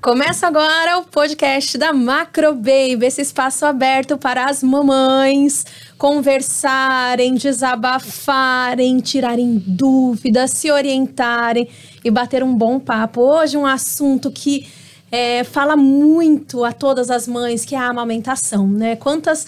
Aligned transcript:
Começa 0.00 0.46
agora 0.46 0.98
o 0.98 1.04
podcast 1.04 1.76
da 1.76 1.92
Macro 1.92 2.54
Baby, 2.54 3.06
esse 3.06 3.20
espaço 3.20 3.66
aberto 3.66 4.16
para 4.16 4.44
as 4.44 4.62
mamães 4.62 5.66
conversarem, 5.98 7.34
desabafarem, 7.34 9.00
tirarem 9.00 9.60
dúvidas, 9.66 10.52
se 10.52 10.70
orientarem 10.70 11.68
e 12.04 12.10
bater 12.12 12.44
um 12.44 12.54
bom 12.54 12.78
papo. 12.78 13.22
Hoje 13.22 13.56
um 13.56 13.66
assunto 13.66 14.30
que 14.30 14.68
é, 15.10 15.42
fala 15.42 15.76
muito 15.76 16.64
a 16.64 16.72
todas 16.72 17.10
as 17.10 17.26
mães, 17.26 17.64
que 17.64 17.74
é 17.74 17.78
a 17.78 17.88
amamentação, 17.88 18.68
né? 18.68 18.94
Quantas 18.94 19.46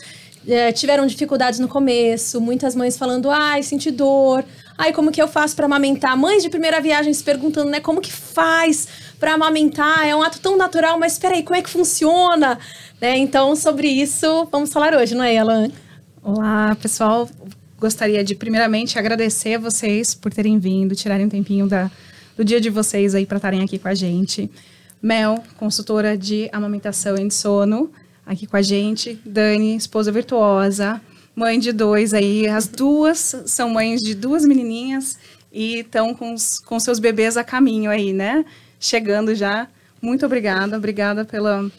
é, 0.49 0.73
tiveram 0.73 1.07
dificuldades 1.07 1.61
no 1.61 1.69
começo, 1.69 2.41
muitas 2.41 2.75
mães 2.75 2.99
falando, 2.99 3.31
ai, 3.31 3.63
senti 3.63 3.93
dor, 3.93 4.45
ai, 4.81 4.95
como 4.95 5.13
que 5.13 5.21
eu 5.21 5.29
faço 5.29 5.55
para 5.55 5.67
amamentar? 5.67 6.17
Mães 6.17 6.43
de 6.43 6.49
primeira 6.49 6.81
viagem 6.81 7.13
se 7.13 7.23
perguntando, 7.23 7.71
né, 7.71 7.81
como 7.81 8.01
que 8.01 8.11
faz 8.11 8.89
para 9.19 9.35
amamentar? 9.35 10.07
É 10.07 10.17
um 10.17 10.23
ato 10.23 10.41
tão 10.41 10.57
natural, 10.57 10.99
mas 10.99 11.13
espera 11.13 11.35
aí, 11.35 11.43
como 11.43 11.55
é 11.55 11.61
que 11.61 11.69
funciona? 11.69 12.59
Né? 12.99 13.19
Então, 13.19 13.55
sobre 13.55 13.89
isso, 13.89 14.49
vamos 14.51 14.73
falar 14.73 14.95
hoje, 14.95 15.15
não 15.15 15.23
é, 15.23 15.37
Alan? 15.37 15.71
Olá, 16.23 16.75
pessoal. 16.81 17.29
Gostaria 17.79 18.25
de, 18.25 18.35
primeiramente, 18.35 18.99
agradecer 18.99 19.57
a 19.57 19.59
vocês 19.59 20.15
por 20.15 20.33
terem 20.33 20.59
vindo, 20.59 20.97
tirarem 20.97 21.27
um 21.27 21.31
tempinho 21.31 21.69
da, 21.69 21.91
do 22.35 22.43
dia 22.43 22.61
de 22.61 22.71
vocês 22.71 23.15
aí 23.15 23.27
para 23.27 23.37
estarem 23.37 23.63
aqui 23.63 23.79
com 23.79 23.89
a 23.89 23.95
gente. 23.95 24.51
Mel, 25.03 25.45
consultora 25.59 26.17
de 26.17 26.49
amamentação 26.53 27.17
e 27.17 27.29
de 27.29 27.35
sono, 27.35 27.91
aqui 28.25 28.47
com 28.47 28.57
a 28.57 28.63
gente. 28.63 29.21
Dani, 29.27 29.77
esposa 29.77 30.11
virtuosa, 30.11 31.03
mãe 31.41 31.59
de 31.59 31.73
dois 31.73 32.13
aí. 32.13 32.47
As 32.47 32.69
duas 32.69 33.35
são 33.47 33.71
mães 33.71 34.03
de 34.03 34.15
duas 34.15 34.45
menininhas 34.45 35.19
e 35.51 35.81
estão 35.81 36.15
com, 36.15 36.35
com 36.67 36.79
seus 36.79 36.99
bebês 36.99 37.39
a 37.39 37.43
caminho 37.43 37.91
aí, 37.91 38.13
né? 38.13 38.45
Chegando 38.79 39.35
já. 39.35 39.67
Muito 40.03 40.27
obrigada, 40.27 40.77
obrigada 40.77 41.25
pela 41.25 41.71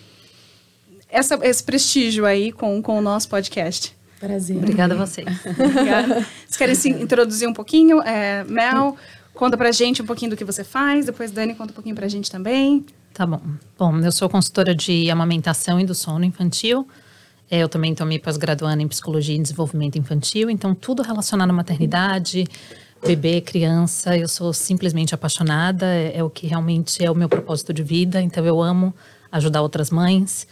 essa, 1.08 1.40
esse 1.44 1.64
prestígio 1.64 2.26
aí 2.26 2.52
com, 2.52 2.82
com 2.82 2.98
o 2.98 3.02
nosso 3.02 3.30
podcast. 3.30 3.96
Prazer. 4.20 4.58
Obrigada 4.58 4.96
a 4.96 4.98
vocês. 4.98 5.28
Obrigada. 5.46 6.26
Vocês 6.46 6.58
querem 6.58 6.76
se 6.76 6.90
introduzir 6.90 7.48
um 7.48 7.54
pouquinho? 7.54 8.02
É, 8.02 8.44
Mel, 8.46 8.96
conta 9.34 9.58
pra 9.58 9.72
gente 9.72 10.02
um 10.02 10.06
pouquinho 10.06 10.32
do 10.32 10.38
que 10.38 10.46
você 10.46 10.64
faz, 10.64 11.06
depois 11.06 11.32
Dani 11.32 11.54
conta 11.54 11.72
um 11.72 11.76
pouquinho 11.76 11.96
pra 11.96 12.08
gente 12.08 12.32
também. 12.32 12.86
Tá 13.14 13.28
bom. 13.28 13.42
Bom, 13.78 14.00
eu 14.00 14.12
sou 14.12 14.28
consultora 14.30 14.74
de 14.74 15.10
amamentação 15.12 15.80
e 15.80 15.86
do 15.86 15.94
sono 15.94 16.26
infantil. 16.26 16.88
É, 17.52 17.60
eu 17.60 17.70
também 17.70 17.94
tomei 17.94 18.18
pós-graduando 18.18 18.82
em 18.82 18.88
psicologia 18.88 19.36
e 19.36 19.40
desenvolvimento 19.40 19.98
infantil, 19.98 20.50
então 20.50 20.74
tudo 20.74 21.04
relacionado 21.04 21.50
à 21.50 21.54
maternidade, 21.54 22.48
bebê, 23.06 23.42
criança. 23.42 24.18
Eu 24.18 24.28
sou 24.28 24.54
simplesmente 24.54 25.14
apaixonada, 25.14 25.86
é, 25.86 26.18
é 26.18 26.24
o 26.24 26.30
que 26.30 26.48
realmente 26.48 27.04
é 27.04 27.12
o 27.12 27.16
meu 27.16 27.28
propósito 27.28 27.74
de 27.74 27.84
vida, 27.84 28.22
então 28.22 28.46
eu 28.46 28.62
amo 28.62 28.96
ajudar 29.32 29.62
outras 29.62 29.92
mães 29.92 30.48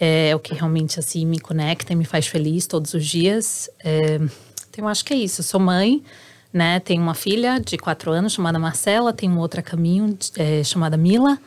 é, 0.00 0.34
o 0.34 0.38
que 0.38 0.54
realmente 0.54 0.98
assim 0.98 1.26
me 1.26 1.38
conecta 1.38 1.92
e 1.92 1.96
me 1.96 2.06
faz 2.06 2.26
feliz 2.26 2.66
todos 2.66 2.94
os 2.94 3.04
dias. 3.04 3.68
É, 3.84 4.16
então, 4.16 4.84
eu 4.84 4.88
acho 4.88 5.04
que 5.04 5.12
é 5.12 5.16
isso. 5.16 5.42
Eu 5.42 5.44
sou 5.44 5.60
mãe, 5.60 6.02
né? 6.50 6.80
Tenho 6.80 7.02
uma 7.02 7.14
filha 7.14 7.60
de 7.60 7.76
quatro 7.76 8.10
anos 8.10 8.32
chamada 8.32 8.58
Marcela, 8.58 9.12
tenho 9.12 9.38
outra 9.38 9.60
caminho 9.60 10.16
é, 10.36 10.64
chamada 10.64 10.96
Mila. 10.96 11.38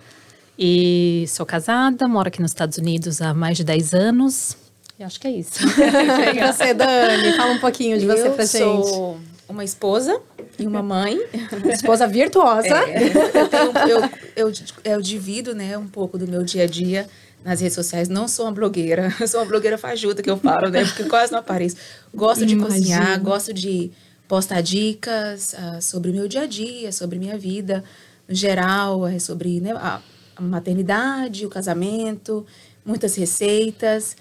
E 0.57 1.25
sou 1.29 1.47
casada, 1.47 2.07
moro 2.07 2.27
aqui 2.27 2.39
nos 2.39 2.51
Estados 2.51 2.77
Unidos 2.77 3.23
há 3.23 3.33
mais 3.33 3.57
de 3.57 3.63
10 3.63 3.93
anos. 3.95 4.55
E 4.99 5.03
acho 5.03 5.19
que 5.19 5.27
é 5.27 5.31
isso. 5.31 5.59
e 5.63 6.51
você, 6.51 6.73
Dani? 6.73 7.35
Fala 7.35 7.53
um 7.53 7.59
pouquinho 7.59 7.97
de 7.97 8.05
você 8.05 8.27
eu 8.27 8.33
pra 8.33 8.45
gente. 8.45 8.61
Eu 8.61 8.83
sou 8.83 9.19
uma 9.49 9.63
esposa 9.63 10.19
e 10.57 10.67
uma 10.67 10.83
mãe. 10.83 11.19
esposa 11.71 12.07
virtuosa. 12.07 12.67
É, 12.67 13.07
eu, 13.07 13.47
tenho, 13.47 13.71
eu, 13.87 14.09
eu, 14.35 14.53
eu 14.83 15.01
divido 15.01 15.55
né, 15.55 15.77
um 15.77 15.87
pouco 15.87 16.17
do 16.17 16.27
meu 16.27 16.43
dia 16.43 16.63
a 16.63 16.67
dia 16.67 17.07
nas 17.43 17.59
redes 17.59 17.75
sociais. 17.75 18.07
Não 18.07 18.27
sou 18.27 18.45
uma 18.45 18.51
blogueira, 18.51 19.11
sou 19.27 19.41
uma 19.41 19.45
blogueira 19.45 19.77
fajuta 19.77 20.21
que 20.21 20.29
eu 20.29 20.37
falo, 20.37 20.69
né? 20.69 20.85
Porque 20.85 21.03
quase 21.05 21.31
não 21.31 21.39
apareço. 21.39 21.75
Gosto 22.13 22.45
de 22.45 22.55
cozinhar, 22.55 23.19
gosto 23.21 23.53
de 23.53 23.91
postar 24.27 24.61
dicas 24.61 25.53
uh, 25.53 25.81
sobre 25.81 26.11
o 26.11 26.13
meu 26.13 26.27
dia 26.27 26.41
a 26.41 26.45
dia, 26.45 26.91
sobre 26.91 27.19
minha 27.19 27.37
vida 27.37 27.83
no 28.27 28.33
geral, 28.33 29.07
é 29.07 29.19
sobre 29.19 29.59
né, 29.59 29.73
a, 29.73 30.01
maternidade, 30.39 31.45
o 31.45 31.49
casamento, 31.49 32.45
muitas 32.85 33.15
receitas. 33.15 34.15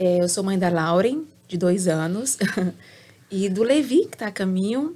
É, 0.00 0.22
eu 0.22 0.28
sou 0.28 0.44
mãe 0.44 0.56
da 0.56 0.68
Lauren, 0.68 1.24
de 1.48 1.58
dois 1.58 1.88
anos, 1.88 2.38
e 3.28 3.48
do 3.48 3.64
Levi, 3.64 4.06
que 4.06 4.14
está 4.14 4.28
a 4.28 4.30
caminho, 4.30 4.94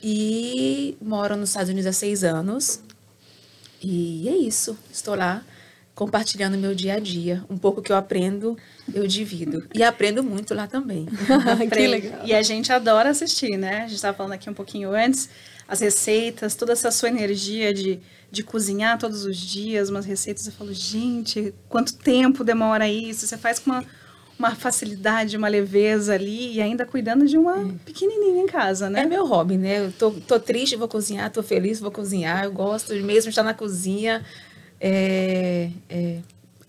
e 0.00 0.96
moro 1.02 1.36
nos 1.36 1.48
Estados 1.48 1.68
Unidos 1.68 1.88
há 1.88 1.92
seis 1.92 2.22
anos. 2.22 2.80
E 3.82 4.28
é 4.28 4.36
isso, 4.36 4.78
estou 4.92 5.16
lá 5.16 5.44
compartilhando 5.96 6.56
meu 6.56 6.76
dia 6.76 6.94
a 6.94 6.98
dia. 7.00 7.44
Um 7.50 7.58
pouco 7.58 7.82
que 7.82 7.90
eu 7.90 7.96
aprendo, 7.96 8.56
eu 8.94 9.04
divido. 9.04 9.66
E 9.74 9.82
aprendo 9.82 10.22
muito 10.22 10.54
lá 10.54 10.68
também. 10.68 11.06
que 11.68 11.86
legal. 11.88 12.24
E 12.24 12.32
a 12.32 12.40
gente 12.40 12.72
adora 12.72 13.10
assistir, 13.10 13.58
né? 13.58 13.78
A 13.78 13.86
gente 13.86 13.96
estava 13.96 14.16
falando 14.16 14.32
aqui 14.32 14.48
um 14.48 14.54
pouquinho 14.54 14.92
antes, 14.94 15.28
as 15.66 15.80
receitas, 15.80 16.54
toda 16.54 16.72
essa 16.72 16.92
sua 16.92 17.08
energia 17.08 17.74
de, 17.74 18.00
de 18.30 18.44
cozinhar 18.44 18.96
todos 18.96 19.24
os 19.24 19.36
dias, 19.36 19.90
umas 19.90 20.06
receitas. 20.06 20.46
Eu 20.46 20.52
falo, 20.52 20.72
gente, 20.72 21.52
quanto 21.68 21.94
tempo 21.96 22.44
demora 22.44 22.88
isso? 22.88 23.26
Você 23.26 23.36
faz 23.36 23.58
com 23.58 23.72
uma, 23.72 23.84
uma 24.40 24.54
facilidade, 24.54 25.36
uma 25.36 25.48
leveza 25.48 26.14
ali 26.14 26.54
e 26.54 26.62
ainda 26.62 26.86
cuidando 26.86 27.26
de 27.26 27.36
uma 27.36 27.60
é. 27.60 27.72
pequenininha 27.84 28.42
em 28.42 28.46
casa, 28.46 28.88
né? 28.88 29.02
É 29.02 29.06
meu 29.06 29.26
hobby, 29.26 29.56
né? 29.56 29.86
Eu 29.86 29.92
tô, 29.92 30.10
tô 30.12 30.40
triste, 30.40 30.76
vou 30.76 30.88
cozinhar, 30.88 31.30
tô 31.30 31.42
feliz, 31.42 31.78
vou 31.78 31.90
cozinhar. 31.90 32.44
Eu 32.44 32.52
gosto 32.52 32.94
mesmo 32.94 33.24
de 33.24 33.28
estar 33.28 33.42
na 33.42 33.54
cozinha 33.54 34.24
é, 34.80 35.70
é, 35.90 36.18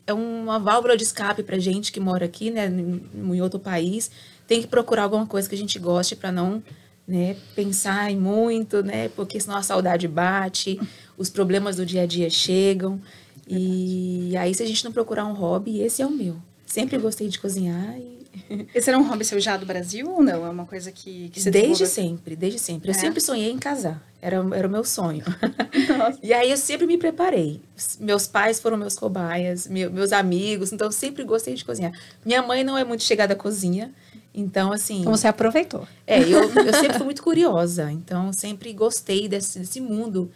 é 0.05 0.13
uma 0.13 0.59
válvula 0.59 0.97
de 0.97 1.03
escape 1.03 1.43
para 1.43 1.57
gente 1.57 1.91
que 1.91 1.99
mora 1.99 2.25
aqui, 2.25 2.51
né, 2.51 2.67
em 2.67 3.41
outro 3.41 3.59
país. 3.59 4.11
Tem 4.45 4.61
que 4.61 4.67
procurar 4.67 5.03
alguma 5.03 5.25
coisa 5.25 5.47
que 5.47 5.55
a 5.55 5.57
gente 5.57 5.79
goste 5.79 6.15
para 6.15 6.31
não 6.31 6.61
né, 7.07 7.37
pensar 7.55 8.11
em 8.11 8.17
muito, 8.17 8.83
né, 8.83 9.07
porque 9.09 9.39
senão 9.39 9.55
a 9.55 9.63
saudade 9.63 10.07
bate, 10.09 10.79
os 11.17 11.29
problemas 11.29 11.77
do 11.77 11.85
dia 11.85 12.03
a 12.03 12.05
dia 12.05 12.29
chegam. 12.29 12.99
E 13.47 14.35
aí, 14.37 14.53
se 14.53 14.61
a 14.61 14.67
gente 14.67 14.83
não 14.83 14.91
procurar 14.91 15.25
um 15.25 15.33
hobby, 15.33 15.79
esse 15.79 16.01
é 16.01 16.05
o 16.05 16.11
meu. 16.11 16.35
Sempre 16.71 16.97
gostei 16.97 17.27
de 17.27 17.37
cozinhar 17.37 17.97
e 17.97 18.21
esse 18.73 18.89
era 18.89 18.97
um 18.97 19.03
hobby 19.03 19.25
seu 19.25 19.41
já 19.41 19.57
do 19.57 19.65
Brasil 19.65 20.09
ou 20.09 20.23
não? 20.23 20.45
É 20.45 20.49
uma 20.49 20.65
coisa 20.65 20.89
que, 20.89 21.27
que 21.27 21.41
você 21.41 21.51
Desde 21.51 21.85
sempre, 21.85 22.33
desde 22.33 22.59
sempre. 22.59 22.89
Eu 22.89 22.95
é? 22.95 22.97
sempre 22.97 23.19
sonhei 23.19 23.51
em 23.51 23.57
casar. 23.57 24.01
Era, 24.21 24.37
era 24.55 24.65
o 24.65 24.71
meu 24.71 24.85
sonho. 24.85 25.21
e 26.23 26.31
aí 26.31 26.49
eu 26.49 26.55
sempre 26.55 26.87
me 26.87 26.97
preparei. 26.97 27.59
Meus 27.99 28.25
pais 28.25 28.57
foram 28.57 28.77
meus 28.77 28.97
cobaias, 28.97 29.67
meu, 29.67 29.91
meus 29.91 30.13
amigos, 30.13 30.71
então 30.71 30.87
eu 30.87 30.93
sempre 30.93 31.25
gostei 31.25 31.55
de 31.55 31.65
cozinhar. 31.65 31.91
Minha 32.23 32.41
mãe 32.41 32.63
não 32.63 32.77
é 32.77 32.85
muito 32.85 33.03
chegada 33.03 33.33
à 33.33 33.35
cozinha, 33.35 33.91
então 34.33 34.71
assim. 34.71 35.01
Então 35.01 35.11
você 35.11 35.27
aproveitou. 35.27 35.85
É, 36.07 36.21
eu, 36.21 36.53
eu 36.53 36.73
sempre 36.73 36.93
fui 36.93 37.03
muito 37.03 37.21
curiosa, 37.21 37.91
então 37.91 38.31
sempre 38.31 38.71
gostei 38.71 39.27
desse, 39.27 39.59
desse 39.59 39.81
mundo 39.81 40.31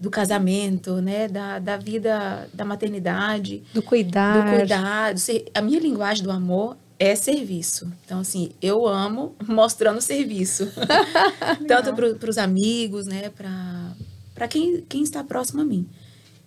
do 0.00 0.10
casamento, 0.10 1.02
né, 1.02 1.28
da, 1.28 1.58
da 1.58 1.76
vida, 1.76 2.48
da 2.54 2.64
maternidade, 2.64 3.62
do 3.74 3.82
cuidar, 3.82 4.50
do 4.50 4.56
cuidado. 4.56 5.20
A 5.54 5.60
minha 5.60 5.78
linguagem 5.78 6.24
do 6.24 6.30
amor 6.30 6.78
é 6.98 7.14
serviço. 7.14 7.92
Então, 8.04 8.20
assim, 8.20 8.50
eu 8.62 8.86
amo 8.86 9.36
mostrando 9.46 10.00
serviço. 10.00 10.72
Tanto 11.68 11.94
para 11.94 12.30
os 12.30 12.38
amigos, 12.38 13.06
né? 13.06 13.30
Para 14.34 14.48
quem, 14.48 14.80
quem 14.88 15.02
está 15.02 15.22
próximo 15.22 15.60
a 15.60 15.64
mim. 15.64 15.86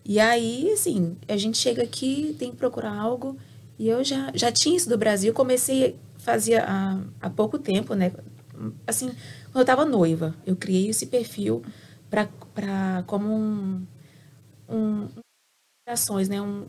E 0.03 0.19
aí, 0.19 0.71
assim, 0.73 1.15
a 1.27 1.37
gente 1.37 1.57
chega 1.57 1.83
aqui, 1.83 2.35
tem 2.39 2.49
que 2.49 2.57
procurar 2.57 2.95
algo. 2.95 3.37
E 3.77 3.87
eu 3.87 4.03
já, 4.03 4.31
já 4.33 4.51
tinha 4.51 4.75
isso 4.75 4.89
do 4.89 4.97
Brasil. 4.97 5.31
Comecei, 5.31 5.95
fazia 6.17 6.65
há, 6.67 6.99
há 7.21 7.29
pouco 7.29 7.59
tempo, 7.59 7.93
né? 7.93 8.11
Assim, 8.87 9.07
quando 9.07 9.57
eu 9.57 9.61
estava 9.61 9.85
noiva, 9.85 10.35
eu 10.45 10.55
criei 10.55 10.89
esse 10.89 11.05
perfil 11.05 11.63
para 12.53 13.03
como 13.07 13.33
um, 13.33 13.85
um, 14.69 15.07
ações, 15.87 16.29
né? 16.29 16.41
Um, 16.41 16.65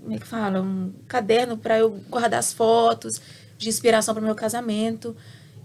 como 0.00 0.14
é 0.14 0.18
que 0.18 0.26
fala? 0.26 0.60
Um 0.60 0.92
caderno 1.06 1.56
para 1.56 1.78
eu 1.78 1.90
guardar 2.08 2.40
as 2.40 2.52
fotos 2.52 3.20
de 3.56 3.68
inspiração 3.68 4.14
para 4.14 4.22
o 4.22 4.24
meu 4.24 4.34
casamento. 4.34 5.16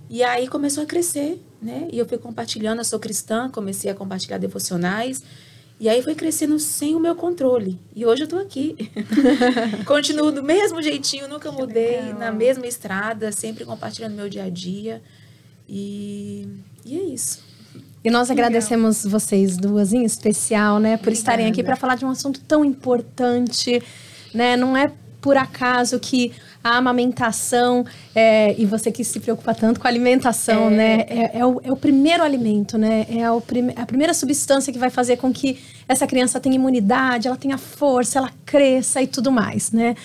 E 0.10 0.22
aí 0.22 0.48
começou 0.48 0.84
a 0.84 0.86
crescer, 0.86 1.42
né? 1.62 1.88
E 1.92 1.98
eu 1.98 2.08
fui 2.08 2.18
compartilhando, 2.18 2.80
eu 2.80 2.86
sou 2.86 3.00
cristã, 3.00 3.50
comecei 3.50 3.90
a 3.90 3.96
compartilhar 3.96 4.38
devocionais. 4.38 5.24
E 5.80 5.90
aí 5.90 6.02
foi 6.04 6.14
crescendo 6.14 6.60
sem 6.60 6.96
o 6.96 7.00
meu 7.00 7.16
controle. 7.16 7.80
E 7.96 8.06
hoje 8.06 8.24
eu 8.24 8.28
tô 8.28 8.38
aqui. 8.38 8.76
Continuo 9.86 10.32
do 10.32 10.44
mesmo 10.44 10.82
jeitinho, 10.82 11.28
nunca 11.28 11.52
mudei, 11.52 12.14
na 12.14 12.32
mesma 12.32 12.68
estrada, 12.68 13.32
sempre 13.32 13.66
compartilhando 13.66 14.14
meu 14.14 14.30
dia 14.30 14.44
a 14.44 14.50
dia. 14.50 15.02
E, 15.68 16.48
e 16.86 16.98
é 16.98 17.04
isso. 17.04 17.53
E 18.04 18.10
nós 18.12 18.30
agradecemos 18.30 19.06
vocês 19.06 19.56
duas 19.58 19.94
em 19.94 20.04
especial, 20.04 20.78
né, 20.80 20.98
por 20.98 21.04
Obrigada. 21.04 21.14
estarem 21.14 21.48
aqui 21.48 21.64
para 21.64 21.76
falar 21.78 21.96
de 21.96 22.04
um 22.06 22.10
assunto 22.10 22.42
tão 22.42 22.66
importante, 22.66 23.82
né? 24.34 24.58
Não 24.58 24.76
é 24.76 24.92
por 25.22 25.38
acaso 25.38 25.98
que 26.02 26.34
a 26.62 26.76
amamentação, 26.78 27.86
é, 28.14 28.54
e 28.60 28.66
você 28.66 28.92
que 28.92 29.06
se 29.06 29.22
preocupa 29.22 29.54
tanto 29.54 29.80
com 29.80 29.88
a 29.88 29.90
alimentação, 29.90 30.68
É. 30.68 30.70
né? 30.70 31.06
É, 31.08 31.40
é 31.40 31.46
o, 31.46 31.62
é 31.64 31.72
o 31.72 31.78
primeiro 31.78 32.22
alimento, 32.24 32.78
né? 32.78 33.06
É 33.10 33.42
prime- 33.48 33.74
a 33.78 33.86
primeira 33.86 34.14
substância 34.14 34.72
que 34.74 34.80
vai 34.80 34.90
fazer 34.90 35.16
com 35.16 35.32
que 35.32 35.60
essa 35.88 36.06
criança 36.06 36.42
tenha 36.42 36.56
imunidade, 36.56 37.28
ela 37.30 37.38
tenha 37.38 37.58
força, 37.58 38.20
ela 38.20 38.32
cresça 38.46 39.02
e 39.02 39.08
tudo 39.08 39.32
mais, 39.32 39.72
né? 39.72 39.96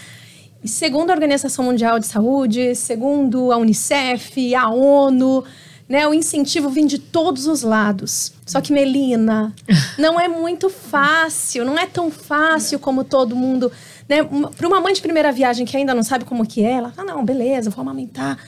E 0.62 0.68
segundo 0.68 1.10
a 1.10 1.14
Organização 1.14 1.64
Mundial 1.64 1.98
de 1.98 2.06
Saúde, 2.06 2.74
segundo 2.76 3.50
a 3.50 3.56
Unicef, 3.56 4.54
a 4.54 4.68
ONU, 4.68 5.44
né, 5.88 6.06
o 6.06 6.12
incentivo 6.12 6.68
vem 6.68 6.86
de 6.86 6.98
todos 6.98 7.46
os 7.46 7.62
lados. 7.62 8.32
Só 8.44 8.60
que, 8.60 8.72
Melina, 8.72 9.54
não 9.98 10.20
é 10.20 10.28
muito 10.28 10.68
fácil, 10.68 11.64
não 11.64 11.78
é 11.78 11.86
tão 11.86 12.10
fácil 12.10 12.78
como 12.78 13.04
todo 13.04 13.34
mundo. 13.34 13.72
Né? 14.08 14.22
Para 14.56 14.66
uma 14.66 14.80
mãe 14.80 14.92
de 14.92 15.00
primeira 15.00 15.32
viagem 15.32 15.64
que 15.64 15.76
ainda 15.76 15.94
não 15.94 16.02
sabe 16.02 16.24
como 16.24 16.46
que 16.46 16.64
é, 16.64 16.72
ela 16.72 16.92
fala, 16.92 17.14
não, 17.14 17.24
beleza, 17.24 17.70
vou 17.70 17.82
amamentar. 17.82 18.38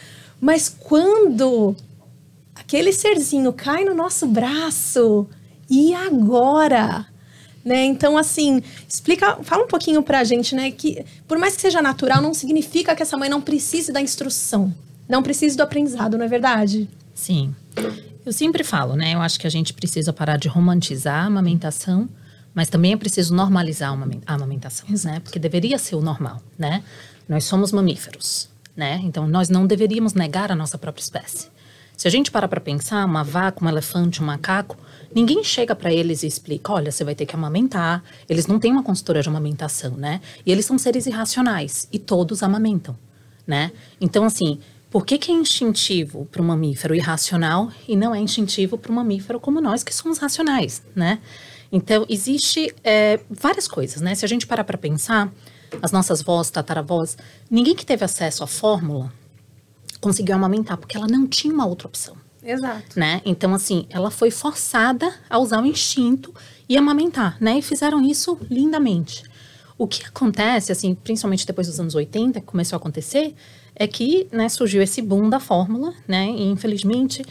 Mas 0.41 0.69
quando 0.69 1.75
aquele 2.55 2.93
serzinho 2.93 3.53
cai 3.53 3.85
no 3.85 3.95
nosso 3.95 4.27
braço, 4.27 5.27
e 5.71 5.95
agora? 5.95 7.07
Né? 7.65 7.85
Então, 7.85 8.19
assim, 8.19 8.61
explica, 8.89 9.39
fala 9.43 9.65
um 9.65 9.69
pouquinho 9.69 10.03
pra 10.03 10.25
gente, 10.25 10.55
né? 10.55 10.71
Que 10.73 11.05
por 11.29 11.39
mais 11.39 11.55
que 11.55 11.63
seja 11.63 11.81
natural, 11.81 12.21
não 12.21 12.35
significa 12.35 12.97
que 12.97 13.03
essa 13.03 13.17
mãe 13.17 13.29
não 13.29 13.41
precise 13.41 13.93
da 13.93 14.01
instrução, 14.01 14.75
não 15.09 15.23
precise 15.23 15.57
do 15.57 15.63
aprendizado, 15.63 16.19
não 16.19 16.25
é 16.25 16.29
verdade? 16.29 16.89
Sim. 17.15 17.55
Eu 18.25 18.33
sempre 18.33 18.63
falo, 18.65 18.95
né? 18.97 19.15
Eu 19.15 19.21
acho 19.21 19.39
que 19.41 19.47
a 19.47 19.51
gente 19.51 19.73
precisa 19.73 20.13
parar 20.13 20.37
de 20.37 20.49
romantizar 20.49 21.25
a 21.25 21.27
amamentação, 21.27 22.09
mas 22.55 22.69
também 22.69 22.93
é 22.93 22.97
preciso 22.97 23.35
normalizar 23.35 23.91
a 23.91 23.93
amamen- 23.93 24.23
a 24.27 24.35
amamentação, 24.35 24.87
né? 25.05 25.21
Porque 25.21 25.39
deveria 25.39 25.79
ser 25.79 25.97
o 25.97 26.01
normal, 26.01 26.43
né? 26.59 26.83
Nós 27.29 27.45
somos 27.45 27.73
mamíferos, 27.73 28.49
né? 28.77 29.01
Então 29.05 29.27
nós 29.27 29.49
não 29.49 29.67
deveríamos 29.67 30.15
negar 30.15 30.51
a 30.51 30.57
nossa 30.57 30.77
própria 30.77 31.03
espécie. 31.03 31.49
Se 31.97 32.09
a 32.09 32.11
gente 32.11 32.31
parar 32.31 32.49
para 32.49 32.61
pensar, 32.61 33.05
uma 33.05 33.23
vaca, 33.23 33.63
um 33.65 33.69
elefante, 33.69 34.23
um 34.23 34.27
macaco, 34.27 34.77
ninguém 35.15 35.45
chega 35.45 35.75
para 35.77 35.93
eles 35.93 36.23
e 36.23 36.27
explica, 36.27 36.73
olha, 36.73 36.91
você 36.91 37.05
vai 37.05 37.15
ter 37.15 37.27
que 37.27 37.35
amamentar. 37.35 38.03
Eles 38.27 38.47
não 38.47 38.59
têm 38.59 38.73
uma 38.73 38.83
consultora 38.83 39.23
de 39.23 39.29
amamentação, 39.29 39.93
né? 39.97 40.21
E 40.47 40.51
eles 40.51 40.65
são 40.65 40.79
seres 40.79 41.07
irracionais 41.07 41.87
e 41.93 41.99
todos 41.99 42.43
amamentam, 42.43 42.97
né? 43.47 43.71
Então 44.01 44.25
assim, 44.25 44.59
por 44.91 45.07
que, 45.07 45.17
que 45.17 45.31
é 45.31 45.35
instintivo 45.35 46.27
para 46.27 46.43
um 46.43 46.47
mamífero 46.47 46.95
irracional 46.95 47.71
e 47.87 47.97
não 47.97 48.15
é 48.15 48.19
instintivo 48.19 48.77
para 48.77 48.91
um 48.91 48.97
mamífero 48.97 49.39
como 49.39 49.61
nós 49.61 49.85
que 49.85 49.95
somos 49.95 50.19
racionais, 50.19 50.83
né? 50.95 51.21
Então 51.71 52.05
existe 52.09 52.75
é, 52.83 53.21
várias 53.31 53.69
coisas, 53.69 54.01
né? 54.01 54.15
Se 54.15 54.25
a 54.25 54.29
gente 54.29 54.47
parar 54.47 54.65
para 54.65 54.77
pensar, 54.77 55.33
as 55.81 55.93
nossas 55.93 56.21
vós, 56.21 56.51
tataravós, 56.51 57.17
ninguém 57.49 57.77
que 57.77 57.87
teve 57.87 58.05
acesso 58.05 58.43
à 58.43 58.47
fórmula 58.47 59.13
conseguiu 60.01 60.35
amamentar 60.35 60.77
porque 60.77 60.97
ela 60.97 61.07
não 61.07 61.27
tinha 61.27 61.55
uma 61.55 61.67
outra 61.67 61.87
opção 61.87 62.17
Exato. 62.43 62.99
né? 62.99 63.21
Então, 63.25 63.55
assim, 63.55 63.87
ela 63.91 64.11
foi 64.11 64.31
forçada 64.31 65.15
a 65.29 65.39
usar 65.39 65.63
o 65.63 65.67
instinto 65.67 66.35
e 66.69 66.77
amamentar, 66.77 67.37
né? 67.41 67.59
E 67.59 67.63
fizeram 67.63 68.03
isso 68.03 68.39
lindamente. 68.51 69.23
O 69.79 69.87
que 69.87 70.05
acontece, 70.05 70.73
assim, 70.73 70.95
principalmente 70.95 71.47
depois 71.47 71.67
dos 71.67 71.79
anos 71.79 71.95
80, 71.95 72.41
que 72.41 72.47
começou 72.47 72.77
a 72.77 72.79
acontecer, 72.79 73.35
é 73.75 73.87
que, 73.87 74.27
né, 74.31 74.49
surgiu 74.49 74.83
esse 74.83 75.01
boom 75.01 75.29
da 75.29 75.41
fórmula, 75.41 75.95
né? 76.07 76.29
E, 76.31 76.43
infelizmente, 76.51 77.25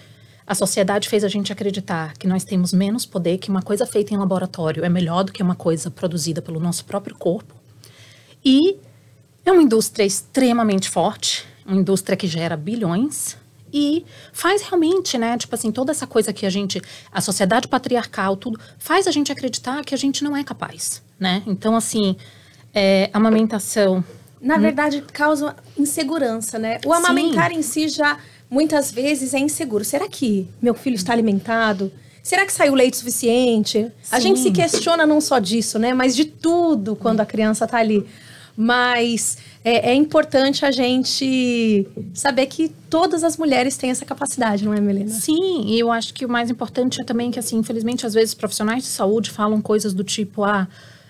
a 0.45 0.55
sociedade 0.55 1.07
fez 1.07 1.23
a 1.23 1.27
gente 1.27 1.51
acreditar 1.53 2.17
que 2.17 2.27
nós 2.27 2.43
temos 2.43 2.73
menos 2.73 3.05
poder, 3.05 3.37
que 3.37 3.49
uma 3.49 3.61
coisa 3.61 3.85
feita 3.85 4.13
em 4.13 4.17
laboratório 4.17 4.83
é 4.83 4.89
melhor 4.89 5.23
do 5.23 5.31
que 5.31 5.43
uma 5.43 5.55
coisa 5.55 5.91
produzida 5.91 6.41
pelo 6.41 6.59
nosso 6.59 6.85
próprio 6.85 7.15
corpo. 7.15 7.53
E 8.43 8.77
é 9.45 9.51
uma 9.51 9.61
indústria 9.61 10.03
extremamente 10.03 10.89
forte, 10.89 11.45
uma 11.65 11.77
indústria 11.79 12.17
que 12.17 12.27
gera 12.27 12.57
bilhões 12.57 13.37
e 13.71 14.03
faz 14.33 14.63
realmente, 14.63 15.17
né, 15.17 15.37
tipo 15.37 15.53
assim, 15.53 15.71
toda 15.71 15.91
essa 15.91 16.07
coisa 16.07 16.33
que 16.33 16.45
a 16.45 16.49
gente, 16.49 16.81
a 17.11 17.21
sociedade 17.21 17.67
patriarcal, 17.67 18.35
tudo, 18.35 18.59
faz 18.79 19.07
a 19.07 19.11
gente 19.11 19.31
acreditar 19.31 19.83
que 19.85 19.93
a 19.93 19.97
gente 19.97 20.23
não 20.23 20.35
é 20.35 20.43
capaz, 20.43 21.03
né? 21.19 21.43
Então, 21.45 21.75
assim, 21.75 22.15
é, 22.73 23.09
amamentação, 23.13 24.03
Na 24.41 24.57
verdade, 24.57 25.03
causa 25.13 25.55
insegurança, 25.77 26.57
né? 26.57 26.79
O 26.85 26.93
amamentar 26.93 27.51
em 27.51 27.61
si 27.61 27.89
já 27.89 28.17
muitas 28.49 28.91
vezes 28.91 29.33
é 29.33 29.39
inseguro. 29.39 29.83
Será 29.83 30.07
que 30.07 30.47
meu 30.61 30.73
filho 30.73 30.95
está 30.95 31.13
alimentado? 31.13 31.91
Será 32.23 32.45
que 32.45 32.53
saiu 32.53 32.73
leite 32.73 32.97
suficiente? 32.97 33.91
A 34.11 34.17
Sim. 34.17 34.27
gente 34.27 34.39
se 34.39 34.51
questiona 34.51 35.05
não 35.05 35.19
só 35.19 35.39
disso, 35.39 35.77
né? 35.79 35.93
Mas 35.93 36.15
de 36.15 36.25
tudo 36.25 36.95
quando 36.95 37.21
a 37.21 37.25
criança 37.25 37.65
está 37.65 37.77
ali. 37.77 38.05
Mas 38.61 39.37
é, 39.63 39.91
é 39.91 39.93
importante 39.93 40.65
a 40.65 40.71
gente 40.71 41.87
saber 42.13 42.45
que 42.47 42.67
todas 42.89 43.23
as 43.23 43.37
mulheres 43.37 43.77
têm 43.77 43.89
essa 43.89 44.03
capacidade, 44.03 44.65
não 44.65 44.73
é, 44.73 44.81
Melina? 44.81 45.09
Sim, 45.09 45.63
e 45.65 45.79
eu 45.79 45.89
acho 45.89 46.13
que 46.13 46.25
o 46.25 46.29
mais 46.29 46.49
importante 46.49 46.99
é 46.99 47.05
também 47.05 47.31
que, 47.31 47.39
assim, 47.39 47.57
infelizmente, 47.57 48.05
às 48.05 48.13
vezes 48.13 48.33
profissionais 48.33 48.83
de 48.83 48.89
saúde 48.89 49.31
falam 49.31 49.61
coisas 49.61 49.93
do 49.93 50.03
tipo, 50.03 50.43
ah, 50.43 50.67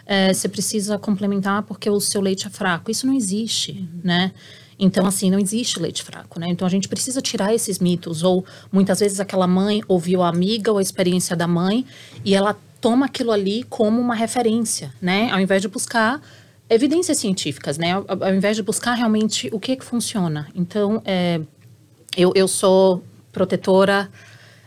é, 0.10 0.34
você 0.34 0.50
precisa 0.50 0.98
complementar 0.98 1.62
porque 1.62 1.88
o 1.88 2.00
seu 2.00 2.20
leite 2.20 2.48
é 2.48 2.50
fraco. 2.50 2.90
Isso 2.90 3.06
não 3.06 3.14
existe, 3.14 3.88
né? 4.04 4.32
Então, 4.80 5.06
assim, 5.06 5.30
não 5.30 5.38
existe 5.38 5.80
leite 5.80 6.02
fraco, 6.02 6.40
né? 6.40 6.48
Então, 6.50 6.66
a 6.66 6.72
gente 6.72 6.90
precisa 6.90 7.22
tirar 7.22 7.54
esses 7.54 7.78
mitos. 7.78 8.24
Ou, 8.24 8.44
muitas 8.72 9.02
vezes, 9.02 9.20
aquela 9.20 9.46
mãe 9.46 9.84
ouviu 9.88 10.24
a 10.24 10.30
amiga 10.30 10.72
ou 10.72 10.80
a 10.80 10.82
experiência 10.82 11.36
da 11.36 11.48
mãe 11.48 11.86
e 12.26 12.34
ela 12.34 12.58
toma 12.82 13.06
aquilo 13.06 13.32
ali 13.32 13.64
como 13.70 14.02
uma 14.02 14.16
referência, 14.16 14.92
né? 15.00 15.30
Ao 15.32 15.40
invés 15.40 15.62
de 15.62 15.68
buscar 15.68 16.20
evidências 16.68 17.20
científicas, 17.20 17.78
né? 17.78 17.94
Ao, 17.94 18.06
ao 18.08 18.34
invés 18.34 18.56
de 18.56 18.64
buscar 18.64 18.96
realmente 18.96 19.48
o 19.54 19.60
que 19.60 19.76
que 19.76 19.86
funciona. 19.86 20.48
Então, 20.56 21.04
é, 21.06 21.40
eu, 22.18 22.32
eu 22.34 22.48
sou 22.48 23.04
protetora, 23.32 24.10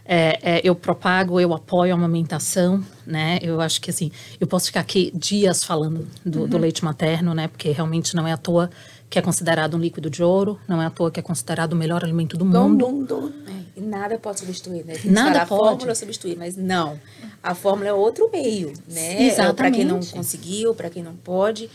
é, 0.05 0.39
é, 0.57 0.61
eu 0.65 0.75
propago, 0.75 1.41
eu 1.41 1.55
apoio 1.55 1.93
a 1.93 1.97
amamentação, 1.97 2.85
né? 3.07 3.39
Eu 3.41 3.61
acho 3.61 3.81
que 3.81 3.91
assim, 3.91 4.11
eu 4.41 4.47
posso 4.47 4.67
ficar 4.67 4.81
aqui 4.81 5.13
dias 5.15 5.63
falando 5.63 6.07
do, 6.25 6.47
do 6.47 6.59
leite 6.59 6.85
materno, 6.85 7.35
né? 7.35 7.49
Porque 7.49 7.71
realmente 7.71 8.15
não 8.17 8.27
é 8.27 8.33
à 8.33 8.37
toa 8.37 8.69
que 9.09 9.19
é 9.19 9.23
considerado 9.23 9.77
um 9.77 9.79
líquido 9.79 10.09
de 10.09 10.23
ouro, 10.23 10.59
não 10.67 10.81
é 10.81 10.87
à 10.87 10.91
toa 10.91 11.11
que 11.11 11.21
é 11.21 11.23
considerado 11.23 11.75
o 11.75 11.77
melhor 11.77 12.03
alimento 12.03 12.37
do 12.37 12.47
mundo. 12.47 13.33
É, 13.47 13.79
e 13.79 13.81
nada 13.81 14.19
pode 14.19 14.41
substituir, 14.41 14.85
né? 14.85 14.95
Tem 14.95 15.11
Nada 15.11 15.47
pode. 15.47 15.63
A 15.63 15.67
fórmula 15.67 15.95
substituir, 15.95 16.37
mas 16.37 16.57
não. 16.57 16.99
A 17.43 17.55
fórmula 17.55 17.91
é 17.91 17.93
outro 17.93 18.31
meio, 18.33 18.73
né? 18.89 19.31
Para 19.55 19.71
quem 19.71 19.85
não 19.85 19.99
Exatamente. 19.99 20.13
conseguiu, 20.13 20.75
para 20.75 20.91
quem 20.91 21.03
não 21.03 21.15
pode, 21.15 21.71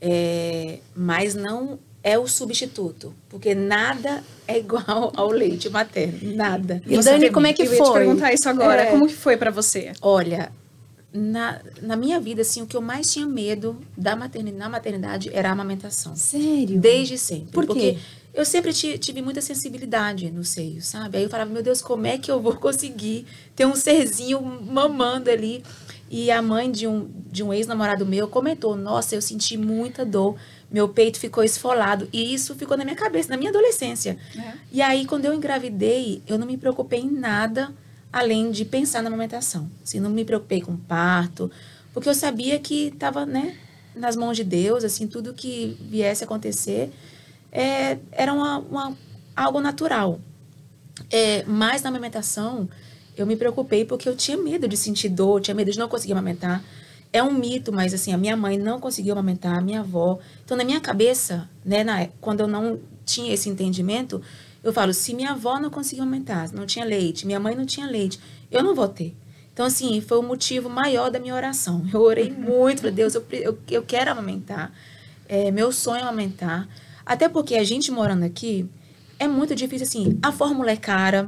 é, 0.00 0.78
mas 0.94 1.34
não 1.34 1.78
é 2.06 2.16
o 2.16 2.28
substituto, 2.28 3.12
porque 3.28 3.52
nada 3.52 4.22
é 4.46 4.56
igual 4.58 5.12
ao 5.18 5.28
leite 5.30 5.68
materno, 5.68 6.36
nada. 6.36 6.80
E 6.86 6.96
Dani, 6.98 7.30
como 7.30 7.48
é 7.48 7.52
que 7.52 7.62
eu 7.62 7.66
ia 7.66 7.72
te 7.72 7.76
foi? 7.78 7.92
perguntar 8.00 8.32
isso 8.32 8.48
agora. 8.48 8.82
É. 8.82 8.90
Como 8.92 9.08
que 9.08 9.12
foi 9.14 9.36
pra 9.36 9.50
você? 9.50 9.92
Olha, 10.00 10.52
na, 11.12 11.60
na 11.82 11.96
minha 11.96 12.20
vida, 12.20 12.42
assim, 12.42 12.62
o 12.62 12.66
que 12.66 12.76
eu 12.76 12.80
mais 12.80 13.12
tinha 13.12 13.26
medo 13.26 13.76
da 13.96 14.14
maternidade, 14.14 14.56
na 14.58 14.68
maternidade 14.68 15.30
era 15.32 15.48
a 15.48 15.52
amamentação. 15.52 16.14
Sério? 16.14 16.78
Desde 16.78 17.18
sempre. 17.18 17.50
Por 17.50 17.66
quê? 17.66 17.72
Porque 17.72 17.98
eu 18.32 18.44
sempre 18.44 18.72
ti- 18.72 18.98
tive 18.98 19.20
muita 19.20 19.40
sensibilidade 19.40 20.30
no 20.30 20.44
seio, 20.44 20.80
sabe? 20.82 21.18
Aí 21.18 21.24
eu 21.24 21.28
falava, 21.30 21.50
meu 21.50 21.62
Deus, 21.62 21.82
como 21.82 22.06
é 22.06 22.18
que 22.18 22.30
eu 22.30 22.40
vou 22.40 22.54
conseguir 22.60 23.26
ter 23.56 23.66
um 23.66 23.74
serzinho 23.74 24.40
mamando 24.40 25.28
ali? 25.28 25.64
E 26.08 26.30
a 26.30 26.40
mãe 26.40 26.70
de 26.70 26.86
um, 26.86 27.08
de 27.32 27.42
um 27.42 27.52
ex-namorado 27.52 28.06
meu 28.06 28.28
comentou, 28.28 28.76
nossa, 28.76 29.16
eu 29.16 29.20
senti 29.20 29.56
muita 29.56 30.04
dor, 30.06 30.36
meu 30.70 30.88
peito 30.88 31.18
ficou 31.18 31.44
esfolado. 31.44 32.08
E 32.12 32.34
isso 32.34 32.54
ficou 32.54 32.76
na 32.76 32.84
minha 32.84 32.96
cabeça, 32.96 33.28
na 33.30 33.36
minha 33.36 33.50
adolescência. 33.50 34.16
E 34.72 34.82
aí, 34.82 35.06
quando 35.06 35.24
eu 35.24 35.32
engravidei, 35.34 36.22
eu 36.26 36.38
não 36.38 36.46
me 36.46 36.56
preocupei 36.56 37.00
em 37.00 37.10
nada 37.10 37.72
além 38.12 38.50
de 38.50 38.64
pensar 38.64 39.02
na 39.02 39.08
amamentação. 39.08 39.70
Assim, 39.84 40.00
não 40.00 40.10
me 40.10 40.24
preocupei 40.24 40.60
com 40.60 40.76
parto, 40.76 41.50
porque 41.92 42.08
eu 42.08 42.14
sabia 42.14 42.58
que 42.58 42.88
estava, 42.88 43.24
né, 43.26 43.56
nas 43.94 44.16
mãos 44.16 44.36
de 44.36 44.44
Deus, 44.44 44.84
assim, 44.84 45.06
tudo 45.06 45.32
que 45.34 45.76
viesse 45.80 46.24
a 46.24 46.26
acontecer 46.26 46.90
é, 47.52 47.98
era 48.12 48.32
uma, 48.32 48.58
uma- 48.58 48.96
algo 49.34 49.60
natural. 49.60 50.20
É, 51.10 51.44
mas 51.46 51.82
na 51.82 51.90
amamentação, 51.90 52.68
eu 53.16 53.26
me 53.26 53.36
preocupei 53.36 53.84
porque 53.84 54.08
eu 54.08 54.16
tinha 54.16 54.36
medo 54.36 54.66
de 54.68 54.76
sentir 54.76 55.08
dor, 55.10 55.40
tinha 55.40 55.54
medo 55.54 55.70
de 55.70 55.78
não 55.78 55.88
conseguir 55.88 56.12
amamentar. 56.12 56.62
É 57.12 57.22
um 57.22 57.32
mito, 57.32 57.72
mas 57.72 57.94
assim, 57.94 58.12
a 58.12 58.18
minha 58.18 58.36
mãe 58.36 58.58
não 58.58 58.78
conseguiu 58.78 59.12
amamentar, 59.14 59.56
a 59.56 59.60
minha 59.60 59.80
avó. 59.80 60.18
Então, 60.44 60.56
na 60.56 60.64
minha 60.64 60.80
cabeça, 60.80 61.48
né, 61.64 61.82
na- 61.82 62.06
quando 62.20 62.40
eu 62.40 62.46
não 62.46 62.78
tinha 63.04 63.32
esse 63.32 63.48
entendimento, 63.48 64.20
eu 64.62 64.72
falo, 64.72 64.92
se 64.92 65.14
minha 65.14 65.30
avó 65.30 65.58
não 65.58 65.70
conseguiu 65.70 66.02
amamentar, 66.02 66.52
não 66.52 66.66
tinha 66.66 66.84
leite, 66.84 67.24
minha 67.26 67.40
mãe 67.40 67.54
não 67.54 67.64
tinha 67.64 67.86
leite, 67.86 68.18
eu 68.50 68.62
não 68.62 68.74
vou 68.74 68.88
ter. 68.88 69.14
Então, 69.52 69.64
assim, 69.64 70.00
foi 70.02 70.18
o 70.18 70.22
motivo 70.22 70.68
maior 70.68 71.10
da 71.10 71.18
minha 71.18 71.34
oração. 71.34 71.82
Eu 71.92 72.02
orei 72.02 72.30
muito, 72.30 72.80
falei, 72.80 72.94
Deus, 72.94 73.14
eu, 73.14 73.24
eu, 73.32 73.58
eu 73.70 73.82
quero 73.82 74.10
amamentar. 74.10 74.70
É, 75.28 75.50
meu 75.50 75.72
sonho 75.72 76.00
é 76.00 76.02
amamentar. 76.02 76.68
Até 77.06 77.28
porque 77.28 77.54
a 77.54 77.64
gente 77.64 77.90
morando 77.90 78.24
aqui, 78.24 78.68
é 79.18 79.26
muito 79.26 79.54
difícil, 79.54 79.86
assim, 79.86 80.18
a 80.22 80.30
fórmula 80.30 80.70
é 80.72 80.76
cara. 80.76 81.26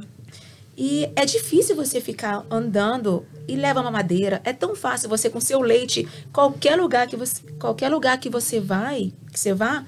E 0.81 1.11
é 1.13 1.25
difícil 1.25 1.75
você 1.75 1.99
ficar 1.99 2.45
andando 2.49 3.25
e 3.45 3.57
leva 3.57 3.81
uma 3.81 3.91
madeira. 3.91 4.39
É 4.45 4.53
tão 4.53 4.73
fácil 4.77 5.09
você 5.09 5.29
com 5.29 5.41
seu 5.41 5.59
leite, 5.59 6.07
qualquer 6.31 6.77
lugar 6.77 7.05
que 7.05 7.17
você, 7.17 7.41
qualquer 7.59 7.89
lugar 7.89 8.17
que 8.17 8.29
você 8.29 8.61
vai, 8.61 9.11
que 9.29 9.37
você 9.37 9.53
vá, 9.53 9.83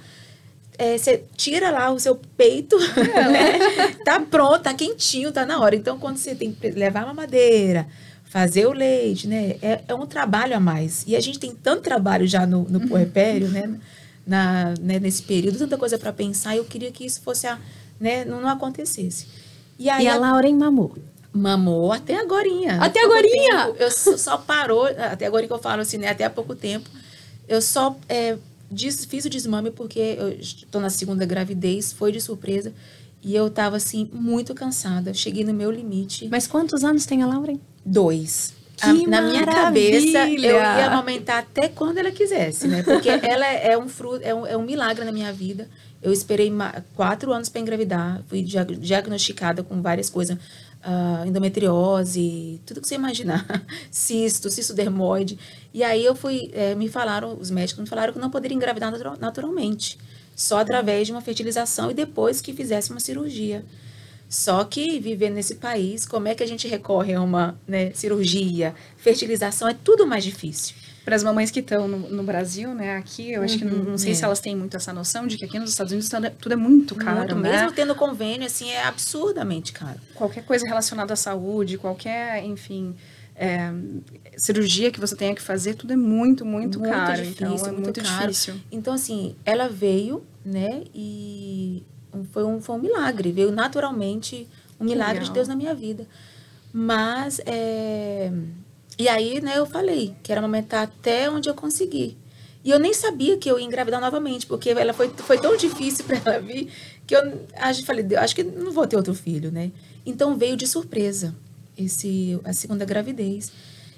é, 0.77 0.97
você 0.97 1.23
tira 1.37 1.71
lá 1.71 1.89
o 1.91 1.97
seu 1.97 2.17
peito, 2.35 2.77
né? 2.99 3.93
tá 4.03 4.19
pronto, 4.19 4.63
tá 4.63 4.73
quentinho, 4.73 5.31
tá 5.31 5.45
na 5.45 5.61
hora. 5.61 5.77
Então, 5.77 5.97
quando 5.97 6.17
você 6.17 6.35
tem 6.35 6.51
que 6.51 6.71
levar 6.71 7.05
uma 7.05 7.13
madeira, 7.13 7.87
fazer 8.25 8.65
o 8.65 8.73
leite, 8.73 9.29
né? 9.29 9.55
É, 9.61 9.81
é 9.87 9.95
um 9.95 10.05
trabalho 10.05 10.57
a 10.57 10.59
mais. 10.59 11.05
E 11.07 11.15
a 11.15 11.21
gente 11.21 11.39
tem 11.39 11.55
tanto 11.55 11.83
trabalho 11.83 12.27
já 12.27 12.45
no, 12.45 12.63
no 12.63 12.85
puerpério, 12.85 13.47
né? 13.47 13.79
Na, 14.27 14.73
né? 14.81 14.99
Nesse 14.99 15.23
período, 15.23 15.57
tanta 15.57 15.77
coisa 15.77 15.97
para 15.97 16.11
pensar. 16.11 16.57
Eu 16.57 16.65
queria 16.65 16.91
que 16.91 17.05
isso 17.05 17.21
fosse, 17.21 17.47
a, 17.47 17.57
né? 17.97 18.25
Não, 18.25 18.41
não 18.41 18.49
acontecesse. 18.49 19.25
E, 19.81 19.89
aí, 19.89 20.05
e 20.05 20.07
a, 20.07 20.13
a 20.13 20.17
Lauren 20.17 20.55
mamou? 20.55 20.95
Mamou 21.33 21.91
até 21.91 22.15
agorinha. 22.15 22.77
Até 22.79 23.03
agorinha? 23.03 23.65
Tempo, 23.65 23.77
eu 23.79 23.89
só 23.89 24.37
parou, 24.37 24.85
até 24.85 25.25
agora 25.25 25.47
que 25.47 25.51
eu 25.51 25.57
falo 25.57 25.81
assim, 25.81 25.97
né? 25.97 26.09
Até 26.09 26.23
há 26.23 26.29
pouco 26.29 26.53
tempo. 26.53 26.87
Eu 27.47 27.59
só 27.63 27.97
é, 28.07 28.37
fiz 29.09 29.25
o 29.25 29.29
desmame 29.29 29.71
porque 29.71 29.99
eu 30.19 30.29
estou 30.33 30.79
na 30.79 30.91
segunda 30.91 31.25
gravidez, 31.25 31.91
foi 31.91 32.11
de 32.11 32.21
surpresa. 32.21 32.71
E 33.23 33.35
eu 33.35 33.49
tava 33.49 33.77
assim, 33.77 34.07
muito 34.13 34.53
cansada. 34.53 35.15
Cheguei 35.15 35.43
no 35.43 35.53
meu 35.53 35.71
limite. 35.71 36.27
Mas 36.29 36.45
quantos 36.45 36.83
anos 36.83 37.07
tem 37.07 37.23
a 37.23 37.25
Lauren? 37.25 37.59
Dois. 37.83 38.53
A, 38.79 38.93
na 38.93 39.21
minha 39.21 39.45
cabeça, 39.45 40.29
eu 40.29 40.37
ia 40.37 40.85
amamentar 40.87 41.39
até 41.39 41.69
quando 41.69 41.97
ela 41.97 42.11
quisesse, 42.11 42.67
né? 42.67 42.83
Porque 42.83 43.09
ela 43.09 43.47
é, 43.47 43.73
é 43.73 43.77
um 43.77 43.89
fruto, 43.89 44.21
é 44.23 44.33
um, 44.33 44.45
é 44.45 44.55
um 44.55 44.63
milagre 44.63 45.03
na 45.05 45.11
minha 45.11 45.33
vida. 45.33 45.67
Eu 46.01 46.11
esperei 46.11 46.51
quatro 46.95 47.31
anos 47.31 47.47
para 47.47 47.61
engravidar, 47.61 48.23
fui 48.27 48.41
diagnosticada 48.41 49.61
com 49.63 49.81
várias 49.81 50.09
coisas, 50.09 50.35
uh, 50.35 51.25
endometriose, 51.25 52.59
tudo 52.65 52.81
que 52.81 52.87
você 52.87 52.95
imaginar, 52.95 53.45
cisto, 53.91 54.49
cisto 54.49 54.73
dermoide. 54.73 55.37
E 55.73 55.83
aí 55.83 56.03
eu 56.03 56.15
fui, 56.15 56.49
é, 56.53 56.75
me 56.75 56.89
falaram, 56.89 57.37
os 57.39 57.51
médicos 57.51 57.81
me 57.81 57.87
falaram 57.87 58.13
que 58.13 58.19
não 58.19 58.29
poderia 58.29 58.55
engravidar 58.55 58.91
naturalmente, 59.19 59.97
só 60.35 60.59
através 60.59 61.07
de 61.07 61.13
uma 61.13 61.21
fertilização 61.21 61.91
e 61.91 61.93
depois 61.93 62.41
que 62.41 62.53
fizesse 62.53 62.91
uma 62.91 62.99
cirurgia. 62.99 63.63
Só 64.27 64.63
que 64.63 64.99
viver 64.99 65.29
nesse 65.29 65.55
país, 65.55 66.05
como 66.05 66.27
é 66.29 66.33
que 66.33 66.41
a 66.41 66.47
gente 66.47 66.67
recorre 66.67 67.13
a 67.13 67.21
uma 67.21 67.59
né, 67.67 67.91
cirurgia, 67.93 68.73
fertilização, 68.95 69.67
é 69.67 69.73
tudo 69.73 70.07
mais 70.07 70.23
difícil. 70.23 70.75
Para 71.03 71.15
as 71.15 71.23
mamães 71.23 71.49
que 71.49 71.61
estão 71.61 71.87
no, 71.87 71.97
no, 72.09 72.23
Brasil, 72.23 72.73
né, 72.75 72.95
aqui, 72.95 73.31
eu 73.31 73.41
acho 73.41 73.57
que 73.57 73.65
não, 73.65 73.77
não 73.79 73.97
sei 73.97 74.11
é. 74.11 74.15
se 74.15 74.23
elas 74.23 74.39
têm 74.39 74.55
muito 74.55 74.77
essa 74.77 74.93
noção 74.93 75.25
de 75.25 75.35
que 75.35 75.45
aqui 75.45 75.57
nos 75.57 75.71
Estados 75.71 75.91
Unidos 75.91 76.09
tudo 76.37 76.53
é 76.53 76.55
muito 76.55 76.93
caro, 76.93 77.19
muito, 77.19 77.35
né? 77.35 77.51
Mesmo 77.53 77.71
tendo 77.71 77.95
convênio, 77.95 78.45
assim, 78.45 78.69
é 78.69 78.83
absurdamente 78.83 79.73
caro. 79.73 79.99
Qualquer 80.13 80.43
coisa 80.45 80.65
relacionada 80.67 81.13
à 81.13 81.15
saúde, 81.15 81.79
qualquer, 81.79 82.45
enfim, 82.45 82.95
é, 83.35 83.71
cirurgia 84.37 84.91
que 84.91 84.99
você 84.99 85.15
tenha 85.15 85.33
que 85.33 85.41
fazer, 85.41 85.73
tudo 85.73 85.93
é 85.93 85.95
muito, 85.95 86.45
muito, 86.45 86.79
muito 86.79 86.93
caro. 86.93 87.23
Difícil, 87.23 87.33
então, 87.33 87.47
é 87.47 87.71
muito, 87.71 87.83
muito 87.83 88.01
difícil. 88.01 88.55
Então, 88.71 88.93
assim, 88.93 89.35
ela 89.43 89.67
veio, 89.67 90.23
né, 90.45 90.83
e 90.93 91.83
foi 92.31 92.43
um, 92.43 92.61
foi 92.61 92.75
um 92.75 92.79
milagre, 92.79 93.31
veio 93.31 93.51
naturalmente 93.51 94.47
um 94.79 94.85
milagre 94.85 95.19
Legal. 95.19 95.27
de 95.27 95.33
Deus 95.33 95.47
na 95.47 95.55
minha 95.55 95.73
vida. 95.73 96.07
Mas, 96.73 97.41
é... 97.45 98.31
e 99.01 99.09
aí, 99.09 99.41
né, 99.41 99.57
eu 99.57 99.65
falei 99.65 100.13
que 100.21 100.31
era 100.31 100.39
amamentar 100.39 100.83
até 100.83 101.27
onde 101.27 101.49
eu 101.49 101.55
consegui. 101.55 102.15
E 102.63 102.69
eu 102.69 102.77
nem 102.77 102.93
sabia 102.93 103.35
que 103.35 103.49
eu 103.49 103.57
ia 103.57 103.65
engravidar 103.65 103.99
novamente, 103.99 104.45
porque 104.45 104.69
ela 104.69 104.93
foi, 104.93 105.09
foi 105.09 105.39
tão 105.39 105.57
difícil 105.57 106.05
para 106.05 106.17
ela 106.17 106.39
vir 106.39 106.67
que 107.07 107.15
eu 107.15 107.47
acho, 107.55 107.83
falei, 107.83 108.05
acho 108.15 108.35
que 108.35 108.43
não 108.43 108.71
vou 108.71 108.85
ter 108.85 108.95
outro 108.95 109.15
filho, 109.15 109.51
né? 109.51 109.71
Então 110.05 110.37
veio 110.37 110.55
de 110.55 110.67
surpresa 110.67 111.33
esse 111.75 112.39
a 112.43 112.53
segunda 112.53 112.85
gravidez. 112.85 113.51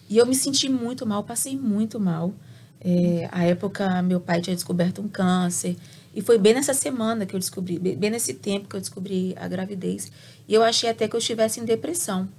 E 0.09 0.17
eu 0.17 0.25
me 0.25 0.35
senti 0.35 0.69
muito 0.69 1.05
mal, 1.05 1.21
passei 1.21 1.57
muito 1.57 1.99
mal. 1.99 2.33
É, 2.79 3.27
a 3.29 3.43
época, 3.43 4.01
meu 4.01 4.21
pai 4.21 4.39
tinha 4.39 4.55
descoberto 4.55 5.01
um 5.01 5.09
câncer. 5.09 5.75
E 6.15 6.21
foi 6.21 6.37
bem 6.37 6.53
nessa 6.53 6.73
semana 6.73 7.25
que 7.25 7.35
eu 7.35 7.39
descobri, 7.39 7.77
bem 7.77 8.09
nesse 8.09 8.35
tempo 8.35 8.69
que 8.69 8.75
eu 8.77 8.79
descobri 8.79 9.35
a 9.37 9.49
gravidez. 9.49 10.09
E 10.47 10.53
eu 10.53 10.63
achei 10.63 10.89
até 10.89 11.09
que 11.09 11.15
eu 11.15 11.19
estivesse 11.19 11.59
em 11.59 11.65
depressão, 11.65 12.29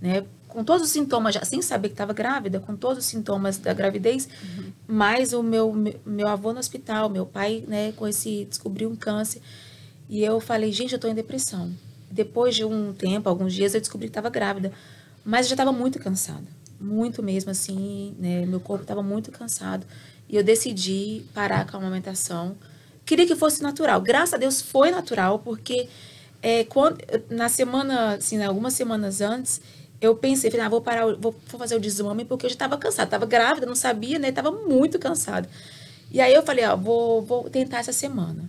né? 0.00 0.24
Com 0.54 0.64
todos 0.64 0.86
os 0.86 0.90
sintomas, 0.90 1.34
já 1.34 1.44
sem 1.44 1.60
saber 1.60 1.88
que 1.88 1.94
estava 1.94 2.12
grávida, 2.12 2.60
com 2.60 2.76
todos 2.76 2.98
os 2.98 3.04
sintomas 3.04 3.58
da 3.58 3.72
gravidez, 3.74 4.28
uhum. 4.42 4.72
mais 4.86 5.32
o 5.32 5.42
meu, 5.42 5.74
meu, 6.06 6.28
avô 6.28 6.52
no 6.52 6.60
hospital, 6.60 7.10
meu 7.10 7.26
pai, 7.26 7.64
né, 7.66 7.92
com 7.92 8.06
esse, 8.06 8.46
descobriu 8.46 8.88
um 8.88 8.96
câncer. 8.96 9.42
E 10.08 10.22
eu 10.22 10.40
falei, 10.40 10.72
gente, 10.72 10.92
eu 10.92 10.96
estou 10.96 11.10
em 11.10 11.14
depressão. 11.14 11.72
Depois 12.10 12.54
de 12.54 12.64
um 12.64 12.92
tempo, 12.92 13.28
alguns 13.28 13.52
dias, 13.52 13.74
eu 13.74 13.80
descobri 13.80 14.06
que 14.06 14.10
estava 14.10 14.30
grávida. 14.30 14.72
Mas 15.24 15.46
eu 15.46 15.50
já 15.50 15.54
estava 15.54 15.72
muito 15.72 15.98
cansada. 15.98 16.46
Muito 16.80 17.22
mesmo, 17.22 17.50
assim, 17.50 18.14
né? 18.18 18.46
Meu 18.46 18.60
corpo 18.60 18.84
estava 18.84 19.02
muito 19.02 19.32
cansado. 19.32 19.84
E 20.28 20.36
eu 20.36 20.44
decidi 20.44 21.24
parar 21.34 21.66
com 21.66 21.76
a 21.76 21.80
amamentação 21.80 22.56
queria 23.04 23.26
que 23.26 23.36
fosse 23.36 23.62
natural. 23.62 24.00
Graças 24.00 24.34
a 24.34 24.36
Deus 24.36 24.60
foi 24.60 24.90
natural, 24.90 25.38
porque 25.38 25.88
é, 26.42 26.64
quando, 26.64 26.98
na 27.30 27.48
semana, 27.48 28.14
assim, 28.14 28.42
algumas 28.42 28.74
semanas 28.74 29.20
antes, 29.20 29.60
eu 30.04 30.14
pensei, 30.14 30.50
falei, 30.50 30.66
ah, 30.66 30.68
vou 30.68 30.80
parar, 30.80 31.06
vou, 31.14 31.34
vou 31.48 31.58
fazer 31.58 31.76
o 31.76 31.80
desmame, 31.80 32.24
porque 32.24 32.46
eu 32.46 32.50
já 32.50 32.54
estava 32.54 32.76
cansada. 32.76 33.06
Estava 33.06 33.26
grávida, 33.26 33.66
não 33.66 33.74
sabia, 33.74 34.18
né? 34.18 34.28
Estava 34.28 34.50
muito 34.50 34.98
cansada. 34.98 35.48
E 36.10 36.20
aí 36.20 36.32
eu 36.32 36.42
falei, 36.42 36.64
ó, 36.64 36.76
vou, 36.76 37.22
vou 37.22 37.50
tentar 37.50 37.78
essa 37.78 37.92
semana. 37.92 38.48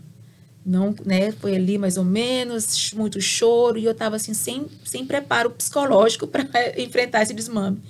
Não, 0.66 0.96
né? 1.06 1.32
Foi 1.32 1.56
ali 1.56 1.78
mais 1.78 1.96
ou 1.98 2.04
menos, 2.04 2.92
muito 2.94 3.22
choro, 3.22 3.78
e 3.78 3.86
eu 3.86 3.92
estava 3.92 4.16
assim, 4.16 4.34
sem, 4.34 4.66
sem 4.84 5.06
preparo 5.06 5.52
psicológico 5.52 6.26
para 6.28 6.44
enfrentar 6.78 7.22
esse 7.22 7.34
desmame. 7.34 7.82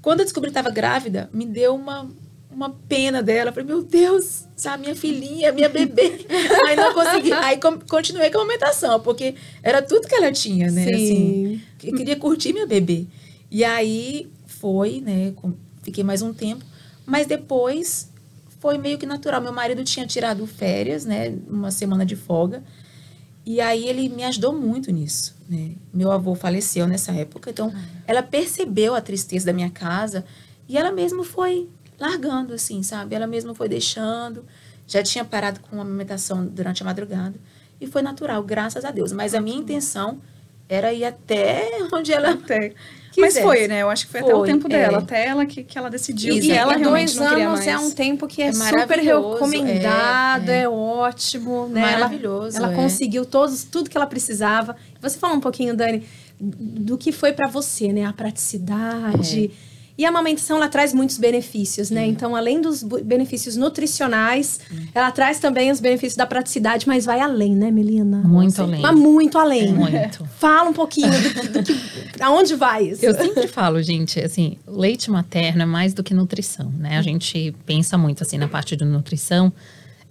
Quando 0.00 0.20
eu 0.20 0.24
descobri 0.24 0.50
que 0.50 0.58
estava 0.58 0.72
grávida, 0.72 1.28
me 1.32 1.44
deu 1.44 1.74
uma, 1.74 2.08
uma 2.50 2.70
pena 2.88 3.22
dela. 3.22 3.50
Eu 3.50 3.52
falei, 3.52 3.66
meu 3.66 3.82
Deus, 3.82 4.44
sabe, 4.56 4.84
minha 4.84 4.96
filhinha, 4.96 5.52
minha 5.52 5.68
bebê. 5.68 6.24
aí 6.66 6.76
não 6.76 6.94
consegui. 6.94 7.32
Aí 7.32 7.58
continuei 7.88 8.30
com 8.30 8.38
a 8.38 8.42
amamentação, 8.42 9.00
porque 9.00 9.34
era 9.62 9.82
tudo 9.82 10.08
que 10.08 10.14
ela 10.14 10.32
tinha, 10.32 10.70
né? 10.70 10.84
Sim. 10.84 10.94
Assim, 10.94 11.62
eu 11.88 11.94
queria 11.94 12.16
curtir 12.16 12.52
minha 12.52 12.66
bebê. 12.66 13.06
E 13.50 13.64
aí 13.64 14.30
foi, 14.46 15.00
né? 15.00 15.32
Fiquei 15.82 16.02
mais 16.02 16.22
um 16.22 16.32
tempo. 16.32 16.64
Mas 17.04 17.26
depois 17.26 18.10
foi 18.58 18.78
meio 18.78 18.98
que 18.98 19.06
natural. 19.06 19.40
Meu 19.40 19.52
marido 19.52 19.84
tinha 19.84 20.06
tirado 20.06 20.46
férias, 20.46 21.04
né? 21.04 21.36
Uma 21.48 21.70
semana 21.70 22.04
de 22.04 22.16
folga. 22.16 22.62
E 23.44 23.60
aí 23.60 23.86
ele 23.86 24.08
me 24.08 24.24
ajudou 24.24 24.52
muito 24.52 24.90
nisso. 24.90 25.36
Né? 25.48 25.76
Meu 25.94 26.10
avô 26.10 26.34
faleceu 26.34 26.88
nessa 26.88 27.12
época, 27.12 27.50
então 27.50 27.72
ela 28.04 28.20
percebeu 28.20 28.96
a 28.96 29.00
tristeza 29.00 29.46
da 29.46 29.52
minha 29.52 29.70
casa 29.70 30.24
e 30.68 30.76
ela 30.76 30.90
mesma 30.90 31.22
foi 31.22 31.68
largando, 31.98 32.52
assim, 32.52 32.82
sabe? 32.82 33.14
Ela 33.14 33.28
mesma 33.28 33.54
foi 33.54 33.68
deixando. 33.68 34.44
Já 34.86 35.02
tinha 35.02 35.24
parado 35.24 35.60
com 35.60 35.78
a 35.78 35.82
amamentação 35.82 36.44
durante 36.44 36.82
a 36.82 36.86
madrugada. 36.86 37.38
E 37.80 37.86
foi 37.86 38.02
natural, 38.02 38.42
graças 38.42 38.84
a 38.84 38.90
Deus. 38.90 39.12
Mas 39.12 39.34
a 39.34 39.40
minha 39.40 39.56
intenção 39.56 40.20
era 40.68 40.92
ir 40.92 41.04
até 41.04 41.70
onde 41.92 42.12
ela 42.12 42.30
até. 42.30 42.72
Mas 43.18 43.38
foi, 43.38 43.66
né? 43.66 43.82
Eu 43.82 43.88
acho 43.88 44.06
que 44.06 44.12
foi, 44.12 44.20
foi 44.20 44.30
até 44.30 44.38
o 44.38 44.44
tempo 44.44 44.68
dela, 44.68 44.98
é. 44.98 45.00
até 45.00 45.26
ela 45.26 45.46
que, 45.46 45.64
que 45.64 45.78
ela 45.78 45.88
decidiu. 45.88 46.34
E, 46.34 46.48
e 46.48 46.52
ela 46.52 46.74
e 46.74 46.78
realmente 46.78 47.16
dois 47.16 47.32
anos 47.32 47.66
é 47.66 47.78
um 47.78 47.90
tempo 47.90 48.26
que 48.26 48.42
é, 48.42 48.48
é 48.48 48.52
super 48.52 48.98
recomendado, 48.98 50.50
é, 50.50 50.58
é. 50.58 50.62
é, 50.62 50.68
ótimo, 50.68 51.66
né? 51.68 51.80
Maravilhoso. 51.80 52.58
Ela, 52.58 52.66
ela 52.66 52.74
é. 52.74 52.76
conseguiu 52.76 53.24
todos, 53.24 53.64
tudo 53.64 53.88
que 53.88 53.96
ela 53.96 54.06
precisava. 54.06 54.76
Você 55.00 55.18
falou 55.18 55.36
um 55.36 55.40
pouquinho, 55.40 55.74
Dani, 55.74 56.06
do 56.38 56.98
que 56.98 57.10
foi 57.10 57.32
para 57.32 57.48
você, 57.48 57.92
né? 57.92 58.04
A 58.04 58.12
praticidade 58.12 59.46
é. 59.46 59.75
E 59.98 60.04
a 60.04 60.10
amamentação, 60.10 60.58
ela 60.58 60.68
traz 60.68 60.92
muitos 60.92 61.16
benefícios, 61.16 61.90
né? 61.90 62.06
Então, 62.06 62.36
além 62.36 62.60
dos 62.60 62.82
benefícios 62.82 63.56
nutricionais, 63.56 64.60
ela 64.94 65.10
traz 65.10 65.38
também 65.38 65.70
os 65.70 65.80
benefícios 65.80 66.16
da 66.16 66.26
praticidade, 66.26 66.86
mas 66.86 67.06
vai 67.06 67.20
além, 67.20 67.56
né, 67.56 67.70
Melina? 67.70 68.18
Muito 68.18 68.60
além. 68.60 68.82
Mas 68.82 68.94
muito 68.94 69.38
além. 69.38 69.72
Muito. 69.72 70.26
Fala 70.38 70.68
um 70.68 70.74
pouquinho 70.74 71.08
do, 71.08 71.48
do 71.48 71.62
que, 71.62 72.22
aonde 72.22 72.54
vai 72.54 72.88
isso. 72.88 73.06
Eu 73.06 73.14
sempre 73.14 73.48
falo, 73.48 73.82
gente, 73.82 74.20
assim, 74.20 74.58
leite 74.66 75.10
materno 75.10 75.62
é 75.62 75.66
mais 75.66 75.94
do 75.94 76.02
que 76.02 76.12
nutrição, 76.12 76.70
né? 76.78 76.98
A 76.98 77.02
gente 77.02 77.54
pensa 77.64 77.96
muito, 77.96 78.22
assim, 78.22 78.36
na 78.36 78.48
parte 78.48 78.76
de 78.76 78.84
nutrição, 78.84 79.50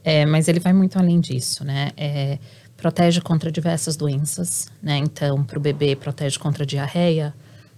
é, 0.03 0.25
mas 0.25 0.47
ele 0.47 0.59
vai 0.59 0.73
muito 0.73 0.97
além 0.97 1.19
disso, 1.19 1.63
né? 1.63 1.91
É, 1.95 2.39
protege 2.75 3.21
contra 3.21 3.51
diversas 3.51 3.95
doenças, 3.95 4.67
né? 4.81 4.97
Então, 4.97 5.43
para 5.43 5.59
o 5.59 5.61
bebê, 5.61 5.95
protege 5.95 6.39
contra 6.39 6.65
diarreia, 6.65 7.35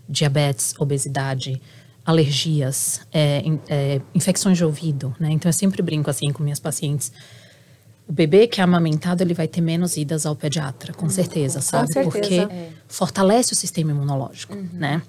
diabetes, 0.08 0.74
obesidade, 0.80 1.62
alergias, 2.08 3.02
é, 3.12 3.44
é, 3.68 4.02
infecções 4.16 4.58
de 4.58 4.64
ouvido, 4.64 5.14
né? 5.20 5.30
Então 5.30 5.50
eu 5.50 5.54
sempre 5.54 5.82
brinco 5.82 6.10
assim 6.10 6.32
com 6.32 6.42
minhas 6.42 6.58
pacientes. 6.60 7.12
O 8.08 8.14
bebê 8.14 8.48
que 8.48 8.62
é 8.62 8.64
amamentado, 8.64 9.22
ele 9.22 9.34
vai 9.34 9.46
ter 9.46 9.60
menos 9.60 9.98
idas 9.98 10.26
ao 10.26 10.34
pediatra, 10.34 10.94
com 10.94 11.10
certeza, 11.10 11.60
sabe? 11.60 11.88
Com 11.88 12.10
certeza. 12.10 12.48
Porque 12.48 12.56
é. 12.56 12.72
fortalece 12.88 13.52
o 13.52 13.56
sistema 13.58 13.92
imunológico, 13.92 14.56
uhum. 14.56 14.70
né? 14.72 15.02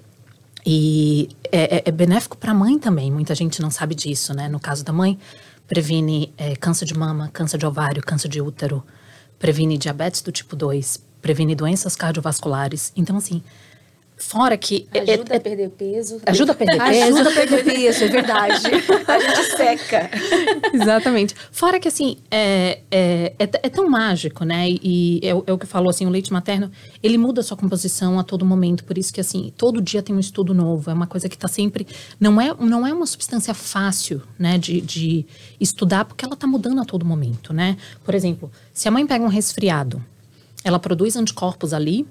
E 0.65 1.29
é, 1.49 1.77
é, 1.77 1.83
é 1.85 1.91
benéfico 1.91 2.35
para 2.35 2.51
a 2.51 2.53
mãe 2.53 2.77
também. 2.77 3.09
Muita 3.09 3.33
gente 3.33 3.61
não 3.61 3.71
sabe 3.71 3.95
disso, 3.95 4.33
né? 4.33 4.49
No 4.49 4.59
caso 4.59 4.83
da 4.83 4.91
mãe, 4.91 5.17
previne 5.69 6.33
é, 6.37 6.53
câncer 6.57 6.83
de 6.83 6.97
mama, 6.97 7.29
câncer 7.31 7.57
de 7.57 7.65
ovário, 7.65 8.03
câncer 8.03 8.27
de 8.27 8.41
útero, 8.41 8.83
previne 9.39 9.77
diabetes 9.77 10.21
do 10.21 10.33
tipo 10.33 10.53
2, 10.53 11.01
previne 11.21 11.55
doenças 11.55 11.95
cardiovasculares. 11.95 12.91
Então, 12.93 13.15
assim, 13.15 13.41
Fora 14.21 14.57
que. 14.57 14.85
é- 14.93 15.13
Ajuda 15.13 15.33
é- 15.33 15.37
a 15.37 15.39
perder 15.39 15.69
peso. 15.69 16.21
ajuda 16.25 16.51
a 16.51 16.55
perder 16.55 16.77
peso. 16.77 17.03
Ajuda 17.15 17.29
a 17.29 17.33
perder 17.33 17.63
peso, 17.63 18.03
é 18.03 18.07
verdade. 18.09 18.63
A 19.07 19.17
gente 19.19 19.57
seca. 19.57 20.09
Exatamente. 20.73 21.33
Fora 21.51 21.79
que, 21.79 21.87
assim, 21.87 22.17
é, 22.29 22.79
é, 22.91 23.33
é, 23.39 23.43
é 23.63 23.69
tão 23.69 23.89
mágico, 23.89 24.43
né? 24.43 24.67
E 24.69 25.19
é, 25.23 25.33
o- 25.33 25.43
é 25.47 25.53
o 25.53 25.57
que 25.57 25.65
falou, 25.65 25.89
assim, 25.89 26.05
o 26.05 26.09
leite 26.09 26.31
materno, 26.33 26.69
ele 27.01 27.17
muda 27.17 27.39
a 27.39 27.43
sua 27.43 27.55
composição 27.57 28.19
a 28.19 28.23
todo 28.23 28.45
momento. 28.45 28.83
Por 28.83 28.97
isso 28.97 29.13
que, 29.13 29.21
assim, 29.21 29.53
todo 29.57 29.81
dia 29.81 30.03
tem 30.03 30.13
um 30.15 30.19
estudo 30.19 30.53
novo. 30.53 30.89
É 30.91 30.93
uma 30.93 31.07
coisa 31.07 31.29
que 31.29 31.35
está 31.35 31.47
sempre... 31.47 31.87
Não 32.19 32.39
é, 32.41 32.53
não 32.59 32.85
é 32.85 32.93
uma 32.93 33.05
substância 33.05 33.53
fácil, 33.53 34.21
né? 34.37 34.57
De, 34.57 34.81
de 34.81 35.25
estudar, 35.61 36.03
porque 36.05 36.25
ela 36.25 36.33
está 36.33 36.45
mudando 36.45 36.81
a 36.81 36.85
todo 36.85 37.05
momento, 37.05 37.53
né? 37.53 37.77
Por 38.03 38.13
exemplo, 38.13 38.51
se 38.73 38.87
a 38.87 38.91
mãe 38.91 39.07
pega 39.07 39.23
um 39.23 39.29
resfriado, 39.29 40.03
ela 40.63 40.77
produz 40.77 41.15
anticorpos 41.15 41.73
ali, 41.73 42.05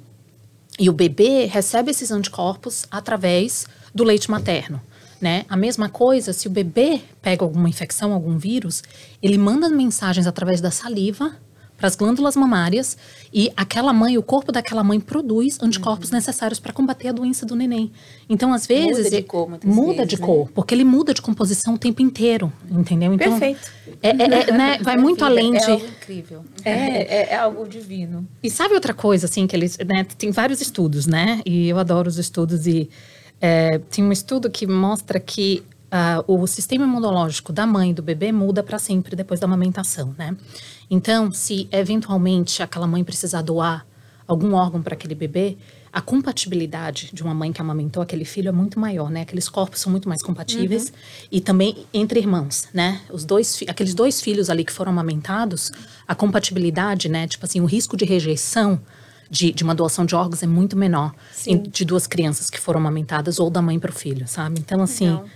e 0.78 0.88
o 0.88 0.92
bebê 0.92 1.46
recebe 1.46 1.90
esses 1.90 2.10
anticorpos 2.10 2.86
através 2.90 3.66
do 3.94 4.04
leite 4.04 4.30
materno. 4.30 4.80
Né? 5.20 5.44
A 5.48 5.56
mesma 5.56 5.88
coisa, 5.88 6.32
se 6.32 6.46
o 6.46 6.50
bebê 6.50 7.00
pega 7.20 7.44
alguma 7.44 7.68
infecção, 7.68 8.12
algum 8.12 8.38
vírus, 8.38 8.84
ele 9.20 9.36
manda 9.36 9.68
mensagens 9.68 10.26
através 10.26 10.60
da 10.60 10.70
saliva 10.70 11.36
para 11.78 11.86
as 11.86 11.94
glândulas 11.94 12.34
mamárias 12.34 12.98
e 13.32 13.50
aquela 13.56 13.92
mãe, 13.92 14.18
o 14.18 14.22
corpo 14.22 14.50
daquela 14.50 14.82
mãe 14.82 14.98
produz 14.98 15.58
anticorpos 15.62 16.10
necessários 16.10 16.58
para 16.58 16.72
combater 16.72 17.08
a 17.08 17.12
doença 17.12 17.46
do 17.46 17.54
neném. 17.54 17.92
Então, 18.28 18.52
às 18.52 18.66
vezes, 18.66 19.10
de 19.10 19.22
cor, 19.22 19.48
muda 19.64 19.92
vezes, 19.94 20.08
de 20.08 20.20
né? 20.20 20.26
cor, 20.26 20.50
porque 20.52 20.74
ele 20.74 20.84
muda 20.84 21.14
de 21.14 21.22
composição 21.22 21.74
o 21.74 21.78
tempo 21.78 22.02
inteiro, 22.02 22.52
entendeu? 22.68 23.14
Então, 23.14 23.38
Perfeito. 23.38 23.70
é- 24.02 24.08
é- 24.08 24.48
é, 24.48 24.52
né, 24.52 24.78
vai 24.82 24.96
muito 24.98 25.24
além 25.24 25.56
é 25.56 25.60
de 25.60 25.70
algo 25.70 25.86
incrível. 25.86 26.44
É, 26.64 26.72
é, 26.72 27.28
é 27.30 27.36
algo 27.36 27.66
divino. 27.68 28.26
e 28.42 28.50
sabe 28.50 28.74
outra 28.74 28.92
coisa, 28.92 29.26
assim, 29.26 29.46
que 29.46 29.54
eles, 29.54 29.78
né, 29.78 30.04
tem 30.18 30.32
vários 30.32 30.60
estudos, 30.60 31.06
né? 31.06 31.40
E 31.46 31.68
eu 31.68 31.78
adoro 31.78 32.08
os 32.08 32.18
estudos 32.18 32.66
e 32.66 32.90
é, 33.40 33.78
tem 33.90 34.04
um 34.04 34.10
estudo 34.10 34.50
que 34.50 34.66
mostra 34.66 35.20
que 35.20 35.62
ah, 35.90 36.22
o 36.26 36.46
sistema 36.46 36.84
imunológico 36.84 37.52
da 37.52 37.66
mãe 37.66 37.90
e 37.90 37.94
do 37.94 38.02
bebê 38.02 38.30
muda 38.30 38.62
para 38.62 38.78
sempre 38.78 39.16
depois 39.16 39.40
da 39.40 39.46
amamentação, 39.46 40.14
né? 40.18 40.36
Então, 40.90 41.30
se 41.32 41.68
eventualmente 41.70 42.62
aquela 42.62 42.86
mãe 42.86 43.04
precisar 43.04 43.42
doar 43.42 43.86
algum 44.26 44.54
órgão 44.54 44.82
para 44.82 44.94
aquele 44.94 45.14
bebê, 45.14 45.56
a 45.92 46.00
compatibilidade 46.02 47.10
de 47.12 47.22
uma 47.22 47.32
mãe 47.34 47.50
que 47.52 47.60
amamentou 47.60 48.02
aquele 48.02 48.24
filho 48.24 48.48
é 48.48 48.52
muito 48.52 48.78
maior, 48.78 49.10
né? 49.10 49.22
Aqueles 49.22 49.48
corpos 49.48 49.80
são 49.80 49.90
muito 49.90 50.08
mais 50.08 50.22
compatíveis 50.22 50.92
e 51.32 51.40
também 51.40 51.86
entre 51.94 52.20
irmãos, 52.20 52.68
né? 52.74 53.00
Os 53.10 53.24
dois, 53.24 53.62
aqueles 53.66 53.94
dois 53.94 54.20
filhos 54.20 54.50
ali 54.50 54.64
que 54.64 54.72
foram 54.72 54.92
amamentados, 54.92 55.72
a 56.06 56.14
compatibilidade, 56.14 57.08
né? 57.08 57.26
Tipo 57.26 57.46
assim, 57.46 57.60
o 57.60 57.64
risco 57.64 57.96
de 57.96 58.04
rejeição 58.04 58.78
de, 59.30 59.50
de 59.52 59.64
uma 59.64 59.74
doação 59.74 60.04
de 60.06 60.14
órgãos 60.14 60.42
é 60.42 60.46
muito 60.46 60.76
menor 60.76 61.14
em- 61.52 61.62
de 61.62 61.84
duas 61.84 62.06
crianças 62.06 62.48
que 62.50 62.58
foram 62.60 62.80
amamentadas 62.80 63.38
ou 63.38 63.48
da 63.50 63.60
mãe 63.62 63.78
para 63.78 63.90
o 63.90 63.94
filho, 63.94 64.28
sabe? 64.28 64.60
Então, 64.60 64.82
assim, 64.82 65.06
Legal. 65.06 65.26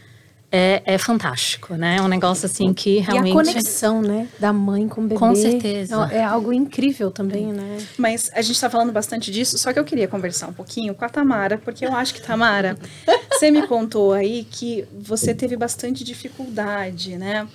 É, 0.53 0.83
é 0.85 0.99
fantástico, 0.99 1.75
né? 1.75 1.97
É 1.97 2.03
um 2.03 2.09
negócio 2.09 2.45
assim 2.45 2.75
que 2.75 2.99
realmente. 2.99 3.29
E 3.29 3.33
a 3.33 3.35
conexão, 3.35 4.03
né, 4.03 4.29
da 4.39 4.53
mãe 4.53 4.87
com 4.87 5.01
o 5.01 5.05
bebê. 5.05 5.19
Com 5.19 5.35
certeza. 5.35 6.09
É 6.13 6.23
algo 6.23 6.53
incrível 6.53 7.11
também, 7.11 7.47
né? 7.47 7.79
Mas 7.97 8.31
a 8.35 8.43
gente 8.43 8.61
tá 8.61 8.69
falando 8.69 8.93
bastante 8.93 9.31
disso, 9.31 9.57
só 9.57 9.73
que 9.73 9.79
eu 9.79 9.85
queria 9.85 10.07
conversar 10.07 10.49
um 10.49 10.53
pouquinho 10.53 10.95
com 10.95 11.05
a 11.07 11.09
Tamara, 11.09 11.57
porque 11.57 11.87
eu 11.87 11.97
acho 11.97 12.13
que, 12.13 12.21
Tamara, 12.21 12.77
você 13.33 13.51
me 13.51 13.67
contou 13.67 14.13
aí 14.13 14.47
que 14.51 14.85
você 15.01 15.35
teve 15.35 15.57
bastante 15.57 16.05
dificuldade, 16.05 17.17
né? 17.17 17.49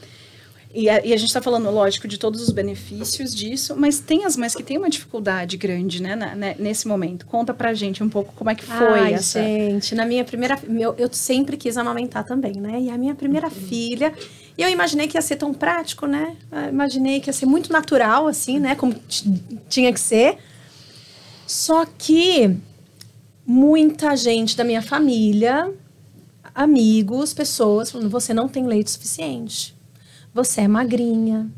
E 0.79 0.87
a, 0.89 1.03
e 1.03 1.11
a 1.11 1.17
gente 1.17 1.33
tá 1.33 1.41
falando, 1.41 1.71
lógico, 1.71 2.07
de 2.07 2.19
todos 2.19 2.39
os 2.39 2.51
benefícios 2.51 3.33
disso, 3.33 3.75
mas 3.75 3.99
tem 3.99 4.25
as 4.25 4.37
mães 4.37 4.53
que 4.53 4.61
têm 4.61 4.77
uma 4.77 4.91
dificuldade 4.91 5.57
grande, 5.57 5.99
né, 5.99 6.15
na- 6.15 6.35
né, 6.35 6.55
nesse 6.59 6.87
momento. 6.87 7.25
Conta 7.25 7.51
pra 7.51 7.73
gente 7.73 8.03
um 8.03 8.09
pouco 8.09 8.31
como 8.35 8.51
é 8.51 8.53
que 8.53 8.63
foi 8.63 8.99
Ai, 8.99 9.13
essa. 9.15 9.41
gente, 9.41 9.95
na 9.95 10.05
minha 10.05 10.23
primeira... 10.23 10.55
Meu, 10.67 10.93
eu 10.99 11.09
sempre 11.11 11.57
quis 11.57 11.77
amamentar 11.77 12.23
também, 12.23 12.53
né? 12.57 12.79
E 12.79 12.91
a 12.91 12.97
minha 12.97 13.15
primeira 13.15 13.49
filha... 13.49 14.13
E 14.55 14.61
eu 14.61 14.69
imaginei 14.69 15.07
que 15.07 15.17
ia 15.17 15.21
ser 15.21 15.35
tão 15.37 15.51
prático, 15.53 16.05
né? 16.05 16.35
Eu 16.51 16.69
imaginei 16.69 17.19
que 17.19 17.29
ia 17.29 17.33
ser 17.33 17.45
muito 17.47 17.71
natural, 17.71 18.27
assim, 18.27 18.59
né? 18.59 18.75
Como 18.75 18.95
tinha 19.69 19.91
que 19.93 19.99
ser. 19.99 20.37
Só 21.47 21.85
que 21.85 22.55
muita 23.45 24.15
gente 24.15 24.57
da 24.57 24.63
minha 24.63 24.81
família, 24.81 25.71
amigos, 26.55 27.33
pessoas 27.33 27.91
falando: 27.91 28.09
você 28.09 28.33
não 28.33 28.47
tem 28.47 28.65
leite 28.65 28.89
suficiente. 28.89 29.76
Você 30.33 30.61
é 30.61 30.67
magrinha. 30.67 31.49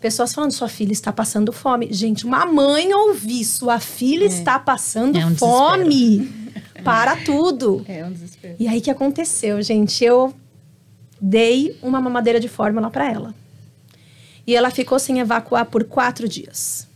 Pessoas 0.00 0.32
falando: 0.32 0.52
sua 0.52 0.68
filha 0.68 0.92
está 0.92 1.12
passando 1.12 1.52
fome. 1.52 1.92
Gente, 1.92 2.24
uma 2.24 2.44
mãe 2.46 2.92
ouvir 2.94 3.44
sua 3.44 3.80
filha 3.80 4.24
está 4.24 4.58
passando 4.58 5.16
É 5.16 5.26
um 5.26 5.36
fome. 5.36 6.46
Para 6.84 7.16
tudo. 7.16 7.84
É 7.88 8.04
um 8.04 8.12
desespero. 8.12 8.54
E 8.58 8.68
aí, 8.68 8.78
o 8.78 8.82
que 8.82 8.90
aconteceu, 8.90 9.60
gente? 9.60 10.04
Eu 10.04 10.32
dei 11.20 11.76
uma 11.82 12.00
mamadeira 12.00 12.38
de 12.38 12.48
fórmula 12.48 12.90
para 12.90 13.10
ela. 13.10 13.34
E 14.46 14.54
ela 14.54 14.70
ficou 14.70 14.98
sem 14.98 15.18
evacuar 15.18 15.66
por 15.66 15.84
quatro 15.84 16.28
dias. 16.28 16.86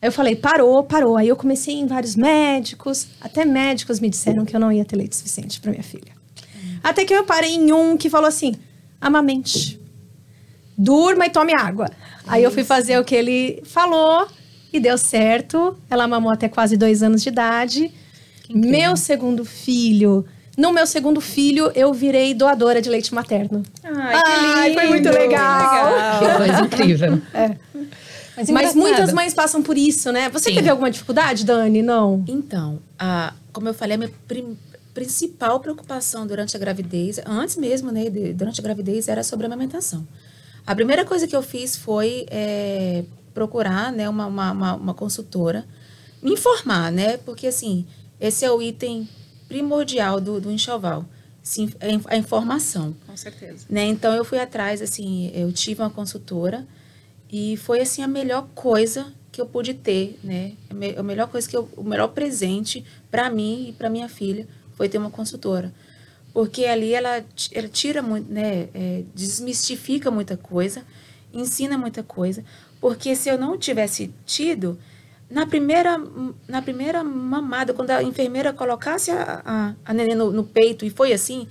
Aí 0.00 0.08
eu 0.08 0.12
falei, 0.12 0.36
parou, 0.36 0.82
parou. 0.82 1.16
Aí 1.16 1.28
eu 1.28 1.36
comecei 1.36 1.74
em 1.76 1.86
vários 1.86 2.16
médicos. 2.16 3.06
Até 3.20 3.44
médicos 3.44 4.00
me 4.00 4.10
disseram 4.10 4.44
que 4.44 4.54
eu 4.54 4.60
não 4.60 4.70
ia 4.70 4.84
ter 4.84 4.96
leite 4.96 5.16
suficiente 5.16 5.60
para 5.60 5.70
minha 5.70 5.82
filha. 5.82 6.12
Até 6.82 7.04
que 7.04 7.14
eu 7.14 7.24
parei 7.24 7.54
em 7.54 7.72
um 7.72 7.96
que 7.96 8.10
falou 8.10 8.26
assim: 8.26 8.54
amamente. 9.02 9.78
Durma 10.78 11.26
e 11.26 11.30
tome 11.30 11.52
água. 11.54 11.90
Aí 12.26 12.42
eu 12.42 12.50
fui 12.50 12.64
fazer 12.64 12.98
o 12.98 13.04
que 13.04 13.14
ele 13.14 13.62
falou 13.66 14.26
e 14.72 14.80
deu 14.80 14.96
certo. 14.96 15.76
Ela 15.90 16.08
mamou 16.08 16.32
até 16.32 16.48
quase 16.48 16.76
dois 16.76 17.02
anos 17.02 17.22
de 17.22 17.28
idade. 17.28 17.92
Meu 18.48 18.96
segundo 18.96 19.44
filho. 19.44 20.24
No 20.56 20.72
meu 20.72 20.86
segundo 20.86 21.20
filho, 21.20 21.72
eu 21.74 21.92
virei 21.92 22.34
doadora 22.34 22.80
de 22.80 22.88
leite 22.88 23.14
materno. 23.14 23.62
Ai, 23.82 24.20
que 24.22 24.30
Ai, 24.30 24.68
lindo. 24.68 24.80
foi 24.80 24.88
muito 24.88 25.08
legal. 25.10 26.18
Que 26.18 26.36
coisa 26.36 26.60
incrível. 26.60 27.22
Mas, 28.36 28.48
engraçado. 28.48 28.76
muitas 28.78 29.12
mães 29.12 29.34
passam 29.34 29.62
por 29.62 29.76
isso, 29.76 30.10
né? 30.10 30.28
Você 30.30 30.48
Sim. 30.50 30.54
teve 30.56 30.68
alguma 30.70 30.90
dificuldade, 30.90 31.44
Dani? 31.44 31.82
Não. 31.82 32.24
Então, 32.26 32.78
a, 32.98 33.34
como 33.52 33.68
eu 33.68 33.74
falei, 33.74 33.94
a 33.94 33.98
minha 33.98 34.10
prim- 34.26 34.56
principal 34.94 35.58
preocupação 35.60 36.26
durante 36.26 36.56
a 36.56 36.60
gravidez, 36.60 37.18
antes 37.26 37.56
mesmo, 37.56 37.90
né, 37.90 38.10
de- 38.10 38.32
durante 38.34 38.60
a 38.60 38.62
gravidez, 38.62 39.08
era 39.08 39.22
sobre 39.22 39.46
a 39.46 39.48
amamentação. 39.48 40.06
A 40.66 40.74
primeira 40.74 41.04
coisa 41.04 41.26
que 41.26 41.34
eu 41.34 41.42
fiz 41.42 41.76
foi 41.76 42.26
é, 42.30 43.04
procurar, 43.34 43.90
né, 43.92 44.08
uma, 44.08 44.26
uma, 44.26 44.52
uma, 44.74 44.94
consultora, 44.94 45.64
me 46.22 46.32
informar, 46.32 46.92
né, 46.92 47.16
porque 47.18 47.46
assim, 47.46 47.86
esse 48.20 48.44
é 48.44 48.50
o 48.50 48.60
item 48.62 49.08
primordial 49.48 50.20
do, 50.20 50.40
do 50.40 50.50
enxoval, 50.50 51.04
sim, 51.42 51.70
a 51.80 51.88
in- 51.88 52.02
a 52.06 52.16
informação 52.16 52.94
Com 53.06 53.16
certeza. 53.16 53.66
né? 53.68 53.84
Então 53.86 54.14
eu 54.14 54.24
fui 54.24 54.38
atrás, 54.38 54.80
assim, 54.80 55.30
eu 55.34 55.50
tive 55.52 55.82
uma 55.82 55.90
consultora 55.90 56.66
e 57.30 57.56
foi 57.56 57.80
assim 57.80 58.02
a 58.02 58.08
melhor 58.08 58.46
coisa 58.54 59.12
que 59.32 59.40
eu 59.40 59.46
pude 59.46 59.72
ter, 59.74 60.18
né? 60.22 60.52
A, 60.70 60.74
me- 60.74 60.94
a 60.96 61.02
melhor 61.02 61.26
coisa 61.28 61.48
que 61.48 61.56
eu, 61.56 61.68
o 61.76 61.82
melhor 61.82 62.08
presente 62.08 62.84
para 63.10 63.28
mim 63.30 63.68
e 63.70 63.72
para 63.72 63.88
minha 63.90 64.08
filha 64.08 64.46
foi 64.74 64.88
ter 64.88 64.98
uma 64.98 65.10
consultora, 65.10 65.72
porque 66.32 66.64
ali 66.64 66.94
ela, 66.94 67.24
ela 67.52 67.68
tira 67.68 68.02
muito, 68.02 68.32
né? 68.32 68.68
É, 68.74 69.02
desmistifica 69.14 70.10
muita 70.10 70.36
coisa, 70.36 70.84
ensina 71.32 71.76
muita 71.76 72.02
coisa, 72.02 72.44
porque 72.80 73.14
se 73.14 73.28
eu 73.28 73.38
não 73.38 73.58
tivesse 73.58 74.12
tido 74.26 74.78
na 75.32 75.46
primeira, 75.46 75.98
na 76.46 76.60
primeira 76.60 77.02
mamada, 77.02 77.72
quando 77.72 77.90
a 77.90 78.02
enfermeira 78.02 78.52
colocasse 78.52 79.10
a, 79.10 79.42
a, 79.44 79.74
a 79.84 79.94
neném 79.94 80.14
no, 80.14 80.30
no 80.30 80.44
peito, 80.44 80.84
e 80.84 80.90
foi 80.90 81.12
assim, 81.12 81.48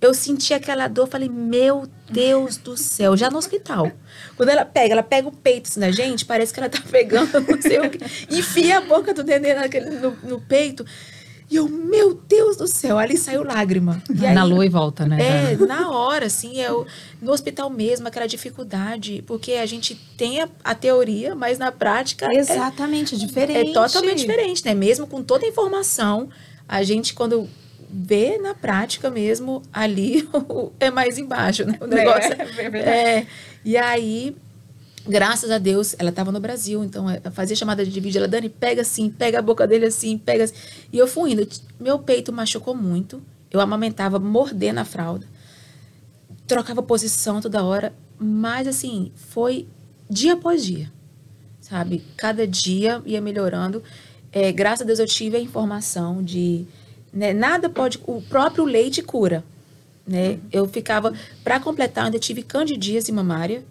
eu 0.00 0.14
senti 0.14 0.54
aquela 0.54 0.88
dor, 0.88 1.08
falei, 1.08 1.28
meu 1.28 1.86
Deus 2.08 2.56
do 2.56 2.76
céu, 2.76 3.16
já 3.16 3.30
no 3.30 3.36
hospital. 3.36 3.90
Quando 4.36 4.48
ela 4.48 4.64
pega, 4.64 4.94
ela 4.94 5.02
pega 5.02 5.28
o 5.28 5.32
peito 5.32 5.68
assim, 5.68 5.80
da 5.80 5.90
gente, 5.90 6.24
parece 6.24 6.54
que 6.54 6.60
ela 6.60 6.68
tá 6.68 6.80
pegando, 6.90 7.38
não 7.42 7.60
sei 7.60 7.80
o 7.80 7.90
que, 7.90 7.98
enfia 8.30 8.78
a 8.78 8.80
boca 8.80 9.12
do 9.12 9.22
neném 9.22 9.54
naquele, 9.54 9.90
no, 9.90 10.12
no 10.22 10.40
peito. 10.40 10.86
E 11.50 11.56
eu, 11.56 11.68
meu 11.68 12.14
Deus 12.14 12.56
do 12.58 12.66
céu, 12.66 12.98
ali 12.98 13.16
saiu 13.16 13.42
lágrima. 13.42 14.02
E 14.14 14.26
aí, 14.26 14.34
Na 14.34 14.44
lua 14.44 14.66
e 14.66 14.68
volta, 14.68 15.06
né? 15.06 15.16
é, 15.52 15.56
na 15.66 15.90
hora, 15.90 16.26
assim, 16.26 16.60
eu, 16.60 16.86
no 17.22 17.32
hospital 17.32 17.70
mesmo, 17.70 18.06
aquela 18.06 18.26
dificuldade, 18.26 19.22
porque 19.26 19.52
a 19.54 19.64
gente 19.64 19.94
tem 20.16 20.42
a, 20.42 20.48
a 20.62 20.74
teoria, 20.74 21.34
mas 21.34 21.58
na 21.58 21.72
prática 21.72 22.26
é- 22.26 22.36
Exatamente, 22.36 23.16
diferente. 23.16 23.70
é 23.70 23.72
totalmente 23.72 24.18
diferente, 24.18 24.64
né? 24.64 24.74
Mesmo 24.74 25.06
com 25.06 25.22
toda 25.22 25.46
a 25.46 25.48
informação, 25.48 26.28
a 26.68 26.82
gente, 26.82 27.14
quando 27.14 27.48
vê 27.90 28.36
na 28.36 28.54
prática 28.54 29.10
mesmo, 29.10 29.62
ali 29.72 30.28
é 30.78 30.90
mais 30.90 31.16
embaixo, 31.16 31.64
né? 31.64 31.78
O 31.80 31.86
negócio. 31.86 32.30
É, 32.58 32.78
é. 32.78 33.18
É, 33.20 33.26
e 33.64 33.76
aí, 33.76 34.36
graças 35.08 35.50
a 35.50 35.58
Deus, 35.58 35.94
ela 35.98 36.10
estava 36.10 36.30
no 36.30 36.40
Brasil, 36.40 36.84
então 36.84 37.10
eu 37.10 37.30
fazia 37.32 37.56
chamada 37.56 37.84
de 37.84 38.00
vídeo, 38.00 38.18
ela, 38.18 38.28
Dani, 38.28 38.48
pega 38.48 38.82
assim, 38.82 39.10
pega 39.10 39.38
a 39.38 39.42
boca 39.42 39.66
dele 39.66 39.86
assim, 39.86 40.18
pega 40.18 40.44
assim. 40.44 40.54
E 40.92 40.98
eu 40.98 41.06
fui 41.06 41.32
indo. 41.32 41.48
Meu 41.80 41.98
peito 41.98 42.32
machucou 42.32 42.74
muito, 42.74 43.22
eu 43.50 43.60
amamentava 43.60 44.18
mordendo 44.18 44.78
a 44.78 44.84
fralda, 44.84 45.26
trocava 46.46 46.82
posição 46.82 47.40
toda 47.40 47.64
hora, 47.64 47.92
mas 48.18 48.68
assim, 48.68 49.10
foi 49.16 49.66
dia 50.10 50.34
após 50.34 50.64
dia 50.64 50.90
sabe? 51.68 52.02
Cada 52.16 52.46
dia 52.46 53.02
ia 53.04 53.20
melhorando. 53.20 53.82
é, 54.32 54.52
graças 54.52 54.82
a 54.82 54.84
Deus 54.84 54.98
eu 54.98 55.06
tive 55.06 55.36
a 55.36 55.40
informação 55.40 56.22
de 56.22 56.66
né, 57.12 57.32
nada 57.32 57.68
pode, 57.68 57.98
o 58.06 58.20
próprio 58.22 58.64
leite 58.64 59.02
cura, 59.02 59.42
né? 60.06 60.38
Eu 60.52 60.66
ficava 60.68 61.12
para 61.42 61.58
completar, 61.58 62.06
ainda 62.06 62.18
tive 62.18 62.42
candidíase 62.42 63.10
mamária, 63.12 63.64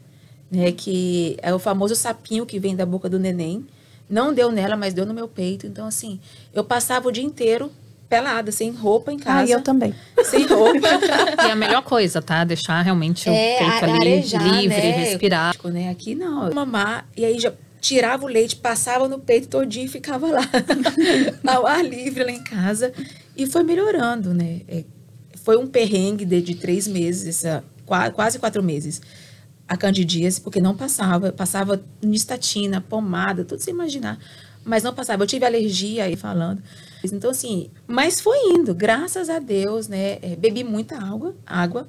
né, 0.51 0.71
que 0.71 1.38
é 1.41 1.53
o 1.53 1.60
famoso 1.60 1.95
sapinho 1.95 2.45
que 2.45 2.60
vem 2.60 2.75
da 2.75 2.86
boca 2.86 3.10
do 3.10 3.19
neném. 3.19 3.65
Não 4.10 4.33
deu 4.33 4.51
nela, 4.51 4.77
mas 4.77 4.93
deu 4.93 5.05
no 5.05 5.13
meu 5.13 5.27
peito. 5.27 5.67
Então 5.67 5.86
assim, 5.86 6.19
eu 6.53 6.63
passava 6.63 7.10
o 7.10 7.12
dia 7.12 7.23
inteiro 7.23 7.71
pelada, 8.10 8.53
sem 8.53 8.71
roupa 8.71 9.12
em 9.12 9.19
casa. 9.19 9.51
Ah, 9.53 9.57
eu 9.57 9.62
também. 9.62 9.93
Sem 10.23 10.45
roupa. 10.47 10.88
E 11.45 11.51
a 11.51 11.55
melhor 11.55 11.81
coisa, 11.83 12.21
tá? 12.21 12.43
Deixar 12.45 12.81
realmente 12.81 13.29
o 13.29 13.33
É, 13.33 13.57
peito 13.57 13.71
a- 13.71 13.83
ali 13.83 13.91
arejar, 14.13 14.62
livre, 14.62 14.77
né? 14.77 14.91
respirar. 14.91 15.55
Né? 15.65 15.89
Aqui 15.89 16.15
não. 16.15 16.49
Mamar, 16.53 17.05
e 17.17 17.25
aí 17.25 17.38
já 17.39 17.51
tirava 17.81 18.23
o 18.25 18.27
leite, 18.27 18.55
passava 18.55 19.07
no 19.10 19.19
peito 19.19 19.49
todinho 19.49 19.86
e 19.86 19.89
ficava 19.89 20.25
lá. 20.27 20.41
ao 21.45 21.67
ar 21.67 21.83
livre 21.83 22.23
lá 22.23 22.31
em 22.31 22.41
casa. 22.43 22.93
E 23.36 23.45
foi 23.45 23.63
melhorando, 23.63 24.33
né? 24.33 24.62
É, 24.67 24.83
foi 25.43 25.57
um 25.57 25.67
perrengue 25.67 26.25
de, 26.25 26.41
de 26.41 26.55
três 26.55 26.88
meses, 26.88 27.27
essa, 27.27 27.63
qua- 27.86 28.10
quase 28.10 28.39
quatro 28.39 28.63
meses. 28.63 29.01
A 29.67 29.75
candidíase, 29.75 30.39
porque 30.39 30.62
não 30.62 30.75
passava. 30.75 31.32
Passava 31.32 31.84
nistatina, 32.01 32.80
pomada, 32.80 33.43
tudo 33.43 33.62
sem 33.62 33.73
imaginar. 33.73 34.17
Mas 34.63 34.84
não 34.84 34.93
passava. 34.93 35.23
Eu 35.23 35.27
tive 35.27 35.45
alergia 35.45 36.06
aí 36.06 36.15
falando. 36.15 36.62
Então, 37.03 37.32
assim, 37.32 37.69
mas 37.86 38.19
foi 38.19 38.38
indo, 38.53 38.73
graças 38.73 39.30
a 39.30 39.39
Deus, 39.39 39.88
né? 39.88 40.19
É, 40.21 40.36
bebi 40.36 40.63
muita 40.63 40.97
água, 40.97 41.36
água, 41.45 41.88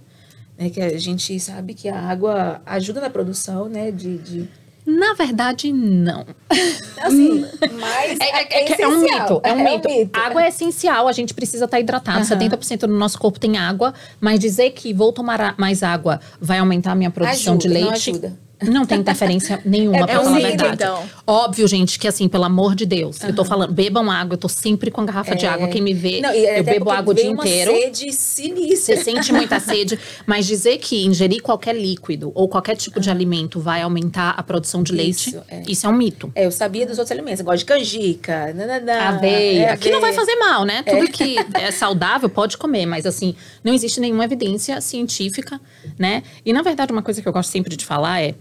né? 0.57 0.71
Que 0.71 0.81
a 0.81 0.99
gente 0.99 1.38
sabe 1.41 1.75
que 1.75 1.88
a 1.88 2.01
água 2.01 2.61
ajuda 2.67 3.01
na 3.01 3.11
produção, 3.11 3.69
né? 3.69 3.91
De, 3.91 4.19
de 4.19 4.49
Na 4.90 5.12
verdade, 5.12 5.70
não. 5.70 6.24
assim, 7.03 7.44
mas 7.79 8.18
É, 8.20 8.72
é- 8.72 8.83
é 8.83 8.88
um 8.88 9.01
mito, 9.03 9.40
é 9.44 9.53
um 9.53 9.62
mito. 9.62 10.11
Água 10.14 10.44
é 10.44 10.48
essencial, 10.48 11.07
a 11.07 11.12
gente 11.12 11.35
precisa 11.35 11.66
estar 11.66 11.79
hidratado. 11.79 12.20
Aham. 12.20 12.24
70% 12.24 12.81
do 12.81 12.88
nosso 12.88 13.18
corpo 13.18 13.38
tem 13.38 13.59
água, 13.59 13.92
mas 14.18 14.40
dizer 14.40 14.70
que 14.70 14.94
vou 14.94 15.12
tomar 15.12 15.55
mais 15.59 15.83
água 15.83 16.20
vai 16.40 16.59
aumentar 16.59 16.92
a 16.92 16.94
minha 16.94 17.11
produção 17.11 17.57
Ajuda, 17.59 17.68
de 17.74 17.81
não 17.81 17.90
leite. 17.90 18.11
ajuda. 18.11 18.48
Não 18.62 18.85
tem 18.85 18.99
interferência 18.99 19.61
nenhuma, 19.64 19.99
É- 19.99 20.05
pra 20.05 20.12
é 20.14 20.18
um 20.18 20.25
falar 20.25 20.37
a 20.37 20.40
mito, 20.40 20.49
verdade. 20.64 20.75
então. 20.75 21.03
Óbvio, 21.27 21.68
gente, 21.68 21.99
que 21.99 22.09
assim, 22.09 22.29
pelo 22.29 22.44
amor 22.44 22.75
de 22.75 22.85
Deus, 22.87 23.23
eu 23.23 23.35
tô 23.35 23.44
falando, 23.44 23.73
bebam 23.73 24.11
água, 24.11 24.35
eu 24.35 24.38
tô 24.38 24.49
sempre 24.49 24.90
com 24.90 25.01
a 25.01 25.05
garrafa 25.05 25.37
de 25.37 25.47
água. 25.47 25.68
Quem 25.68 25.81
me 25.81 25.94
vê, 25.94 26.21
Não, 26.21 26.33
eu 26.33 26.64
bebo 26.64 26.90
água 26.90 27.12
o 27.12 27.14
dia 27.14 27.31
uma 27.31 27.44
inteiro. 27.47 27.71
sede 27.73 28.12
sinistra. 28.12 28.97
Você 28.97 29.05
sente 29.05 29.33
muita 29.33 29.61
sede, 29.61 29.99
mas 30.27 30.47
dizer 30.47 30.79
que 30.79 31.05
ingerir 31.05 31.40
qualquer 31.42 31.77
líquido 31.77 32.33
ou 32.35 32.49
qualquer 32.49 32.77
tipo 32.77 32.99
de 32.99 33.11
alimento 33.11 33.61
vai 33.61 33.83
aumentar 33.83 34.31
a 34.31 34.42
produção 34.42 34.83
de 34.83 34.92
leite, 34.92 35.29
Isso, 35.31 35.42
é. 35.49 35.62
isso 35.68 35.87
é 35.87 35.90
um 35.90 35.94
mito. 35.97 36.33
É, 36.35 36.47
eu 36.47 36.51
sabia 36.51 36.85
dos 36.87 36.99
outros 36.99 37.12
alimentos. 37.12 37.40
Eu 37.40 37.47
gosto 37.47 37.59
de 37.61 37.64
canjica, 37.64 38.53
nananã, 38.55 38.99
Aveia. 39.09 39.62
é, 39.66 39.71
Aqui 39.71 39.90
não 39.90 40.01
vai 40.01 40.12
fazer 40.12 40.35
mal, 40.37 40.64
né? 40.64 40.83
Tudo 40.83 41.09
que 41.09 41.37
é 41.55 41.71
saudável 41.71 42.29
pode 42.29 42.57
comer, 42.57 42.87
mas 42.87 43.07
assim, 43.07 43.35
não 43.62 43.73
existe 43.73 44.01
nenhuma 44.01 44.25
evidência 44.25 44.81
científica, 44.81 45.61
né? 45.99 46.23
E 46.44 46.53
na 46.53 46.62
verdade, 46.62 46.92
uma 46.92 47.03
coisa 47.03 47.23
que 47.23 47.29
eu 47.29 47.33
gosto 47.33 47.51
sempre 47.51 47.77
de 47.77 47.85
falar 47.85 48.21
é. 48.21 48.35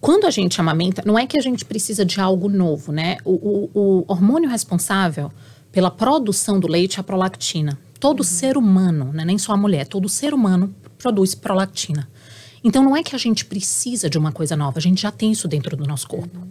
Quando 0.00 0.26
a 0.26 0.30
gente 0.30 0.60
amamenta, 0.60 1.02
não 1.04 1.18
é 1.18 1.26
que 1.26 1.38
a 1.38 1.42
gente 1.42 1.64
precisa 1.64 2.04
de 2.04 2.20
algo 2.20 2.48
novo, 2.48 2.90
né? 2.90 3.18
O, 3.24 3.32
o- 3.32 3.70
o 3.74 4.04
hormônio 4.08 4.48
responsável 4.48 5.30
pela 5.70 5.90
produção 5.90 6.58
do 6.58 6.66
leite 6.66 6.98
é 6.98 7.00
a 7.00 7.04
prolactina. 7.04 7.78
Todo 7.98 8.24
ser 8.24 8.56
humano, 8.56 9.12
né? 9.12 9.24
nem 9.26 9.36
só 9.36 9.52
a 9.52 9.56
mulher, 9.58 9.86
todo 9.86 10.08
ser 10.08 10.32
humano 10.32 10.74
produz 10.96 11.34
prolactina. 11.34 12.08
Então 12.64 12.82
não 12.82 12.96
é 12.96 13.02
que 13.02 13.14
a 13.14 13.18
gente 13.18 13.44
precisa 13.44 14.08
de 14.08 14.16
uma 14.18 14.32
coisa 14.32 14.56
nova, 14.56 14.78
a 14.78 14.82
gente 14.82 15.02
já 15.02 15.10
tem 15.10 15.32
isso 15.32 15.46
dentro 15.46 15.76
do 15.76 15.86
nosso 15.86 16.08
corpo, 16.08 16.46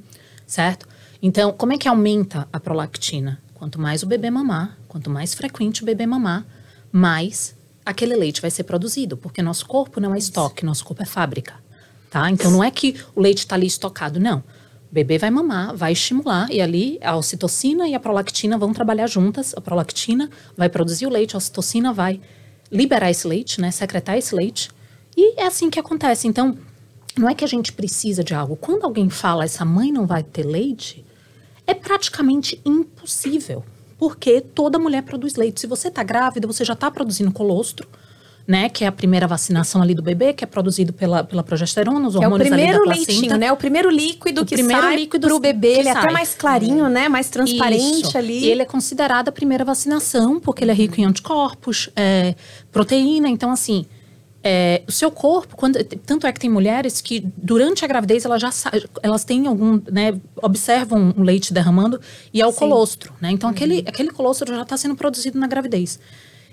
certo? 0.45 0.87
Então, 1.21 1.51
como 1.51 1.73
é 1.73 1.77
que 1.77 1.87
aumenta 1.87 2.47
a 2.53 2.59
prolactina? 2.59 3.41
Quanto 3.53 3.79
mais 3.81 4.03
o 4.03 4.07
bebê 4.07 4.29
mamar, 4.29 4.77
quanto 4.87 5.09
mais 5.09 5.33
frequente 5.33 5.81
o 5.83 5.85
bebê 5.85 6.05
mamar, 6.05 6.45
mais 6.91 7.55
aquele 7.85 8.15
leite 8.15 8.41
vai 8.41 8.49
ser 8.51 8.63
produzido, 8.63 9.17
porque 9.17 9.41
nosso 9.41 9.65
corpo 9.65 9.99
não 9.99 10.13
é 10.15 10.17
estoque, 10.17 10.63
nosso 10.65 10.85
corpo 10.85 11.01
é 11.03 11.05
fábrica, 11.05 11.55
tá? 12.09 12.29
Então 12.29 12.51
não 12.51 12.63
é 12.63 12.71
que 12.71 12.95
o 13.15 13.21
leite 13.21 13.39
está 13.39 13.55
ali 13.55 13.67
estocado, 13.67 14.19
não. 14.19 14.39
O 14.91 14.93
bebê 14.93 15.17
vai 15.17 15.29
mamar, 15.29 15.75
vai 15.75 15.91
estimular 15.91 16.51
e 16.51 16.59
ali 16.59 16.97
a 17.01 17.15
ocitocina 17.15 17.87
e 17.87 17.93
a 17.93 17.99
prolactina 17.99 18.57
vão 18.57 18.73
trabalhar 18.73 19.07
juntas. 19.07 19.53
A 19.55 19.61
prolactina 19.61 20.29
vai 20.57 20.67
produzir 20.67 21.05
o 21.05 21.09
leite, 21.09 21.35
a 21.35 21.37
ocitocina 21.37 21.93
vai 21.93 22.19
liberar 22.71 23.11
esse 23.11 23.27
leite, 23.27 23.61
né, 23.61 23.69
secretar 23.71 24.17
esse 24.17 24.33
leite. 24.33 24.69
E 25.15 25.39
é 25.39 25.45
assim 25.45 25.69
que 25.69 25.79
acontece. 25.79 26.27
Então, 26.27 26.57
não 27.15 27.29
é 27.29 27.35
que 27.35 27.43
a 27.43 27.47
gente 27.47 27.73
precisa 27.73 28.23
de 28.23 28.33
algo. 28.33 28.55
Quando 28.55 28.83
alguém 28.83 29.09
fala 29.09 29.43
essa 29.43 29.65
mãe 29.65 29.91
não 29.91 30.07
vai 30.07 30.23
ter 30.23 30.43
leite, 30.43 31.05
é 31.67 31.73
praticamente 31.73 32.59
impossível, 32.65 33.63
porque 33.97 34.41
toda 34.41 34.79
mulher 34.79 35.03
produz 35.03 35.35
leite. 35.35 35.59
Se 35.59 35.67
você 35.67 35.89
está 35.89 36.01
grávida, 36.01 36.47
você 36.47 36.65
já 36.65 36.73
está 36.73 36.89
produzindo 36.89 37.31
colostro, 37.31 37.87
né? 38.49 38.67
Que 38.67 38.83
é 38.83 38.87
a 38.87 38.91
primeira 38.91 39.27
vacinação 39.27 39.79
ali 39.79 39.93
do 39.93 40.01
bebê, 40.01 40.33
que 40.33 40.43
é 40.43 40.47
produzido 40.47 40.91
pela, 40.91 41.23
pela 41.23 41.43
progesterona, 41.43 42.07
os 42.07 42.15
É 42.15 42.17
o 42.17 42.21
hormônios 42.23 42.47
ali 42.47 42.55
primeiro 42.55 42.79
da 42.79 42.85
placenta. 42.85 43.11
leitinho, 43.11 43.37
né? 43.37 43.51
O 43.51 43.55
primeiro 43.55 43.91
líquido 43.91 44.41
O 44.41 44.45
que 44.45 44.55
primeiro 44.55 44.81
sai 44.81 44.95
líquido 44.95 45.27
pro 45.27 45.39
bebê. 45.39 45.73
Ele 45.77 45.87
é 45.87 45.91
até 45.91 46.09
mais 46.11 46.33
clarinho, 46.33 46.89
né? 46.89 47.07
Mais 47.07 47.29
transparente 47.29 48.07
Isso. 48.07 48.17
ali. 48.17 48.39
E 48.39 48.49
ele 48.49 48.63
é 48.63 48.65
considerado 48.65 49.29
a 49.29 49.31
primeira 49.31 49.63
vacinação, 49.63 50.39
porque 50.39 50.63
ele 50.63 50.71
é 50.71 50.73
rico 50.73 50.99
em 50.99 51.05
anticorpos, 51.05 51.91
é, 51.95 52.33
proteína. 52.71 53.29
Então, 53.29 53.51
assim, 53.51 53.85
é, 54.43 54.81
o 54.87 54.91
seu 54.91 55.11
corpo, 55.11 55.55
quando, 55.55 55.83
tanto 55.83 56.25
é 56.25 56.31
que 56.31 56.39
tem 56.39 56.49
mulheres 56.49 57.01
que 57.01 57.23
durante 57.37 57.85
a 57.85 57.87
gravidez 57.87 58.25
elas 58.25 58.41
já 58.41 58.49
elas 59.03 59.23
têm 59.23 59.45
algum, 59.45 59.79
né, 59.91 60.19
observam 60.41 61.13
o 61.15 61.21
leite 61.21 61.53
derramando 61.53 62.01
e 62.33 62.41
é 62.41 62.47
o 62.47 62.53
colostro, 62.53 63.13
né? 63.21 63.29
Então 63.29 63.47
aquele, 63.47 63.83
aquele 63.87 64.09
colostro 64.09 64.55
já 64.55 64.63
está 64.63 64.75
sendo 64.75 64.95
produzido 64.95 65.37
na 65.37 65.45
gravidez. 65.45 65.99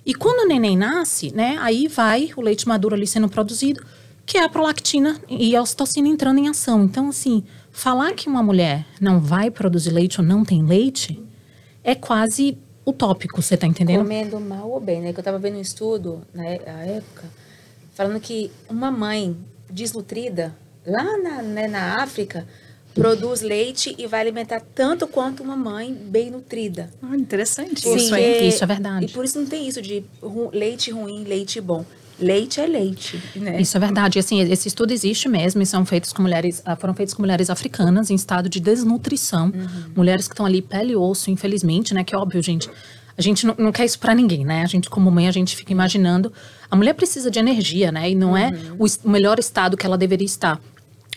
E 0.07 0.15
quando 0.15 0.45
o 0.45 0.49
neném 0.49 0.77
nasce, 0.77 1.35
né, 1.35 1.59
aí 1.61 1.89
vai 1.89 2.31
o 2.37 2.41
leite 2.41 2.69
maduro 2.69 2.95
ali 2.95 3.07
sendo 3.07 3.29
produzido, 3.29 3.85
que 4.25 4.39
é 4.39 4.45
a 4.45 4.49
prolactina 4.49 5.21
e 5.29 5.55
a 5.57 5.61
ocitocina 5.61 6.07
entrando 6.07 6.39
em 6.39 6.49
ação. 6.49 6.85
Então, 6.85 7.09
assim, 7.09 7.43
falar 7.73 8.13
que 8.15 8.29
uma 8.29 8.43
mulher 8.43 8.87
não 9.01 9.21
vai 9.21 9.51
produzir 9.51 9.91
leite 9.91 10.21
ou 10.21 10.27
não 10.27 10.45
tem 10.45 10.65
leite 10.65 11.21
é 11.83 11.95
quase 11.95 12.57
utópico, 12.85 13.43
você 13.43 13.57
tá 13.57 13.67
entendendo? 13.67 13.99
Comendo 13.99 14.39
mal 14.41 14.71
ou 14.71 14.81
bem, 14.81 15.01
né? 15.01 15.13
Que 15.13 15.19
eu 15.19 15.25
tava 15.25 15.39
vendo 15.41 15.57
um 15.59 15.61
estudo 15.61 16.23
na 16.33 16.45
é- 16.47 16.63
na 16.65 16.83
época, 16.85 17.25
falando 17.93 18.21
que 18.21 18.51
uma 18.71 18.91
mãe 18.93 19.37
desnutrida, 19.69 20.55
lá 20.87 21.19
na, 21.19 21.43
né, 21.43 21.67
na 21.67 22.03
África, 22.03 22.47
produz 22.97 23.43
leite 23.43 23.95
e 23.99 24.07
vai 24.07 24.21
alimentar 24.21 24.61
tanto 24.75 25.07
quanto 25.07 25.43
uma 25.43 25.57
mãe 25.57 25.93
bem 25.95 26.31
nutrida. 26.31 26.91
Ah, 27.03 27.17
interessante 27.17 27.83
Sim. 27.83 27.95
isso? 27.97 28.09
Porque- 28.09 28.41
isso 28.43 28.65
é 28.65 28.67
verdade. 28.67 29.07
E 29.07 29.09
por 29.11 29.25
isso 29.25 29.39
não 29.39 29.47
tem 29.47 29.69
isso 29.69 29.81
de 29.83 30.03
ru- 30.23 30.51
leite 30.53 30.91
ruim, 30.91 31.25
leite 31.25 31.61
bom. 31.61 31.85
Leite 32.19 32.61
é 32.63 32.67
leite, 32.67 33.21
né? 33.37 33.61
Isso 33.61 33.77
é 33.77 33.81
verdade. 33.81 34.19
E, 34.19 34.21
assim, 34.21 34.41
esse 34.41 34.69
estudo 34.69 34.91
existe 34.91 35.29
mesmo 35.29 35.61
e 35.61 35.67
são 35.67 35.85
feitos 35.85 36.15
com 36.15 36.23
mulheres, 36.23 36.63
ah, 36.65 36.75
foram 36.75 36.95
feitos 36.95 37.13
com 37.13 37.21
mulheres 37.21 37.51
africanas 37.51 38.09
em 38.09 38.15
estado 38.15 38.49
de 38.49 38.59
desnutrição. 38.59 39.53
Mulheres 39.95 40.27
que 40.27 40.33
estão 40.33 40.47
ali 40.47 40.63
pele 40.63 40.93
e 40.95 40.97
osso, 40.97 41.31
infelizmente, 41.31 41.93
né? 41.93 42.03
Que 42.03 42.15
é 42.15 42.19
óbvio, 42.19 42.43
gente. 42.43 42.71
A 43.19 43.21
gente 43.23 43.47
não, 43.47 43.55
não 43.59 43.71
quer 43.73 43.85
isso 43.85 43.99
pra 43.99 44.15
ninguém, 44.15 44.47
né? 44.47 44.63
A 44.63 44.67
gente, 44.67 44.89
como 44.89 45.11
mãe, 45.11 45.29
a 45.29 45.31
gente 45.33 45.55
fica 45.55 45.73
imaginando. 45.73 46.33
A 46.71 46.77
mulher 46.77 46.95
precisa 46.95 47.31
de 47.31 47.39
energia, 47.39 47.93
né? 47.93 48.11
E 48.11 48.15
não 48.15 48.35
é 48.35 48.51
o, 48.79 48.87
es- 48.87 48.99
o 49.05 49.11
melhor 49.11 49.39
estado 49.39 49.77
que 49.77 49.85
ela 49.85 49.99
deveria 49.99 50.25
estar. 50.27 50.59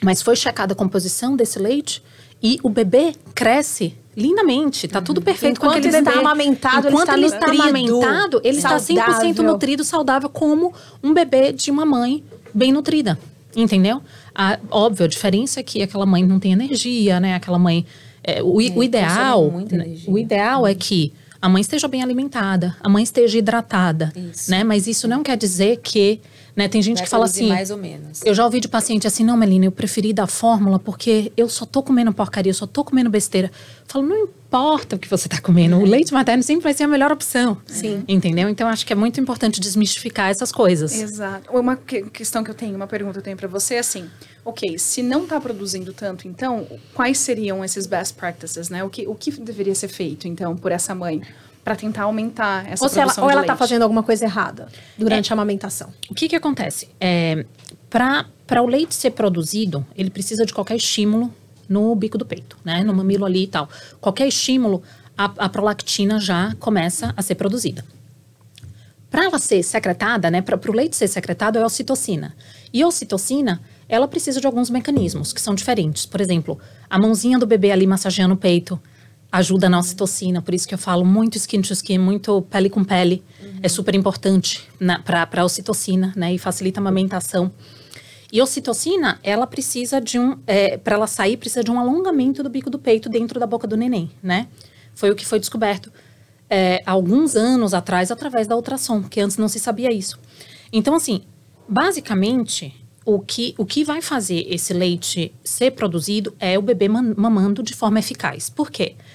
Mas 0.01 0.21
foi 0.21 0.35
checada 0.35 0.73
a 0.73 0.75
composição 0.75 1.35
desse 1.35 1.59
leite 1.59 2.01
e 2.41 2.59
o 2.63 2.69
bebê 2.69 3.13
cresce 3.35 3.93
lindamente. 4.15 4.87
Tá 4.87 5.01
tudo 5.01 5.21
perfeito 5.21 5.59
com 5.59 5.67
Enquanto 5.67 5.79
aquele 5.79 5.95
ele 5.95 5.97
está 5.99 6.11
bebê. 6.11 6.21
amamentado, 6.23 6.87
ele 6.87 6.87
Enquanto 6.89 7.01
está 7.09 7.17
ele 7.17 7.25
está 7.25 7.39
nutrido, 7.47 7.63
amamentado, 7.63 8.41
ele 8.43 8.57
está 8.57 8.75
100% 8.77 8.95
saudável. 9.05 9.43
nutrido, 9.43 9.83
saudável, 9.83 10.29
como 10.29 10.73
um 11.03 11.13
bebê 11.13 11.51
de 11.51 11.69
uma 11.71 11.85
mãe 11.85 12.23
bem 12.53 12.71
nutrida. 12.71 13.17
Entendeu? 13.55 14.01
A, 14.35 14.59
óbvio, 14.69 15.05
a 15.05 15.07
diferença 15.07 15.59
é 15.59 15.63
que 15.63 15.81
aquela 15.81 16.05
mãe 16.05 16.23
não 16.25 16.39
tem 16.39 16.51
energia, 16.53 17.19
né? 17.19 17.35
Aquela 17.35 17.57
mãe. 17.59 17.85
é, 18.23 18.43
o, 18.43 18.61
i- 18.61 18.71
o 18.75 18.83
ideal. 18.83 19.51
né. 19.71 19.95
O 20.07 20.17
ideal 20.19 20.67
é 20.67 20.75
que 20.75 21.11
a 21.41 21.47
mãe 21.49 21.61
esteja 21.61 21.87
bem 21.87 22.03
alimentada, 22.03 22.75
a 22.81 22.87
mãe 22.89 23.01
esteja 23.03 23.37
hidratada. 23.37 24.11
Isso. 24.15 24.51
Né? 24.51 24.63
Mas 24.63 24.85
isso 24.87 25.07
não 25.07 25.23
quer 25.23 25.35
dizer 25.37 25.77
que. 25.81 26.19
Né, 26.59 26.67
tem 26.67 26.81
gente 26.81 26.97
Vai 26.97 27.05
que 27.05 27.09
fala 27.09 27.23
assim. 27.23 27.47
mais 27.47 27.71
ou 27.71 27.77
menos. 27.77 28.19
Eu 28.25 28.35
já 28.35 28.43
ouvi 28.43 28.59
de 28.59 28.67
paciente 28.67 29.07
assim, 29.07 29.23
não, 29.23 29.37
Melina, 29.37 29.63
eu 29.63 29.71
preferi 29.71 30.11
dar 30.11 30.27
fórmula 30.27 30.77
porque 30.77 31.31
eu 31.37 31.47
só 31.47 31.65
tô 31.65 31.81
comendo 31.81 32.11
porcaria, 32.11 32.49
eu 32.49 32.53
só 32.53 32.67
tô 32.67 32.83
comendo 32.83 33.09
besteira. 33.09 33.47
Eu 33.47 33.85
falo, 33.87 34.05
não 34.05 34.17
importa 34.25 34.97
o 34.97 34.99
que 34.99 35.07
você 35.09 35.29
tá 35.29 35.39
comendo, 35.39 35.77
o 35.77 35.85
leite 35.85 36.11
materno 36.11 36.43
sempre 36.43 36.63
vai 36.63 36.73
ser 36.73 36.83
a 36.83 36.87
melhor 36.89 37.13
opção. 37.13 37.57
Sim. 37.65 38.03
Entendeu? 38.09 38.49
Então 38.49 38.67
acho 38.67 38.85
que 38.85 38.91
é 38.91 38.95
muito 38.95 39.21
importante 39.21 39.61
desmistificar 39.61 40.29
essas 40.29 40.51
coisas. 40.51 40.93
Exato. 41.01 41.49
Uma 41.57 41.77
que- 41.77 42.01
questão 42.09 42.43
que 42.43 42.51
eu 42.51 42.55
tenho, 42.55 42.75
uma 42.75 42.87
pergunta 42.87 43.13
que 43.13 43.19
eu 43.19 43.23
tenho 43.23 43.37
pra 43.37 43.47
você 43.47 43.75
é 43.75 43.79
assim: 43.79 44.09
ok, 44.43 44.77
se 44.77 45.01
não 45.01 45.25
tá 45.25 45.39
produzindo 45.39 45.93
tanto, 45.93 46.27
então, 46.27 46.67
quais 46.93 47.19
seriam 47.19 47.63
esses 47.63 47.85
best 47.87 48.15
practices, 48.15 48.67
né? 48.67 48.83
O 48.83 48.89
que, 48.89 49.07
o 49.07 49.15
que 49.15 49.31
deveria 49.31 49.75
ser 49.75 49.87
feito, 49.87 50.27
então, 50.27 50.57
por 50.57 50.73
essa 50.73 50.93
mãe 50.93 51.21
pra 51.69 51.75
tentar 51.75 52.03
aumentar 52.03 52.67
essa 52.67 52.83
Ou, 52.83 52.89
se 52.89 52.95
ela, 52.97 53.05
produção 53.05 53.23
ou 53.25 53.29
ela 53.29 53.43
tá 53.43 53.53
leite? 53.53 53.59
fazendo 53.59 53.83
alguma 53.83 54.01
coisa 54.01 54.25
errada 54.25 54.67
durante 54.97 55.31
a 55.31 55.35
amamentação. 55.35 55.93
O 56.09 56.15
que 56.15 56.27
que 56.27 56.35
acontece? 56.35 56.89
É, 56.99 57.45
Para 57.91 58.63
o 58.63 58.65
leite 58.65 58.95
ser 58.95 59.11
produzido, 59.11 59.85
ele 59.95 60.09
precisa 60.09 60.47
de 60.47 60.51
qualquer 60.51 60.75
estímulo 60.77 61.31
no 61.67 61.93
bico 61.93 62.17
do 62.17 62.25
peito, 62.25 62.57
né? 62.65 62.83
No 62.83 62.91
mamilo 62.91 63.23
ali 63.23 63.43
e 63.43 63.47
tal. 63.47 63.69
Qualquer 64.01 64.27
estímulo 64.27 64.81
a, 65.15 65.25
a 65.37 65.47
prolactina 65.47 66.19
já 66.19 66.55
começa 66.59 67.13
a 67.15 67.21
ser 67.21 67.35
produzida. 67.35 67.85
Para 69.11 69.25
ela 69.25 69.37
ser 69.37 69.61
secretada, 69.61 70.31
né, 70.31 70.41
para 70.41 70.59
o 70.71 70.73
leite 70.73 70.95
ser 70.95 71.07
secretado 71.07 71.59
é 71.59 71.61
a 71.61 71.65
ocitocina. 71.67 72.35
E 72.73 72.81
a 72.81 72.87
ocitocina, 72.87 73.61
ela 73.87 74.07
precisa 74.07 74.41
de 74.41 74.47
alguns 74.47 74.71
mecanismos 74.71 75.31
que 75.33 75.41
são 75.41 75.53
diferentes. 75.53 76.07
Por 76.07 76.19
exemplo, 76.19 76.57
a 76.89 76.97
mãozinha 76.97 77.37
do 77.37 77.45
bebê 77.45 77.71
ali 77.71 77.85
massageando 77.85 78.33
o 78.33 78.37
peito 78.37 78.79
ajuda 79.31 79.69
na 79.69 79.79
ocitocina, 79.79 80.41
por 80.41 80.53
isso 80.53 80.67
que 80.67 80.73
eu 80.73 80.77
falo 80.77 81.05
muito 81.05 81.37
skin 81.37 81.61
to 81.61 81.73
skin, 81.73 81.99
muito 81.99 82.41
pele 82.43 82.69
com 82.69 82.83
pele. 82.83 83.23
Uhum. 83.41 83.59
É 83.61 83.69
super 83.69 83.93
importante 83.93 84.67
para 85.05 85.41
a 85.41 85.45
ocitocina, 85.45 86.13
né, 86.15 86.33
e 86.33 86.39
facilita 86.39 86.79
a 86.79 86.81
amamentação. 86.81 87.51
E 88.31 88.39
a 88.39 88.43
ocitocina, 88.43 89.19
ela 89.23 89.47
precisa 89.47 89.99
de 89.99 90.19
um, 90.19 90.37
é, 90.45 90.77
para 90.77 90.95
ela 90.95 91.07
sair, 91.07 91.37
precisa 91.37 91.63
de 91.63 91.71
um 91.71 91.79
alongamento 91.79 92.43
do 92.43 92.49
bico 92.49 92.69
do 92.69 92.77
peito 92.77 93.09
dentro 93.09 93.39
da 93.39 93.47
boca 93.47 93.67
do 93.67 93.75
neném, 93.75 94.11
né? 94.21 94.47
Foi 94.93 95.09
o 95.09 95.15
que 95.15 95.25
foi 95.25 95.39
descoberto 95.39 95.91
é, 96.47 96.81
alguns 96.85 97.35
anos 97.35 97.73
atrás 97.73 98.11
através 98.11 98.45
da 98.47 98.55
ultrassom, 98.55 99.01
que 99.01 99.19
antes 99.19 99.37
não 99.37 99.47
se 99.47 99.59
sabia 99.59 99.91
isso. 99.91 100.19
Então, 100.71 100.93
assim, 100.93 101.21
basicamente, 101.67 102.75
o 103.03 103.19
que, 103.19 103.55
o 103.57 103.65
que 103.65 103.83
vai 103.83 104.01
fazer 104.01 104.45
esse 104.47 104.73
leite 104.73 105.33
ser 105.43 105.71
produzido 105.71 106.35
é 106.39 106.57
o 106.59 106.61
bebê 106.61 106.87
mamando 106.87 107.63
de 107.63 107.73
forma 107.73 107.97
eficaz. 107.97 108.49
Por 108.49 108.69
quê? 108.69 108.95
Porque 108.95 109.08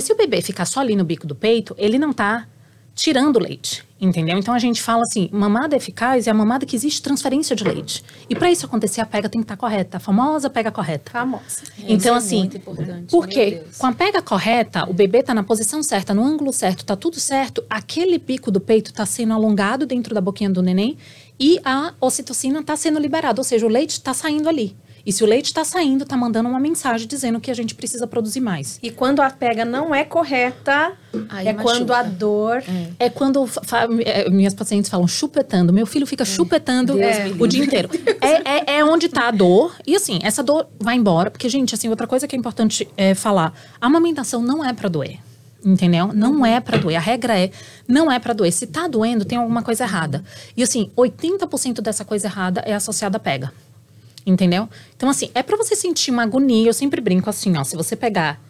se 0.00 0.12
o 0.12 0.16
bebê 0.16 0.40
ficar 0.40 0.64
só 0.64 0.80
ali 0.80 0.94
no 0.94 1.04
bico 1.04 1.26
do 1.26 1.34
peito, 1.34 1.74
ele 1.78 1.98
não 1.98 2.10
está 2.10 2.46
tirando 2.94 3.38
leite, 3.38 3.84
entendeu? 4.00 4.38
Então 4.38 4.52
a 4.52 4.58
gente 4.58 4.82
fala 4.82 5.02
assim, 5.02 5.28
mamada 5.32 5.74
eficaz 5.74 6.26
é 6.26 6.30
a 6.30 6.34
mamada 6.34 6.66
que 6.66 6.76
existe 6.76 7.00
transferência 7.00 7.56
de 7.56 7.64
leite. 7.64 8.04
E 8.28 8.34
para 8.34 8.50
isso 8.50 8.66
acontecer, 8.66 9.00
a 9.00 9.06
pega 9.06 9.28
tem 9.28 9.40
que 9.40 9.44
estar 9.44 9.56
tá 9.56 9.60
correta, 9.60 9.96
a 9.96 10.00
famosa 10.00 10.50
pega 10.50 10.70
correta. 10.70 11.10
Famosa. 11.10 11.62
Então 11.78 12.16
isso 12.16 12.26
assim, 12.26 12.50
é 12.54 13.02
porque 13.10 13.62
com 13.78 13.86
a 13.86 13.92
pega 13.92 14.20
correta, 14.20 14.88
o 14.88 14.92
bebê 14.92 15.20
está 15.20 15.34
na 15.34 15.42
posição 15.42 15.82
certa, 15.82 16.12
no 16.12 16.22
ângulo 16.22 16.52
certo, 16.52 16.80
está 16.80 16.94
tudo 16.94 17.18
certo, 17.18 17.64
aquele 17.68 18.18
bico 18.18 18.50
do 18.50 18.60
peito 18.60 18.90
está 18.90 19.06
sendo 19.06 19.32
alongado 19.32 19.86
dentro 19.86 20.14
da 20.14 20.20
boquinha 20.20 20.50
do 20.50 20.62
neném 20.62 20.98
e 21.40 21.58
a 21.64 21.94
ocitocina 22.00 22.60
está 22.60 22.76
sendo 22.76 22.98
liberada, 22.98 23.40
ou 23.40 23.44
seja, 23.44 23.64
o 23.64 23.68
leite 23.68 23.92
está 23.92 24.12
saindo 24.12 24.48
ali. 24.48 24.76
E 25.04 25.12
se 25.12 25.24
o 25.24 25.26
leite 25.26 25.46
está 25.46 25.64
saindo, 25.64 26.04
está 26.04 26.16
mandando 26.16 26.48
uma 26.48 26.60
mensagem 26.60 27.06
dizendo 27.06 27.40
que 27.40 27.50
a 27.50 27.54
gente 27.54 27.74
precisa 27.74 28.06
produzir 28.06 28.40
mais. 28.40 28.78
E 28.82 28.90
quando 28.90 29.20
a 29.20 29.30
pega 29.30 29.64
não 29.64 29.94
é 29.94 30.04
correta, 30.04 30.92
Aí 31.28 31.48
é 31.48 31.52
machuca. 31.52 31.74
quando 31.74 31.92
a 31.92 32.02
dor. 32.02 32.62
É, 32.98 33.06
é 33.06 33.10
quando 33.10 33.48
é, 34.04 34.30
minhas 34.30 34.54
pacientes 34.54 34.90
falam 34.90 35.08
chupetando. 35.08 35.72
Meu 35.72 35.86
filho 35.86 36.06
fica 36.06 36.22
é. 36.22 36.26
chupetando 36.26 36.94
o 37.38 37.46
dia 37.46 37.64
inteiro. 37.64 37.88
É, 38.20 38.74
é, 38.74 38.78
é 38.78 38.84
onde 38.84 39.06
está 39.06 39.28
a 39.28 39.30
dor. 39.30 39.74
E 39.86 39.96
assim, 39.96 40.20
essa 40.22 40.42
dor 40.42 40.66
vai 40.78 40.96
embora. 40.96 41.30
Porque, 41.30 41.48
gente, 41.48 41.74
assim, 41.74 41.88
outra 41.88 42.06
coisa 42.06 42.28
que 42.28 42.36
é 42.36 42.38
importante 42.38 42.88
é 42.96 43.14
falar: 43.14 43.52
a 43.80 43.86
amamentação 43.86 44.40
não 44.40 44.64
é 44.64 44.72
para 44.72 44.88
doer. 44.88 45.18
Entendeu? 45.64 46.12
Não 46.12 46.44
é 46.44 46.60
para 46.60 46.76
doer. 46.76 46.96
A 46.96 47.00
regra 47.00 47.38
é, 47.38 47.50
não 47.86 48.10
é 48.10 48.18
para 48.18 48.32
doer. 48.32 48.52
Se 48.52 48.66
tá 48.66 48.88
doendo, 48.88 49.24
tem 49.24 49.38
alguma 49.38 49.62
coisa 49.62 49.84
errada. 49.84 50.24
E 50.56 50.62
assim, 50.62 50.90
80% 50.96 51.80
dessa 51.80 52.04
coisa 52.04 52.26
errada 52.26 52.60
é 52.66 52.74
associada 52.74 53.16
à 53.16 53.20
pega. 53.20 53.52
Entendeu? 54.24 54.68
Então, 54.96 55.08
assim, 55.08 55.30
é 55.34 55.42
para 55.42 55.56
você 55.56 55.74
sentir 55.74 56.10
uma 56.10 56.22
agonia. 56.22 56.68
Eu 56.68 56.74
sempre 56.74 57.00
brinco 57.00 57.28
assim, 57.28 57.56
ó. 57.56 57.64
Se 57.64 57.76
você 57.76 57.96
pegar 57.96 58.40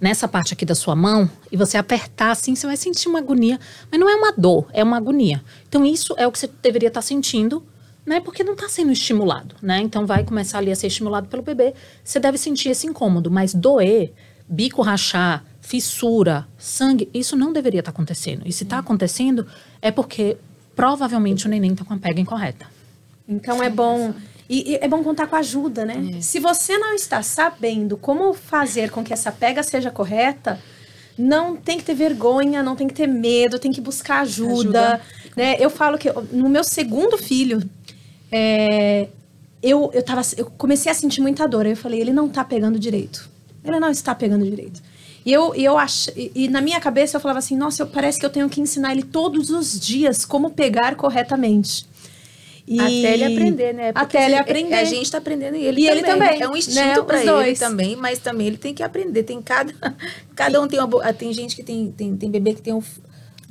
nessa 0.00 0.28
parte 0.28 0.54
aqui 0.54 0.64
da 0.64 0.74
sua 0.74 0.94
mão 0.94 1.28
e 1.50 1.56
você 1.56 1.76
apertar 1.76 2.30
assim, 2.30 2.54
você 2.54 2.66
vai 2.66 2.76
sentir 2.76 3.08
uma 3.08 3.18
agonia. 3.18 3.58
Mas 3.90 4.00
não 4.00 4.08
é 4.08 4.14
uma 4.14 4.32
dor, 4.32 4.66
é 4.72 4.82
uma 4.82 4.96
agonia. 4.96 5.42
Então, 5.68 5.84
isso 5.84 6.14
é 6.16 6.26
o 6.26 6.32
que 6.32 6.38
você 6.38 6.50
deveria 6.62 6.88
estar 6.88 7.00
tá 7.00 7.06
sentindo, 7.06 7.62
né? 8.06 8.20
Porque 8.20 8.42
não 8.42 8.54
está 8.54 8.68
sendo 8.68 8.90
estimulado, 8.90 9.54
né? 9.60 9.80
Então, 9.80 10.06
vai 10.06 10.24
começar 10.24 10.58
ali 10.58 10.72
a 10.72 10.76
ser 10.76 10.86
estimulado 10.86 11.28
pelo 11.28 11.42
bebê. 11.42 11.74
Você 12.02 12.18
deve 12.18 12.38
sentir 12.38 12.70
esse 12.70 12.86
incômodo. 12.86 13.30
Mas 13.30 13.52
doer, 13.52 14.12
bico 14.48 14.80
rachar, 14.80 15.44
fissura, 15.60 16.48
sangue, 16.56 17.10
isso 17.12 17.36
não 17.36 17.52
deveria 17.52 17.80
estar 17.80 17.92
tá 17.92 17.96
acontecendo. 17.96 18.42
E 18.46 18.52
se 18.52 18.64
está 18.64 18.78
acontecendo, 18.78 19.46
é 19.82 19.90
porque 19.90 20.38
provavelmente 20.74 21.44
o 21.44 21.50
neném 21.50 21.72
está 21.72 21.84
com 21.84 21.92
a 21.92 21.98
pega 21.98 22.20
incorreta. 22.20 22.66
Então, 23.28 23.62
é 23.62 23.68
bom 23.68 24.14
e, 24.48 24.72
e, 24.72 24.74
é 24.76 24.88
bom 24.88 25.02
contar 25.02 25.26
com 25.26 25.36
ajuda, 25.36 25.84
né? 25.84 26.16
É. 26.16 26.20
Se 26.20 26.40
você 26.40 26.78
não 26.78 26.94
está 26.94 27.22
sabendo 27.22 27.96
como 27.96 28.32
fazer 28.32 28.90
com 28.90 29.04
que 29.04 29.12
essa 29.12 29.30
pega 29.30 29.62
seja 29.62 29.90
correta, 29.90 30.58
não 31.18 31.56
tem 31.56 31.78
que 31.78 31.84
ter 31.84 31.94
vergonha, 31.94 32.62
não 32.62 32.74
tem 32.74 32.86
que 32.86 32.94
ter 32.94 33.06
medo, 33.06 33.58
tem 33.58 33.72
que 33.72 33.80
buscar 33.80 34.20
ajuda. 34.20 34.94
ajuda. 34.94 35.00
Né? 35.36 35.56
Eu 35.58 35.68
falo 35.68 35.98
que 35.98 36.10
no 36.32 36.48
meu 36.48 36.64
segundo 36.64 37.18
filho, 37.18 37.62
é, 38.32 39.08
eu, 39.62 39.90
eu, 39.92 40.02
tava, 40.02 40.22
eu 40.36 40.46
comecei 40.56 40.90
a 40.90 40.94
sentir 40.94 41.20
muita 41.20 41.46
dor. 41.46 41.66
Aí 41.66 41.72
eu 41.72 41.76
falei, 41.76 42.00
ele 42.00 42.12
não 42.12 42.26
está 42.26 42.44
pegando 42.44 42.78
direito. 42.78 43.28
Ele 43.64 43.78
não 43.78 43.90
está 43.90 44.14
pegando 44.14 44.44
direito. 44.44 44.80
E 45.26 45.32
eu, 45.32 45.54
eu 45.54 45.76
ach, 45.76 46.08
e, 46.16 46.32
e, 46.34 46.48
na 46.48 46.62
minha 46.62 46.80
cabeça 46.80 47.16
eu 47.16 47.20
falava 47.20 47.40
assim, 47.40 47.56
nossa, 47.56 47.82
eu, 47.82 47.86
parece 47.86 48.18
que 48.18 48.24
eu 48.24 48.30
tenho 48.30 48.48
que 48.48 48.60
ensinar 48.60 48.92
ele 48.92 49.02
todos 49.02 49.50
os 49.50 49.78
dias 49.78 50.24
como 50.24 50.50
pegar 50.50 50.94
corretamente. 50.94 51.86
E... 52.70 52.80
Até 52.80 53.14
ele 53.14 53.24
aprender, 53.24 53.72
né? 53.72 53.92
Porque 53.92 54.16
até 54.16 54.26
ele 54.26 54.36
aprender. 54.36 54.74
A 54.74 54.84
gente 54.84 55.04
está 55.04 55.18
aprendendo 55.18 55.56
e 55.56 55.64
ele 55.64 55.80
e 55.80 55.86
também. 55.86 55.98
Ele 55.98 56.06
também. 56.06 56.42
É 56.42 56.48
um 56.48 56.56
instinto 56.56 56.78
né? 56.80 57.02
para 57.02 57.46
ele 57.46 57.56
também, 57.56 57.96
mas 57.96 58.18
também 58.18 58.46
ele 58.46 58.58
tem 58.58 58.74
que 58.74 58.82
aprender. 58.82 59.22
Tem 59.22 59.40
cada, 59.40 59.72
cada 60.36 60.60
um 60.60 60.68
tem 60.68 60.78
uma 60.78 61.12
tem 61.14 61.32
gente 61.32 61.56
que 61.56 61.62
tem, 61.62 61.90
tem, 61.90 62.16
tem 62.16 62.30
bebê 62.30 62.52
que 62.52 62.60
tem 62.60 62.74
um 62.74 62.82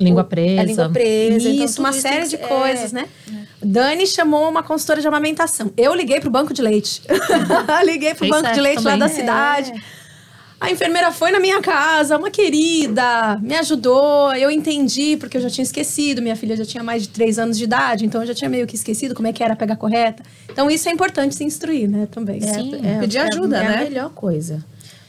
Língua 0.00 0.22
presa. 0.22 0.60
A 0.60 0.64
língua 0.64 0.88
presa. 0.90 1.48
Isso, 1.48 1.48
então, 1.48 1.84
uma 1.84 1.90
isso 1.90 2.00
série 2.00 2.28
de 2.28 2.36
é, 2.36 2.38
coisas, 2.38 2.92
né? 2.92 3.08
É. 3.28 3.66
Dani 3.66 4.06
chamou 4.06 4.48
uma 4.48 4.62
consultora 4.62 5.00
de 5.00 5.08
amamentação. 5.08 5.72
Eu 5.76 5.92
liguei 5.92 6.20
pro 6.20 6.30
banco 6.30 6.54
de 6.54 6.62
leite. 6.62 7.02
liguei 7.84 8.10
pro 8.10 8.20
Fez 8.20 8.30
banco 8.30 8.52
de 8.52 8.60
leite 8.60 8.82
também. 8.82 8.98
lá 8.98 9.06
da 9.06 9.12
é. 9.12 9.18
A 10.60 10.72
enfermeira 10.72 11.12
foi 11.12 11.30
na 11.30 11.38
minha 11.38 11.60
casa, 11.60 12.18
uma 12.18 12.30
querida, 12.30 13.38
me 13.40 13.54
ajudou. 13.56 14.34
Eu 14.34 14.50
entendi, 14.50 15.16
porque 15.16 15.36
eu 15.36 15.40
já 15.40 15.48
tinha 15.48 15.62
esquecido. 15.62 16.20
Minha 16.20 16.34
filha 16.34 16.56
já 16.56 16.64
tinha 16.64 16.82
mais 16.82 17.02
de 17.02 17.10
três 17.10 17.38
anos 17.38 17.56
de 17.56 17.62
idade, 17.62 18.04
então 18.04 18.20
eu 18.22 18.26
já 18.26 18.34
tinha 18.34 18.50
meio 18.50 18.66
que 18.66 18.74
esquecido 18.74 19.14
como 19.14 19.28
é 19.28 19.32
que 19.32 19.42
era 19.42 19.54
pegar 19.54 19.76
correta. 19.76 20.22
Então 20.50 20.68
isso 20.68 20.88
é 20.88 20.92
importante 20.92 21.36
se 21.36 21.44
instruir, 21.44 21.88
né? 21.88 22.08
Também. 22.10 22.40
Sim, 22.40 22.74
é, 22.82 22.96
é, 22.96 22.98
pedir 22.98 23.18
ajuda, 23.18 23.56
é, 23.56 23.68
né? 23.68 23.74
É 23.74 23.78
a 23.78 23.84
melhor 23.84 24.10
coisa. 24.10 24.64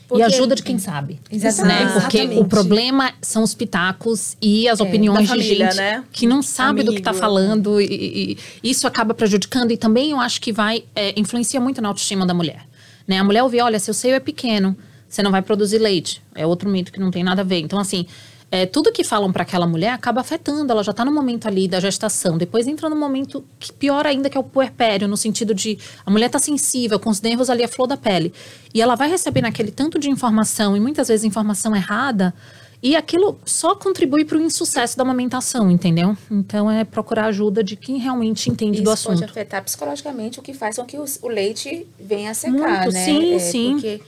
Porque... 0.07 0.21
E 0.21 0.25
ajuda 0.25 0.53
de 0.55 0.61
quem 0.61 0.77
sabe. 0.77 1.19
Exatamente. 1.31 1.83
Né? 1.83 1.91
Porque 1.99 2.17
Exatamente. 2.17 2.41
o 2.41 2.45
problema 2.45 3.11
são 3.19 3.41
os 3.41 3.55
pitacos 3.55 4.37
e 4.39 4.67
as 4.67 4.79
é, 4.79 4.83
opiniões 4.83 5.27
família, 5.27 5.67
de 5.67 5.73
gente 5.73 5.77
né? 5.77 6.03
que 6.11 6.27
não 6.27 6.43
sabe 6.43 6.81
Amigo. 6.81 6.85
do 6.87 6.93
que 6.93 6.99
está 6.99 7.13
falando. 7.13 7.81
E, 7.81 8.37
e, 8.63 8.69
isso 8.69 8.85
acaba 8.85 9.15
prejudicando. 9.15 9.71
E 9.71 9.77
também 9.77 10.11
eu 10.11 10.19
acho 10.19 10.41
que 10.41 10.51
vai 10.51 10.83
é, 10.95 11.19
influencia 11.19 11.59
muito 11.59 11.81
na 11.81 11.87
autoestima 11.87 12.25
da 12.25 12.35
mulher. 12.35 12.67
Né? 13.07 13.17
A 13.17 13.23
mulher 13.23 13.41
ouvir, 13.41 13.61
olha, 13.61 13.79
seu 13.79 13.93
seio 13.93 14.13
é 14.15 14.19
pequeno 14.19 14.75
você 15.09 15.23
não 15.23 15.31
vai 15.31 15.41
produzir 15.41 15.79
leite. 15.79 16.21
É 16.35 16.45
outro 16.45 16.69
mito 16.69 16.91
que 16.91 16.99
não 16.99 17.09
tem 17.09 17.23
nada 17.23 17.41
a 17.41 17.45
ver. 17.45 17.59
Então, 17.59 17.79
assim, 17.79 18.05
é, 18.51 18.65
tudo 18.65 18.91
que 18.91 19.03
falam 19.03 19.31
para 19.31 19.43
aquela 19.43 19.67
mulher 19.67 19.91
acaba 19.91 20.21
afetando. 20.21 20.71
Ela 20.71 20.83
já 20.83 20.91
está 20.91 21.05
no 21.05 21.11
momento 21.11 21.47
ali 21.47 21.67
da 21.67 21.79
gestação. 21.79 22.37
Depois 22.37 22.67
entra 22.67 22.89
no 22.89 22.95
momento 22.95 23.43
que 23.59 23.71
pior 23.71 24.05
ainda, 24.05 24.29
que 24.29 24.37
é 24.37 24.39
o 24.39 24.43
puerpério, 24.43 25.07
no 25.07 25.17
sentido 25.17 25.53
de 25.53 25.77
a 26.05 26.11
mulher 26.11 26.27
está 26.27 26.39
sensível, 26.39 26.99
com 26.99 27.09
os 27.09 27.21
nervos 27.21 27.49
ali 27.49 27.63
a 27.63 27.67
flor 27.67 27.87
da 27.87 27.97
pele. 27.97 28.33
E 28.73 28.81
ela 28.81 28.95
vai 28.95 29.09
receber 29.09 29.41
naquele 29.41 29.71
tanto 29.71 29.99
de 29.99 30.09
informação, 30.09 30.75
e 30.75 30.79
muitas 30.79 31.07
vezes 31.07 31.23
informação 31.23 31.75
errada. 31.75 32.33
E 32.81 32.95
aquilo 32.95 33.37
só 33.45 33.75
contribui 33.75 34.23
para 34.23 34.37
o 34.37 34.41
insucesso 34.41 34.95
da 34.95 35.03
amamentação, 35.03 35.69
entendeu? 35.69 36.17
Então 36.31 36.71
é 36.71 36.85
procurar 36.85 37.25
ajuda 37.25 37.61
de 37.61 37.75
quem 37.75 37.97
realmente 37.97 38.49
entende 38.49 38.77
Isso 38.77 38.83
do 38.85 38.91
assunto. 38.91 39.15
Isso 39.15 39.21
pode 39.23 39.31
afetar 39.31 39.63
psicologicamente, 39.63 40.39
o 40.39 40.41
que 40.41 40.53
faz 40.53 40.77
com 40.77 40.85
que 40.85 40.97
o, 40.97 41.03
o 41.21 41.27
leite 41.27 41.85
venha 41.99 42.31
a 42.31 42.33
secar, 42.33 42.83
Muito, 42.83 42.93
né? 42.93 43.05
Sim, 43.05 43.33
é, 43.33 43.39
sim. 43.39 43.71
Porque 43.73 44.01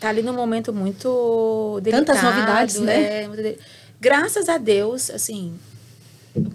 tá 0.00 0.08
ali 0.08 0.22
num 0.22 0.32
momento 0.32 0.72
muito 0.72 1.80
delicado. 1.82 2.04
Tantas 2.04 2.22
novidades, 2.22 2.80
né? 2.80 3.24
É, 3.24 3.56
graças 4.00 4.48
a 4.48 4.58
Deus, 4.58 5.10
assim, 5.10 5.54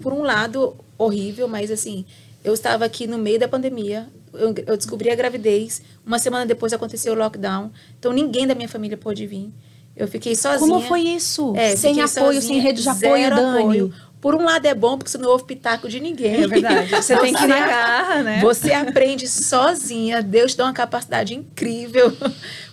por 0.00 0.12
um 0.12 0.22
lado, 0.22 0.76
horrível, 0.96 1.48
mas 1.48 1.70
assim, 1.70 2.04
eu 2.44 2.54
estava 2.54 2.84
aqui 2.84 3.06
no 3.06 3.18
meio 3.18 3.38
da 3.38 3.48
pandemia, 3.48 4.08
eu, 4.32 4.54
eu 4.66 4.76
descobri 4.76 5.10
a 5.10 5.14
gravidez, 5.14 5.82
uma 6.04 6.18
semana 6.18 6.46
depois 6.46 6.72
aconteceu 6.72 7.12
o 7.12 7.16
lockdown, 7.16 7.70
então 7.98 8.12
ninguém 8.12 8.46
da 8.46 8.54
minha 8.54 8.68
família 8.68 8.96
pôde 8.96 9.26
vir. 9.26 9.50
Eu 9.94 10.08
fiquei 10.08 10.34
sozinha. 10.34 10.60
Como 10.60 10.80
foi 10.80 11.02
isso? 11.02 11.52
É, 11.54 11.76
sem 11.76 12.00
apoio, 12.00 12.08
sozinha, 12.08 12.40
sem 12.40 12.58
rede 12.60 12.82
de 12.82 12.88
apoio, 12.88 13.30
Dani. 13.30 13.60
Apoio. 13.60 13.94
Por 14.22 14.34
um 14.34 14.44
lado 14.44 14.64
é 14.64 14.74
bom, 14.74 14.96
porque 14.96 15.10
você 15.10 15.18
não 15.18 15.28
ouve 15.28 15.44
pitaco 15.44 15.88
de 15.88 16.00
ninguém. 16.00 16.44
É 16.44 16.46
verdade. 16.46 16.88
Você, 16.94 17.14
você 17.14 17.20
tem 17.20 17.34
que 17.34 17.42
ir 17.42 17.48
na 17.48 17.66
garra, 17.66 18.22
né? 18.22 18.40
Você 18.40 18.72
aprende 18.72 19.28
sozinha. 19.28 20.22
Deus 20.22 20.52
te 20.52 20.58
dá 20.58 20.64
uma 20.64 20.72
capacidade 20.72 21.34
incrível 21.34 22.16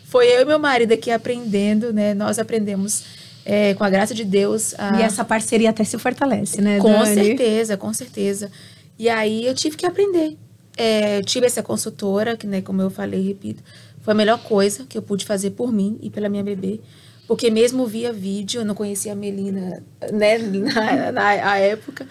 foi 0.10 0.28
eu 0.28 0.42
e 0.42 0.46
meu 0.46 0.58
marido 0.58 0.92
aqui 0.92 1.12
aprendendo, 1.12 1.94
né? 1.94 2.16
Nós 2.16 2.40
aprendemos 2.40 3.04
é, 3.46 3.76
com 3.76 3.84
a 3.84 3.90
graça 3.92 4.14
de 4.14 4.26
Deus. 4.26 4.74
A... 4.80 5.00
E 5.00 5.04
essa 5.04 5.24
parceria 5.24 5.70
até 5.70 5.84
se 5.84 6.00
fortalece, 6.00 6.62
né? 6.62 6.80
Com 6.80 6.92
Dani? 6.92 7.14
certeza, 7.14 7.78
com 7.78 7.94
certeza. 7.94 8.52
E 8.98 9.08
aí 9.08 9.46
eu 9.46 9.54
tive 9.54 9.78
que 9.78 9.86
aprender. 9.86 10.36
É, 10.76 11.22
tive 11.22 11.46
essa 11.46 11.62
consultora, 11.62 12.36
que, 12.36 12.48
né, 12.48 12.60
como 12.60 12.82
eu 12.82 12.90
falei, 12.90 13.22
repito, 13.22 13.62
foi 14.02 14.14
a 14.14 14.16
melhor 14.16 14.40
coisa 14.40 14.84
que 14.90 14.98
eu 14.98 15.02
pude 15.02 15.26
fazer 15.26 15.52
por 15.52 15.72
mim 15.72 16.00
e 16.02 16.10
pela 16.10 16.28
minha 16.28 16.44
bebê. 16.44 16.80
Porque 17.28 17.52
mesmo 17.52 17.86
via 17.86 18.12
vídeo, 18.12 18.62
eu 18.62 18.66
não 18.66 18.74
conhecia 18.74 19.12
a 19.12 19.16
Melina, 19.16 19.84
né, 20.12 20.38
na, 20.74 21.12
na, 21.12 21.12
na 21.12 21.58
época. 21.58 22.08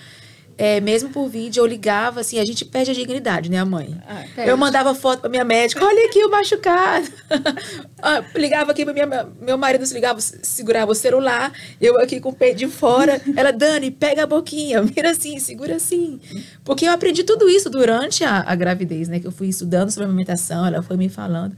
É, 0.59 0.81
mesmo 0.81 1.11
por 1.11 1.29
vídeo, 1.29 1.61
eu 1.61 1.67
ligava, 1.67 2.19
assim, 2.21 2.41
a 2.41 2.45
gente 2.45 2.65
perde 2.65 2.91
a 2.91 2.95
dignidade, 2.95 3.49
né, 3.49 3.59
a 3.59 3.65
mãe? 3.65 3.97
Ah, 4.09 4.25
eu 4.45 4.57
mandava 4.57 4.93
foto 4.93 5.21
pra 5.21 5.31
minha 5.31 5.45
médica, 5.45 5.85
olha 5.85 6.07
aqui 6.07 6.25
o 6.25 6.31
machucado. 6.31 7.09
Ah, 8.01 8.23
ligava 8.37 8.71
aqui 8.71 8.85
pra 8.85 8.95
minha, 8.95 9.07
meu 9.41 9.59
marido 9.59 9.85
se 9.85 9.93
ligava, 9.93 10.21
segurava 10.21 10.93
o 10.93 10.95
celular, 10.95 11.53
eu 11.81 11.99
aqui 12.01 12.21
com 12.21 12.29
o 12.29 12.33
peito 12.33 12.59
de 12.59 12.69
fora. 12.69 13.21
Ela, 13.37 13.51
Dani, 13.53 13.91
pega 13.91 14.23
a 14.23 14.27
boquinha, 14.27 14.81
mira 14.97 15.11
assim, 15.11 15.37
segura 15.41 15.75
assim. 15.75 16.21
Porque 16.65 16.87
eu 16.87 16.93
aprendi 16.93 17.25
tudo 17.25 17.49
isso 17.49 17.69
durante 17.69 18.23
a, 18.23 18.45
a 18.47 18.55
gravidez, 18.55 19.09
né? 19.09 19.19
Que 19.19 19.27
eu 19.27 19.33
fui 19.33 19.49
estudando 19.49 19.91
sobre 19.91 20.05
amamentação, 20.05 20.65
ela 20.65 20.81
foi 20.81 20.97
me 20.97 21.09
falando. 21.09 21.57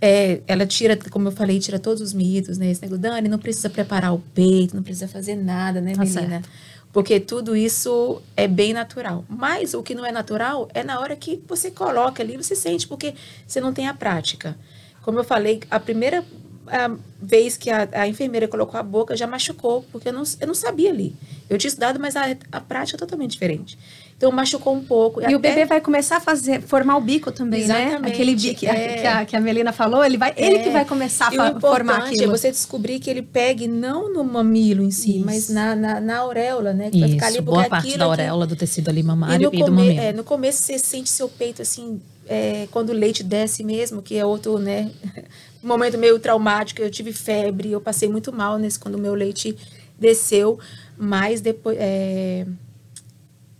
É, 0.00 0.40
ela 0.46 0.64
tira, 0.66 0.96
como 1.10 1.28
eu 1.28 1.32
falei, 1.32 1.58
tira 1.58 1.78
todos 1.80 2.00
os 2.00 2.12
mitos, 2.12 2.58
né? 2.58 2.70
Esse 2.70 2.82
negócio, 2.82 3.02
Dani, 3.02 3.28
não 3.28 3.38
precisa 3.38 3.68
preparar 3.68 4.14
o 4.14 4.20
peito, 4.34 4.76
não 4.76 4.82
precisa 4.84 5.08
fazer 5.08 5.34
nada, 5.34 5.80
né, 5.80 5.94
Tá 5.94 6.04
menina? 6.04 6.20
certo. 6.28 6.48
Porque 6.96 7.20
tudo 7.20 7.54
isso 7.54 8.22
é 8.34 8.48
bem 8.48 8.72
natural. 8.72 9.22
Mas 9.28 9.74
o 9.74 9.82
que 9.82 9.94
não 9.94 10.02
é 10.02 10.10
natural 10.10 10.66
é 10.72 10.82
na 10.82 10.98
hora 10.98 11.14
que 11.14 11.42
você 11.46 11.70
coloca 11.70 12.22
ali, 12.22 12.38
você 12.38 12.56
sente, 12.56 12.88
porque 12.88 13.12
você 13.46 13.60
não 13.60 13.70
tem 13.70 13.86
a 13.86 13.92
prática. 13.92 14.56
Como 15.02 15.18
eu 15.18 15.24
falei, 15.24 15.60
a 15.70 15.78
primeira 15.78 16.24
a 16.66 16.96
vez 17.20 17.54
que 17.58 17.68
a, 17.68 17.86
a 17.92 18.08
enfermeira 18.08 18.48
colocou 18.48 18.80
a 18.80 18.82
boca 18.82 19.14
já 19.14 19.26
machucou, 19.26 19.84
porque 19.92 20.08
eu 20.08 20.12
não, 20.14 20.22
eu 20.40 20.46
não 20.46 20.54
sabia 20.54 20.88
ali. 20.88 21.14
Eu 21.50 21.58
tinha 21.58 21.68
estudado, 21.68 22.00
mas 22.00 22.16
a, 22.16 22.34
a 22.50 22.60
prática 22.62 22.96
é 22.96 22.98
totalmente 22.98 23.32
diferente. 23.32 23.78
Então 24.16 24.32
machucou 24.32 24.74
um 24.74 24.82
pouco. 24.82 25.20
E 25.20 25.24
o 25.24 25.36
até- 25.36 25.50
bebê 25.50 25.66
vai 25.66 25.78
começar 25.78 26.16
a 26.16 26.20
fazer, 26.20 26.62
formar 26.62 26.96
o 26.96 27.02
bico 27.02 27.30
também, 27.30 27.66
né? 27.66 27.84
Exatamente, 27.84 28.12
Aquele 28.14 28.34
bico 28.34 28.60
que, 28.60 28.66
a- 28.66 28.72
é. 28.74 28.94
que, 29.02 29.06
a, 29.06 29.24
que 29.26 29.36
a 29.36 29.40
Melina 29.42 29.72
falou, 29.74 30.02
ele 30.02 30.16
vai, 30.16 30.32
ele 30.38 30.60
que 30.60 30.68
É. 30.70 30.72
vai 30.72 30.84
começar 30.86 31.28
a 31.28 31.34
E 31.34 31.38
o 31.38 31.38
fa- 31.38 31.60
formar 31.60 31.92
importante 31.96 32.14
aquilo. 32.16 32.24
é 32.24 32.38
você 32.38 32.50
descobrir 32.50 32.98
que 32.98 33.10
ele 33.10 33.20
pegue 33.20 33.68
não 33.68 34.10
no 34.10 34.24
mamilo 34.24 34.82
em 34.82 34.90
si, 34.90 35.16
Isso. 35.18 35.26
mas 35.26 35.50
na, 35.50 35.76
na, 35.76 36.00
na 36.00 36.16
auréola, 36.20 36.72
né? 36.72 36.88
Que 36.90 36.98
vai 37.00 37.10
ficar 37.10 37.26
ali 37.26 37.34
Isso, 37.36 37.42
boa 37.42 37.64
parte 37.68 37.88
aquilo 37.88 37.98
da 37.98 38.04
aqui- 38.06 38.20
auréola 38.22 38.46
do 38.46 38.56
tecido 38.56 38.88
ali 38.88 39.00
E 39.00 39.02
mamário 39.02 39.50
no, 39.50 39.54
e, 39.54 39.58
do 39.58 39.64
come- 39.66 39.76
mamilo. 39.82 40.00
é, 40.00 40.12
no 40.14 40.24
começo 40.24 40.62
você 40.62 40.78
sente 40.78 41.10
seu 41.10 41.28
peito 41.28 41.60
assim, 41.60 42.00
é, 42.26 42.66
quando 42.70 42.88
o 42.88 42.92
leite 42.94 43.22
desce 43.22 43.62
mesmo, 43.62 44.00
que 44.00 44.16
é 44.16 44.24
outro, 44.24 44.58
né? 44.58 44.90
Um 45.62 45.66
momento 45.68 45.98
meio 45.98 46.18
traumático. 46.18 46.80
Eu 46.80 46.90
tive 46.90 47.12
febre, 47.12 47.70
eu 47.70 47.82
passei 47.82 48.08
muito 48.08 48.32
mal 48.32 48.56
nesse 48.56 48.78
quando 48.78 48.94
o 48.94 48.98
meu 48.98 49.14
leite 49.14 49.54
desceu, 50.00 50.58
mas 50.96 51.42
depois. 51.42 51.76
é, 51.78 52.46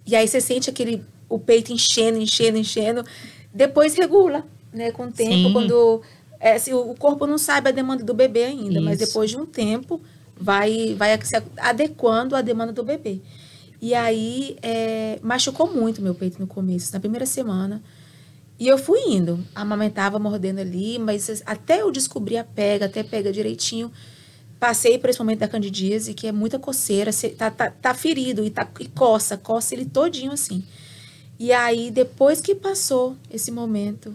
E 0.06 0.14
aí 0.14 0.26
você 0.26 0.40
sente 0.40 0.70
aquele 0.70 1.02
o 1.28 1.38
peito 1.38 1.72
enchendo, 1.72 2.18
enchendo, 2.18 2.56
enchendo. 2.58 3.04
Depois 3.52 3.94
regula, 3.94 4.46
né? 4.72 4.92
Com 4.92 5.06
o 5.06 5.12
tempo, 5.12 5.48
Sim. 5.48 5.52
quando 5.52 6.02
é, 6.38 6.54
assim, 6.54 6.72
o 6.72 6.94
corpo 6.94 7.26
não 7.26 7.38
sabe 7.38 7.68
a 7.68 7.72
demanda 7.72 8.04
do 8.04 8.14
bebê 8.14 8.44
ainda, 8.44 8.80
mas 8.80 9.00
Isso. 9.00 9.08
depois 9.08 9.30
de 9.30 9.36
um 9.36 9.46
tempo 9.46 10.00
vai 10.38 10.94
vai 10.94 11.18
se 11.24 11.34
adequando 11.56 12.36
à 12.36 12.42
demanda 12.42 12.72
do 12.72 12.84
bebê. 12.84 13.20
E 13.80 13.94
aí 13.94 14.56
é, 14.62 15.18
machucou 15.22 15.72
muito 15.72 16.00
meu 16.00 16.14
peito 16.14 16.38
no 16.38 16.46
começo, 16.46 16.92
na 16.92 17.00
primeira 17.00 17.26
semana. 17.26 17.82
E 18.58 18.66
eu 18.66 18.78
fui 18.78 19.00
indo, 19.08 19.44
amamentava 19.54 20.18
mordendo 20.18 20.60
ali, 20.60 20.98
mas 20.98 21.42
até 21.44 21.82
eu 21.82 21.90
descobrir 21.90 22.38
a 22.38 22.44
pega, 22.44 22.86
até 22.86 23.02
pega 23.02 23.30
direitinho, 23.30 23.92
passei 24.66 24.98
por 24.98 25.08
esse 25.08 25.18
momento 25.20 25.38
da 25.38 25.48
candidíase, 25.48 26.12
que 26.12 26.26
é 26.26 26.32
muita 26.32 26.58
coceira, 26.58 27.12
tá, 27.38 27.50
tá, 27.52 27.70
tá 27.70 27.94
ferido 27.94 28.44
e, 28.44 28.50
tá, 28.50 28.66
e 28.80 28.86
coça, 28.88 29.36
coça 29.36 29.74
ele 29.74 29.84
todinho 29.84 30.32
assim. 30.32 30.64
E 31.38 31.52
aí, 31.52 31.88
depois 31.88 32.40
que 32.40 32.52
passou 32.52 33.16
esse 33.30 33.52
momento, 33.52 34.12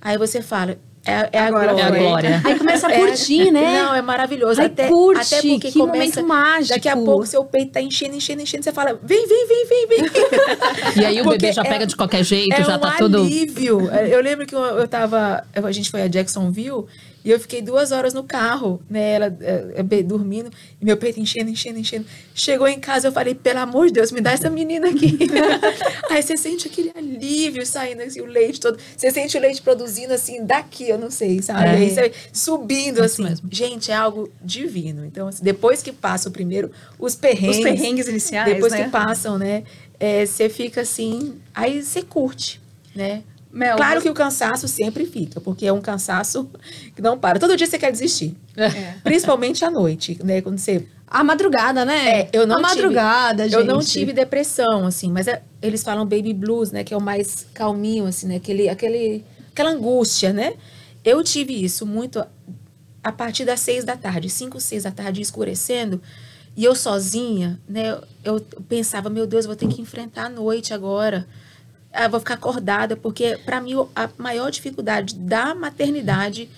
aí 0.00 0.16
você 0.16 0.40
fala, 0.40 0.78
é, 1.04 1.28
é 1.32 1.38
Agora 1.40 1.72
a 1.72 1.74
glória. 1.74 1.82
É 1.82 1.84
a 1.84 1.90
glória. 1.90 2.42
Aí 2.44 2.58
começa 2.58 2.86
a 2.86 2.92
É, 2.92 2.98
curtir, 3.00 3.50
né? 3.50 3.82
Não, 3.82 3.94
é 3.94 4.00
maravilhoso. 4.00 4.60
Aí 4.62 4.68
até, 4.68 4.88
curte, 4.88 5.20
até 5.34 5.42
porque 5.46 5.70
que 5.72 5.78
começa, 5.78 5.98
momento 6.22 6.26
mágico. 6.26 6.74
Daqui 6.74 6.88
a 6.88 6.96
pouco 6.96 7.26
seu 7.26 7.44
peito 7.44 7.72
tá 7.72 7.82
enchendo, 7.82 8.14
enchendo, 8.16 8.40
enchendo. 8.40 8.62
Você 8.64 8.72
fala, 8.72 8.98
vem, 9.02 9.26
vem, 9.28 9.46
vem, 9.46 9.66
vem, 9.66 9.86
vem. 9.88 10.10
E 11.02 11.04
aí 11.04 11.20
o 11.20 11.24
Porque 11.24 11.38
bebê 11.38 11.52
já 11.52 11.62
é- 11.62 11.68
pega 11.68 11.86
de 11.86 11.96
qualquer 11.96 12.24
jeito, 12.24 12.54
é 12.54 12.64
já 12.64 12.76
um 12.76 12.80
tá 12.80 12.92
tudo. 12.96 13.18
alívio. 13.18 13.90
Eu 13.90 14.22
lembro 14.22 14.46
que 14.46 14.54
eu, 14.54 14.60
eu 14.60 14.88
tava. 14.88 15.44
A 15.52 15.72
gente 15.72 15.90
foi 15.90 16.00
a 16.02 16.08
Jacksonville 16.08 16.84
e 17.24 17.30
eu 17.30 17.38
fiquei 17.38 17.62
duas 17.62 17.92
horas 17.92 18.12
no 18.12 18.24
carro, 18.24 18.82
né? 18.88 19.12
Ela 19.12 19.36
é, 19.40 19.74
é, 19.76 20.02
dormindo, 20.02 20.50
e 20.80 20.84
meu 20.84 20.96
peito 20.96 21.20
enchendo, 21.20 21.50
enchendo, 21.50 21.78
enchendo. 21.78 22.06
Chegou 22.34 22.66
em 22.66 22.80
casa, 22.80 23.08
eu 23.08 23.12
falei, 23.12 23.34
pelo 23.34 23.60
amor 23.60 23.86
de 23.86 23.94
Deus, 23.94 24.10
me 24.10 24.20
dá 24.20 24.32
essa 24.32 24.50
menina 24.50 24.88
aqui. 24.88 25.18
Aí 26.10 26.22
você 26.22 26.36
sente 26.36 26.66
aquele 26.66 26.92
alívio 26.96 27.64
saindo, 27.64 28.02
assim, 28.02 28.20
o 28.20 28.26
leite 28.26 28.60
todo. 28.60 28.78
Você 28.96 29.10
sente 29.10 29.36
o 29.36 29.40
leite 29.40 29.62
produzindo 29.62 30.12
assim, 30.12 30.44
daqui, 30.44 30.88
eu 30.88 30.98
não 30.98 31.10
sei, 31.10 31.40
sabe? 31.42 31.64
É. 31.64 31.70
Aí 31.70 31.90
você 31.90 32.12
subindo, 32.32 33.02
assim. 33.02 33.22
mesmo. 33.22 33.48
Gente, 33.50 33.90
é 33.90 33.94
algo 33.94 34.30
divino. 34.42 35.04
Então, 35.04 35.28
assim, 35.28 35.44
depois 35.44 35.82
que 35.82 35.92
passa 35.92 36.28
o 36.28 36.32
primeiro, 36.32 36.70
os 36.98 37.14
perrengues. 37.14 37.58
Os 37.58 37.62
perrengues 37.62 38.08
iniciais, 38.08 38.54
Depois 38.54 38.72
né? 38.72 38.84
que 38.84 38.90
passam, 38.90 39.38
né? 39.38 39.64
é, 40.02 40.26
Você 40.26 40.48
fica 40.48 40.80
assim, 40.80 41.40
aí 41.54 41.80
você 41.80 42.02
curte, 42.02 42.60
né? 42.94 43.22
Mel, 43.52 43.76
claro 43.76 44.00
você- 44.00 44.04
que 44.04 44.10
o 44.10 44.14
cansaço 44.14 44.66
sempre 44.66 45.04
fica, 45.04 45.40
porque 45.40 45.66
é 45.66 45.72
um 45.72 45.80
cansaço 45.80 46.48
que 46.96 47.02
não 47.02 47.18
para. 47.18 47.38
Todo 47.38 47.56
dia 47.56 47.66
você 47.66 47.78
quer 47.78 47.92
desistir. 47.92 48.34
É. 48.56 48.94
Principalmente 49.04 49.64
à 49.64 49.70
noite, 49.70 50.18
né? 50.24 50.40
Quando 50.40 50.58
você. 50.58 50.86
A 51.06 51.22
madrugada, 51.22 51.84
né? 51.84 52.20
É, 52.22 52.30
eu 52.32 52.46
não 52.46 52.56
A 52.56 52.68
tive- 52.70 52.80
madrugada, 52.82 53.44
gente. 53.46 53.54
Eu 53.58 53.64
não 53.66 53.80
tive 53.80 54.14
depressão, 54.14 54.86
assim, 54.86 55.12
mas 55.12 55.28
é- 55.28 55.42
eles 55.60 55.82
falam 55.82 56.06
baby 56.06 56.32
blues, 56.32 56.70
né? 56.72 56.82
Que 56.82 56.94
é 56.94 56.96
o 56.96 57.00
mais 57.02 57.46
calminho, 57.52 58.06
assim, 58.06 58.26
né? 58.26 58.36
Aquele, 58.36 58.68
aquele, 58.70 59.22
aquela 59.52 59.70
angústia, 59.70 60.32
né? 60.32 60.54
Eu 61.04 61.22
tive 61.22 61.52
isso 61.62 61.84
muito 61.84 62.24
a 63.04 63.12
partir 63.12 63.44
das 63.44 63.60
seis 63.60 63.84
da 63.84 63.96
tarde, 63.96 64.30
cinco, 64.30 64.58
seis 64.58 64.84
da 64.84 64.90
tarde, 64.90 65.20
escurecendo. 65.20 66.00
E 66.56 66.64
eu 66.64 66.74
sozinha, 66.74 67.60
né? 67.68 67.98
Eu 68.24 68.40
pensava, 68.66 69.10
meu 69.10 69.26
Deus, 69.26 69.44
eu 69.44 69.48
vou 69.50 69.56
ter 69.56 69.68
que 69.68 69.82
enfrentar 69.82 70.26
a 70.26 70.28
noite 70.30 70.72
agora. 70.72 71.26
Ah, 71.92 72.08
vou 72.08 72.20
ficar 72.20 72.34
acordada, 72.34 72.96
porque 72.96 73.38
para 73.44 73.60
mim 73.60 73.74
a 73.94 74.08
maior 74.16 74.50
dificuldade 74.50 75.14
da 75.14 75.54
maternidade 75.54 76.48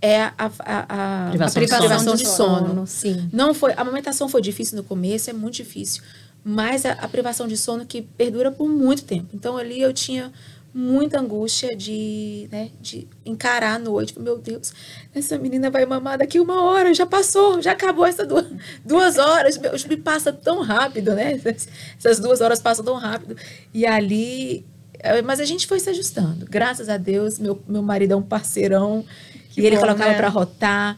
é 0.00 0.22
a, 0.22 0.34
a, 0.36 0.50
a, 0.58 1.26
a 1.26 1.30
Privação 1.30 1.62
de 1.62 1.68
privação 1.68 2.14
de 2.16 2.26
sono. 2.26 2.68
sono. 2.68 2.86
Sim. 2.86 3.30
Não 3.32 3.54
foi, 3.54 3.72
a 3.72 3.80
amamentação 3.80 4.28
foi 4.28 4.42
difícil 4.42 4.76
no 4.76 4.82
começo, 4.82 5.30
é 5.30 5.32
muito 5.32 5.54
difícil, 5.54 6.02
mas 6.42 6.84
a, 6.84 6.92
a 6.92 7.08
privação 7.08 7.46
de 7.46 7.56
sono 7.56 7.86
que 7.86 8.02
perdura 8.02 8.50
por 8.50 8.68
muito 8.68 9.04
tempo. 9.04 9.28
Então 9.32 9.56
ali 9.56 9.80
eu 9.80 9.92
tinha 9.92 10.32
muita 10.74 11.20
angústia 11.20 11.76
de, 11.76 12.48
né, 12.50 12.70
de 12.80 13.06
encarar 13.24 13.74
a 13.74 13.78
noite. 13.78 14.18
Meu 14.18 14.38
Deus, 14.38 14.72
essa 15.14 15.36
menina 15.38 15.70
vai 15.70 15.84
mamar 15.84 16.18
daqui 16.18 16.40
uma 16.40 16.62
hora, 16.62 16.94
já 16.94 17.04
passou, 17.04 17.60
já 17.60 17.72
acabou 17.72 18.06
essas 18.06 18.26
duas, 18.26 18.46
duas 18.84 19.18
horas. 19.18 19.58
Meu, 19.58 19.72
me 19.88 19.96
passa 19.96 20.32
tão 20.32 20.62
rápido, 20.62 21.14
né? 21.14 21.38
Essas, 21.98 22.18
duas 22.18 22.40
horas 22.40 22.60
passam 22.60 22.84
tão 22.84 22.96
rápido. 22.96 23.36
E 23.72 23.84
ali, 23.86 24.64
mas 25.24 25.40
a 25.40 25.44
gente 25.44 25.66
foi 25.66 25.80
se 25.80 25.90
ajustando. 25.90 26.46
Graças 26.48 26.88
a 26.88 26.96
Deus, 26.96 27.38
meu, 27.38 27.60
meu 27.66 27.82
marido 27.82 28.12
é 28.12 28.16
um 28.16 28.22
parceirão 28.22 29.04
Que 29.50 29.60
e 29.60 29.66
ele 29.66 29.76
bom, 29.76 29.82
colocava 29.82 30.10
né? 30.10 30.16
para 30.16 30.28
rotar. 30.28 30.96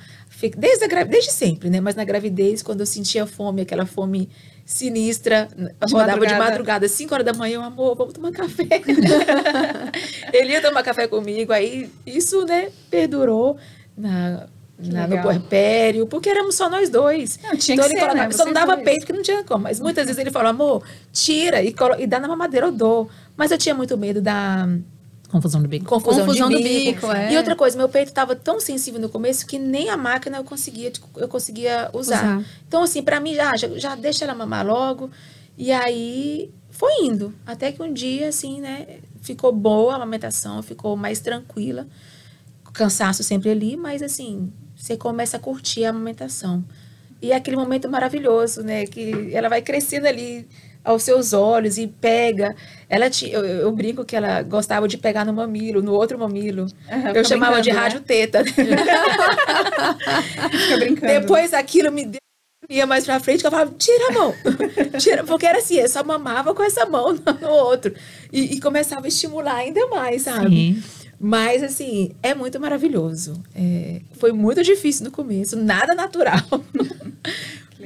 Desde, 0.59 0.85
a 0.95 1.05
desde 1.05 1.33
sempre, 1.33 1.71
né? 1.71 1.81
Mas 1.81 1.95
na 1.95 2.05
gravidez, 2.05 2.61
quando 2.63 2.81
eu 2.81 2.87
sentia 2.87 3.25
fome, 3.25 3.63
aquela 3.63 3.87
fome 3.87 4.29
sinistra, 4.67 5.49
eu 5.81 5.87
De 5.87 5.93
rodava 5.93 6.13
de 6.13 6.21
madrugada. 6.35 6.45
madrugada, 6.51 6.89
5 6.89 7.15
horas 7.15 7.25
da 7.25 7.33
manhã, 7.33 7.63
amor, 7.63 7.95
vamos 7.97 8.13
tomar 8.13 8.31
café. 8.31 8.67
Ele 10.33 10.53
ia 10.53 10.61
tomar 10.61 10.83
café 10.83 11.07
comigo, 11.07 11.53
aí 11.53 11.91
isso, 12.07 12.45
né, 12.45 12.69
perdurou 12.91 13.57
na, 13.97 14.47
na- 14.79 15.07
no 15.07 15.23
puerpério, 15.23 16.07
porque 16.07 16.29
éramos 16.29 16.55
só 16.55 16.69
nós 16.69 16.89
dois. 16.91 17.39
Não, 17.43 17.57
tinha 17.57 17.75
então 17.77 17.89
que 17.89 17.93
ele 17.95 18.01
ser, 18.01 18.07
colocava, 18.07 18.29
né? 18.29 18.35
só 18.35 18.45
não 18.45 18.53
dava 18.53 18.75
dois. 18.75 18.85
peito, 18.85 19.01
porque 19.01 19.13
não 19.13 19.23
tinha 19.23 19.45
como. 19.45 19.65
Mas 19.65 19.81
muitas 19.81 20.07
vezes 20.07 20.19
ele 20.21 20.31
falou, 20.31 20.49
amor, 20.51 20.83
tira 21.13 21.63
e, 21.63 21.73
colo- 21.73 21.97
e 21.99 22.07
dá 22.07 22.19
na 22.19 22.29
mamadeira, 22.29 22.67
eu 22.67 22.73
dou. 22.73 23.09
Mas 23.37 23.51
eu 23.51 23.59
tinha 23.59 23.75
muito 23.75 23.97
medo 23.99 24.21
da 24.21 24.69
Confusão 25.35 25.61
do 25.61 25.67
bico. 25.69 25.87
confusão, 25.87 26.25
Confusão 26.25 26.49
de 26.49 26.57
do 26.57 26.63
bico. 26.63 27.01
bico, 27.01 27.13
é. 27.13 27.33
E 27.33 27.37
outra 27.37 27.57
coisa, 27.57 27.77
meu 27.77 27.89
peito 27.89 28.09
estava 28.09 28.37
tão 28.37 28.61
sensível 28.61 29.01
no 29.01 29.09
começo 29.09 29.45
que 29.45 29.59
nem 29.59 29.91
a 29.91 29.97
máquina 29.97 30.37
eu 30.37 30.45
conseguia, 30.45 30.93
tipo, 30.93 31.09
eu 31.19 31.27
conseguia 31.27 31.91
usar. 31.93 32.39
Usar. 32.39 32.45
Então, 32.69 32.85
assim, 32.85 33.03
para 33.03 33.19
mim, 33.19 33.35
já, 33.35 33.57
já, 33.57 33.69
já 33.77 33.95
deixa 33.97 34.25
ela 34.25 34.33
mamar 34.33 34.65
logo. 34.65 35.11
E 35.59 35.73
aí, 35.73 36.53
foi 36.71 36.93
indo. 37.03 37.35
Até 37.45 37.73
que 37.73 37.83
um 37.83 37.93
dia, 37.93 38.29
assim, 38.29 38.61
né, 38.61 39.01
ficou 39.23 39.51
boa 39.51 39.95
a 39.95 39.97
amamentação, 39.97 40.63
ficou 40.63 40.97
mais 40.97 41.19
tranquila. 41.19 41.89
Cansaço 42.73 43.25
sempre 43.25 43.51
ali, 43.51 43.77
mas, 43.77 44.03
assim, 44.03 44.53
você 44.77 44.97
começa 44.97 45.37
a 45.37 45.41
curtir 45.41 45.85
a 45.85 45.91
amamentação. 45.91 46.65
E 47.21 47.33
é 47.33 47.37
aquele 47.37 47.57
momento 47.57 47.91
maravilhoso, 47.91 48.63
né, 48.63 48.87
que 48.87 49.35
ela 49.35 49.49
vai 49.49 49.63
crescendo 49.63 50.07
ali 50.07 50.47
aos 50.85 51.03
seus 51.03 51.33
olhos 51.33 51.79
e 51.79 51.87
pega. 51.87 52.55
Ela 52.89 53.09
ti- 53.09 53.31
eu, 53.33 53.45
eu 53.45 53.73
brinco 53.73 54.05
que 54.05 54.15
ela 54.15 54.43
gostava 54.43 54.87
de 54.87 54.99
pegar 54.99 55.25
no 55.25 55.33
mamilo, 55.33 55.83
no 55.83 55.93
outro 55.93 56.19
mamilo. 56.19 56.67
Aham, 56.91 57.13
eu 57.15 57.25
chamava 57.25 57.61
de 57.63 57.73
né? 57.73 57.79
rádio 57.79 58.01
teta. 58.01 58.45
Fica 60.51 60.77
brincando. 60.79 61.07
Depois 61.07 61.53
aquilo 61.55 61.91
me 61.91 62.05
deu 62.07 62.19
ia 62.69 62.87
mais 62.87 63.05
pra 63.05 63.21
frente 63.21 63.41
que 63.41 63.47
eu 63.47 63.51
falava, 63.51 63.75
tira 63.79 64.09
a 64.09 64.13
mão. 64.13 64.35
tira, 64.99 65.23
porque 65.25 65.45
era 65.47 65.59
assim, 65.59 65.77
eu 65.77 65.89
só 65.89 66.03
mamava 66.03 66.55
com 66.55 66.63
essa 66.63 66.87
mão 66.87 67.13
no, 67.15 67.33
no 67.41 67.49
outro. 67.51 67.95
E, 68.33 68.55
e 68.55 68.61
começava 68.61 69.05
a 69.05 69.09
estimular 69.09 69.57
ainda 69.57 69.87
mais, 69.89 70.23
sabe? 70.23 70.49
Sim. 70.49 70.83
Mas, 71.21 71.63
assim, 71.63 72.13
é 72.23 72.35
muito 72.35 72.59
maravilhoso. 72.59 73.43
É, 73.55 74.01
foi 74.19 74.33
muito 74.33 74.63
difícil 74.63 75.05
no 75.05 75.11
começo, 75.11 75.57
nada 75.57 75.95
natural. 75.95 76.41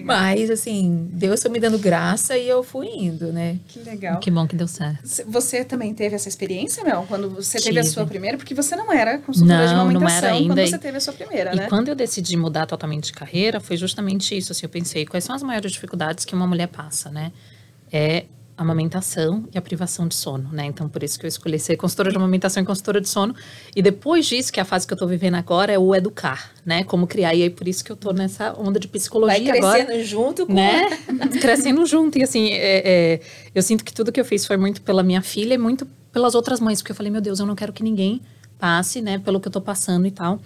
Mas, 0.04 0.50
assim, 0.50 1.08
Deus 1.12 1.40
foi 1.42 1.50
me 1.50 1.60
dando 1.60 1.78
graça 1.78 2.36
e 2.36 2.48
eu 2.48 2.62
fui 2.62 2.86
indo, 2.88 3.32
né? 3.32 3.58
Que 3.68 3.80
legal. 3.80 4.18
Que 4.20 4.30
bom 4.30 4.46
que 4.46 4.56
deu 4.56 4.68
certo. 4.68 5.00
Você 5.26 5.64
também 5.64 5.92
teve 5.94 6.14
essa 6.14 6.28
experiência, 6.28 6.84
Mel? 6.84 7.04
Quando 7.08 7.30
você 7.30 7.58
teve 7.60 7.78
a 7.78 7.82
Tive. 7.82 7.94
sua 7.94 8.06
primeira? 8.06 8.36
Porque 8.36 8.54
você 8.54 8.74
não 8.76 8.92
era 8.92 9.18
consultora 9.18 9.66
de 9.66 9.72
Não, 9.72 9.74
não 9.74 9.82
amamentação 9.90 10.16
era 10.28 10.36
ainda. 10.36 10.54
quando 10.54 10.68
você 10.68 10.78
teve 10.78 10.96
a 10.96 11.00
sua 11.00 11.12
primeira, 11.12 11.52
E 11.52 11.56
né? 11.56 11.66
quando 11.68 11.88
eu 11.88 11.94
decidi 11.94 12.36
mudar 12.36 12.66
totalmente 12.66 13.04
de 13.06 13.12
carreira, 13.12 13.60
foi 13.60 13.76
justamente 13.76 14.36
isso. 14.36 14.52
Assim, 14.52 14.64
eu 14.64 14.70
pensei, 14.70 15.04
quais 15.06 15.24
são 15.24 15.34
as 15.34 15.42
maiores 15.42 15.72
dificuldades 15.72 16.24
que 16.24 16.34
uma 16.34 16.46
mulher 16.46 16.68
passa, 16.68 17.10
né? 17.10 17.32
É 17.92 18.24
amamentação 18.58 19.44
e 19.54 19.56
a 19.56 19.62
privação 19.62 20.06
de 20.08 20.14
sono, 20.14 20.50
né? 20.52 20.66
Então, 20.66 20.88
por 20.88 21.02
isso 21.02 21.18
que 21.18 21.24
eu 21.24 21.28
escolhi 21.28 21.58
ser 21.58 21.76
consultora 21.76 22.10
de 22.10 22.16
amamentação 22.16 22.62
e 22.62 22.66
consultora 22.66 23.00
de 23.00 23.08
sono. 23.08 23.34
E 23.74 23.80
depois 23.80 24.26
disso, 24.26 24.52
que 24.52 24.58
é 24.58 24.62
a 24.62 24.66
fase 24.66 24.86
que 24.86 24.92
eu 24.92 24.98
tô 24.98 25.06
vivendo 25.06 25.36
agora, 25.36 25.72
é 25.72 25.78
o 25.78 25.94
educar, 25.94 26.50
né? 26.66 26.82
Como 26.84 27.06
criar. 27.06 27.34
E 27.34 27.42
aí, 27.44 27.50
por 27.50 27.66
isso 27.68 27.84
que 27.84 27.90
eu 27.92 27.96
tô 27.96 28.12
nessa 28.12 28.52
onda 28.58 28.78
de 28.80 28.86
Vai 28.88 28.92
psicologia 28.98 29.38
crescendo 29.52 29.64
agora. 29.90 30.04
junto 30.04 30.46
com 30.46 30.52
Né? 30.52 30.88
Crescendo 31.40 31.86
junto. 31.86 32.18
E 32.18 32.22
assim, 32.24 32.48
é- 32.50 32.82
é, 33.14 33.20
eu 33.54 33.62
sinto 33.62 33.84
que 33.84 33.92
tudo 33.94 34.10
que 34.12 34.20
eu 34.20 34.24
fiz 34.24 34.44
foi 34.44 34.56
muito 34.56 34.82
pela 34.82 35.02
minha 35.02 35.22
filha 35.22 35.54
e 35.54 35.58
muito 35.58 35.86
pelas 36.12 36.34
outras 36.34 36.58
mães. 36.60 36.80
Porque 36.82 36.92
eu 36.92 36.96
falei, 36.96 37.12
meu 37.12 37.20
Deus, 37.20 37.38
eu 37.38 37.46
não 37.46 37.54
quero 37.54 37.72
que 37.72 37.82
ninguém 37.82 38.20
passe, 38.58 39.00
né? 39.00 39.18
Pelo 39.18 39.38
que 39.40 39.46
eu 39.48 39.52
tô 39.52 39.60
passando 39.60 40.06
e 40.06 40.10
tal. 40.10 40.40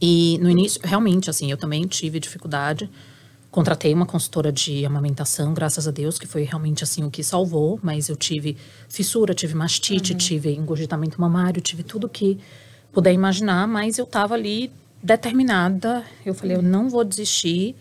E 0.00 0.38
no 0.40 0.50
início, 0.50 0.80
realmente, 0.84 1.28
assim, 1.30 1.50
eu 1.50 1.56
também 1.56 1.86
tive 1.86 2.20
dificuldade. 2.20 2.90
Contratei 3.50 3.94
uma 3.94 4.04
consultora 4.04 4.52
de 4.52 4.84
amamentação, 4.84 5.54
graças 5.54 5.88
a 5.88 5.90
Deus, 5.90 6.18
que 6.18 6.26
foi 6.26 6.42
realmente 6.42 6.84
assim 6.84 7.02
o 7.04 7.10
que 7.10 7.22
salvou. 7.22 7.80
Mas 7.82 8.08
eu 8.08 8.16
tive 8.16 8.56
fissura, 8.88 9.34
tive 9.34 9.54
mastite, 9.54 10.14
tive 10.14 10.54
engurgitamento 10.54 11.20
mamário, 11.20 11.60
tive 11.60 11.82
tudo 11.82 12.08
que 12.08 12.38
puder 12.92 13.12
imaginar. 13.12 13.66
Mas 13.66 13.98
eu 13.98 14.04
tava 14.04 14.34
ali 14.34 14.70
determinada. 15.02 16.04
Eu 16.26 16.34
falei, 16.34 16.56
eu 16.56 16.62
não 16.62 16.88
vou 16.90 17.04
desistir. 17.04 17.74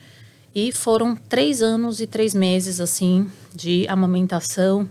E 0.55 0.71
foram 0.71 1.15
três 1.15 1.61
anos 1.61 1.99
e 1.99 2.07
três 2.07 2.33
meses, 2.33 2.79
assim, 2.79 3.29
de 3.53 3.85
amamentação 3.87 4.89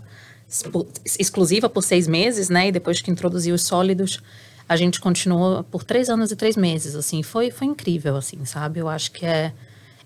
exclusiva 1.19 1.69
por 1.69 1.83
seis 1.83 2.07
meses, 2.07 2.49
né? 2.49 2.69
E 2.69 2.73
depois 2.73 3.01
que 3.01 3.11
introduziu 3.11 3.55
os 3.55 3.63
sólidos, 3.63 4.21
a 4.69 4.77
gente 4.77 5.01
continuou 5.01 5.65
por 5.65 5.83
três 5.83 6.09
anos 6.09 6.31
e 6.31 6.37
três 6.37 6.57
meses, 6.57 6.95
assim. 6.95 7.23
Foi, 7.23 7.51
foi 7.51 7.67
incrível, 7.67 8.17
assim, 8.17 8.45
sabe? 8.45 8.81
Eu 8.81 8.89
acho 8.89 9.11
que 9.11 9.27
é, 9.27 9.53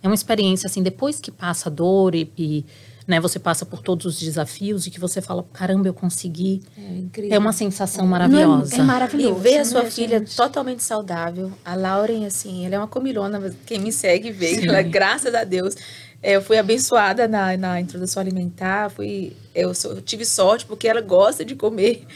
é 0.02 0.06
uma 0.08 0.14
experiência, 0.14 0.66
assim, 0.66 0.82
depois 0.82 1.20
que 1.20 1.30
passa 1.30 1.68
a 1.68 1.72
dor 1.72 2.14
e, 2.14 2.32
e, 2.36 2.64
né, 3.06 3.20
você 3.20 3.38
passa 3.38 3.66
por 3.66 3.82
todos 3.82 4.06
os 4.06 4.20
desafios 4.20 4.86
e 4.86 4.90
que 4.90 5.00
você 5.00 5.20
fala, 5.20 5.44
caramba, 5.52 5.88
eu 5.88 5.94
consegui. 5.94 6.62
É 6.76 6.98
incrível. 6.98 7.34
É 7.34 7.38
uma 7.38 7.52
sensação 7.52 8.06
maravilhosa. 8.06 8.76
É 8.76 8.82
maravilhoso. 8.82 9.38
E 9.38 9.42
ver 9.42 9.58
a 9.58 9.64
sua 9.64 9.82
né, 9.82 9.90
filha 9.90 10.18
gente? 10.20 10.36
totalmente 10.36 10.82
saudável. 10.82 11.52
A 11.64 11.74
Lauren, 11.74 12.24
assim, 12.24 12.64
ela 12.64 12.76
é 12.76 12.78
uma 12.78 12.88
comilona. 12.88 13.54
Quem 13.66 13.78
me 13.78 13.92
segue 13.92 14.30
vê. 14.30 14.64
Ela, 14.66 14.80
graças 14.82 15.34
a 15.34 15.44
Deus, 15.44 15.74
é, 16.22 16.36
eu 16.36 16.42
fui 16.42 16.56
abençoada 16.58 17.26
na, 17.26 17.56
na 17.56 17.80
introdução 17.80 18.20
alimentar. 18.20 18.90
Fui, 18.90 19.32
eu, 19.54 19.74
sou- 19.74 19.92
eu 19.92 20.00
tive 20.00 20.24
sorte 20.24 20.64
porque 20.64 20.86
ela 20.88 21.00
gosta 21.00 21.44
de 21.44 21.54
comer. 21.54 22.06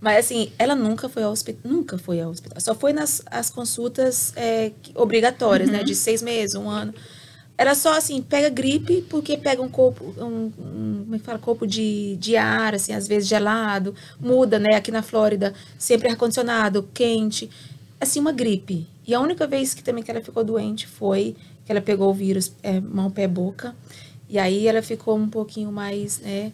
Mas, 0.00 0.26
assim, 0.26 0.52
ela 0.58 0.74
nunca 0.74 1.08
foi 1.08 1.22
ao 1.22 1.32
hospital. 1.32 1.62
Nunca 1.72 1.96
foi 1.96 2.20
ao 2.20 2.30
hospital. 2.30 2.60
Só 2.60 2.74
foi 2.74 2.92
nas 2.92 3.22
as 3.26 3.48
consultas 3.48 4.34
é, 4.36 4.72
obrigatórias, 4.94 5.70
né? 5.70 5.82
De 5.82 5.94
seis 5.94 6.20
meses, 6.20 6.54
um 6.54 6.68
ano. 6.68 6.92
Era 7.56 7.74
só 7.74 7.96
assim, 7.96 8.20
pega 8.20 8.48
gripe, 8.50 9.02
porque 9.08 9.36
pega 9.36 9.62
um 9.62 9.68
corpo, 9.68 10.12
um, 10.18 10.50
um- 10.58 11.02
como 11.04 11.14
é 11.14 11.18
que 11.18 11.24
fala? 11.24 11.38
Corpo 11.38 11.66
de, 11.66 12.16
de 12.16 12.36
ar, 12.36 12.74
assim, 12.74 12.92
às 12.92 13.06
vezes 13.06 13.28
gelado, 13.28 13.94
muda, 14.20 14.58
né? 14.58 14.74
Aqui 14.74 14.90
na 14.90 15.02
Flórida, 15.02 15.54
sempre 15.78 16.08
ar-condicionado, 16.08 16.88
quente. 16.92 17.48
Assim, 18.00 18.18
uma 18.20 18.32
gripe. 18.32 18.86
E 19.06 19.14
a 19.14 19.20
única 19.20 19.46
vez 19.46 19.72
que 19.72 19.84
também 19.84 20.02
que 20.02 20.10
ela 20.10 20.20
ficou 20.20 20.42
doente 20.42 20.86
foi 20.86 21.36
que 21.64 21.70
ela 21.72 21.80
pegou 21.80 22.10
o 22.10 22.14
vírus 22.14 22.52
é, 22.62 22.80
mão, 22.80 23.10
pé, 23.10 23.28
boca. 23.28 23.74
E 24.28 24.38
aí 24.38 24.66
ela 24.66 24.82
ficou 24.82 25.16
um 25.16 25.28
pouquinho 25.28 25.70
mais, 25.70 26.18
né? 26.20 26.52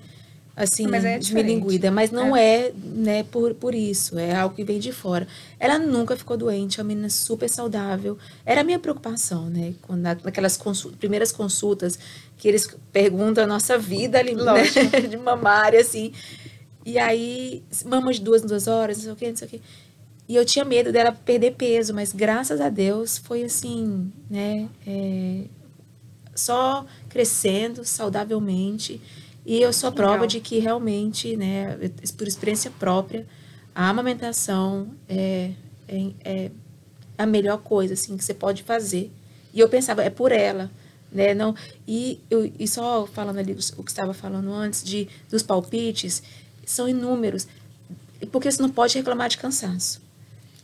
Assim, 0.62 0.86
Mas 0.86 1.06
é 1.06 1.18
desmilinguida. 1.18 1.90
Mas 1.90 2.10
não 2.10 2.36
é, 2.36 2.70
né, 2.84 3.22
por, 3.22 3.54
por 3.54 3.74
isso. 3.74 4.18
É 4.18 4.34
algo 4.34 4.54
que 4.54 4.62
vem 4.62 4.78
de 4.78 4.92
fora. 4.92 5.26
Ela 5.58 5.78
nunca 5.78 6.14
ficou 6.14 6.36
doente, 6.36 6.78
é 6.78 6.82
uma 6.82 6.88
menina 6.88 7.08
super 7.08 7.48
saudável. 7.48 8.18
Era 8.44 8.60
a 8.60 8.64
minha 8.64 8.78
preocupação, 8.78 9.48
né? 9.48 9.72
Quando, 9.80 10.02
na- 10.02 10.18
naquelas 10.22 10.60
primeiras 10.98 11.32
consultas 11.32 11.98
que 12.36 12.46
eles 12.46 12.68
perguntam 12.92 13.44
a 13.44 13.46
nossa 13.46 13.78
vida 13.78 14.18
ali, 14.18 14.34
né? 14.34 14.42
de 15.08 15.16
mamária, 15.16 15.80
assim. 15.80 16.12
E 16.84 16.98
aí, 16.98 17.62
mama 17.86 18.12
de 18.12 18.20
duas 18.20 18.42
em 18.42 18.46
duas 18.46 18.66
horas, 18.66 18.98
não 18.98 19.04
sei 19.04 19.12
o 19.12 19.16
quê, 19.16 19.28
não 19.30 19.36
sei 19.36 19.46
o 19.48 19.50
quê. 19.52 19.60
E 20.28 20.36
eu 20.36 20.44
tinha 20.44 20.64
medo 20.64 20.92
dela 20.92 21.10
perder 21.12 21.52
peso, 21.54 21.94
mas 21.94 22.12
graças 22.12 22.60
a 22.60 22.68
Deus 22.68 23.16
foi 23.16 23.44
assim, 23.44 24.12
né? 24.28 24.68
é, 24.86 25.44
só 26.34 26.84
crescendo 27.08 27.82
saudavelmente. 27.84 29.00
E 29.50 29.60
eu 29.60 29.72
sou 29.72 29.88
a 29.88 29.92
prova 29.92 30.12
Legal. 30.12 30.26
de 30.28 30.38
que 30.38 30.60
realmente, 30.60 31.36
né, 31.36 31.76
por 32.16 32.28
experiência 32.28 32.70
própria, 32.70 33.26
a 33.74 33.88
amamentação 33.88 34.94
é, 35.08 35.50
é, 35.88 36.10
é 36.24 36.50
a 37.18 37.26
melhor 37.26 37.58
coisa 37.58 37.94
assim 37.94 38.16
que 38.16 38.24
você 38.24 38.32
pode 38.32 38.62
fazer. 38.62 39.10
E 39.52 39.58
eu 39.58 39.68
pensava, 39.68 40.04
é 40.04 40.08
por 40.08 40.30
ela, 40.30 40.70
né? 41.10 41.34
Não, 41.34 41.52
e, 41.84 42.20
eu, 42.30 42.48
e 42.60 42.68
só 42.68 43.08
falando 43.08 43.38
ali 43.38 43.56
o 43.76 43.82
que 43.82 43.90
estava 43.90 44.14
falando 44.14 44.52
antes 44.52 44.84
de 44.84 45.08
dos 45.28 45.42
palpites, 45.42 46.22
são 46.64 46.88
inúmeros. 46.88 47.48
Porque 48.30 48.48
você 48.52 48.62
não 48.62 48.70
pode 48.70 48.96
reclamar 48.96 49.28
de 49.28 49.36
cansaço. 49.36 50.00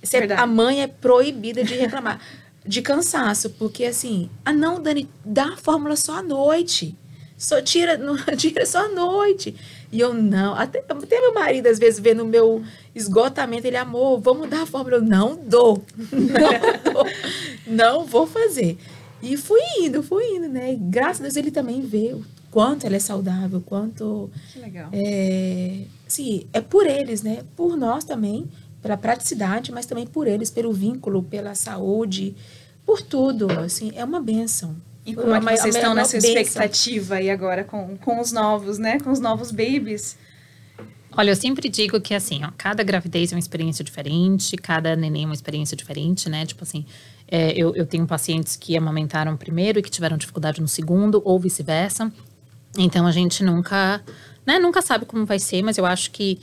Você- 0.01 0.19
a 0.33 0.47
mãe 0.47 0.83
é 0.83 0.87
proibida 0.87 1.65
de 1.65 1.75
reclamar 1.75 2.21
de 2.65 2.81
cansaço, 2.83 3.51
porque 3.51 3.85
assim, 3.85 4.31
ah 4.45 4.53
não, 4.53 4.81
Dani, 4.81 5.09
dá 5.25 5.55
a 5.55 5.57
fórmula 5.57 5.97
só 5.97 6.19
à 6.19 6.23
noite. 6.23 6.95
Só 7.39 7.61
tira, 7.61 7.97
no- 7.99 8.17
tira 8.37 8.65
só 8.67 8.87
à 8.87 8.89
noite. 8.89 9.55
E 9.93 10.01
eu 10.01 10.13
não, 10.15 10.55
até, 10.55 10.79
até 10.89 11.21
meu 11.21 11.33
marido 11.35 11.67
às 11.69 11.79
vezes 11.79 12.01
vê 12.01 12.13
no 12.15 12.25
meu 12.25 12.63
esgotamento, 12.95 13.67
ele, 13.67 13.77
amor, 13.77 14.19
vamos 14.21 14.49
dar 14.49 14.63
a 14.63 14.67
fórmula. 14.67 14.97
Eu 14.97 15.03
não 15.03 15.37
dou. 15.37 15.83
Não 16.13 16.93
dou. 16.93 17.07
Não 17.67 18.05
vou 18.05 18.27
fazer. 18.27 18.79
E 19.23 19.37
fui 19.37 19.61
indo, 19.81 20.03
fui 20.03 20.25
indo, 20.37 20.49
né? 20.49 20.73
E 20.73 20.77
graças 20.77 21.21
a 21.21 21.23
Deus 21.25 21.37
ele 21.37 21.51
também 21.51 21.81
vê 21.81 22.13
o 22.15 22.25
quanto 22.51 22.87
ela 22.87 22.97
é 22.97 23.01
saudável, 23.01 23.61
quanto 23.65 24.31
Que 24.53 24.59
legal. 24.59 24.89
é, 24.93 25.83
sim, 26.07 26.47
é 26.53 26.61
por 26.61 26.87
eles, 26.87 27.23
né? 27.23 27.43
Por 27.57 27.77
nós 27.77 28.05
também, 28.05 28.47
pela 28.83 28.97
praticidade, 28.97 29.73
mas 29.73 29.87
também 29.87 30.07
por 30.07 30.27
eles, 30.27 30.51
pelo 30.51 30.73
vínculo, 30.73 31.23
pela 31.23 31.55
saúde, 31.55 32.35
por 32.85 33.03
tudo, 33.03 33.51
assim, 33.61 33.93
é 33.95 34.05
uma 34.05 34.21
benção. 34.21 34.77
E 35.07 35.15
como 35.15 35.33
é 35.33 35.39
que 35.39 35.57
vocês 35.57 35.77
estão 35.77 35.95
nessa 35.95 36.19
bênção. 36.19 36.41
expectativa 36.43 37.15
aí 37.15 37.31
agora 37.31 37.63
com, 37.63 37.97
com 37.97 38.21
os 38.21 38.33
novos, 38.33 38.77
né? 38.77 38.99
Com 38.99 39.13
os 39.13 39.21
novos 39.21 39.53
babies? 39.53 40.19
Olha, 41.17 41.31
eu 41.31 41.37
sempre 41.37 41.69
digo 41.69 42.01
que 42.01 42.13
assim, 42.13 42.45
ó, 42.45 42.51
cada 42.59 42.83
gravidez 42.83 43.33
é 43.33 43.37
uma 43.37 43.39
experiência 43.39 43.85
diferente, 43.85 44.57
cada 44.57 44.97
neném 44.97 45.23
é 45.23 45.27
uma 45.27 45.35
experiência 45.35 45.77
diferente, 45.77 46.29
né? 46.29 46.45
Tipo 46.45 46.65
assim, 46.65 46.85
é, 47.29 47.53
eu, 47.53 47.75
eu 47.75 47.87
tenho 47.87 48.05
pacientes 48.07 48.57
que 48.57 48.77
amamentaram 48.77 49.37
primeiro 49.37 49.79
e 49.79 49.83
que 49.83 49.91
tiveram 49.91 50.17
dificuldade 50.17 50.61
no 50.61 50.69
segundo, 50.69 51.23
ou 51.25 51.39
vice-versa. 51.39 52.13
Então 52.77 53.07
a 53.07 53.13
gente 53.13 53.45
nunca, 53.45 54.03
né, 54.45 54.59
nunca 54.59 54.83
sabe 54.83 55.07
como 55.07 55.25
vai 55.25 55.39
ser, 55.39 55.63
mas 55.63 55.79
eu 55.79 55.87
acho 55.87 56.11
que 56.11 56.41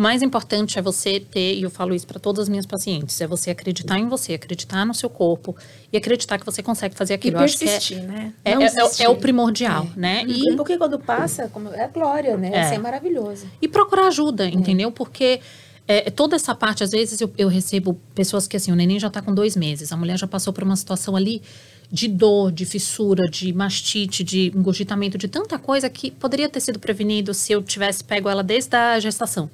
mais 0.00 0.22
importante 0.22 0.78
é 0.78 0.82
você 0.82 1.18
ter, 1.18 1.54
e 1.56 1.62
eu 1.62 1.70
falo 1.70 1.94
isso 1.94 2.06
para 2.06 2.20
todas 2.20 2.44
as 2.44 2.48
minhas 2.48 2.64
pacientes, 2.64 3.20
é 3.20 3.26
você 3.26 3.50
acreditar 3.50 3.98
em 3.98 4.08
você, 4.08 4.34
acreditar 4.34 4.84
no 4.86 4.94
seu 4.94 5.10
corpo 5.10 5.56
e 5.92 5.96
acreditar 5.96 6.38
que 6.38 6.46
você 6.46 6.62
consegue 6.62 6.94
fazer 6.94 7.14
E 7.14 7.16
aquilo. 7.16 7.36
Eu 7.36 7.40
acho 7.40 7.58
que 7.58 7.64
é, 7.64 7.68
persistir, 7.68 8.02
né? 8.04 8.32
é, 8.44 8.54
Não 8.54 8.62
é- 8.62 8.66
é- 8.66 8.68
desistir. 8.70 9.02
é 9.02 9.08
o 9.08 9.16
primordial, 9.16 9.88
né? 9.96 10.22
E 10.26 10.54
porque 10.56 10.78
quando 10.78 10.98
passa, 10.98 11.48
como, 11.48 11.68
é 11.70 11.88
glória, 11.88 12.36
né? 12.36 12.50
É. 12.54 12.64
Isso 12.64 12.74
é 12.74 12.78
maravilhoso. 12.78 13.46
E 13.60 13.66
procurar 13.66 14.06
ajuda, 14.06 14.46
entendeu? 14.48 14.92
Porque 14.92 15.40
é, 15.88 16.10
toda 16.10 16.36
essa 16.36 16.54
parte, 16.54 16.84
às 16.84 16.90
vezes 16.90 17.20
eu, 17.20 17.32
eu 17.36 17.48
recebo 17.48 17.98
pessoas 18.14 18.46
que 18.46 18.56
assim, 18.56 18.70
o 18.70 18.76
neném 18.76 19.00
já 19.00 19.10
tá 19.10 19.20
com 19.20 19.34
dois 19.34 19.56
meses, 19.56 19.90
a 19.90 19.96
mulher 19.96 20.18
já 20.18 20.26
passou 20.26 20.52
por 20.52 20.62
uma 20.62 20.76
situação 20.76 21.16
ali 21.16 21.42
de 21.90 22.06
dor, 22.06 22.52
de 22.52 22.66
fissura, 22.66 23.26
de 23.26 23.52
mastite, 23.52 24.22
de 24.22 24.52
engurgitamento, 24.54 25.16
de 25.16 25.26
tanta 25.26 25.58
coisa 25.58 25.88
que 25.88 26.10
poderia 26.10 26.48
ter 26.48 26.60
sido 26.60 26.78
prevenido 26.78 27.32
se 27.32 27.52
eu 27.52 27.62
tivesse 27.62 28.04
pego 28.04 28.28
ela 28.28 28.42
desde 28.44 28.76
a 28.76 29.00
gestação. 29.00 29.50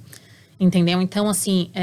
Entendeu? 0.59 1.03
Então, 1.03 1.29
assim, 1.29 1.71
é, 1.75 1.83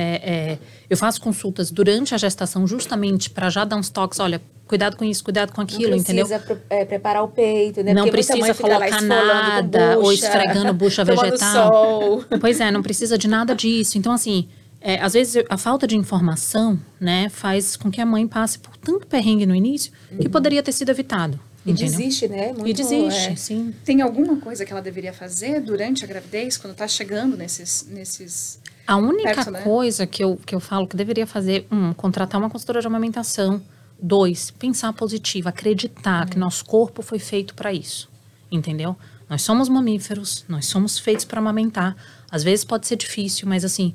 é, 0.53 0.57
eu 0.89 0.95
faço 0.95 1.19
consultas 1.21 1.69
durante 1.71 2.15
a 2.15 2.17
gestação 2.17 2.65
justamente 2.65 3.29
para 3.29 3.49
já 3.49 3.65
dar 3.65 3.75
uns 3.75 3.89
toques, 3.89 4.19
olha, 4.19 4.41
cuidado 4.65 4.95
com 4.95 5.03
isso, 5.03 5.21
cuidado 5.23 5.51
com 5.51 5.59
aquilo, 5.59 5.89
não 5.91 5.97
entendeu? 5.97 6.25
precisa 6.25 6.45
pre- 6.45 6.63
é, 6.69 6.85
preparar 6.85 7.23
o 7.23 7.27
peito, 7.27 7.83
né? 7.83 7.93
Não 7.93 8.03
Porque 8.03 8.11
precisa 8.23 8.53
colocar 8.53 9.01
nada, 9.01 9.97
ou 9.97 10.03
bucha, 10.05 10.25
esfregando 10.25 10.73
bucha 10.73 11.03
vegetal. 11.05 11.73
sol. 11.73 12.23
Pois 12.39 12.59
é, 12.61 12.71
não 12.71 12.81
precisa 12.81 13.17
de 13.17 13.27
nada 13.27 13.53
disso. 13.53 13.97
Então, 13.97 14.13
assim, 14.13 14.47
é, 14.79 15.01
às 15.01 15.13
vezes 15.13 15.43
a 15.49 15.57
falta 15.57 15.85
de 15.85 15.97
informação, 15.97 16.79
né, 16.99 17.27
faz 17.29 17.75
com 17.75 17.91
que 17.91 17.99
a 17.99 18.05
mãe 18.05 18.25
passe 18.25 18.57
por 18.57 18.77
tanto 18.77 19.05
perrengue 19.05 19.45
no 19.45 19.53
início 19.53 19.91
que 20.19 20.29
poderia 20.29 20.63
ter 20.63 20.71
sido 20.71 20.89
evitado. 20.89 21.37
E 21.65 21.71
entendeu? 21.71 21.91
desiste, 21.91 22.27
né? 22.27 22.53
Muito, 22.53 22.67
e 22.67 22.73
desiste, 22.73 23.29
é. 23.29 23.35
sim. 23.35 23.73
Tem 23.85 24.01
alguma 24.01 24.37
coisa 24.37 24.65
que 24.65 24.71
ela 24.71 24.81
deveria 24.81 25.13
fazer 25.13 25.61
durante 25.61 26.03
a 26.03 26.07
gravidez, 26.07 26.57
quando 26.57 26.75
tá 26.75 26.87
chegando 26.87 27.37
nesses. 27.37 27.87
nesses... 27.89 28.59
A 28.87 28.97
única 28.97 29.35
Perto, 29.35 29.51
né? 29.51 29.61
coisa 29.61 30.07
que 30.07 30.23
eu, 30.23 30.37
que 30.45 30.55
eu 30.55 30.59
falo 30.59 30.87
que 30.87 30.97
deveria 30.97 31.27
fazer, 31.27 31.67
um, 31.71 31.93
contratar 31.93 32.41
uma 32.41 32.49
consultora 32.49 32.81
de 32.81 32.87
amamentação, 32.87 33.61
Dois, 34.03 34.49
pensar 34.49 34.91
positivo, 34.93 35.47
acreditar 35.47 36.27
que 36.27 36.39
nosso 36.39 36.65
corpo 36.65 37.03
foi 37.03 37.19
feito 37.19 37.53
para 37.53 37.71
isso. 37.71 38.09
Entendeu? 38.51 38.97
Nós 39.29 39.43
somos 39.43 39.69
mamíferos, 39.69 40.43
nós 40.49 40.65
somos 40.65 40.97
feitos 40.97 41.23
para 41.23 41.39
amamentar. 41.39 41.95
Às 42.31 42.43
vezes 42.43 42.65
pode 42.65 42.87
ser 42.87 42.95
difícil, 42.95 43.47
mas 43.47 43.63
assim, 43.63 43.93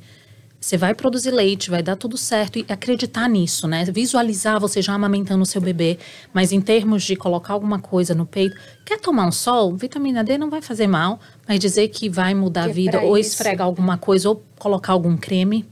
você 0.67 0.77
vai 0.77 0.97
produzir 0.97 1.31
leite, 1.31 1.71
vai 1.71 1.81
dar 1.81 1.95
tudo 1.95 2.17
certo 2.17 2.59
e 2.59 2.67
acreditar 2.69 3.29
nisso, 3.29 3.69
né? 3.69 3.85
Visualizar 3.85 4.59
você 4.59 4.83
já 4.83 4.95
amamentando 4.95 5.41
o 5.41 5.47
seu 5.47 5.61
bebê, 5.61 5.97
mas 6.33 6.51
em 6.51 6.61
termos 6.61 7.05
de 7.05 7.15
colocar 7.15 7.53
alguma 7.53 7.79
coisa 7.79 8.17
no 8.17 8.27
peito, 8.27 8.57
quer 8.85 8.99
tomar 8.99 9.29
um 9.29 9.31
sol? 9.31 9.77
Vitamina 9.77 10.25
D 10.25 10.37
não 10.37 10.51
vai 10.51 10.61
fazer 10.61 10.89
mal, 10.89 11.21
mas 11.47 11.61
dizer 11.61 11.87
que 11.87 12.09
vai 12.09 12.35
mudar 12.35 12.63
Que 12.65 12.67
a 12.67 12.71
é 12.71 12.75
vida 12.75 13.01
ou 13.01 13.17
isso. 13.17 13.31
esfregar 13.31 13.65
alguma 13.65 13.97
coisa 13.97 14.29
ou 14.29 14.43
colocar 14.59 14.93
algum 14.93 15.17
creme, 15.17 15.65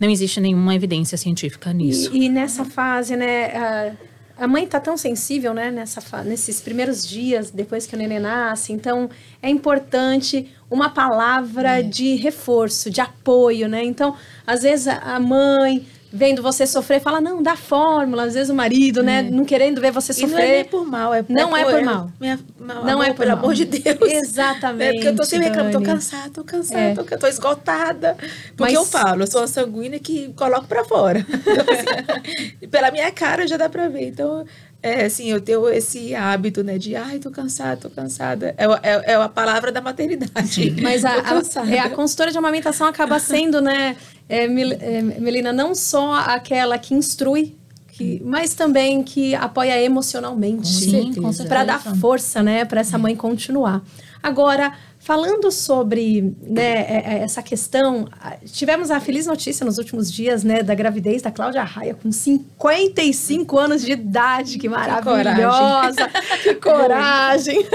não 0.00 0.08
existe 0.08 0.40
nenhuma 0.40 0.74
evidência 0.74 1.18
científica 1.18 1.70
nisso. 1.74 2.10
E, 2.10 2.24
e 2.24 2.28
nessa 2.30 2.64
fase, 2.64 3.16
né? 3.16 3.54
A, 3.54 3.92
a 4.40 4.48
mãe 4.48 4.66
tá 4.66 4.80
tão 4.80 4.96
sensível, 4.96 5.52
né? 5.52 5.70
Nessa 5.70 6.24
nesses 6.24 6.60
primeiros 6.62 7.06
dias 7.06 7.50
depois 7.50 7.86
que 7.86 7.94
o 7.94 7.98
neném 7.98 8.18
nasce. 8.18 8.72
Então, 8.72 9.10
é 9.42 9.50
importante 9.50 10.50
uma 10.70 10.88
palavra 10.88 11.82
de 11.82 12.14
reforço, 12.14 12.90
de 12.90 13.02
apoio, 13.02 13.68
né? 13.68 13.84
Então, 13.84 14.16
às 14.46 14.62
vezes 14.62 14.88
a 14.88 15.20
mãe 15.20 15.86
vendo 16.12 16.42
você 16.42 16.66
sofrer 16.66 17.00
fala 17.00 17.20
não 17.20 17.42
dá 17.42 17.54
fórmula. 17.56 18.24
Às 18.24 18.34
vezes 18.34 18.50
o 18.50 18.54
marido, 18.54 19.02
né? 19.02 19.22
Não 19.22 19.44
querendo 19.44 19.80
ver 19.80 19.92
você 19.92 20.12
E 20.12 20.26
não 20.26 20.38
é 20.38 20.40
nem 20.42 20.48
sofrer. 20.64 20.64
por 20.70 20.86
mal, 20.86 21.14
é 21.14 21.24
Não 21.28 21.56
é 21.56 21.64
por 21.64 21.82
mal. 21.82 22.10
Minha, 22.20 22.38
Não 22.58 22.80
amor, 22.88 23.04
é 23.04 23.08
por 23.10 23.16
pelo 23.18 23.30
mal. 23.30 23.38
amor 23.38 23.54
de 23.54 23.64
Deus. 23.64 23.98
Exatamente, 24.02 24.88
É 24.90 24.92
porque 24.94 25.08
eu 25.08 25.16
tô 25.16 25.24
sempre 25.24 25.48
reclamando, 25.48 25.78
tô 25.78 25.84
cansada, 25.84 26.30
tô 26.30 26.44
cansada, 26.44 26.80
É. 26.80 26.94
tô, 26.94 27.04
tô 27.18 27.26
esgotada. 27.26 28.16
Porque 28.56 28.72
Mas- 28.72 28.74
eu 28.74 28.84
falo, 28.84 29.22
eu 29.22 29.26
sou 29.26 29.40
uma 29.40 29.46
sanguínea 29.46 29.98
que 29.98 30.32
coloco 30.34 30.66
pra 30.66 30.84
fora. 30.84 31.24
Então, 31.40 31.64
assim, 31.74 32.66
pela 32.70 32.90
minha 32.90 33.10
cara 33.10 33.46
já 33.46 33.56
dá 33.56 33.68
pra 33.68 33.88
ver. 33.88 34.08
Então, 34.08 34.44
é 34.82 35.04
assim, 35.04 35.30
eu 35.30 35.40
tenho 35.40 35.68
esse 35.68 36.14
hábito, 36.14 36.62
né, 36.64 36.78
de 36.78 36.96
ai, 36.96 37.18
tô 37.18 37.30
cansada, 37.30 37.76
tô 37.76 37.90
cansada. 37.90 38.54
É, 38.56 38.64
é, 38.82 39.12
é 39.12 39.14
a 39.14 39.28
palavra 39.28 39.70
da 39.70 39.80
maternidade. 39.80 40.74
Mas 40.82 41.04
a, 41.04 41.12
a, 41.12 41.70
é, 41.70 41.78
a 41.80 41.90
consultora 41.90 42.30
de 42.32 42.38
amamentação 42.38 42.86
acaba 42.86 43.18
sendo, 43.18 43.60
né, 43.60 43.96
é, 44.30 44.44
é, 44.44 45.02
Melina, 45.02 45.52
não 45.52 45.74
só 45.74 46.14
aquela 46.14 46.78
que 46.78 46.94
instrui, 46.94 47.56
que, 47.88 48.22
mas 48.24 48.54
também 48.54 49.02
que 49.02 49.34
apoia 49.34 49.80
emocionalmente. 49.82 50.66
Sim, 50.68 51.12
com 51.14 51.32
certeza. 51.32 51.48
Para 51.48 51.64
dar 51.64 51.80
força, 51.96 52.42
né, 52.42 52.64
para 52.64 52.80
essa 52.80 52.96
mãe 52.96 53.14
continuar. 53.16 53.82
Agora, 54.22 54.72
falando 54.98 55.50
sobre 55.50 56.34
né, 56.42 56.62
é- 56.82 57.04
é 57.06 57.18
essa 57.22 57.42
questão, 57.42 58.06
tivemos 58.52 58.90
a 58.90 59.00
feliz 59.00 59.26
notícia 59.26 59.64
nos 59.64 59.78
últimos 59.78 60.12
dias, 60.12 60.44
né, 60.44 60.62
da 60.62 60.74
gravidez 60.74 61.22
da 61.22 61.30
Cláudia 61.30 61.62
Raia 61.62 61.94
com 61.94 62.12
55 62.12 63.58
anos 63.58 63.82
de 63.82 63.92
idade, 63.92 64.58
que 64.58 64.68
maravilhosa, 64.68 66.08
que 66.42 66.54
coragem. 66.56 67.66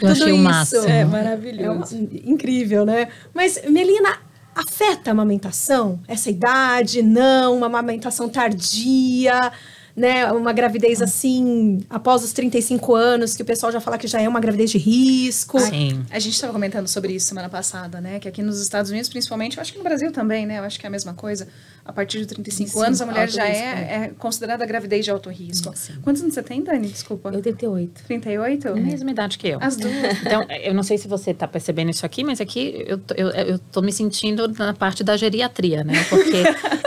Eu 0.00 0.08
achei 0.08 0.32
o 0.32 0.38
máximo. 0.38 0.84
É 0.88 1.00
É 1.00 1.04
uma- 1.04 1.18
maravilhoso. 1.18 1.96
incrível, 2.24 2.84
né? 2.86 3.08
Mas, 3.34 3.60
Melina, 3.68 4.16
afeta 4.54 5.10
a 5.10 5.12
amamentação? 5.12 6.00
Essa 6.06 6.30
idade? 6.30 7.02
Não? 7.02 7.56
Uma 7.56 7.66
amamentação 7.66 8.28
tardia? 8.28 9.52
Né? 9.96 10.30
Uma 10.32 10.52
gravidez 10.52 11.02
assim, 11.02 11.84
após 11.90 12.22
os 12.22 12.32
35 12.32 12.94
anos, 12.94 13.34
que 13.34 13.42
o 13.42 13.44
pessoal 13.44 13.72
já 13.72 13.80
fala 13.80 13.98
que 13.98 14.06
já 14.06 14.20
é 14.20 14.28
uma 14.28 14.40
gravidez 14.40 14.70
de 14.70 14.78
risco. 14.78 15.58
Sim. 15.60 16.04
A 16.10 16.18
gente 16.18 16.34
estava 16.34 16.52
comentando 16.52 16.86
sobre 16.86 17.12
isso 17.12 17.26
semana 17.26 17.48
passada, 17.48 18.00
né? 18.00 18.18
Que 18.18 18.28
aqui 18.28 18.42
nos 18.42 18.60
Estados 18.60 18.90
Unidos, 18.90 19.10
principalmente, 19.10 19.56
eu 19.56 19.60
acho 19.60 19.72
que 19.72 19.78
no 19.78 19.84
Brasil 19.84 20.10
também, 20.12 20.46
né? 20.46 20.58
Eu 20.58 20.64
acho 20.64 20.78
que 20.78 20.86
é 20.86 20.88
a 20.88 20.90
mesma 20.90 21.12
coisa. 21.12 21.48
A 21.90 21.92
partir 21.92 22.20
de 22.20 22.26
35 22.26 22.70
Sim, 22.70 22.86
anos, 22.86 23.02
a 23.02 23.06
mulher 23.06 23.28
já 23.28 23.44
risco, 23.44 23.64
é, 23.64 24.04
é 24.04 24.12
considerada 24.16 24.64
gravidez 24.64 25.04
de 25.04 25.10
alto 25.10 25.28
risco. 25.28 25.72
Sim. 25.74 25.94
Quantos 26.02 26.22
anos 26.22 26.34
você 26.34 26.42
tem, 26.42 26.62
Dani? 26.62 26.86
Desculpa. 26.86 27.30
Eu 27.30 27.42
38. 27.42 28.04
38? 28.04 28.68
É 28.68 28.70
a 28.70 28.74
mesma 28.76 29.10
idade 29.10 29.36
que 29.36 29.48
eu. 29.48 29.58
As 29.60 29.76
duas. 29.76 29.92
Então, 30.24 30.46
eu 30.62 30.72
não 30.72 30.84
sei 30.84 30.96
se 30.98 31.08
você 31.08 31.32
está 31.32 31.48
percebendo 31.48 31.90
isso 31.90 32.06
aqui, 32.06 32.22
mas 32.22 32.40
aqui 32.40 32.84
eu, 32.86 33.00
eu, 33.16 33.28
eu 33.30 33.58
tô 33.72 33.82
me 33.82 33.92
sentindo 33.92 34.46
na 34.56 34.72
parte 34.72 35.02
da 35.02 35.16
geriatria, 35.16 35.82
né? 35.82 36.04
Porque 36.08 36.42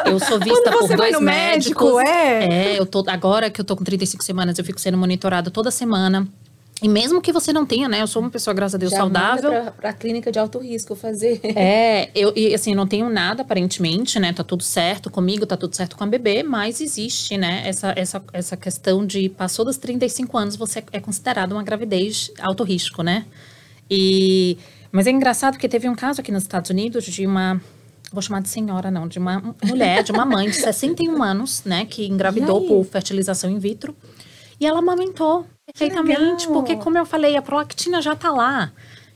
eu 0.05 0.19
sou 0.19 0.39
vista 0.43 0.71
por 0.71 0.87
vai 0.87 0.97
dois 0.97 1.13
no 1.13 1.19
médico, 1.21 1.97
médicos. 1.97 2.09
é. 2.09 2.73
É, 2.75 2.79
eu 2.79 2.85
tô, 2.85 3.03
agora 3.07 3.49
que 3.49 3.59
eu 3.59 3.65
tô 3.65 3.75
com 3.75 3.83
35 3.83 4.23
semanas, 4.23 4.57
eu 4.57 4.63
fico 4.63 4.79
sendo 4.79 4.97
monitorada 4.97 5.51
toda 5.51 5.69
semana. 5.69 6.25
E 6.83 6.89
mesmo 6.89 7.21
que 7.21 7.31
você 7.31 7.53
não 7.53 7.65
tenha, 7.65 7.87
né? 7.87 8.01
Eu 8.01 8.07
sou 8.07 8.21
uma 8.21 8.29
pessoa, 8.29 8.53
graças 8.53 8.75
a 8.75 8.77
Deus, 8.77 8.91
Já 8.91 8.97
saudável. 8.97 9.49
manda 9.49 9.61
pra, 9.63 9.71
pra 9.71 9.93
clínica 9.93 10.29
de 10.29 10.37
alto 10.37 10.59
risco 10.59 10.93
fazer. 10.95 11.39
É, 11.55 12.09
eu 12.13 12.33
e, 12.35 12.53
assim, 12.53 12.75
não 12.75 12.85
tenho 12.85 13.09
nada 13.09 13.41
aparentemente, 13.41 14.19
né? 14.19 14.33
Tá 14.33 14.43
tudo 14.43 14.63
certo 14.63 15.09
comigo, 15.09 15.45
tá 15.45 15.55
tudo 15.55 15.73
certo 15.73 15.95
com 15.95 16.03
a 16.03 16.07
bebê, 16.07 16.43
mas 16.43 16.81
existe, 16.81 17.37
né? 17.37 17.63
Essa, 17.65 17.93
essa, 17.95 18.21
essa 18.33 18.57
questão 18.57 19.05
de 19.05 19.29
passou 19.29 19.63
dos 19.63 19.77
35 19.77 20.37
anos, 20.37 20.57
você 20.57 20.83
é 20.91 20.99
considerado 20.99 21.53
uma 21.53 21.63
gravidez 21.63 22.29
alto 22.41 22.65
risco, 22.65 23.01
né? 23.01 23.25
E, 23.89 24.57
mas 24.91 25.07
é 25.07 25.11
engraçado 25.11 25.53
porque 25.53 25.69
teve 25.69 25.87
um 25.87 25.95
caso 25.95 26.19
aqui 26.19 26.33
nos 26.33 26.43
Estados 26.43 26.69
Unidos 26.69 27.05
de 27.05 27.25
uma. 27.25 27.61
Vou 28.11 28.21
chamar 28.21 28.41
de 28.41 28.49
senhora, 28.49 28.91
não, 28.91 29.07
de 29.07 29.19
uma 29.19 29.55
mulher, 29.63 30.03
de 30.03 30.11
uma 30.11 30.25
mãe 30.25 30.49
de 30.49 30.57
61 30.61 31.23
anos, 31.23 31.63
né, 31.63 31.85
que 31.85 32.05
engravidou 32.05 32.67
por 32.67 32.83
fertilização 32.83 33.49
in 33.49 33.57
vitro. 33.57 33.95
E 34.59 34.67
ela 34.67 34.79
amamentou 34.79 35.47
perfeitamente, 35.65 36.47
porque, 36.47 36.75
como 36.75 36.97
eu 36.97 37.05
falei, 37.05 37.35
a 37.37 37.41
prolactina 37.41 38.01
já 38.01 38.15
tá 38.15 38.31
lá. 38.31 38.71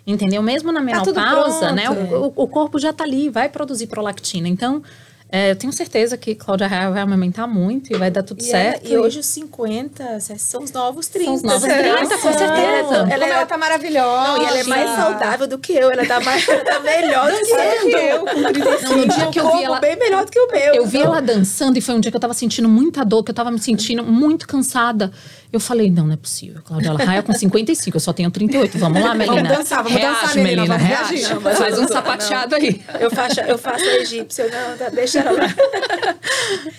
Entendeu? 0.06 0.41
Mesmo 0.41 0.72
na 0.72 0.80
Tá 0.80 0.86
menopausa, 0.86 1.72
né? 1.74 1.84
pronto. 1.86 2.34
O, 2.38 2.43
o- 2.43 2.48
corpo 2.48 2.80
já 2.80 2.93
tá 2.93 3.04
ali, 3.04 3.30
vai 3.30 3.50
produzir 3.50 3.88
prolactina. 3.88 4.48
Então, 4.48 4.82
é, 5.30 5.52
eu 5.52 5.56
tenho 5.58 5.74
certeza 5.74 6.16
que 6.16 6.34
Cláudia 6.34 6.66
Raia 6.66 6.89
vai 6.89 7.02
amamentar 7.02 7.45
muito 7.45 7.93
e 7.93 7.98
vai 7.98 8.10
dar 8.10 8.24
tudo 8.24 8.41
E, 8.41 8.50
ela- 8.50 8.52
certo. 8.72 8.88
e 8.89 8.98
hoje 8.98 9.20
os 9.20 9.26
50 9.26 10.22
são 10.39 10.64
os 10.64 10.72
novos 10.72 11.08
30. 11.10 11.32
os 11.34 11.43
novos 11.43 11.64
né? 11.64 11.78
30, 11.84 12.18
com 12.20 12.30
Ela- 12.30 12.38
certeza. 12.38 12.95
Ela, 13.14 13.26
é- 13.26 13.30
ela 13.32 13.45
tá 13.45 13.58
maravilhosa. 13.58 14.28
não, 14.30 14.41
e 14.41 14.45
ela 14.45 14.58
é 14.60 14.64
mais 14.64 14.89
saudável 14.91 15.45
do 15.45 15.58
que 15.60 15.74
eu. 15.74 15.91
Ela 15.91 16.06
tá, 16.06 16.22
mais, 16.22 16.48
ela 16.48 16.64
tá 16.64 16.80
melhor 16.80 17.30
do 17.30 17.38
que 17.39 17.91
eu. 17.91 18.20
Com 18.26 18.43
35. 18.54 18.84
Não, 18.89 18.98
no 19.00 19.08
dia 19.14 19.28
que 19.28 19.39
eu 19.41 19.58
vi 19.58 19.64
ela- 19.66 19.80
bem 19.82 19.98
melhor 19.98 20.24
do 20.24 20.32
que 20.32 20.39
o 20.39 20.50
meu. 20.50 20.74
Eu 20.74 20.86
vi 20.86 21.00
Então, 21.00 21.12
ela 21.12 21.22
dançando 21.22 21.78
e 21.78 21.82
foi 21.82 21.95
um 21.95 22.00
dia 22.00 22.10
que 22.10 22.16
eu 22.16 22.22
tava 22.22 22.34
sentindo 22.34 22.70
muita 22.70 23.04
dor, 23.04 23.26
que 23.26 23.32
eu 23.32 23.36
tava 23.36 23.52
me 23.52 23.60
sentindo 23.60 24.02
muito 24.06 24.48
cansada. 24.48 25.12
Eu 25.52 25.60
falei, 25.62 25.89
não, 25.89 26.08
não 26.08 26.14
é 26.14 26.18
possível. 26.18 26.62
Cláudia 26.62 26.93
Raia 26.93 27.24
com 27.24 27.32
55, 27.32 27.95
eu 27.95 28.02
só 28.02 28.12
tenho 28.12 28.30
38. 28.30 28.78
Vamos 28.78 29.02
lá, 29.02 29.16
Melina. 29.16 29.43
dançar, 29.50 29.82
vamos 29.82 29.98
reage, 29.98 30.14
dançar, 30.22 30.36
Melina, 30.36 30.62
Melina, 30.62 30.78
vamos 30.78 30.88
reage. 30.88 31.16
reagir. 31.16 31.34
Não, 31.36 31.41
mas 31.41 31.58
Faz 31.58 31.78
um 31.78 31.82
não- 31.84 31.88
sapateado 31.88 32.56
aí. 32.56 32.82
Eu 33.00 33.10
faço, 33.10 33.39
eu 33.39 33.58
faço 33.58 33.84
a 33.86 33.95
egípcia, 33.95 34.45
não, 34.50 34.78
tá, 34.78 34.89
deixa 34.89 35.20
ela 35.20 35.32
lá. 35.32 35.48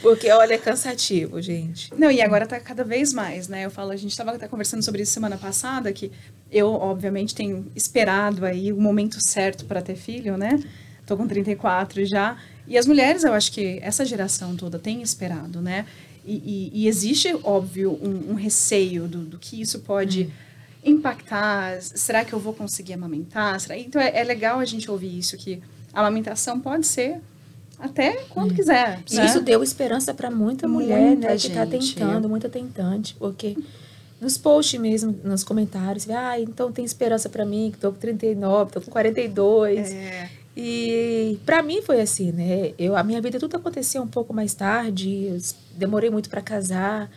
Porque, 0.03 0.31
olha, 0.31 0.55
é 0.55 0.59
cansativo, 0.59 1.41
gente. 1.41 1.93
Não, 1.97 2.11
e 2.11 2.21
agora 2.21 2.47
tá 2.47 2.61
cada 2.61 2.85
vez 2.85 3.12
mais, 3.12 3.49
né? 3.49 3.64
Eu 3.64 3.71
falo, 3.71 3.91
a 3.91 3.97
gente 3.97 4.11
estava 4.11 4.33
até 4.33 4.47
conversando 4.47 4.83
sobre 4.83 5.03
isso 5.03 5.12
semana 5.12 5.37
passada, 5.37 5.93
que 5.93 6.12
eu, 6.51 6.69
obviamente, 6.73 7.35
tenho 7.35 7.71
esperado 7.75 8.45
aí 8.45 8.73
o 8.73 8.81
momento 8.81 9.21
certo 9.21 9.64
para 9.64 9.81
ter 9.83 9.97
filho, 9.97 10.37
né? 10.37 10.59
Tô 11.07 11.16
com 11.16 11.27
34 11.27 12.05
já. 12.05 12.37
E 12.66 12.77
as 12.77 12.87
mulheres, 12.87 13.25
eu 13.25 13.33
acho 13.33 13.51
que 13.51 13.79
essa 13.83 14.05
geração 14.05 14.55
toda 14.55 14.79
tem 14.79 15.01
esperado, 15.01 15.61
né? 15.62 15.87
E, 16.29 16.70
e- 16.74 16.83
e 16.83 16.89
existe, 16.89 17.35
óbvio, 17.43 17.99
um, 18.03 18.33
um 18.33 18.35
receio 18.35 19.09
do, 19.09 19.20
do 19.20 19.39
que 19.39 19.61
isso 19.61 19.79
pode 19.81 20.31
impactar. 20.85 21.81
Será 21.81 22.24
que 22.24 22.33
eu 22.33 22.39
vou 22.39 22.53
conseguir 22.53 22.93
amamentar? 22.95 23.59
Será? 23.61 23.79
Então 23.79 24.01
é, 24.01 24.16
é 24.18 24.24
legal 24.24 24.59
a 24.59 24.64
gente 24.64 24.91
ouvir 24.91 25.18
isso, 25.18 25.37
que 25.37 25.61
a 25.93 26.01
amamentação 26.01 26.61
pode 26.61 26.87
ser 26.87 27.20
até 27.79 28.22
quando 28.31 28.55
quiser. 28.55 29.03
E 29.11 29.14
né? 29.16 29.26
isso 29.26 29.41
deu 29.41 29.62
esperança 29.62 30.12
para 30.12 30.31
muita 30.31 30.66
mulher, 30.68 31.01
Muita 31.01 31.29
né? 31.29 31.37
Que 31.37 31.51
tá 31.51 31.64
gente. 31.64 31.95
tentando, 31.95 32.29
muita 32.29 32.49
tentante. 32.49 33.14
Porque 33.18 33.57
nos 34.20 34.37
posts 34.37 34.81
mesmo, 34.81 35.18
nos 35.24 35.45
comentários, 35.45 36.09
ah, 36.11 36.39
então 36.41 36.72
tem 36.72 36.85
esperança 36.85 37.29
para 37.29 37.45
mim, 37.45 37.70
que 37.72 37.79
tô 37.79 37.93
com 37.93 37.99
39, 37.99 38.72
tô 38.72 38.81
com 38.81 38.91
42. 38.91 39.93
É. 39.93 40.31
E 40.61 41.39
para 41.47 41.63
mim 41.63 41.81
foi 41.83 42.01
assim, 42.01 42.33
né? 42.33 42.73
Eu, 42.77 42.97
a 42.97 43.05
minha 43.05 43.21
vida 43.23 43.39
tudo 43.39 43.57
aconteceu 43.57 44.03
um 44.03 44.09
pouco 44.09 44.35
mais 44.35 44.55
tarde, 44.55 45.27
eu 45.27 45.39
demorei 45.77 46.11
muito 46.11 46.29
para 46.29 46.43
casar, 46.43 47.09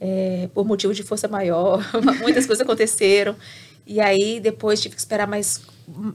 é, 0.00 0.48
por 0.54 0.64
motivo 0.64 0.94
de 0.94 1.02
força 1.02 1.26
maior, 1.26 1.82
muitas 2.22 2.46
coisas 2.46 2.60
aconteceram. 2.60 3.34
E 3.84 4.00
aí 4.00 4.38
depois 4.38 4.80
tive 4.80 4.94
que 4.94 5.00
esperar 5.00 5.26
mais, 5.26 5.60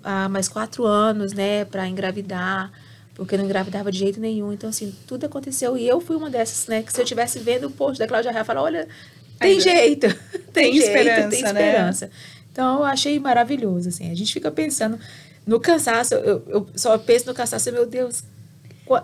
ah, 0.06 0.30
mais 0.30 0.48
quatro 0.48 0.86
anos, 0.86 1.34
né, 1.34 1.66
para 1.66 1.86
engravidar, 1.86 2.72
porque 3.14 3.36
não 3.36 3.44
engravidava 3.44 3.92
de 3.92 4.00
jeito 4.00 4.18
nenhum. 4.22 4.54
Então, 4.54 4.70
assim, 4.70 4.96
tudo 5.06 5.26
aconteceu. 5.26 5.78
E 5.78 5.86
eu 5.86 6.00
fui 6.00 6.16
uma 6.16 6.30
dessas, 6.30 6.66
né, 6.68 6.82
que 6.82 6.94
se 6.94 7.02
eu 7.02 7.06
tivesse 7.06 7.40
vendo 7.40 7.68
o 7.68 7.72
post 7.72 8.00
da 8.00 8.08
Cláudia 8.08 8.32
Raia, 8.32 8.46
falar, 8.46 8.62
olha, 8.64 8.88
tem 9.38 9.52
Ainda- 9.52 9.64
jeito, 9.64 10.08
tem, 10.54 10.72
Tem 10.72 10.74
jeito, 10.76 10.88
esperança, 10.88 11.30
tem 11.30 11.42
né? 11.44 11.50
esperança. 11.50 12.10
Então, 12.54 12.78
eu 12.80 12.86
achei 12.86 13.20
maravilhoso, 13.20 13.90
assim. 13.90 14.10
A 14.10 14.16
gente 14.16 14.32
fica 14.32 14.50
pensando 14.50 14.98
no 15.46 15.60
cansaço, 15.60 16.14
eu, 16.16 16.44
eu 16.48 16.68
só 16.76 16.98
penso 16.98 17.26
no 17.28 17.34
cansaço, 17.34 17.72
meu 17.72 17.86
Deus, 17.86 18.24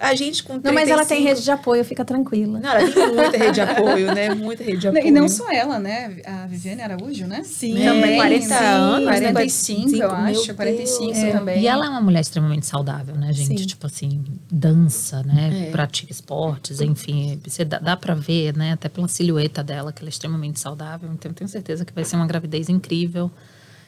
A 0.02 0.16
gente 0.16 0.42
com 0.44 0.60
35... 0.60 0.66
Não, 0.68 0.74
mas 0.74 0.90
ela 0.90 1.06
tem 1.06 1.22
rede 1.24 1.44
de 1.44 1.52
apoio, 1.52 1.86
fica 1.86 2.04
tranquila. 2.04 2.60
Não, 2.60 2.70
ela 2.72 2.92
tem 2.92 3.14
muita 3.14 3.38
rede 3.38 3.52
de 3.54 3.62
apoio, 3.62 4.16
né? 4.16 4.34
Muita 4.34 4.64
rede 4.64 4.80
de 4.80 4.88
apoio. 4.88 5.06
E 5.06 5.12
não 5.12 5.30
só 5.30 5.52
ela, 5.52 5.78
né? 5.78 6.22
A 6.26 6.48
Viviane 6.48 6.82
Araújo, 6.82 7.28
né? 7.28 7.44
Sim, 7.44 7.80
É, 7.84 7.94
também. 7.94 8.16
40 8.16 8.46
sim. 8.48 8.54
anos, 8.54 9.06
né? 9.22 9.32
45, 9.32 9.96
eu 9.96 10.10
45, 10.10 10.16
meu 10.24 10.42
acho. 10.42 10.56
45 10.56 11.14
Deus. 11.14 11.34
também. 11.34 11.62
E 11.62 11.68
ela 11.68 11.86
é 11.86 11.90
uma 11.90 12.02
mulher 12.02 12.22
extremamente 12.22 12.66
saudável, 12.66 13.14
né, 13.16 13.32
gente? 13.32 13.60
Sim. 13.60 13.68
Tipo 13.68 13.86
assim, 13.86 14.24
dança, 14.52 15.22
né? 15.22 15.68
É. 15.68 15.72
Pratica 15.72 16.12
esportes, 16.12 16.82
enfim. 16.82 17.40
Você 17.46 17.64
dá, 17.64 17.78
dá 17.78 17.96
pra 17.96 18.16
ver, 18.16 18.58
né? 18.58 18.72
Até 18.74 18.90
pela 18.90 19.08
silhueta 19.08 19.64
dela, 19.64 19.94
que 19.94 20.02
ela 20.02 20.10
é 20.10 20.14
extremamente 20.14 20.60
saudável. 20.60 21.10
Então, 21.14 21.30
eu 21.30 21.36
tenho 21.36 21.48
certeza 21.48 21.86
que 21.86 21.94
vai 21.94 22.04
ser 22.04 22.16
uma 22.16 22.26
gravidez 22.26 22.70
incrível. 22.70 23.30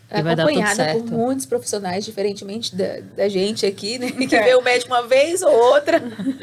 E 0.09 0.21
vai 0.21 0.35
dar 0.35 0.45
tudo 0.45 0.53
acompanhada 0.53 0.75
certo. 0.75 1.03
por 1.03 1.11
muitos 1.11 1.45
profissionais, 1.45 2.05
diferentemente 2.05 2.73
da, 2.73 3.01
da 3.15 3.27
gente 3.27 3.65
aqui, 3.65 3.99
né? 3.99 4.09
Que 4.15 4.39
vê 4.39 4.55
o 4.55 4.61
médico 4.61 4.93
uma 4.93 5.05
vez 5.05 5.41
ou 5.41 5.51
outra. 5.51 6.01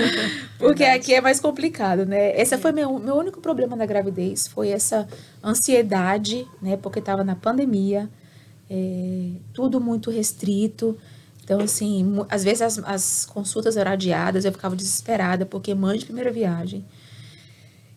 Porque 0.58 0.84
aqui 0.84 1.14
é 1.14 1.20
mais 1.20 1.40
complicado, 1.40 2.04
né? 2.04 2.38
Esse 2.38 2.58
foi 2.58 2.72
meu, 2.72 2.98
meu 2.98 3.14
único 3.14 3.40
problema 3.40 3.74
na 3.74 3.86
gravidez, 3.86 4.46
foi 4.46 4.68
essa 4.68 5.08
ansiedade, 5.42 6.46
né? 6.60 6.76
Porque 6.76 6.98
estava 6.98 7.24
na 7.24 7.34
pandemia, 7.34 8.08
é, 8.68 9.30
tudo 9.54 9.80
muito 9.80 10.10
restrito. 10.10 10.98
Então, 11.42 11.60
assim, 11.60 12.22
às 12.28 12.44
vezes 12.44 12.60
as, 12.60 12.78
as 12.80 13.26
consultas 13.26 13.78
eram 13.78 13.92
adiadas, 13.92 14.44
eu 14.44 14.52
ficava 14.52 14.76
desesperada, 14.76 15.46
porque 15.46 15.74
mãe 15.74 15.98
de 15.98 16.04
primeira 16.04 16.30
viagem. 16.30 16.84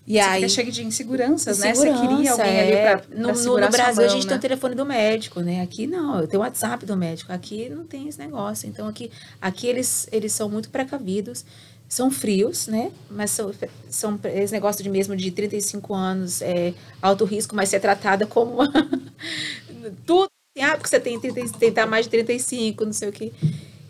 E 0.08 0.14
Você 0.14 0.20
aí, 0.22 0.36
fica 0.36 0.49
cheio 0.49 0.72
de 0.72 0.84
inseguranças, 0.86 1.60
né? 1.60 1.76
Você 1.76 1.91
queria 1.91 2.32
alguém 2.32 2.45
é. 2.47 2.62
ali 2.62 2.78
pra, 2.78 3.18
no, 3.18 3.34
pra 3.34 3.34
no- 3.34 3.60
no 3.60 3.70
Brasil 3.70 4.03
a 4.03 4.08
mão, 4.08 4.10
gente 4.10 4.24
né? 4.24 4.30
tem 4.30 4.38
o 4.38 4.41
telefone 4.41 4.74
do 4.74 4.86
médico, 4.86 5.41
né? 5.41 5.62
Aqui 5.62 5.86
não, 5.86 6.20
eu 6.22 6.28
tenho 6.28 6.41
o 6.41 6.45
WhatsApp 6.45 6.86
do 6.86 6.95
médico. 6.95 7.34
Aqui 7.34 7.68
não 7.70 7.86
tem 7.86 8.08
esse 8.08 8.18
negócio. 8.18 8.70
Então 8.70 8.88
aqui, 8.88 9.12
aqui 9.41 9.68
eles, 9.68 10.08
eles 10.12 10.32
são 10.32 10.49
muito 10.49 10.70
precavidos, 10.70 11.43
são 11.89 12.10
frios, 12.10 12.68
né? 12.68 12.91
Mas 13.12 13.32
são, 13.32 13.51
são 13.89 14.20
esse 14.24 14.53
negócio 14.53 14.82
de 14.82 14.89
mesmo 14.89 15.14
de 15.16 15.30
35 15.30 15.93
anos, 15.93 16.41
é, 16.41 16.74
alto 17.01 17.26
risco, 17.26 17.53
mas 17.53 17.68
ser 17.68 17.82
tratada 17.82 18.26
como 18.26 18.53
uma... 18.53 18.72
tudo. 20.05 20.30
Ah, 20.60 20.72
porque 20.76 20.89
você 20.89 20.99
tem, 20.99 21.20
30, 21.20 21.58
tem 21.60 21.72
tá 21.72 21.86
mais 21.86 22.05
de 22.05 22.12
35, 22.12 22.84
não 22.86 22.93
sei 22.93 23.10
o 23.10 23.12
quê. 23.12 23.32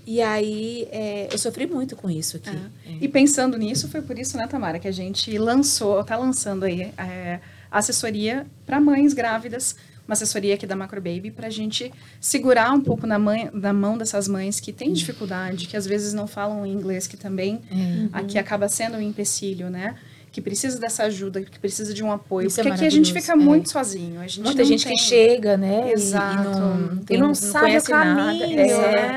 E 0.10 0.22
aí 0.22 0.88
é, 0.89 1.28
eu 1.30 1.38
sofri 1.38 1.68
muito 1.68 1.93
com 1.97 2.10
isso 2.10 2.38
aqui. 2.38 2.49
É. 2.88 2.91
E 3.01 3.10
pensando 3.10 3.58
nisso, 3.58 3.89
foi 3.89 4.01
por 4.01 4.18
isso, 4.18 4.38
né, 4.38 4.47
Tamara, 4.47 4.80
que 4.80 4.88
a 4.88 4.91
gente 4.91 5.38
lançou, 5.38 6.01
tá 6.01 6.16
lançando 6.16 6.64
aí 6.64 6.93
é, 6.97 7.41
assessoria 7.70 8.47
para 8.66 8.80
mães 8.80 9.14
grávidas, 9.14 9.76
uma 10.08 10.14
assessoria 10.14 10.53
aqui 10.53 10.66
da 10.66 10.78
Macro 10.78 11.01
Baby, 11.01 11.30
para 11.32 11.47
a 11.47 11.49
gente 11.49 11.91
segurar 12.22 12.72
um 12.72 12.80
pouco 12.80 13.05
na, 13.05 13.20
mãe, 13.20 13.49
na 13.51 13.74
mão 13.74 13.97
dessas 13.97 14.30
mães 14.30 14.62
que 14.62 14.72
têm 14.72 14.93
dificuldade, 14.93 15.68
que 15.68 15.76
às 15.76 15.86
vezes 15.86 16.14
não 16.14 16.26
falam 16.26 16.66
inglês, 16.66 17.05
que 17.05 17.18
também 17.18 17.60
É. 17.70 18.08
aqui 18.14 18.38
acaba 18.39 18.70
sendo 18.70 18.95
um 18.95 19.01
empecilho, 19.01 19.70
né? 19.70 19.97
Que 20.32 20.41
precisa 20.41 20.80
dessa 20.80 21.03
ajuda, 21.03 21.41
que 21.41 21.57
precisa 21.59 21.93
de 21.93 22.03
um 22.03 22.11
apoio. 22.11 22.47
Isso 22.47 22.59
é 22.59 22.63
porque 22.63 22.75
aqui 22.75 22.86
a 22.86 22.89
gente 22.91 23.11
fica 23.11 23.34
é. 23.34 23.36
muito 23.36 23.71
sozinho. 23.71 24.19
A 24.19 24.28
gente 24.28 24.41
Muita 24.41 24.61
não 24.61 24.65
gente 24.69 24.86
tem- 24.86 24.95
que 24.95 25.01
chega, 25.01 25.57
né? 25.57 25.91
Exato. 25.91 26.41
E 26.41 26.43
não, 26.45 26.93
E 26.93 27.05
tem- 27.05 27.17
não 27.17 27.34
sabe 27.34 27.75
o 27.78 27.84
caminho, 27.84 28.59
É. 28.59 28.65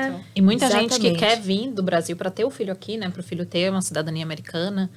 né? 0.09 0.21
E 0.35 0.41
muita 0.41 0.65
gente 0.69 0.99
que 0.99 1.07
Exatamente. 1.07 1.19
quer 1.19 1.39
vir 1.39 1.71
do 1.71 1.83
Brasil 1.83 2.15
para 2.15 2.31
ter 2.31 2.43
o 2.43 2.49
filho 2.49 2.73
aqui, 2.73 2.97
né? 2.97 3.09
Para 3.09 3.19
o 3.19 3.23
filho 3.23 3.45
ter 3.45 3.69
uma 3.69 3.81
cidadania 3.81 4.23
americana. 4.23 4.89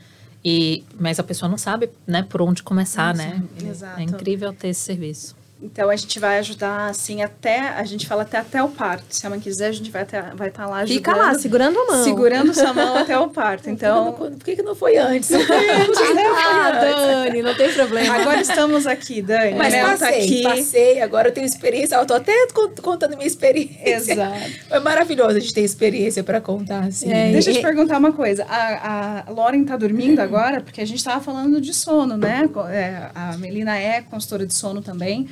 E, 0.42 0.84
mas 0.98 1.18
a 1.18 1.22
pessoa 1.22 1.48
não 1.48 1.56
sabe, 1.58 1.88
né, 2.06 2.22
por 2.22 2.42
onde 2.42 2.62
começar, 2.62 3.14
né? 3.14 3.42
É- 3.62 3.66
Exato. 3.68 4.00
É 4.00 4.02
incrível 4.02 4.52
ter 4.52 4.68
esse 4.68 4.80
serviço. 4.80 5.34
Então 5.62 5.88
a 5.88 5.96
gente 5.96 6.18
vai 6.18 6.38
ajudar 6.40 6.90
assim 6.90 7.22
até 7.22 7.60
a 7.70 7.84
gente 7.84 8.06
fala 8.06 8.22
até 8.22 8.36
até 8.38 8.62
o 8.62 8.68
parto. 8.68 9.04
Se 9.08 9.26
a 9.26 9.30
mãe 9.30 9.38
quiser, 9.40 9.68
a 9.68 9.72
gente 9.72 9.90
vai 9.90 10.02
estar 10.02 10.34
vai 10.34 10.50
tá 10.50 10.66
lá 10.66 10.78
ajudando. 10.78 10.96
Fica 10.96 11.14
lá, 11.16 11.34
segurando 11.34 11.78
a 11.78 11.86
mão. 11.86 12.04
segurando 12.04 12.52
sua 12.52 12.74
mão 12.74 12.98
até 12.98 13.18
o 13.18 13.28
parto. 13.28 13.70
Então, 13.70 14.12
Por 14.18 14.30
que, 14.30 14.36
por 14.36 14.44
que 14.44 14.56
que 14.56 14.62
não 14.62 14.74
foi 14.74 14.96
antes? 14.98 15.30
Não 15.30 15.40
foi 15.40 15.70
antes, 15.70 16.14
né? 16.14 16.22
Ah, 16.26 16.70
Dani, 16.72 17.40
não 17.40 17.54
tem 17.54 17.72
problema. 17.72 18.14
agora 18.16 18.40
estamos 18.42 18.86
aqui, 18.86 19.22
Dani. 19.22 19.54
Mas 19.54 19.72
Mel 19.72 19.86
tá 19.86 19.90
passei, 19.92 20.24
aqui. 20.24 20.42
passei, 20.42 21.00
agora 21.00 21.28
eu 21.28 21.32
tenho 21.32 21.46
experiência. 21.46 21.94
Eu 21.96 22.04
tô 22.06 22.14
até 22.14 22.46
con- 22.48 22.74
contando 22.82 23.16
minha 23.16 23.26
experiência. 23.26 24.12
Exato. 24.12 24.38
É 24.70 24.80
maravilhoso 24.80 25.36
a 25.36 25.40
gente 25.40 25.54
ter 25.54 25.62
experiência 25.62 26.22
para 26.22 26.40
contar, 26.40 26.80
assim. 26.80 27.10
É, 27.10 27.30
Deixa 27.32 27.50
eu 27.50 27.54
te 27.54 27.62
perguntar 27.62 27.98
uma 27.98 28.12
coisa. 28.12 28.44
A, 28.48 29.22
a 29.28 29.30
Lauren 29.30 29.64
tá 29.64 29.76
dormindo 29.76 30.18
agora, 30.20 30.60
porque 30.60 30.80
a 30.80 30.86
gente 30.86 30.98
estava 30.98 31.22
falando 31.22 31.60
de 31.60 31.72
sono, 31.72 32.16
né? 32.18 32.50
É, 32.70 33.08
a 33.14 33.38
Melina 33.38 33.78
é 33.78 34.02
consultora 34.02 34.44
de 34.44 34.52
sono 34.52 34.82
também. 34.82 35.26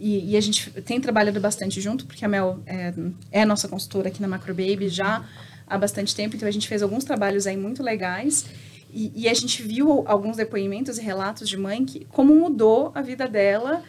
E, 0.00 0.32
e 0.32 0.36
a 0.36 0.40
gente 0.40 0.70
tem 0.82 0.98
trabalhado 0.98 1.38
bastante 1.38 1.78
junto, 1.78 2.06
porque 2.06 2.24
a 2.24 2.28
Mel 2.28 2.58
é, 2.66 2.94
é 3.30 3.44
nossa 3.44 3.68
consultora 3.68 4.08
aqui 4.08 4.22
na 4.22 4.26
Macro 4.26 4.54
Baby 4.54 4.88
já 4.88 5.24
há 5.66 5.76
bastante 5.76 6.16
tempo. 6.16 6.34
Então 6.34 6.48
a 6.48 6.52
gente 6.52 6.66
fez 6.66 6.82
alguns 6.82 7.04
trabalhos 7.04 7.46
aí 7.46 7.56
muito 7.56 7.82
legais. 7.82 8.46
E, 8.92 9.12
e 9.14 9.28
a 9.28 9.34
gente 9.34 9.62
viu 9.62 10.02
alguns 10.06 10.38
depoimentos 10.38 10.96
e 10.98 11.02
relatos 11.02 11.46
de 11.48 11.56
mãe 11.56 11.84
que 11.84 12.06
como 12.06 12.34
mudou 12.34 12.90
a 12.94 13.02
vida 13.02 13.28
dela, 13.28 13.82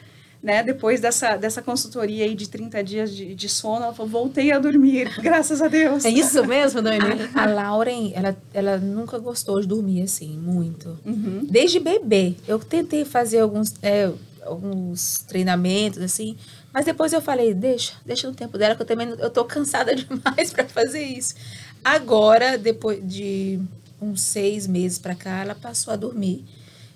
né? 0.43 0.61
Depois 0.63 0.99
dessa, 0.99 1.37
dessa 1.37 1.61
consultoria 1.61 2.25
aí 2.25 2.35
de 2.35 2.49
30 2.49 2.83
dias 2.83 3.15
de, 3.15 3.33
de 3.33 3.49
sono, 3.49 3.85
ela 3.85 3.93
falou, 3.93 4.11
voltei 4.11 4.51
a 4.51 4.59
dormir, 4.59 5.09
graças 5.21 5.61
a 5.61 5.67
Deus. 5.67 6.03
É 6.03 6.09
isso 6.09 6.45
mesmo, 6.45 6.81
Dani? 6.81 6.99
A 7.33 7.45
Lauren, 7.45 8.11
ela, 8.13 8.37
ela 8.53 8.77
nunca 8.77 9.17
gostou 9.17 9.61
de 9.61 9.67
dormir 9.67 10.01
assim, 10.01 10.37
muito. 10.37 10.99
Uhum. 11.05 11.47
Desde 11.49 11.79
bebê. 11.79 12.35
Eu 12.47 12.59
tentei 12.59 13.05
fazer 13.05 13.39
alguns, 13.39 13.73
é, 13.81 14.11
alguns 14.43 15.19
treinamentos, 15.27 16.01
assim, 16.01 16.37
mas 16.73 16.85
depois 16.85 17.13
eu 17.13 17.21
falei, 17.21 17.53
deixa, 17.53 17.93
deixa 18.05 18.27
no 18.27 18.33
tempo 18.33 18.57
dela, 18.57 18.75
que 18.75 18.81
eu 18.81 18.85
também 18.85 19.09
eu 19.09 19.29
tô 19.29 19.45
cansada 19.45 19.93
demais 19.95 20.51
para 20.51 20.67
fazer 20.67 21.03
isso. 21.03 21.35
Agora, 21.83 22.57
depois 22.57 22.99
de 23.05 23.59
uns 24.01 24.21
seis 24.21 24.67
meses 24.67 24.97
para 24.97 25.15
cá, 25.15 25.41
ela 25.41 25.55
passou 25.55 25.93
a 25.93 25.95
dormir. 25.95 26.45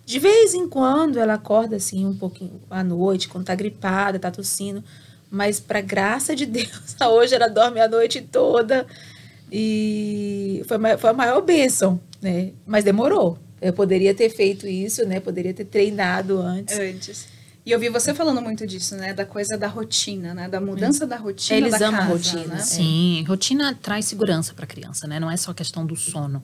De 0.05 0.19
vez 0.19 0.53
em 0.53 0.67
quando 0.69 1.19
ela 1.19 1.33
acorda 1.33 1.75
assim 1.75 2.05
um 2.05 2.15
pouquinho 2.15 2.61
à 2.69 2.83
noite, 2.83 3.27
quando 3.27 3.45
tá 3.45 3.55
gripada, 3.55 4.19
tá 4.19 4.29
tossindo. 4.29 4.83
Mas 5.29 5.59
para 5.59 5.81
graça 5.81 6.35
de 6.35 6.45
Deus, 6.47 6.95
hoje 7.01 7.35
ela 7.35 7.47
dorme 7.47 7.79
a 7.79 7.87
noite 7.87 8.21
toda. 8.21 8.85
E 9.51 10.63
foi, 10.67 10.77
foi 10.97 11.09
a 11.09 11.13
maior 11.13 11.41
bênção, 11.41 11.99
né? 12.21 12.51
Mas 12.65 12.83
demorou. 12.83 13.37
Eu 13.61 13.73
poderia 13.73 14.13
ter 14.13 14.29
feito 14.29 14.67
isso, 14.67 15.05
né? 15.05 15.19
Poderia 15.19 15.53
ter 15.53 15.65
treinado 15.65 16.39
antes. 16.39 16.77
antes. 16.77 17.34
E 17.65 17.71
eu 17.71 17.79
vi 17.79 17.89
você 17.89 18.13
falando 18.13 18.41
muito 18.41 18.67
disso, 18.67 18.95
né? 18.95 19.11
Da 19.13 19.25
coisa 19.25 19.57
da 19.57 19.67
rotina, 19.67 20.35
né? 20.35 20.47
Da 20.47 20.61
mudança 20.61 21.07
da 21.07 21.17
rotina 21.17 21.57
Eles 21.57 21.79
da 21.79 21.87
amam 21.87 21.99
a 21.99 22.03
casa, 22.03 22.13
rotina. 22.37 22.55
né? 22.55 22.59
Sim, 22.59 23.25
rotina 23.27 23.73
traz 23.81 24.05
segurança 24.05 24.53
para 24.53 24.65
a 24.65 24.67
criança, 24.67 25.07
né? 25.07 25.19
Não 25.19 25.31
é 25.31 25.35
só 25.35 25.51
questão 25.51 25.83
do 25.83 25.95
sono. 25.95 26.43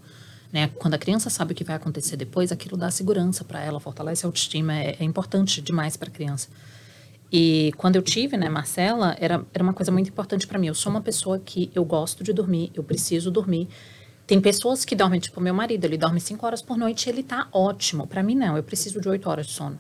Né? 0.52 0.70
Quando 0.80 0.96
a 0.96 0.98
criança 0.98 1.30
sabe 1.30 1.54
o 1.54 1.56
que 1.56 1.64
vai 1.64 1.76
acontecer 1.76 2.18
depois, 2.18 2.52
aquilo 2.52 2.76
dá 2.76 2.90
segurança 2.90 3.44
para 3.44 3.62
ela, 3.62 3.80
fortalece 3.80 4.26
a 4.26 4.28
autoestima, 4.28 4.74
é, 4.74 4.98
é 5.00 5.04
importante 5.04 5.62
demais 5.62 5.96
para 5.96 6.10
a 6.10 6.12
criança. 6.12 6.50
E 7.32 7.72
quando 7.78 7.96
eu 7.96 8.02
tive, 8.02 8.36
né, 8.36 8.50
Marcela, 8.50 9.16
era, 9.20 9.46
era 9.54 9.64
uma 9.64 9.74
coisa 9.74 9.92
muito 9.92 10.10
importante 10.10 10.46
para 10.46 10.60
mim. 10.60 10.68
Eu 10.68 10.76
sou 10.76 10.92
uma 10.92 11.02
pessoa 11.02 11.40
que 11.40 11.72
eu 11.74 11.86
gosto 11.86 12.24
de 12.24 12.34
dormir, 12.34 12.72
eu 12.74 12.84
preciso 12.84 13.32
dormir. 13.32 13.70
Tem 14.28 14.42
pessoas 14.42 14.84
que 14.84 14.96
dormem, 14.96 15.20
tipo 15.20 15.40
meu 15.40 15.54
marido, 15.54 15.86
ele 15.86 15.98
dorme 15.98 16.20
cinco 16.20 16.46
horas 16.46 16.62
por 16.62 16.78
noite, 16.78 17.08
ele 17.08 17.24
tá 17.24 17.48
ótimo. 17.54 18.06
Para 18.08 18.22
mim 18.22 18.36
não, 18.36 18.58
eu 18.58 18.64
preciso 18.64 19.00
de 19.00 19.08
oito 19.08 19.30
horas 19.30 19.46
de 19.48 19.54
sono. 19.54 19.80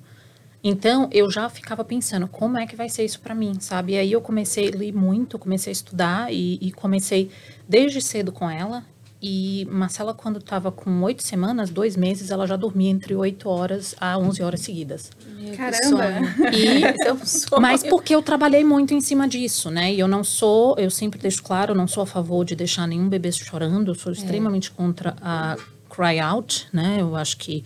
Então, 0.63 1.09
eu 1.11 1.29
já 1.31 1.49
ficava 1.49 1.83
pensando, 1.83 2.27
como 2.27 2.57
é 2.57 2.67
que 2.67 2.75
vai 2.75 2.87
ser 2.87 3.03
isso 3.03 3.19
para 3.19 3.33
mim, 3.33 3.59
sabe? 3.59 3.93
E 3.93 3.97
aí 3.97 4.11
eu 4.11 4.21
comecei 4.21 4.69
a 4.71 4.77
ler 4.77 4.93
muito, 4.93 5.39
comecei 5.39 5.71
a 5.71 5.73
estudar 5.73 6.31
e, 6.31 6.59
e 6.61 6.71
comecei 6.71 7.31
desde 7.67 7.99
cedo 8.01 8.31
com 8.31 8.49
ela. 8.49 8.83
E 9.23 9.67
Marcela, 9.69 10.15
quando 10.15 10.39
estava 10.39 10.71
com 10.71 11.03
oito 11.03 11.21
semanas, 11.21 11.69
dois 11.69 11.95
meses, 11.95 12.31
ela 12.31 12.47
já 12.47 12.55
dormia 12.55 12.89
entre 12.89 13.13
oito 13.15 13.47
horas 13.49 13.95
a 13.99 14.17
onze 14.17 14.41
horas 14.41 14.61
seguidas. 14.61 15.11
Meu, 15.39 15.55
Caramba! 15.55 16.05
E 16.51 16.83
É 17.05 17.15
sonho. 17.23 17.61
mas 17.61 17.83
porque 17.83 18.15
eu 18.15 18.23
trabalhei 18.23 18.63
muito 18.63 18.95
em 18.95 19.01
cima 19.01 19.27
disso, 19.27 19.69
né? 19.69 19.93
E 19.93 19.99
eu 19.99 20.07
não 20.07 20.23
sou, 20.23 20.75
eu 20.79 20.89
sempre 20.89 21.19
deixo 21.19 21.43
claro, 21.43 21.71
eu 21.73 21.75
não 21.75 21.87
sou 21.87 22.01
a 22.01 22.07
favor 22.07 22.43
de 22.43 22.55
deixar 22.55 22.87
nenhum 22.87 23.07
bebê 23.09 23.31
chorando. 23.31 23.91
Eu 23.91 23.95
sou 23.95 24.11
extremamente 24.11 24.71
contra 24.71 25.15
a 25.21 25.55
cry 25.87 26.19
out, 26.19 26.67
né? 26.73 26.97
Eu 26.99 27.15
acho 27.15 27.37
que 27.37 27.63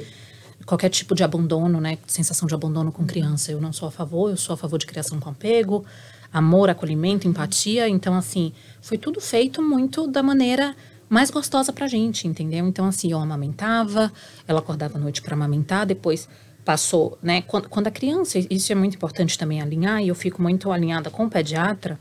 qualquer 0.65 0.89
tipo 0.89 1.13
de 1.13 1.23
abandono, 1.23 1.79
né? 1.79 1.97
Sensação 2.07 2.47
de 2.47 2.53
abandono 2.53 2.91
com 2.91 3.05
criança, 3.05 3.51
eu 3.51 3.61
não 3.61 3.71
sou 3.71 3.87
a 3.87 3.91
favor. 3.91 4.29
Eu 4.29 4.37
sou 4.37 4.53
a 4.53 4.57
favor 4.57 4.79
de 4.79 4.85
criação 4.85 5.19
com 5.19 5.29
apego, 5.29 5.85
amor, 6.33 6.69
acolhimento, 6.69 7.27
empatia. 7.27 7.87
Então, 7.87 8.15
assim, 8.15 8.51
foi 8.81 8.97
tudo 8.97 9.21
feito 9.21 9.61
muito 9.61 10.07
da 10.07 10.23
maneira 10.23 10.75
mais 11.07 11.29
gostosa 11.29 11.71
pra 11.71 11.87
gente, 11.87 12.27
entendeu? 12.27 12.67
Então, 12.67 12.87
assim, 12.87 13.11
eu 13.11 13.19
amamentava, 13.19 14.11
ela 14.47 14.59
acordava 14.59 14.97
à 14.97 15.01
noite 15.01 15.21
para 15.21 15.35
amamentar, 15.35 15.85
depois 15.85 16.27
passou, 16.65 17.17
né? 17.21 17.43
Quando, 17.43 17.69
quando 17.69 17.87
a 17.87 17.91
criança, 17.91 18.39
isso 18.49 18.71
é 18.71 18.75
muito 18.75 18.95
importante 18.95 19.37
também 19.37 19.61
alinhar, 19.61 20.01
e 20.01 20.07
eu 20.07 20.15
fico 20.15 20.41
muito 20.41 20.71
alinhada 20.71 21.11
com 21.11 21.25
o 21.25 21.29
pediatra, 21.29 21.99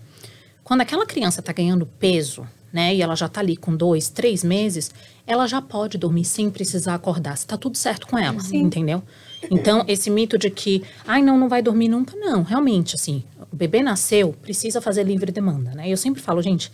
quando 0.62 0.80
aquela 0.80 1.04
criança 1.04 1.40
está 1.40 1.52
ganhando 1.52 1.84
peso, 1.84 2.46
né, 2.72 2.94
e 2.94 3.02
ela 3.02 3.14
já 3.14 3.26
está 3.26 3.40
ali 3.40 3.56
com 3.56 3.76
dois, 3.76 4.08
três 4.08 4.42
meses, 4.42 4.90
ela 5.26 5.46
já 5.46 5.60
pode 5.62 5.96
dormir 5.96 6.24
sem 6.24 6.50
precisar 6.50 6.94
acordar. 6.94 7.34
Está 7.34 7.56
tudo 7.56 7.76
certo 7.76 8.06
com 8.06 8.18
ela, 8.18 8.40
entendeu? 8.52 9.02
Então, 9.50 9.84
esse 9.88 10.10
mito 10.10 10.36
de 10.36 10.50
que, 10.50 10.82
ai, 11.06 11.22
não, 11.22 11.38
não 11.38 11.48
vai 11.48 11.62
dormir 11.62 11.88
nunca, 11.88 12.16
não. 12.16 12.42
Realmente, 12.42 12.94
assim, 12.94 13.24
o 13.52 13.56
bebê 13.56 13.82
nasceu, 13.82 14.34
precisa 14.42 14.80
fazer 14.80 15.04
livre 15.04 15.32
demanda, 15.32 15.72
né? 15.74 15.88
Eu 15.88 15.96
sempre 15.96 16.20
falo, 16.20 16.42
gente, 16.42 16.70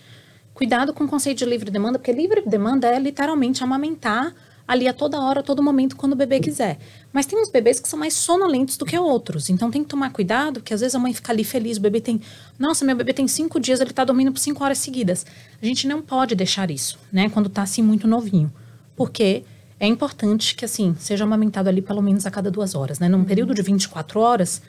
cuidado 0.53 0.93
com 0.93 1.05
o 1.05 1.09
conceito 1.09 1.39
de 1.39 1.45
livre 1.45 1.71
demanda, 1.71 1.99
porque 1.99 2.13
livre 2.13 2.43
demanda 2.47 2.89
é 2.89 2.99
literalmente 2.99 3.63
amamentar 3.63 4.35
ali 4.67 4.87
a 4.87 4.93
toda 4.93 5.21
hora, 5.21 5.41
a 5.41 5.43
todo 5.43 5.63
momento, 5.63 5.97
quando 5.97 6.13
o 6.13 6.17
bebê 6.17 6.39
quiser. 6.39 6.79
Mas 7.13 7.27
tem 7.27 7.41
uns 7.41 7.51
bebês 7.51 7.81
que 7.81 7.89
são 7.89 7.99
mais 7.99 8.15
sonolentos 8.15 8.77
do 8.77 8.87
que 8.87 8.97
outros. 8.97 9.51
Então 9.51 9.71
tem 9.71 9.83
que 9.83 9.89
tomar 9.89 10.11
cuidado, 10.13 10.61
que 10.61 10.73
às 10.73 10.81
vezes 10.81 10.95
a 10.95 10.99
mãe 10.99 11.13
fica 11.13 11.33
ali 11.33 11.43
feliz, 11.43 11.77
o 11.77 11.81
bebê 11.81 12.01
tem. 12.01 12.21
Nossa, 12.59 12.85
meu 12.85 12.95
bebê 12.95 13.13
tem 13.13 13.27
cinco 13.27 13.59
dias, 13.59 13.81
ele 13.81 13.93
tá 13.93 14.05
dormindo 14.05 14.33
por 14.33 14.39
cinco 14.39 14.63
horas 14.63 14.79
seguidas. 14.79 15.27
A 15.61 15.67
gente 15.67 15.87
não 15.89 16.01
pode 16.01 16.35
deixar 16.35 16.71
isso, 16.71 16.99
né? 17.13 17.29
Quando 17.29 17.49
tá 17.49 17.63
assim 17.63 17.83
muito 17.83 18.07
novinho. 18.07 18.53
Porque 18.95 19.43
é 19.81 19.87
importante 19.87 20.55
que, 20.55 20.65
assim, 20.65 20.95
seja 20.99 21.25
amamentado 21.25 21.69
ali 21.69 21.81
pelo 21.81 22.03
menos 22.03 22.27
a 22.27 22.31
cada 22.31 22.51
duas 22.51 22.75
horas, 22.75 22.99
né? 22.99 23.09
Num 23.09 23.25
período 23.25 23.55
de 23.55 23.63
24 23.63 24.21
horas, 24.21 24.61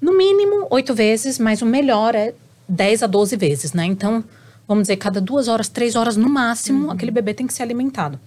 no 0.00 0.16
mínimo 0.16 0.66
oito 0.70 0.94
vezes, 0.94 1.38
mas 1.38 1.62
o 1.62 1.66
melhor 1.66 2.14
é 2.14 2.34
10 2.68 3.02
a 3.02 3.06
12 3.06 3.36
vezes, 3.36 3.72
né? 3.72 3.86
Então, 3.86 4.22
vamos 4.68 4.82
dizer, 4.82 4.96
cada 4.96 5.20
duas 5.20 5.48
horas, 5.48 5.68
três 5.68 5.96
horas 5.96 6.16
no 6.16 6.28
máximo, 6.28 6.86
uhum. 6.86 6.90
aquele 6.90 7.10
bebê 7.10 7.32
tem 7.32 7.46
que 7.46 7.54
ser 7.54 7.62
alimentado. 7.62 8.20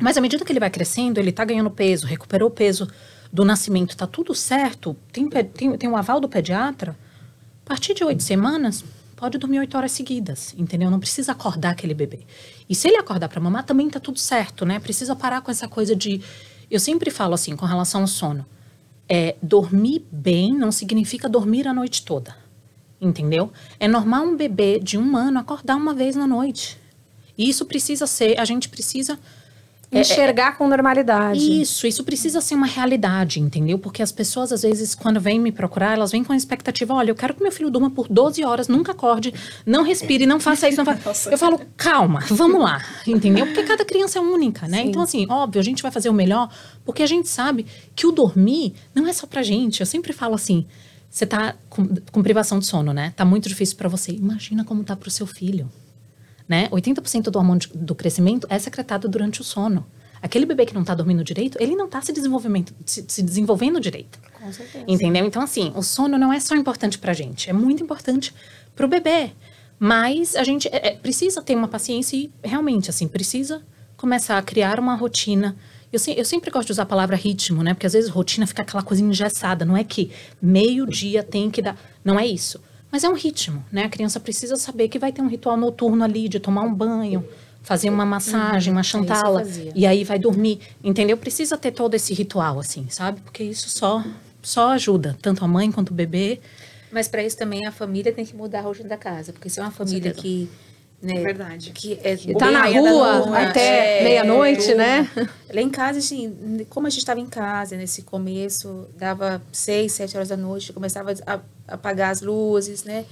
Mas 0.00 0.16
à 0.16 0.20
medida 0.20 0.44
que 0.44 0.52
ele 0.52 0.60
vai 0.60 0.70
crescendo, 0.70 1.18
ele 1.18 1.30
está 1.30 1.44
ganhando 1.44 1.70
peso, 1.70 2.06
recuperou 2.06 2.48
o 2.48 2.52
peso 2.52 2.88
do 3.32 3.44
nascimento, 3.44 3.90
está 3.90 4.06
tudo 4.06 4.34
certo, 4.34 4.96
tem, 5.12 5.28
tem, 5.28 5.76
tem 5.76 5.88
um 5.88 5.96
aval 5.96 6.20
do 6.20 6.28
pediatra, 6.28 6.96
a 7.64 7.68
partir 7.68 7.94
de 7.94 8.04
oito 8.04 8.22
semanas, 8.22 8.84
pode 9.16 9.38
dormir 9.38 9.60
oito 9.60 9.76
horas 9.76 9.92
seguidas, 9.92 10.54
entendeu? 10.58 10.90
Não 10.90 10.98
precisa 10.98 11.32
acordar 11.32 11.70
aquele 11.70 11.94
bebê. 11.94 12.20
E 12.68 12.74
se 12.74 12.88
ele 12.88 12.96
acordar 12.96 13.28
para 13.28 13.40
mamar, 13.40 13.64
também 13.64 13.86
está 13.86 14.00
tudo 14.00 14.18
certo, 14.18 14.66
né? 14.66 14.80
Precisa 14.80 15.14
parar 15.14 15.40
com 15.40 15.50
essa 15.50 15.68
coisa 15.68 15.94
de. 15.94 16.20
Eu 16.70 16.80
sempre 16.80 17.10
falo 17.10 17.32
assim, 17.32 17.54
com 17.54 17.64
relação 17.64 18.00
ao 18.00 18.06
sono. 18.06 18.44
É, 19.08 19.36
dormir 19.42 20.04
bem 20.10 20.52
não 20.52 20.72
significa 20.72 21.28
dormir 21.28 21.68
a 21.68 21.72
noite 21.72 22.04
toda, 22.04 22.36
entendeu? 23.00 23.52
É 23.78 23.86
normal 23.86 24.24
um 24.24 24.36
bebê 24.36 24.80
de 24.80 24.98
um 24.98 25.16
ano 25.16 25.38
acordar 25.38 25.76
uma 25.76 25.94
vez 25.94 26.16
na 26.16 26.26
noite. 26.26 26.78
E 27.36 27.48
isso 27.48 27.64
precisa 27.64 28.06
ser, 28.06 28.38
a 28.40 28.44
gente 28.44 28.68
precisa 28.68 29.18
enxergar 29.92 30.52
é, 30.52 30.56
com 30.56 30.66
normalidade. 30.66 31.60
Isso, 31.60 31.86
isso 31.86 32.02
precisa 32.02 32.40
ser 32.40 32.54
uma 32.54 32.66
realidade, 32.66 33.40
entendeu? 33.40 33.78
Porque 33.78 34.02
as 34.02 34.10
pessoas, 34.10 34.52
às 34.52 34.62
vezes, 34.62 34.94
quando 34.94 35.20
vêm 35.20 35.38
me 35.38 35.52
procurar, 35.52 35.92
elas 35.92 36.10
vêm 36.10 36.24
com 36.24 36.32
a 36.32 36.36
expectativa: 36.36 36.94
olha, 36.94 37.10
eu 37.10 37.14
quero 37.14 37.34
que 37.34 37.42
meu 37.42 37.52
filho 37.52 37.70
durma 37.70 37.90
por 37.90 38.08
12 38.08 38.42
horas, 38.44 38.68
nunca 38.68 38.92
acorde, 38.92 39.34
não 39.66 39.82
respire, 39.82 40.24
não 40.24 40.40
faça 40.40 40.68
isso, 40.68 40.82
não 40.82 40.84
faça. 40.84 41.30
Eu 41.32 41.38
falo, 41.38 41.60
calma, 41.76 42.20
vamos 42.28 42.60
lá, 42.60 42.82
entendeu? 43.06 43.46
Porque 43.46 43.62
cada 43.62 43.84
criança 43.84 44.18
é 44.18 44.22
única, 44.22 44.66
né? 44.68 44.82
Sim. 44.82 44.88
Então, 44.88 45.02
assim, 45.02 45.26
óbvio, 45.28 45.60
a 45.60 45.64
gente 45.64 45.82
vai 45.82 45.90
fazer 45.90 46.08
o 46.08 46.12
melhor, 46.12 46.48
porque 46.84 47.02
a 47.02 47.06
gente 47.06 47.28
sabe 47.28 47.66
que 47.94 48.06
o 48.06 48.12
dormir 48.12 48.74
não 48.94 49.06
é 49.06 49.12
só 49.12 49.26
pra 49.26 49.42
gente. 49.42 49.80
Eu 49.80 49.86
sempre 49.86 50.12
falo 50.12 50.34
assim. 50.34 50.66
Você 51.10 51.26
tá 51.26 51.54
com, 51.68 51.86
com 52.10 52.22
privação 52.22 52.58
de 52.58 52.64
sono, 52.64 52.94
né? 52.94 53.12
Tá 53.14 53.22
muito 53.22 53.46
difícil 53.46 53.76
para 53.76 53.86
você. 53.86 54.12
Imagina 54.12 54.64
como 54.64 54.82
tá 54.82 54.96
pro 54.96 55.10
seu 55.10 55.26
filho 55.26 55.70
né? 56.48 56.68
80% 56.70 57.24
do 57.24 57.38
hormônio 57.38 57.68
do 57.74 57.94
crescimento 57.94 58.46
é 58.50 58.58
secretado 58.58 59.08
durante 59.08 59.40
o 59.40 59.44
sono. 59.44 59.86
Aquele 60.20 60.46
bebê 60.46 60.64
que 60.64 60.74
não 60.74 60.82
está 60.82 60.94
dormindo 60.94 61.24
direito, 61.24 61.58
ele 61.60 61.74
não 61.74 61.86
está 61.86 62.00
se, 62.00 62.14
se, 62.86 63.04
se, 63.08 63.22
desenvolvendo 63.22 63.80
direito. 63.80 64.20
Com 64.40 64.52
certeza. 64.52 64.84
Entendeu? 64.86 65.26
Então, 65.26 65.42
assim, 65.42 65.72
o 65.74 65.82
sono 65.82 66.16
não 66.16 66.32
é 66.32 66.38
só 66.38 66.54
importante 66.54 66.96
para 66.96 67.10
a 67.10 67.14
gente, 67.14 67.50
é 67.50 67.52
muito 67.52 67.82
importante 67.82 68.32
para 68.74 68.86
o 68.86 68.88
bebê. 68.88 69.32
Mas 69.80 70.36
a 70.36 70.44
gente 70.44 70.68
é, 70.68 70.88
é, 70.88 70.90
precisa 70.92 71.42
ter 71.42 71.56
uma 71.56 71.66
paciência 71.66 72.16
e 72.16 72.30
realmente, 72.42 72.88
assim, 72.88 73.08
precisa 73.08 73.62
começar 73.96 74.38
a 74.38 74.42
criar 74.42 74.78
uma 74.78 74.94
rotina. 74.94 75.56
Eu, 75.92 76.00
eu 76.16 76.24
sempre 76.24 76.52
gosto 76.52 76.66
de 76.66 76.72
usar 76.72 76.84
a 76.84 76.86
palavra 76.86 77.16
ritmo, 77.16 77.64
né? 77.64 77.74
Porque 77.74 77.86
às 77.86 77.92
vezes 77.92 78.08
rotina 78.08 78.46
fica 78.46 78.62
aquela 78.62 78.84
coisa 78.84 79.02
engessada. 79.02 79.64
Não 79.64 79.76
é 79.76 79.82
que 79.82 80.12
meio-dia 80.40 81.24
tem 81.24 81.50
que 81.50 81.60
dar. 81.60 81.76
Não 82.04 82.18
é 82.18 82.24
isso 82.24 82.60
mas 82.92 83.02
é 83.02 83.08
um 83.08 83.14
ritmo, 83.14 83.64
né? 83.72 83.84
A 83.84 83.88
criança 83.88 84.20
precisa 84.20 84.54
saber 84.56 84.88
que 84.88 84.98
vai 84.98 85.10
ter 85.10 85.22
um 85.22 85.26
ritual 85.26 85.56
noturno 85.56 86.04
ali 86.04 86.28
de 86.28 86.38
tomar 86.38 86.60
um 86.60 86.74
banho, 86.74 87.26
fazer 87.62 87.88
uma 87.88 88.04
massagem, 88.04 88.70
uhum, 88.70 88.76
uma 88.76 88.80
é 88.80 88.84
chantala, 88.84 89.42
e 89.74 89.86
aí 89.86 90.04
vai 90.04 90.18
dormir, 90.18 90.60
entendeu? 90.84 91.16
Precisa 91.16 91.56
ter 91.56 91.72
todo 91.72 91.94
esse 91.94 92.12
ritual, 92.12 92.60
assim, 92.60 92.86
sabe? 92.90 93.22
Porque 93.22 93.42
isso 93.42 93.70
só, 93.70 94.04
só 94.42 94.72
ajuda, 94.72 95.16
tanto 95.22 95.42
a 95.42 95.48
mãe 95.48 95.72
quanto 95.72 95.90
o 95.90 95.94
bebê. 95.94 96.38
Mas 96.90 97.08
para 97.08 97.24
isso 97.24 97.38
também 97.38 97.66
a 97.66 97.72
família 97.72 98.12
tem 98.12 98.26
que 98.26 98.36
mudar 98.36 98.58
a 98.58 98.62
rotina 98.62 98.90
da 98.90 98.98
casa, 98.98 99.32
porque 99.32 99.48
se 99.48 99.58
é 99.58 99.62
uma 99.62 99.70
família 99.70 100.12
que 100.12 100.50
né? 101.02 101.20
Verdade. 101.20 101.72
Que 101.72 101.98
é 102.04 102.16
tá 102.38 102.50
na 102.50 102.64
rua 102.66 103.36
até 103.36 104.00
é, 104.00 104.04
meia-noite, 104.04 104.70
é, 104.70 104.74
né? 104.76 105.10
Lá 105.52 105.60
em 105.60 105.68
casa, 105.68 105.98
assim, 105.98 106.64
como 106.70 106.86
a 106.86 106.90
gente 106.90 107.00
estava 107.00 107.18
em 107.18 107.26
casa 107.26 107.76
nesse 107.76 108.02
começo, 108.02 108.86
dava 108.96 109.42
seis, 109.50 109.92
sete 109.92 110.16
horas 110.16 110.28
da 110.28 110.36
noite, 110.36 110.72
começava 110.72 111.12
a 111.26 111.40
apagar 111.66 112.12
as 112.12 112.22
luzes, 112.22 112.84
né? 112.84 113.04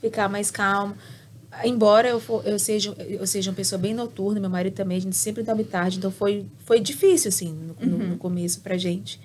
Ficar 0.00 0.28
mais 0.28 0.50
calmo. 0.50 0.96
Embora 1.64 2.08
eu, 2.08 2.20
for, 2.20 2.42
eu, 2.44 2.58
seja, 2.58 2.94
eu 2.98 3.26
seja 3.26 3.50
uma 3.50 3.56
pessoa 3.56 3.78
bem 3.78 3.94
noturna, 3.94 4.40
meu 4.40 4.50
marido 4.50 4.74
também, 4.74 4.98
a 4.98 5.00
gente 5.00 5.16
sempre 5.16 5.42
dorme 5.42 5.64
tarde, 5.64 5.98
então 5.98 6.10
foi, 6.10 6.44
foi 6.66 6.80
difícil, 6.80 7.28
assim, 7.28 7.52
no, 7.52 7.76
uhum. 7.80 7.98
no, 7.98 8.06
no 8.08 8.16
começo 8.18 8.60
pra 8.60 8.76
gente. 8.76 9.20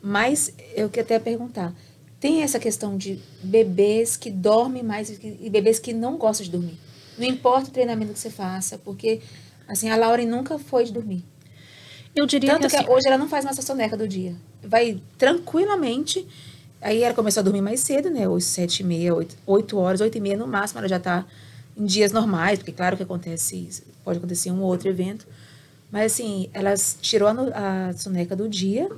Mas 0.00 0.52
eu 0.76 0.88
queria 0.88 1.02
até 1.02 1.18
perguntar, 1.18 1.74
tem 2.20 2.42
essa 2.42 2.60
questão 2.60 2.96
de 2.96 3.18
bebês 3.42 4.16
que 4.16 4.30
dormem 4.30 4.82
mais 4.82 5.10
e 5.10 5.50
bebês 5.50 5.78
que 5.78 5.92
não 5.92 6.16
gostam 6.16 6.44
de 6.44 6.52
dormir? 6.52 6.78
Não 7.18 7.26
importa 7.26 7.68
o 7.68 7.72
treinamento 7.72 8.12
que 8.12 8.18
você 8.18 8.30
faça, 8.30 8.78
porque 8.78 9.20
assim, 9.66 9.88
a 9.90 9.96
Lauren 9.96 10.26
nunca 10.26 10.58
foi 10.58 10.84
de 10.84 10.92
dormir. 10.92 11.24
Eu 12.14 12.26
diria 12.26 12.52
Tanto 12.52 12.68
que, 12.68 12.76
assim, 12.76 12.88
hoje 12.88 13.06
ela 13.06 13.18
não 13.18 13.28
faz 13.28 13.44
mais 13.44 13.58
a 13.58 13.62
soneca 13.62 13.96
do 13.96 14.08
dia. 14.08 14.34
Vai 14.62 15.00
tranquilamente. 15.18 16.26
Aí 16.80 17.02
ela 17.02 17.14
começou 17.14 17.40
a 17.40 17.44
dormir 17.44 17.60
mais 17.60 17.80
cedo, 17.80 18.10
né? 18.10 18.26
Hoje, 18.28 18.46
sete 18.46 18.80
e 18.80 18.84
meia, 18.84 19.14
oito, 19.14 19.36
oito 19.46 19.76
horas, 19.76 20.00
oito 20.00 20.16
e 20.16 20.20
meia 20.20 20.36
no 20.36 20.46
máximo, 20.46 20.78
ela 20.78 20.88
já 20.88 20.96
está 20.96 21.26
em 21.76 21.84
dias 21.84 22.12
normais, 22.12 22.58
porque 22.58 22.72
claro 22.72 22.96
que 22.96 23.02
acontece, 23.02 23.82
pode 24.02 24.18
acontecer 24.18 24.50
um 24.50 24.62
ou 24.62 24.68
outro 24.68 24.88
evento. 24.88 25.26
Mas 25.90 26.12
assim, 26.12 26.48
ela 26.52 26.74
tirou 27.00 27.28
a, 27.28 27.88
a 27.88 27.92
soneca 27.92 28.34
do 28.34 28.48
dia 28.48 28.88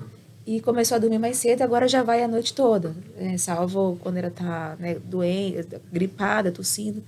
e 0.47 0.61
começou 0.61 0.95
a 0.95 0.99
dormir 0.99 1.19
mais 1.19 1.37
cedo, 1.37 1.62
agora 1.62 1.87
já 1.89 2.03
vai 2.03 2.23
a 2.23 2.29
noite 2.29 2.55
toda. 2.55 2.95
Né? 3.16 3.37
Salvo 3.37 3.99
quando 4.01 4.16
ela 4.16 4.29
está 4.29 4.77
né, 4.79 4.97
doente, 5.05 5.66
gripada, 5.93 6.53
tossindo. 6.53 7.03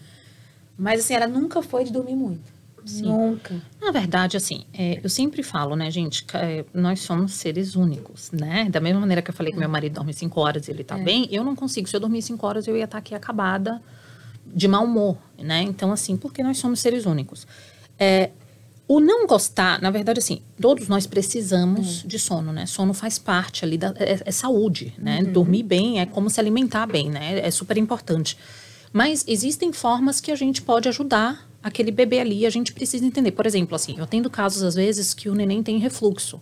Mas 0.81 1.01
assim, 1.01 1.13
ela 1.13 1.29
nunca 1.29 1.61
foi 1.61 1.85
de 1.85 1.93
dormir 1.93 2.17
muito. 2.17 2.41
Sim. 2.87 3.03
Nunca. 3.03 3.55
Na 3.79 3.91
verdade, 3.91 4.39
assim, 4.39 4.65
é, 4.73 4.99
eu 5.05 5.11
sempre 5.11 5.43
falo, 5.43 5.77
né, 5.77 5.91
gente, 5.91 6.25
é, 6.33 6.65
nós 6.73 7.01
somos 7.01 7.35
seres 7.35 7.77
únicos, 7.77 8.31
né? 8.33 8.67
Da 8.71 8.81
mesma 8.81 8.99
maneira 8.99 9.21
que 9.21 9.29
eu 9.29 9.35
falei 9.35 9.53
que 9.53 9.59
meu 9.59 9.69
marido 9.69 9.97
dorme 9.97 10.15
cinco 10.15 10.41
horas 10.41 10.67
e 10.67 10.71
ele 10.71 10.83
tá 10.83 10.99
é. 10.99 11.03
bem, 11.03 11.29
eu 11.31 11.45
não 11.45 11.55
consigo. 11.55 11.87
Se 11.87 11.95
eu 11.95 12.01
dormir 12.01 12.23
cinco 12.23 12.47
horas, 12.47 12.67
eu 12.67 12.75
ia 12.75 12.85
estar 12.85 12.93
tá 12.93 12.99
aqui 12.99 13.15
acabada 13.15 13.83
de 14.47 14.67
mau 14.67 14.87
humor, 14.87 15.19
né? 15.39 15.61
Então, 15.61 15.93
assim, 15.93 16.17
porque 16.17 16.43
nós 16.43 16.57
somos 16.57 16.81
seres 16.81 17.05
únicos. 17.05 17.47
É, 17.99 18.31
o 18.89 19.01
não 19.01 19.27
gostar, 19.27 19.83
na 19.83 19.91
verdade, 19.91 20.19
assim, 20.19 20.41
todos 20.59 20.89
nós 20.89 21.07
precisamos 21.07 22.03
hum. 22.03 22.09
de 22.09 22.19
sono, 22.19 22.55
né? 22.55 22.65
Sono 22.65 22.95
faz 22.95 23.19
parte 23.19 23.67
ali 23.67 23.77
da 23.77 23.93
é, 23.99 24.23
é 24.25 24.33
saúde, 24.33 24.95
né? 24.97 25.21
Uhum. 25.21 25.33
Dormir 25.33 25.63
bem 25.63 26.01
é 26.01 26.07
como 26.07 26.31
se 26.31 26.41
alimentar 26.41 26.87
bem, 26.87 27.11
né? 27.11 27.39
É 27.41 27.51
super 27.51 27.77
importante. 27.77 28.39
Mas 28.93 29.25
existem 29.27 29.73
formas 29.73 30.21
que 30.21 30.33
a 30.33 30.37
gente 30.37 30.63
pode 30.63 30.89
ajudar 30.89 31.49
aquele 31.63 31.91
bebê 31.91 32.21
ali. 32.21 32.47
A 32.47 32.51
gente 32.51 32.73
precisa 32.73 33.05
entender. 33.05 33.33
Por 33.33 33.47
exemplo, 33.47 33.75
assim, 33.75 33.97
eu 33.99 34.07
tendo 34.07 34.29
casos 34.29 34.63
às 34.63 34.75
vezes 34.75 35.15
que 35.15 35.29
o 35.29 35.35
neném 35.35 35.63
tem 35.63 35.79
refluxo. 35.79 36.41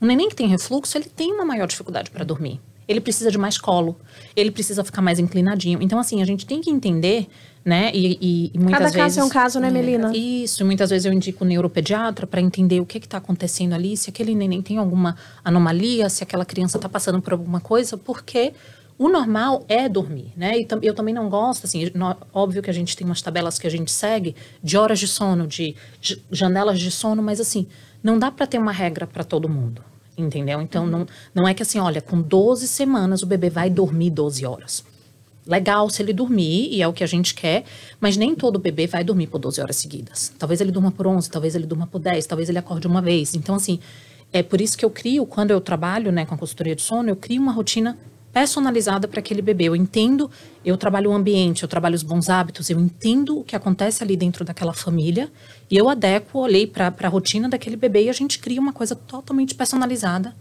O 0.00 0.06
neném 0.06 0.28
que 0.28 0.36
tem 0.36 0.48
refluxo, 0.48 0.96
ele 0.98 1.08
tem 1.08 1.32
uma 1.32 1.44
maior 1.44 1.66
dificuldade 1.66 2.10
para 2.10 2.24
dormir. 2.24 2.60
Ele 2.88 3.00
precisa 3.00 3.30
de 3.30 3.38
mais 3.38 3.56
colo, 3.56 3.96
ele 4.34 4.50
precisa 4.50 4.82
ficar 4.82 5.00
mais 5.00 5.18
inclinadinho. 5.18 5.80
Então, 5.80 5.98
assim, 5.98 6.20
a 6.20 6.24
gente 6.24 6.44
tem 6.44 6.60
que 6.60 6.68
entender, 6.68 7.28
né? 7.64 7.90
E, 7.94 8.18
e, 8.20 8.50
e 8.52 8.58
muitas 8.58 8.72
Cada 8.72 8.84
vezes. 8.84 8.96
Cada 8.96 9.04
caso 9.04 9.20
é 9.20 9.24
um 9.24 9.28
caso, 9.28 9.60
né, 9.60 9.70
Melina? 9.70 10.10
Isso, 10.14 10.64
muitas 10.64 10.90
vezes 10.90 11.06
eu 11.06 11.12
indico 11.12 11.44
o 11.44 11.46
neuropediatra 11.46 12.26
para 12.26 12.40
entender 12.40 12.80
o 12.80 12.84
que 12.84 12.98
está 12.98 13.18
acontecendo 13.18 13.72
ali, 13.74 13.96
se 13.96 14.10
aquele 14.10 14.34
neném 14.34 14.60
tem 14.60 14.78
alguma 14.78 15.16
anomalia, 15.44 16.08
se 16.08 16.24
aquela 16.24 16.44
criança 16.44 16.76
está 16.76 16.88
passando 16.88 17.22
por 17.22 17.32
alguma 17.32 17.60
coisa, 17.60 17.96
porque 17.96 18.52
o 18.98 19.08
normal 19.08 19.64
é 19.68 19.88
dormir, 19.88 20.32
né? 20.36 20.58
E 20.58 20.66
eu 20.82 20.94
também 20.94 21.14
não 21.14 21.28
gosto, 21.28 21.64
assim, 21.64 21.90
óbvio 22.32 22.62
que 22.62 22.70
a 22.70 22.72
gente 22.72 22.96
tem 22.96 23.04
umas 23.04 23.22
tabelas 23.22 23.58
que 23.58 23.66
a 23.66 23.70
gente 23.70 23.90
segue 23.90 24.36
de 24.62 24.76
horas 24.76 24.98
de 24.98 25.08
sono, 25.08 25.46
de 25.46 25.74
janelas 26.30 26.78
de 26.78 26.90
sono, 26.90 27.22
mas 27.22 27.40
assim, 27.40 27.66
não 28.02 28.18
dá 28.18 28.30
para 28.30 28.46
ter 28.46 28.58
uma 28.58 28.72
regra 28.72 29.06
para 29.06 29.24
todo 29.24 29.48
mundo, 29.48 29.82
entendeu? 30.16 30.60
Então, 30.60 30.86
não, 30.86 31.06
não 31.34 31.48
é 31.48 31.54
que 31.54 31.62
assim, 31.62 31.78
olha, 31.78 32.00
com 32.00 32.20
12 32.20 32.68
semanas 32.68 33.22
o 33.22 33.26
bebê 33.26 33.50
vai 33.50 33.70
dormir 33.70 34.10
12 34.10 34.44
horas. 34.44 34.84
Legal 35.44 35.90
se 35.90 36.00
ele 36.00 36.12
dormir, 36.12 36.68
e 36.70 36.80
é 36.80 36.86
o 36.86 36.92
que 36.92 37.02
a 37.02 37.06
gente 37.06 37.34
quer, 37.34 37.64
mas 38.00 38.16
nem 38.16 38.34
todo 38.34 38.60
bebê 38.60 38.86
vai 38.86 39.02
dormir 39.02 39.26
por 39.26 39.40
12 39.40 39.60
horas 39.60 39.76
seguidas. 39.76 40.32
Talvez 40.38 40.60
ele 40.60 40.70
durma 40.70 40.92
por 40.92 41.06
11, 41.06 41.28
talvez 41.28 41.56
ele 41.56 41.66
durma 41.66 41.86
por 41.86 41.98
10, 41.98 42.26
talvez 42.26 42.48
ele 42.48 42.58
acorde 42.58 42.86
uma 42.86 43.02
vez. 43.02 43.34
Então, 43.34 43.56
assim, 43.56 43.80
é 44.32 44.42
por 44.42 44.60
isso 44.60 44.78
que 44.78 44.84
eu 44.84 44.90
crio, 44.90 45.26
quando 45.26 45.50
eu 45.50 45.60
trabalho 45.60 46.12
né, 46.12 46.24
com 46.24 46.34
a 46.34 46.38
consultoria 46.38 46.76
de 46.76 46.82
sono, 46.82 47.08
eu 47.08 47.16
crio 47.16 47.42
uma 47.42 47.52
rotina 47.52 47.98
personalizada 48.32 49.06
para 49.06 49.20
aquele 49.20 49.42
bebê. 49.42 49.64
Eu 49.64 49.76
entendo, 49.76 50.30
eu 50.64 50.76
trabalho 50.76 51.10
o 51.10 51.14
ambiente, 51.14 51.62
eu 51.62 51.68
trabalho 51.68 51.94
os 51.94 52.02
bons 52.02 52.28
hábitos, 52.28 52.70
eu 52.70 52.80
entendo 52.80 53.40
o 53.40 53.44
que 53.44 53.54
acontece 53.54 54.02
ali 54.02 54.16
dentro 54.16 54.44
daquela 54.44 54.72
família 54.72 55.30
e 55.70 55.76
eu 55.76 55.88
adequo, 55.88 56.38
olhei 56.38 56.66
para 56.66 56.94
a 57.00 57.08
rotina 57.08 57.48
daquele 57.48 57.76
bebê 57.76 58.04
e 58.04 58.08
a 58.08 58.12
gente 58.12 58.38
cria 58.38 58.60
uma 58.60 58.72
coisa 58.72 58.94
totalmente 58.94 59.54
personalizada 59.54 60.34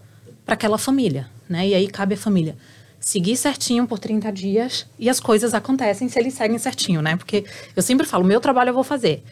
para 0.46 0.54
aquela 0.54 0.78
família, 0.78 1.30
né? 1.48 1.68
E 1.68 1.76
aí 1.76 1.88
cabe 1.88 2.16
à 2.16 2.18
família 2.18 2.56
seguir 3.02 3.36
certinho 3.36 3.88
por 3.88 3.98
30 3.98 4.32
dias 4.32 4.86
e 4.98 5.10
as 5.10 5.20
coisas 5.20 5.56
acontecem 5.56 6.08
se 6.08 6.20
eles 6.20 6.36
seguem 6.36 6.60
certinho, 6.60 7.02
né? 7.02 7.18
Porque 7.18 7.44
eu 7.76 7.82
sempre 7.82 8.06
falo, 8.06 8.24
meu 8.24 8.40
trabalho 8.40 8.70
eu 8.70 8.74
vou 8.74 8.84
fazer. 8.84 9.24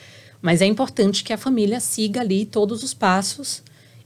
Mas 0.41 0.62
é 0.62 0.66
importante 0.66 1.24
que 1.24 1.32
a 1.32 1.38
família 1.38 1.80
siga 1.80 2.22
ali 2.22 2.45
todos 2.45 2.84
os 2.84 2.93
passos 2.93 3.62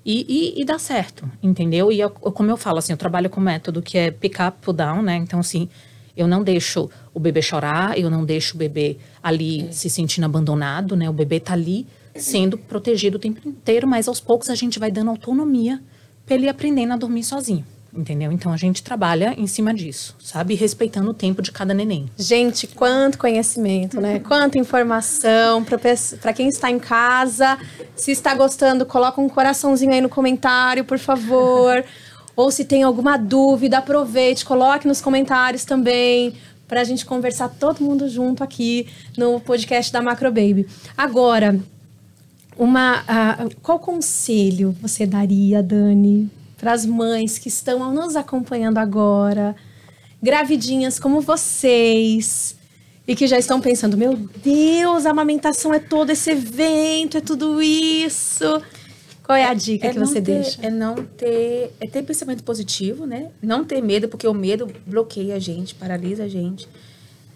e, 0.06 0.26
e, 0.58 0.62
e 0.62 0.66
dá 0.66 0.78
certo, 0.78 1.30
entendeu? 1.41 1.91
E 1.91 1.99
eu, 1.99 2.10
como 2.10 2.49
eu 2.49 2.58
falo, 2.58 2.80
assim, 2.80 2.91
eu 2.91 2.97
trabalho 2.97 3.30
com 3.30 3.39
método 3.39 3.82
que 3.82 3.97
é 3.97 4.12
pick 4.12 4.36
up, 4.39 4.58
pull 4.62 4.74
down, 4.74 5.01
né? 5.01 5.16
Então, 5.16 5.39
assim, 5.39 5.70
eu 6.16 6.28
não 6.28 6.43
deixo 6.43 6.89
o 7.14 7.20
bebê 7.20 7.41
chorar, 7.41 7.97
eu 7.97 8.10
não 8.10 8.26
deixo 8.26 8.56
o 8.56 8.58
bebê 8.58 8.97
ali 9.22 9.72
se 9.72 9.89
sentindo 9.89 10.26
abandonado, 10.26 10.95
né? 10.95 11.10
O 11.10 11.14
bebê 11.14 11.39
tá 11.39 11.54
ali 11.54 11.88
sendo 12.16 12.58
protegido 12.58 13.18
o 13.18 13.20
tempo 13.20 13.47
inteiro, 13.47 13.88
mas 13.88 14.08
aos 14.08 14.20
poucos 14.20 14.49
a 14.49 14.56
gente 14.56 14.78
vai 14.78 14.91
dando 14.91 15.10
autonomia 15.10 15.82
para 16.26 16.36
ele 16.36 16.47
aprendendo 16.47 16.93
a 16.93 16.97
dormir 16.97 17.24
sozinho. 17.24 17.66
Entendeu? 17.95 18.31
Então 18.31 18.51
a 18.51 18.57
gente 18.57 18.81
trabalha 18.81 19.35
em 19.37 19.45
cima 19.45 19.71
disso, 19.71 20.15
sabe? 20.19 20.55
Respeitando 20.55 21.11
o 21.11 21.13
tempo 21.13 21.43
de 21.43 21.51
cada 21.51 21.75
neném. 21.75 22.09
Gente, 22.17 22.65
quanto 22.65 23.19
conhecimento, 23.19 24.01
né? 24.01 24.17
Quanta 24.25 24.57
informação 24.57 25.63
para 25.63 26.33
quem 26.33 26.47
está 26.47 26.71
em 26.71 26.79
casa. 26.79 27.57
Se 27.95 28.11
está 28.11 28.33
gostando, 28.33 28.83
coloca 28.83 29.21
um 29.21 29.29
coraçãozinho 29.29 29.93
aí 29.93 30.01
no 30.01 30.09
comentário, 30.09 30.83
por 30.83 30.97
favor. 30.97 31.85
Ou 32.35 32.49
se 32.49 32.65
tem 32.65 32.81
alguma 32.81 33.15
dúvida, 33.15 33.77
aproveite, 33.77 34.43
coloque 34.43 34.87
nos 34.87 34.99
comentários 34.99 35.63
também 35.63 36.33
para 36.67 36.81
a 36.81 36.83
gente 36.83 37.05
conversar 37.05 37.49
todo 37.49 37.83
mundo 37.83 38.09
junto 38.09 38.43
aqui 38.43 38.87
no 39.15 39.39
podcast 39.39 39.93
da 39.93 40.01
Macro 40.01 40.29
Baby. 40.29 40.65
Agora, 40.97 41.59
uma, 42.57 43.01
uh, 43.01 43.55
qual 43.61 43.77
conselho 43.77 44.75
você 44.81 45.05
daria, 45.05 45.61
Dani, 45.61 46.31
para 46.58 46.74
as 46.74 46.86
mães 46.86 47.38
que 47.38 47.47
estão 47.47 47.91
nos 47.93 48.16
acompanhando 48.16 48.78
agora, 48.78 49.56
gravidinhas 50.22 50.99
como 50.99 51.22
vocês, 51.22 52.56
e 53.08 53.16
que 53.16 53.28
já 53.28 53.38
estão 53.38 53.60
pensando: 53.60 53.97
meu 53.97 54.16
Deus, 54.16 55.06
a 55.06 55.12
amamentação 55.12 55.74
é 55.74 55.80
todo 55.80 56.10
esse 56.10 56.32
evento, 56.32 57.18
é 57.18 57.22
tudo 57.22 57.62
isso. 57.62 58.62
Qual 59.24 59.38
é 59.38 59.45
a 59.45 59.54
dica 59.54 59.88
é, 59.88 59.93
que 59.93 59.99
você 59.99 60.16
ter, 60.16 60.22
deixa? 60.22 60.60
É 60.62 60.70
não 60.70 60.95
ter, 60.95 61.74
é 61.80 61.88
ter 61.88 62.04
pensamento 62.04 62.43
positivo, 62.43 63.06
né? 63.06 63.32
Não 63.41 63.64
ter 63.64 63.82
medo, 63.82 64.10
porque 64.10 64.28
o 64.28 64.34
medo 64.34 64.68
bloqueia 64.86 65.36
a 65.36 65.39
gente, 65.39 65.74
paralisa 65.76 66.26
a 66.26 66.28
gente. 66.28 66.68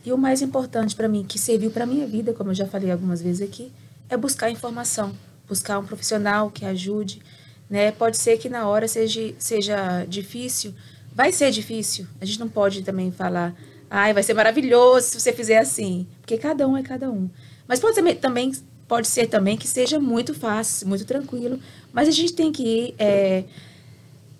E 0.06 0.12
o 0.12 0.18
mais 0.18 0.42
importante 0.42 0.96
para 0.96 1.08
mim, 1.08 1.24
que 1.24 1.40
serviu 1.40 1.72
para 1.72 1.86
minha 1.86 2.06
vida, 2.06 2.34
como 2.34 2.52
eu 2.52 2.56
já 2.56 2.66
falei 2.66 2.92
algumas 2.92 3.22
vezes 3.22 3.42
aqui, 3.42 3.72
é 4.10 4.18
buscar 4.18 4.50
informação, 4.50 5.14
buscar 5.48 5.80
um 5.80 5.86
profissional 5.86 6.50
que 6.50 6.66
ajude, 6.66 7.22
né? 7.70 7.92
Pode 7.92 8.18
ser 8.18 8.38
que 8.38 8.50
na 8.50 8.68
hora 8.68 8.88
seja, 8.88 9.34
seja 9.38 10.06
difícil, 10.06 10.74
vai 11.14 11.32
ser 11.32 11.52
difícil. 11.52 12.08
A 12.22 12.26
gente 12.26 12.40
não 12.40 12.48
pode 12.48 12.84
também 12.84 13.12
falar, 13.12 13.56
ai, 13.90 14.14
vai 14.14 14.24
ser 14.24 14.34
maravilhoso 14.34 15.08
se 15.08 15.20
você 15.20 15.34
fizer 15.34 15.58
assim, 15.58 16.08
porque 16.22 16.38
cada 16.38 16.68
um 16.68 16.78
é 16.78 16.84
cada 16.84 17.10
um. 17.10 17.30
Mas 17.68 17.80
pode 17.80 17.96
ser 17.96 18.16
também, 18.16 18.52
pode 18.88 19.08
ser 19.08 19.28
também 19.28 19.58
que 19.58 19.68
seja 19.68 20.00
muito 20.00 20.34
fácil, 20.34 20.88
muito 20.88 21.06
tranquilo, 21.06 21.60
mas 21.92 22.08
a 22.08 22.12
gente 22.12 22.34
tem 22.34 22.52
que 22.52 22.94
é, 22.98 23.44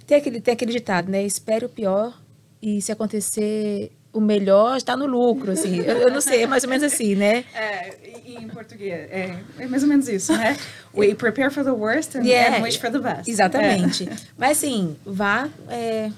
ter, 0.06 0.16
aquele, 0.16 0.40
ter 0.40 0.52
aquele 0.52 0.72
ditado, 0.72 1.10
né? 1.10 1.24
Espere 1.26 1.66
o 1.66 1.70
pior 1.70 2.18
e 2.62 2.82
se 2.82 2.92
acontecer 2.92 3.92
o 4.18 4.22
melhor 4.22 4.78
está 4.78 4.96
no 4.96 5.06
lucro, 5.06 5.52
assim. 5.52 5.78
Eu, 5.78 5.98
eu, 5.98 6.12
não 6.12 6.22
sei, 6.22 6.44
é 6.44 6.48
mais 6.48 6.64
ou 6.64 6.70
menos 6.70 6.84
assim, 6.84 7.16
né? 7.16 7.46
É, 7.54 7.96
em 8.26 8.48
português, 8.48 8.92
é, 8.94 9.38
é 9.60 9.68
mais 9.68 9.84
ou 9.84 9.90
menos 9.90 10.08
isso, 10.08 10.34
né? 10.34 10.58
We 10.96 11.14
prepare 11.16 11.52
for 11.52 11.64
the 11.64 11.72
worst 11.72 12.16
and, 12.16 12.24
yeah, 12.24 12.58
and 12.58 12.64
wish 12.64 12.80
for 12.80 12.92
the 12.92 13.00
best. 13.00 13.30
Exatamente. 13.30 14.10
É. 14.10 14.16
Mas, 14.38 14.58
assim, 14.58 14.96
vá, 15.06 15.50
é, 15.70 16.12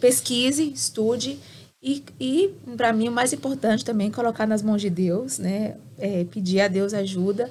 pesquise, 0.00 0.72
estude 0.72 1.38
e, 1.82 2.04
e 2.20 2.54
para 2.76 2.92
mim, 2.92 3.08
o 3.08 3.12
mais 3.12 3.32
importante 3.32 3.84
também, 3.84 4.10
colocar 4.10 4.46
nas 4.46 4.62
mãos 4.62 4.82
de 4.82 4.90
Deus, 4.90 5.38
né? 5.38 5.76
É, 5.98 6.24
pedir 6.24 6.60
a 6.60 6.68
Deus 6.68 6.92
ajuda 6.92 7.50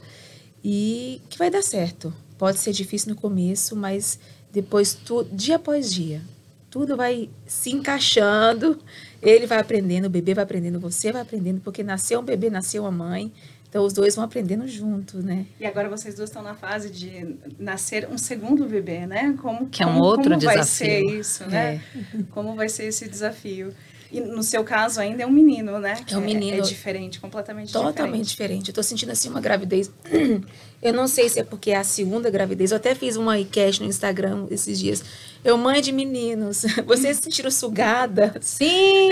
e 0.63 1.21
que 1.29 1.37
vai 1.37 1.49
dar 1.49 1.63
certo. 1.63 2.13
Pode 2.37 2.59
ser 2.59 2.71
difícil 2.71 3.09
no 3.09 3.15
começo, 3.15 3.75
mas 3.75 4.19
depois, 4.51 4.93
tu, 4.93 5.23
dia 5.31 5.55
após 5.55 5.91
dia, 5.91 6.21
tudo 6.69 6.95
vai 6.95 7.29
se 7.47 7.71
encaixando 7.71 8.79
ele 9.21 9.45
vai 9.45 9.59
aprendendo, 9.59 10.05
o 10.05 10.09
bebê 10.09 10.33
vai 10.33 10.43
aprendendo, 10.43 10.79
você 10.79 11.11
vai 11.11 11.21
aprendendo, 11.21 11.61
porque 11.61 11.83
nasceu 11.83 12.19
um 12.19 12.23
bebê, 12.23 12.49
nasceu 12.49 12.83
uma 12.83 12.91
mãe. 12.91 13.31
Então 13.69 13.85
os 13.85 13.93
dois 13.93 14.15
vão 14.15 14.25
aprendendo 14.25 14.67
juntos, 14.67 15.23
né? 15.23 15.45
E 15.59 15.65
agora 15.65 15.87
vocês 15.87 16.15
duas 16.15 16.29
estão 16.29 16.41
na 16.41 16.55
fase 16.55 16.89
de 16.89 17.35
nascer 17.59 18.09
um 18.09 18.17
segundo 18.17 18.65
bebê, 18.65 19.05
né? 19.05 19.35
Como 19.39 19.69
que 19.69 19.83
é 19.83 19.85
um 19.85 19.93
como, 19.93 20.03
outro 20.03 20.23
como 20.23 20.37
desafio. 20.37 20.55
vai 20.55 20.65
ser 20.65 21.03
isso, 21.19 21.45
né? 21.47 21.75
É. 21.75 22.23
Como 22.31 22.55
vai 22.55 22.67
ser 22.67 22.85
esse 22.85 23.07
desafio? 23.07 23.71
E 24.11 24.19
no 24.19 24.41
seu 24.41 24.63
caso 24.63 24.99
ainda 24.99 25.21
é 25.21 25.25
um 25.25 25.31
menino, 25.31 25.77
né? 25.77 26.03
Que 26.05 26.15
é 26.15 26.17
um 26.17 26.21
menino. 26.21 26.57
É, 26.57 26.59
é 26.59 26.61
diferente, 26.61 27.19
completamente 27.19 27.71
totalmente 27.71 27.93
diferente. 27.95 28.29
diferente. 28.29 28.69
Eu 28.69 28.73
tô 28.73 28.81
sentindo 28.81 29.11
assim 29.11 29.29
uma 29.29 29.39
gravidez. 29.39 29.91
Eu 30.81 30.93
não 30.93 31.09
sei 31.09 31.27
se 31.27 31.39
é 31.39 31.43
porque 31.43 31.71
é 31.71 31.75
a 31.75 31.83
segunda 31.83 32.29
gravidez. 32.29 32.71
Eu 32.71 32.77
até 32.77 32.95
fiz 32.95 33.17
uma 33.17 33.37
enquete 33.37 33.81
no 33.83 33.89
Instagram 33.89 34.47
esses 34.49 34.79
dias. 34.79 35.03
Eu, 35.43 35.57
mãe 35.57 35.81
de 35.81 35.91
meninos, 35.91 36.65
vocês 36.87 37.17
se 37.17 37.23
sentiram 37.23 37.51
sugada? 37.51 38.33
Sim! 38.39 39.09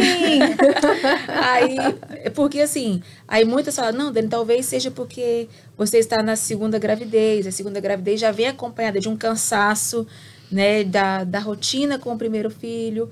aí, 1.28 1.78
é 2.10 2.30
porque 2.30 2.62
assim, 2.62 3.02
aí 3.28 3.44
muitas 3.44 3.76
falam, 3.76 3.92
não, 3.92 4.12
Dani, 4.14 4.30
talvez 4.30 4.66
seja 4.66 4.90
porque 4.90 5.50
você 5.78 5.98
está 5.98 6.24
na 6.24 6.38
segunda 6.38 6.80
gravidez. 6.80 7.46
A 7.46 7.52
segunda 7.52 7.82
gravidez 7.82 8.22
já 8.22 8.32
vem 8.32 8.48
acompanhada 8.48 9.00
de 9.00 9.10
um 9.10 9.18
cansaço, 9.18 10.08
né, 10.50 10.86
da, 10.86 11.26
da 11.26 11.40
rotina 11.40 12.00
com 12.00 12.14
o 12.14 12.18
primeiro 12.18 12.50
filho. 12.50 13.10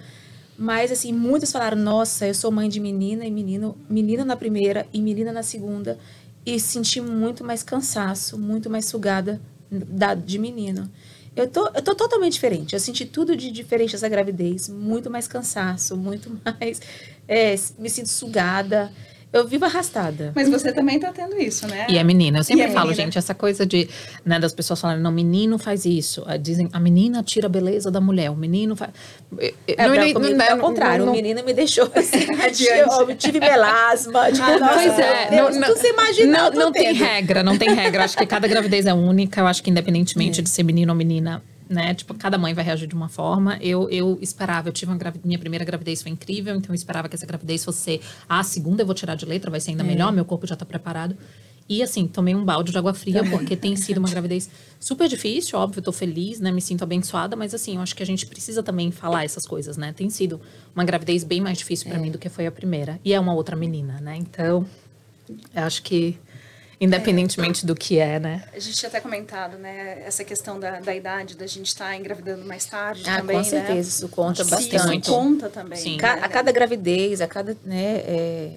Mas, 0.57 0.91
assim, 0.91 1.11
muitos 1.11 1.51
falaram, 1.51 1.77
nossa, 1.77 2.25
eu 2.27 2.33
sou 2.33 2.51
mãe 2.51 2.69
de 2.69 2.79
menina 2.79 3.25
e 3.25 3.31
menino, 3.31 3.77
menina 3.89 4.23
na 4.23 4.35
primeira 4.37 4.87
e 4.93 5.01
menina 5.01 5.31
na 5.31 5.43
segunda. 5.43 5.97
E 6.45 6.59
senti 6.59 7.01
muito 7.01 7.43
mais 7.43 7.61
cansaço, 7.63 8.37
muito 8.37 8.69
mais 8.69 8.85
sugada 8.85 9.41
da, 9.69 10.13
de 10.13 10.37
menino. 10.37 10.89
Eu 11.35 11.49
tô, 11.49 11.67
eu 11.67 11.81
tô 11.81 11.93
totalmente 11.93 12.33
diferente. 12.33 12.73
Eu 12.73 12.79
senti 12.79 13.05
tudo 13.05 13.35
de 13.35 13.51
diferente 13.51 13.95
essa 13.95 14.07
gravidez. 14.07 14.69
Muito 14.69 15.09
mais 15.09 15.27
cansaço, 15.27 15.97
muito 15.97 16.39
mais... 16.45 16.81
É, 17.27 17.55
me 17.77 17.89
sinto 17.89 18.07
sugada. 18.09 18.91
Eu 19.35 19.45
vivo 19.45 19.65
arrastada. 19.65 20.31
Mas 20.33 20.47
você 20.47 20.71
também 20.71 20.97
tá 20.97 21.11
tendo 21.11 21.37
isso, 21.37 21.67
né? 21.67 21.87
E 21.89 21.97
é 21.97 22.03
menina. 22.05 22.39
Eu 22.39 22.43
sempre 22.45 22.63
é 22.63 22.69
falo, 22.69 22.87
menina. 22.87 23.03
gente, 23.03 23.17
essa 23.17 23.35
coisa 23.35 23.65
de, 23.65 23.89
né, 24.23 24.39
das 24.39 24.53
pessoas 24.53 24.79
falarem, 24.79 25.03
não, 25.03 25.11
menino 25.11 25.57
faz 25.57 25.83
isso. 25.83 26.25
Dizem, 26.41 26.69
a 26.71 26.79
menina 26.79 27.21
tira 27.21 27.47
a 27.47 27.49
beleza 27.49 27.91
da 27.91 27.99
mulher, 27.99 28.31
o 28.31 28.35
menino 28.35 28.77
faz. 28.77 28.91
É, 29.67 29.87
não, 29.89 30.13
comigo 30.13 30.41
é 30.41 30.53
o 30.55 30.59
contrário. 30.59 31.05
Não, 31.05 31.11
o 31.11 31.15
menino 31.15 31.43
me 31.43 31.53
deixou 31.53 31.83
assim, 31.93 32.31
adiante. 32.41 33.09
Eu 33.09 33.15
tive 33.17 33.41
melasma. 33.41 34.31
Tive, 34.31 34.41
ah, 34.41 34.71
pois 34.73 34.99
é. 34.99 35.31
Não, 35.35 35.51
não, 35.51 35.67
você 35.67 35.89
imagina. 35.89 36.37
Não, 36.37 36.51
não 36.51 36.71
tem 36.71 36.93
regra, 36.93 37.43
não 37.43 37.57
tem 37.57 37.75
regra. 37.75 38.05
Acho 38.05 38.17
que 38.17 38.25
cada 38.25 38.47
gravidez 38.47 38.85
é 38.85 38.93
única. 38.93 39.41
Eu 39.41 39.47
acho 39.47 39.61
que 39.61 39.69
independentemente 39.69 40.39
é. 40.39 40.43
de 40.43 40.49
ser 40.49 40.63
menino 40.63 40.93
ou 40.93 40.97
menina, 40.97 41.43
né? 41.69 41.93
Tipo, 41.93 42.13
cada 42.13 42.37
mãe 42.37 42.53
vai 42.53 42.63
reagir 42.63 42.87
de 42.87 42.95
uma 42.95 43.09
forma. 43.09 43.57
Eu, 43.61 43.89
eu 43.89 44.17
esperava, 44.21 44.69
eu 44.69 44.73
tive 44.73 44.91
uma 44.91 44.97
gravidez, 44.97 45.25
minha 45.25 45.39
primeira 45.39 45.65
gravidez 45.65 46.01
foi 46.01 46.11
incrível, 46.11 46.55
então 46.55 46.71
eu 46.71 46.75
esperava 46.75 47.09
que 47.09 47.15
essa 47.15 47.25
gravidez 47.25 47.63
fosse 47.63 48.01
a 48.27 48.43
segunda, 48.43 48.83
eu 48.83 48.85
vou 48.85 48.95
tirar 48.95 49.15
de 49.15 49.25
letra, 49.25 49.49
vai 49.49 49.59
ser 49.59 49.71
ainda 49.71 49.83
é. 49.83 49.87
melhor, 49.87 50.11
meu 50.11 50.25
corpo 50.25 50.45
já 50.45 50.55
tá 50.55 50.65
preparado. 50.65 51.17
E 51.67 51.81
assim, 51.81 52.07
tomei 52.07 52.35
um 52.35 52.45
balde 52.45 52.71
de 52.71 52.77
água 52.77 52.93
fria, 52.93 53.23
Também. 53.23 53.31
porque 53.31 53.55
tem 53.55 53.75
sido 53.75 53.97
uma 53.97 54.09
gravidez 54.09 54.49
super 54.79 55.07
difícil, 55.07 55.57
óbvio, 55.57 55.81
tô 55.81 55.91
feliz, 55.91 56.39
né? 56.39 56.51
Me 56.51 56.61
sinto 56.61 56.83
abençoada, 56.83 57.35
mas 57.35 57.55
assim, 57.55 57.75
eu 57.75 57.81
acho 57.81 57.95
que 57.95 58.03
a 58.03 58.05
gente 58.05 58.25
precisa 58.27 58.61
também 58.61 58.91
falar 58.91 59.25
essas 59.25 59.47
coisas, 59.47 59.75
né? 59.75 59.91
Tem 59.91 60.09
sido 60.09 60.39
uma 60.75 60.83
gravidez 60.83 61.23
bem 61.23 61.41
mais 61.41 61.57
difícil 61.57 61.89
para 61.89 61.97
é. 61.97 62.01
mim 62.01 62.11
do 62.11 62.19
que 62.19 62.29
foi 62.29 62.45
a 62.45 62.51
primeira. 62.51 62.99
E 63.03 63.13
é 63.13 63.19
uma 63.19 63.33
outra 63.33 63.55
menina, 63.55 63.99
né? 63.99 64.15
Então, 64.15 64.65
eu 65.27 65.63
acho 65.63 65.81
que 65.81 66.19
Independentemente 66.79 67.63
é. 67.63 67.67
do 67.67 67.75
que 67.75 67.99
é, 67.99 68.19
né? 68.19 68.43
A 68.53 68.59
gente 68.59 68.75
tinha 68.75 68.89
até 68.89 68.99
comentado, 68.99 69.57
né? 69.57 70.03
Essa 70.05 70.23
questão 70.23 70.59
da, 70.59 70.79
da 70.79 70.93
idade, 70.93 71.35
da 71.35 71.47
gente 71.47 71.67
estar 71.67 71.85
tá 71.85 71.95
engravidando 71.95 72.45
mais 72.45 72.65
tarde 72.65 73.03
ah, 73.07 73.19
também, 73.19 73.37
com 73.37 73.43
certeza, 73.43 73.73
né? 73.73 73.79
isso 73.79 74.09
conta 74.09 74.43
Sim, 74.43 74.49
bastante. 74.49 75.01
Isso 75.01 75.11
conta 75.11 75.49
também. 75.49 75.77
Sim. 75.77 75.97
Né? 75.97 76.19
A 76.21 76.27
cada 76.27 76.51
gravidez, 76.51 77.21
a 77.21 77.27
cada, 77.27 77.55
né? 77.63 78.03
É, 78.05 78.51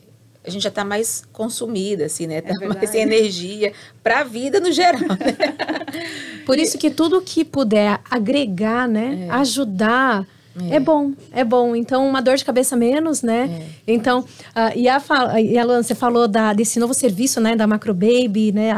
a 0.44 0.50
gente 0.50 0.62
já 0.62 0.68
está 0.68 0.84
mais 0.84 1.24
consumida, 1.32 2.06
assim, 2.06 2.26
né? 2.26 2.40
Tá 2.40 2.52
é 2.60 2.66
mais 2.66 2.90
sem 2.90 3.02
energia 3.02 3.72
para 4.02 4.20
a 4.20 4.24
vida 4.24 4.58
no 4.58 4.72
geral. 4.72 5.00
Né? 5.00 5.36
Por 6.44 6.58
isso 6.58 6.78
que 6.78 6.90
tudo 6.90 7.20
que 7.20 7.44
puder 7.44 8.00
agregar, 8.10 8.88
né? 8.88 9.26
É. 9.28 9.30
Ajudar 9.30 10.26
é. 10.70 10.76
é. 10.76 10.80
bom, 10.80 11.12
é 11.32 11.44
bom. 11.44 11.76
Então, 11.76 12.06
uma 12.08 12.20
dor 12.20 12.36
de 12.36 12.44
cabeça 12.44 12.76
menos, 12.76 13.22
né? 13.22 13.62
É. 13.86 13.92
Então, 13.92 14.20
uh, 14.20 14.76
e, 14.76 14.88
a, 14.88 15.00
e 15.40 15.58
a 15.58 15.64
Luana, 15.64 15.82
você 15.82 15.94
falou 15.94 16.26
da, 16.26 16.52
desse 16.52 16.78
novo 16.78 16.94
serviço, 16.94 17.40
né? 17.40 17.54
Da 17.54 17.66
Macro 17.66 17.94
Baby, 17.94 18.52
né? 18.52 18.70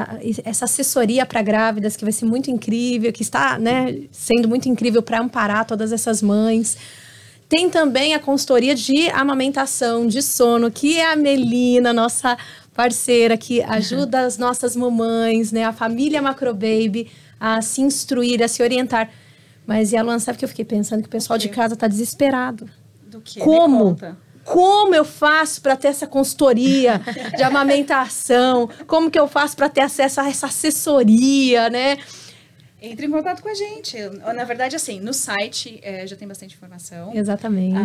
Essa 0.44 0.64
assessoria 0.64 1.24
para 1.24 1.42
grávidas 1.42 1.96
que 1.96 2.04
vai 2.04 2.12
ser 2.12 2.24
muito 2.24 2.50
incrível, 2.50 3.12
que 3.12 3.22
está, 3.22 3.58
né? 3.58 3.98
Sendo 4.10 4.48
muito 4.48 4.68
incrível 4.68 5.02
para 5.02 5.20
amparar 5.20 5.64
todas 5.64 5.92
essas 5.92 6.22
mães. 6.22 6.76
Tem 7.48 7.68
também 7.68 8.14
a 8.14 8.20
consultoria 8.20 8.74
de 8.74 9.08
amamentação, 9.10 10.06
de 10.06 10.22
sono, 10.22 10.70
que 10.70 10.98
é 10.98 11.12
a 11.12 11.16
Melina, 11.16 11.92
nossa 11.92 12.38
parceira, 12.74 13.36
que 13.36 13.60
ajuda 13.62 14.20
as 14.20 14.38
nossas 14.38 14.76
mamães, 14.76 15.50
né? 15.50 15.64
A 15.64 15.72
família 15.72 16.22
Macro 16.22 16.54
Baby 16.54 17.10
a 17.40 17.62
se 17.62 17.80
instruir, 17.80 18.42
a 18.42 18.48
se 18.48 18.62
orientar 18.62 19.10
mas 19.70 19.92
e 19.92 19.96
a 19.96 20.02
Luana, 20.02 20.18
sabe 20.18 20.36
que 20.36 20.44
eu 20.44 20.48
fiquei 20.48 20.64
pensando 20.64 21.00
que 21.00 21.06
o 21.06 21.10
pessoal 21.10 21.38
de 21.38 21.48
casa 21.48 21.76
tá 21.76 21.86
desesperado. 21.86 22.68
Do 23.06 23.20
que? 23.20 23.38
Como? 23.38 23.96
Como 24.44 24.92
eu 24.92 25.04
faço 25.04 25.62
para 25.62 25.76
ter 25.76 25.86
essa 25.86 26.08
consultoria 26.08 27.00
de 27.36 27.42
amamentação? 27.44 28.68
Como 28.88 29.08
que 29.08 29.16
eu 29.16 29.28
faço 29.28 29.56
para 29.56 29.68
ter 29.68 29.82
acesso 29.82 30.22
a 30.22 30.28
essa 30.28 30.46
assessoria, 30.46 31.70
né? 31.70 31.98
Entre 32.82 33.06
em 33.06 33.10
contato 33.12 33.40
com 33.40 33.48
a 33.48 33.54
gente. 33.54 33.96
Na 34.34 34.42
verdade, 34.42 34.74
assim, 34.74 34.98
no 34.98 35.14
site 35.14 35.78
é, 35.84 36.04
já 36.04 36.16
tem 36.16 36.26
bastante 36.26 36.56
informação. 36.56 37.14
Exatamente. 37.14 37.76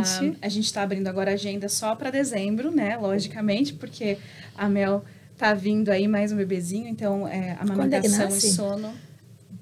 Ah, 0.41 0.47
a 0.47 0.49
gente 0.49 0.65
está 0.65 0.81
abrindo 0.81 1.07
agora 1.07 1.29
a 1.29 1.33
agenda 1.35 1.69
só 1.69 1.93
para 1.93 2.09
dezembro, 2.09 2.71
né? 2.71 2.97
Logicamente, 2.97 3.73
porque 3.73 4.17
a 4.57 4.67
Mel 4.67 5.05
tá 5.37 5.53
vindo 5.53 5.91
aí 5.91 6.07
mais 6.07 6.31
um 6.31 6.35
bebezinho, 6.35 6.87
então 6.87 7.27
é, 7.27 7.49
é 7.49 7.57
amamentação 7.59 8.21
e 8.21 8.23
nasce? 8.23 8.53
sono 8.53 8.91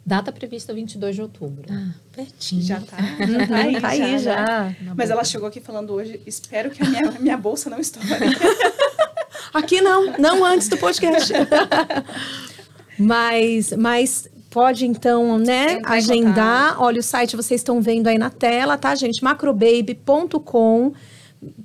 Data 0.06 0.32
prevista 0.34 0.74
22 0.74 1.16
de 1.16 1.22
outubro. 1.22 1.64
Ah, 1.72 1.92
pertinho. 2.14 2.62
já 2.62 2.80
tá, 2.82 2.98
já 3.26 3.48
tá 3.48 3.56
aí, 3.56 3.80
Tá 3.82 3.88
aí 3.90 4.20
já. 4.20 4.76
Mas 4.96 5.10
ela 5.10 5.24
chegou 5.24 5.48
aqui 5.48 5.62
falando 5.62 5.94
hoje, 5.94 6.20
espero 6.26 6.70
que 6.72 6.84
a 6.84 6.90
minha, 6.90 7.12
minha 7.20 7.38
bolsa 7.38 7.70
não 7.70 7.80
estoure. 7.80 8.08
Aqui 9.54 9.82
não, 9.82 10.18
não 10.18 10.44
antes 10.44 10.68
do 10.68 10.78
podcast. 10.78 11.32
mas, 12.98 13.72
mas 13.74 14.28
pode 14.50 14.86
então, 14.86 15.38
né, 15.38 15.74
Entrar 15.74 15.94
agendar. 15.94 16.82
Olha, 16.82 17.00
o 17.00 17.04
site 17.04 17.36
vocês 17.36 17.62
estão 17.62 17.80
vendo 17.82 18.08
aí 18.08 18.18
na 18.18 18.30
tela, 18.32 18.78
tá, 18.78 18.96
gente? 18.96 19.24
macrobaby.com. 19.24 20.94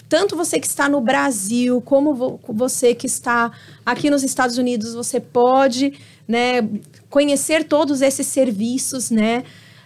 Tanto 0.09 0.36
você 0.36 0.59
que 0.59 0.66
está 0.66 0.89
no 0.89 1.01
Brasil, 1.01 1.80
como 1.80 2.14
vo- 2.14 2.41
você 2.49 2.95
que 2.95 3.07
está 3.07 3.53
aqui 3.86 4.11
nos 4.11 4.22
Estados 4.24 4.59
Unidos, 4.59 4.93
você 4.93 5.20
pode, 5.20 5.93
né, 6.29 6.68
conhecer 7.09 7.64
todos 7.64 8.03
esses 8.03 8.26
serviços, 8.26 9.11
né? 9.11 9.43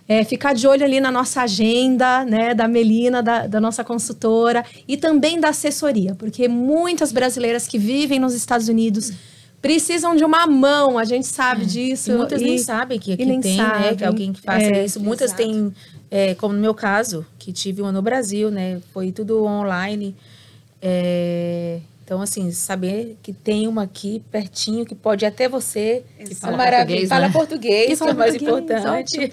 É, 0.08 0.24
ficar 0.24 0.52
de 0.52 0.66
olho 0.66 0.84
ali 0.84 1.00
na 1.00 1.12
nossa 1.12 1.42
agenda, 1.42 2.24
né, 2.24 2.52
da 2.54 2.66
Melina, 2.66 3.22
da, 3.22 3.46
da 3.46 3.60
nossa 3.60 3.84
consultora, 3.84 4.64
e 4.86 4.96
também 4.96 5.38
da 5.38 5.50
assessoria, 5.50 6.14
porque 6.16 6.48
muitas 6.48 7.12
brasileiras 7.12 7.68
que 7.68 7.78
vivem 7.78 8.18
nos 8.18 8.34
Estados 8.34 8.68
Unidos 8.68 9.12
precisam 9.62 10.16
de 10.16 10.24
uma 10.24 10.44
mão, 10.44 10.98
a 10.98 11.04
gente 11.04 11.28
sabe 11.28 11.64
disso. 11.64 12.10
E 12.10 12.14
muitas 12.16 12.42
nem 12.42 12.56
e- 12.56 12.58
sabem 12.58 12.98
que 12.98 13.12
aqui 13.12 13.24
nem 13.24 13.40
tem, 13.40 13.56
né? 13.56 13.64
Que 13.64 13.80
sabem. 14.00 14.06
alguém 14.08 14.32
que 14.32 14.40
faça 14.40 14.64
É, 14.66 14.84
isso. 14.84 14.98
Muitas 14.98 15.28
exato. 15.30 15.42
têm, 15.44 15.72
é, 16.10 16.34
como 16.34 16.52
no 16.52 16.60
meu 16.60 16.74
caso, 16.74 17.24
que 17.38 17.52
tive 17.52 17.80
uma 17.80 17.92
no 17.92 18.02
Brasil, 18.02 18.50
né? 18.50 18.80
Foi 18.92 19.12
tudo 19.12 19.44
online. 19.44 20.16
Então, 22.04 22.20
assim, 22.20 22.50
saber 22.50 23.16
que 23.22 23.32
tem 23.32 23.68
uma 23.68 23.84
aqui 23.84 24.22
pertinho 24.30 24.84
que 24.84 24.94
pode 24.94 25.24
ir 25.24 25.28
até 25.28 25.48
você. 25.48 26.04
Que 26.18 26.32
é 26.32 26.34
fala 26.34 26.56
português, 26.58 27.08
Fala 27.08 27.26
né? 27.28 27.32
português, 27.32 27.86
Que 27.86 27.92
que, 27.92 27.96
fala 27.98 28.10
é 28.10 28.14
mais 28.14 28.34
importante. 28.34 29.30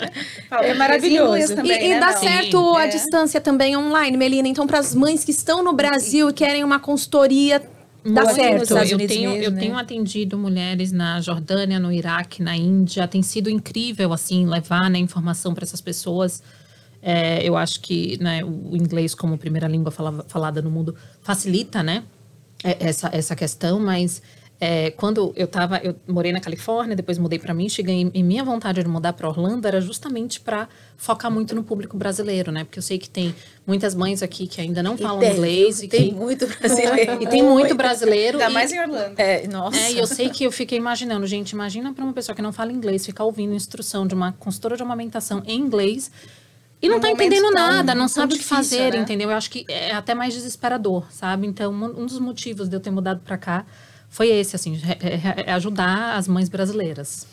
É 0.51 0.73
maravilhoso. 0.75 1.27
inglês 1.33 1.49
E, 1.49 1.55
também, 1.55 1.85
e 1.85 1.89
né, 1.89 1.99
dá 1.99 2.07
Mel? 2.11 2.17
certo 2.19 2.75
a 2.75 2.85
É. 2.85 2.87
distância 2.87 3.41
também 3.41 3.75
online, 3.75 4.15
Melina. 4.15 4.47
Então, 4.47 4.67
para 4.67 4.79
as 4.79 4.93
mães 4.93 5.23
que 5.23 5.31
estão 5.31 5.63
no 5.63 5.73
Brasil 5.73 6.29
e 6.29 6.33
querem 6.33 6.63
uma 6.63 6.79
consultoria, 6.79 7.59
dá 8.05 8.23
Muito. 8.23 8.35
certo. 8.35 8.73
Eu 8.77 8.97
tenho, 9.07 9.31
mesmo, 9.31 9.43
eu 9.45 9.51
né? 9.51 9.59
tenho 9.61 9.77
atendido 9.77 10.37
mulheres 10.37 10.91
na 10.91 11.19
Jordânia, 11.21 11.79
no 11.79 11.91
Iraque, 11.91 12.43
na 12.43 12.55
Índia. 12.55 13.07
Tem 13.07 13.23
sido 13.23 13.49
incrível, 13.49 14.13
assim, 14.13 14.45
levar 14.47 14.89
né, 14.91 14.99
informação 14.99 15.53
para 15.55 15.63
essas 15.63 15.81
pessoas. 15.81 16.41
É, 17.01 17.41
eu 17.47 17.57
acho 17.57 17.79
que 17.81 18.17
né, 18.21 18.43
o 18.43 18.75
inglês 18.75 19.15
como 19.15 19.37
primeira 19.37 19.67
língua 19.67 19.89
fala- 19.91 20.23
falada 20.27 20.61
no 20.61 20.69
mundo 20.69 20.95
facilita, 21.21 21.81
né? 21.81 22.03
É- 22.63 22.77
Essa, 22.87 23.09
essa 23.13 23.35
questão, 23.35 23.79
mas 23.79 24.21
é, 24.61 24.91
quando 24.91 25.31
eu 25.37 25.47
tava, 25.47 25.77
eu 25.77 25.95
morei 26.05 26.33
na 26.33 26.41
Califórnia, 26.41 26.93
depois 26.93 27.17
mudei 27.17 27.39
para 27.39 27.53
Michigan 27.53 27.93
e, 27.93 28.11
e 28.13 28.21
minha 28.21 28.43
vontade 28.43 28.83
de 28.83 28.89
mudar 28.89 29.13
para 29.13 29.25
Orlando 29.29 29.65
era 29.65 29.79
justamente 29.79 30.41
para 30.41 30.67
focar 30.97 31.31
muito 31.31 31.55
no 31.55 31.63
público 31.63 31.95
brasileiro, 31.95 32.51
né? 32.51 32.65
Porque 32.65 32.77
eu 32.77 32.83
sei 32.83 32.97
que 32.97 33.09
tem 33.09 33.33
muitas 33.65 33.95
mães 33.95 34.21
aqui 34.21 34.47
que 34.47 34.59
ainda 34.59 34.83
não 34.83 34.95
E 34.95 34.97
falam 34.97 35.19
tem, 35.21 35.31
inglês 35.31 35.81
e 35.81 35.87
tem 35.87 36.09
que 36.09 36.13
muito 36.13 36.45
brasileiro. 36.45 37.23
e 37.23 37.27
tem 37.27 37.41
muito 37.41 37.73
brasileiro 37.73 38.37
Ainda 38.37 38.51
e- 38.51 38.53
mais 38.53 38.73
em 38.73 38.79
Orlando. 38.81 39.13
É, 39.17 39.47
nossa. 39.47 39.77
é, 39.79 39.93
e 39.93 39.97
eu 39.97 40.05
sei 40.05 40.29
que 40.29 40.43
eu 40.43 40.51
fiquei 40.51 40.77
imaginando, 40.77 41.25
gente, 41.25 41.51
imagina 41.51 41.93
para 41.93 42.03
uma 42.03 42.11
pessoa 42.11 42.35
que 42.35 42.41
não 42.41 42.51
fala 42.51 42.73
inglês 42.73 43.05
ficar 43.05 43.23
ouvindo 43.23 43.53
instrução 43.53 44.05
de 44.05 44.13
uma 44.13 44.33
consultora 44.33 44.75
de 44.75 44.83
amamentação 44.83 45.41
em 45.45 45.57
inglês 45.57 46.11
e 46.81 46.87
não 46.87 46.95
Num 46.95 47.01
tá 47.01 47.09
entendendo 47.11 47.51
nada, 47.51 47.93
não 47.93 48.07
sabe 48.07 48.35
o 48.35 48.37
que 48.37 48.43
fazer, 48.43 48.93
né? 48.93 48.99
entendeu? 48.99 49.29
Eu 49.29 49.35
acho 49.35 49.49
que 49.49 49.65
é 49.67 49.91
até 49.93 50.13
mais 50.15 50.33
desesperador, 50.33 51.05
sabe? 51.11 51.45
Então, 51.45 51.71
um 51.73 52.05
dos 52.05 52.19
motivos 52.19 52.69
de 52.69 52.75
eu 52.75 52.79
ter 52.79 52.91
mudado 52.91 53.19
para 53.25 53.37
cá 53.37 53.65
foi 54.09 54.29
esse, 54.29 54.55
assim, 54.55 54.79
é- 55.45 55.51
ajudar 55.53 56.15
as 56.15 56.27
mães 56.27 56.47
brasileiras. 56.49 57.27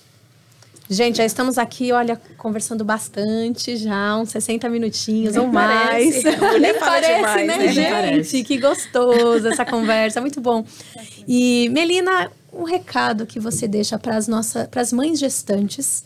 Gente, 0.88 1.16
já 1.16 1.24
estamos 1.24 1.58
aqui, 1.58 1.90
olha, 1.90 2.20
conversando 2.38 2.84
bastante 2.84 3.76
já, 3.76 4.16
uns 4.16 4.30
60 4.30 4.68
minutinhos 4.68 5.34
Nem 5.34 5.44
ou 5.44 5.52
mais. 5.52 6.22
parece. 6.22 6.38
Nem 6.60 6.78
parece, 6.78 7.14
demais, 7.16 7.46
né, 7.46 7.56
né? 7.56 7.72
gente? 7.72 7.90
Parece. 7.90 8.44
Que 8.44 8.56
gostoso 8.58 9.48
essa 9.48 9.64
conversa, 9.64 10.20
muito 10.20 10.40
bom. 10.40 10.64
E, 11.26 11.68
Melina, 11.70 12.30
um 12.52 12.62
recado 12.62 13.26
que 13.26 13.40
você 13.40 13.66
deixa 13.66 13.98
para 13.98 14.16
as 14.16 14.28
nossas, 14.28 14.68
para 14.68 14.80
as 14.80 14.92
mães 14.92 15.18
gestantes, 15.18 16.04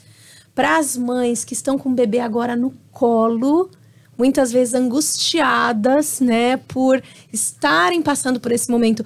para 0.60 0.76
as 0.76 0.94
mães 0.94 1.42
que 1.42 1.54
estão 1.54 1.78
com 1.78 1.88
o 1.88 1.94
bebê 1.94 2.20
agora 2.20 2.54
no 2.54 2.70
colo, 2.92 3.70
muitas 4.18 4.52
vezes 4.52 4.74
angustiadas, 4.74 6.20
né, 6.20 6.58
por 6.58 7.02
estarem 7.32 8.02
passando 8.02 8.38
por 8.38 8.52
esse 8.52 8.70
momento 8.70 9.02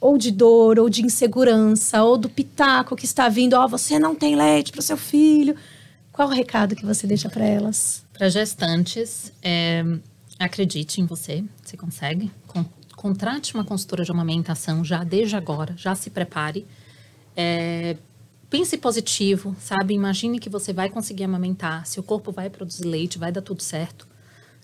ou 0.00 0.16
de 0.16 0.30
dor, 0.30 0.78
ou 0.78 0.88
de 0.88 1.04
insegurança, 1.04 2.04
ou 2.04 2.16
do 2.16 2.28
pitaco 2.28 2.94
que 2.94 3.06
está 3.06 3.28
vindo, 3.28 3.54
ó, 3.54 3.66
você 3.66 3.98
não 3.98 4.14
tem 4.14 4.36
leite 4.36 4.70
para 4.70 4.78
o 4.78 4.82
seu 4.82 4.96
filho. 4.96 5.56
Qual 6.12 6.28
o 6.28 6.30
recado 6.30 6.76
que 6.76 6.86
você 6.86 7.08
deixa 7.08 7.28
para 7.28 7.44
elas? 7.44 8.04
Para 8.12 8.28
gestantes, 8.28 9.32
é, 9.42 9.84
acredite 10.38 11.00
em 11.00 11.06
você, 11.06 11.42
você 11.60 11.76
consegue. 11.76 12.30
Con- 12.46 12.64
contrate 12.94 13.52
uma 13.52 13.64
consultora 13.64 14.04
de 14.04 14.12
amamentação 14.12 14.84
já 14.84 15.02
desde 15.02 15.34
agora, 15.34 15.74
já 15.76 15.96
se 15.96 16.08
prepare. 16.08 16.64
É, 17.36 17.96
pense 18.50 18.76
positivo, 18.78 19.54
sabe? 19.60 19.94
Imagine 19.94 20.38
que 20.38 20.48
você 20.48 20.72
vai 20.72 20.88
conseguir 20.88 21.24
amamentar, 21.24 21.86
seu 21.86 22.02
corpo 22.02 22.32
vai 22.32 22.48
produzir 22.48 22.84
leite, 22.84 23.18
vai 23.18 23.30
dar 23.30 23.42
tudo 23.42 23.62
certo, 23.62 24.06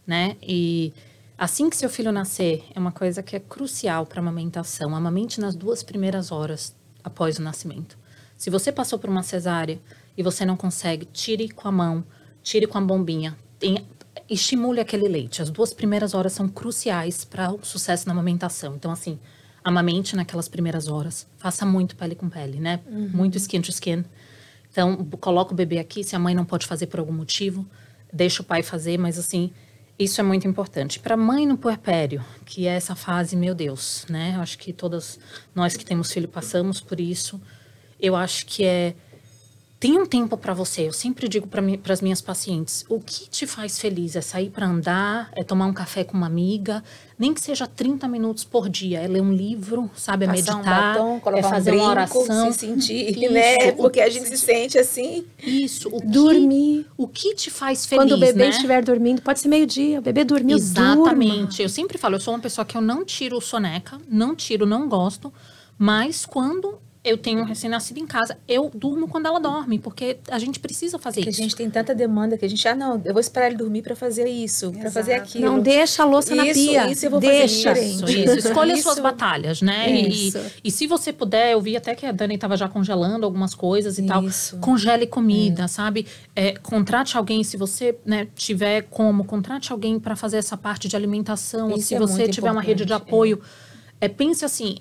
né? 0.07 0.37
E 0.43 0.93
assim 1.37 1.69
que 1.69 1.77
seu 1.77 1.89
filho 1.89 2.13
nascer, 2.13 2.65
é 2.75 2.79
uma 2.79 2.93
coisa 2.93 3.23
que 3.23 3.37
é 3.37 3.41
crucial 3.41 4.07
para 4.07 4.21
a 4.21 4.23
amamentação. 4.23 4.95
Amamente 4.95 5.41
nas 5.41 5.55
duas 5.55 5.83
primeiras 5.83 6.33
horas 6.33 6.75
após 7.03 7.39
o 7.39 7.43
nascimento. 7.43 7.99
Se 8.37 8.51
você 8.51 8.73
passou 8.73 8.99
por 8.99 9.11
uma 9.11 9.23
cesárea 9.23 9.81
e 10.17 10.23
você 10.23 10.45
não 10.45 10.57
consegue, 10.57 11.07
tire 11.07 11.49
com 11.49 11.69
a 11.69 11.73
mão, 11.73 12.05
tire 12.43 12.67
com 12.67 12.79
a 12.79 12.81
bombinha. 12.81 13.37
Estimule 14.29 14.81
aquele 14.81 15.09
leite. 15.09 15.43
As 15.43 15.51
duas 15.51 15.75
primeiras 15.75 16.15
horas 16.15 16.33
são 16.33 16.49
cruciais 16.49 17.25
para 17.25 17.53
o 17.53 17.65
sucesso 17.65 18.07
na 18.07 18.13
amamentação. 18.13 18.75
Então, 18.75 18.91
assim, 18.91 19.19
amamente 19.65 20.15
naquelas 20.15 20.47
primeiras 20.47 20.89
horas. 20.89 21.27
Faça 21.39 21.65
muito 21.65 21.97
pele 21.97 22.15
com 22.15 22.29
pele, 22.29 22.61
né? 22.61 22.81
Muito 23.13 23.39
skin 23.39 23.63
to 23.63 23.71
skin. 23.71 24.05
Então, 24.71 25.05
coloca 25.21 25.53
o 25.53 25.57
bebê 25.57 25.79
aqui. 25.79 26.05
Se 26.05 26.15
a 26.15 26.19
mãe 26.19 26.35
não 26.35 26.45
pode 26.45 26.67
fazer 26.67 26.87
por 26.89 27.01
algum 27.01 27.13
motivo, 27.13 27.67
deixa 28.13 28.43
o 28.43 28.45
pai 28.45 28.63
fazer, 28.63 28.99
mas 28.99 29.19
assim, 29.19 29.51
isso 29.99 30.21
é 30.21 30.25
muito 30.25 30.47
importante. 30.47 30.99
Para 30.99 31.17
mãe 31.17 31.47
no 31.47 31.57
puerpério, 31.57 32.25
que 32.45 32.67
é 32.67 32.75
essa 32.75 32.95
fase, 32.95 33.37
meu 33.37 33.55
Deus, 33.55 34.05
né? 34.09 34.33
Eu 34.37 34.41
acho 34.41 34.59
que 34.59 34.73
todas 34.73 35.19
nós 35.55 35.77
que 35.77 35.85
temos 35.85 36.13
filho 36.13 36.29
passamos 36.29 36.81
por 36.81 37.01
isso. 37.01 37.41
Eu 37.99 38.17
acho 38.17 38.45
que 38.47 38.65
é 38.65 38.95
tem 39.85 39.99
um 40.01 40.07
tempo 40.07 40.35
para 40.39 40.55
você. 40.55 40.89
Eu 40.89 40.95
sempre 40.95 41.29
digo 41.29 41.47
para 41.47 41.93
as 41.93 42.01
minhas 42.01 42.23
pacientes: 42.23 42.87
o 42.89 42.99
que 42.99 43.29
te 43.29 43.47
faz 43.47 43.79
feliz 43.79 44.17
é 44.17 44.23
sair 44.23 44.49
para 44.49 44.67
andar, 44.67 45.29
é 45.37 45.45
tomar 45.45 45.67
um 45.67 45.75
café 45.75 46.03
com 46.03 46.17
uma 46.17 46.27
amiga, 46.27 46.83
nem 47.19 47.35
que 47.35 47.41
seja 47.43 47.67
30 47.67 48.09
minutos 48.09 48.45
por 48.45 48.71
dia. 48.71 49.01
É 49.01 49.07
ler 49.07 49.21
um 49.21 49.31
livro, 49.31 49.91
sabe? 49.95 50.25
É 50.25 50.29
Passar 50.29 50.57
meditar, 50.57 50.97
um 50.97 51.21
batom, 51.21 51.37
é 51.37 51.43
fazer 51.43 51.73
um 51.73 51.75
brinco, 51.75 51.85
uma 51.85 51.91
oração. 51.93 52.51
se 52.51 52.61
sentir, 52.61 53.11
Isso, 53.11 53.31
né? 53.31 53.73
Porque 53.73 54.01
a 54.01 54.09
gente 54.09 54.27
se 54.27 54.39
sente 54.39 54.79
assim. 54.79 55.27
Isso, 55.43 55.91
o 55.91 56.01
que, 56.01 56.07
Dormir. 56.07 56.87
o 56.97 57.07
que 57.07 57.35
te 57.35 57.51
faz 57.51 57.85
feliz, 57.85 58.05
Quando 58.05 58.13
o 58.13 58.19
bebê 58.19 58.45
né? 58.45 58.49
estiver 58.49 58.83
dormindo, 58.83 59.21
pode 59.21 59.41
ser 59.41 59.49
meio-dia, 59.49 59.99
o 59.99 60.03
bebê 60.03 60.25
dormiu, 60.25 60.57
Exatamente. 60.57 61.61
Eu 61.61 61.69
sempre 61.69 61.99
falo, 61.99 62.15
eu 62.15 62.21
sou 62.21 62.33
uma 62.33 62.41
pessoa 62.41 62.65
que 62.65 62.75
eu 62.75 62.81
não 62.81 63.05
tiro 63.05 63.39
soneca, 63.39 64.01
não 64.09 64.35
tiro, 64.35 64.65
não 64.65 64.89
gosto, 64.89 65.31
mas 65.77 66.25
quando 66.25 66.79
eu 67.05 67.19
tenho 67.19 67.41
um 67.41 67.45
recém-nascido 67.45 68.01
em 68.01 68.07
casa, 68.07 68.39
eu 68.49 68.71
durmo 68.75 69.07
quando 69.07 69.27
ela 69.27 69.39
dorme, 69.39 69.79
porque 69.79 70.17
a 70.31 70.39
gente 70.39 70.59
precisa 70.59 70.99
fazer 70.99 71.21
Que 71.21 71.29
a 71.29 71.31
isso. 71.31 71.41
gente 71.43 71.55
tem 71.55 71.69
tanta 71.69 71.95
demanda 71.95 72.39
que 72.39 72.45
a 72.45 72.49
gente, 72.49 72.67
ah, 72.67 72.75
não, 72.75 73.01
eu 73.05 73.13
vou 73.13 73.21
esperar 73.21 73.49
ele 73.49 73.57
dormir 73.57 73.83
para 73.83 73.95
fazer 73.95 74.27
isso, 74.27 74.73
para 74.73 74.91
fazer 74.91 75.13
aquilo. 75.13 75.45
Não 75.45 75.61
deixa 75.61 76.03
a 76.03 76.07
louça 76.07 76.35
na 76.35 76.47
Isso, 76.47 76.55
pia. 76.71 76.91
isso 76.91 77.05
eu 77.05 77.11
vou 77.11 77.21
deixa. 77.21 77.69
fazer 77.75 77.87
Isso, 77.87 78.05
isso. 78.09 78.39
Escolha 78.49 78.73
as 78.73 78.81
suas 78.81 78.95
Isso. 78.95 79.03
batalhas, 79.03 79.61
né? 79.61 79.91
E, 79.91 80.29
Isso. 80.29 80.41
e 80.65 80.71
se 80.71 80.87
você 80.87 81.13
puder, 81.13 81.53
eu 81.53 81.61
vi 81.61 81.77
até 81.77 81.95
que 81.95 82.07
a 82.07 82.13
Dani 82.13 82.37
estava 82.37 82.57
já 82.57 82.69
congelando 82.69 83.27
algumas 83.27 83.55
coisas 83.55 83.99
e 83.99 84.03
tal. 84.07 84.25
Isso. 84.25 84.57
Congele 84.59 85.07
comida, 85.07 85.69
sabe? 85.69 86.07
É, 86.35 86.53
contrate 86.53 87.19
alguém, 87.19 87.45
se 87.45 87.57
você 87.59 87.99
né, 88.07 88.29
tiver 88.35 88.83
como, 88.89 89.25
contrate 89.25 89.73
alguém 89.73 89.99
para 89.99 90.17
fazer 90.17 90.39
essa 90.39 90.57
parte 90.57 90.89
de 90.89 90.97
alimentação. 90.97 91.71
ou 91.71 91.77
Isso 91.77 91.89
se 91.89 91.95
é 91.97 91.99
você 91.99 92.29
tiver 92.29 92.51
uma 92.51 92.63
rede 92.63 92.85
de 92.87 92.93
importante, 92.93 93.09
apoio, 93.09 93.41
é, 94.01 94.09
pense 94.09 94.45
assim. 94.45 94.79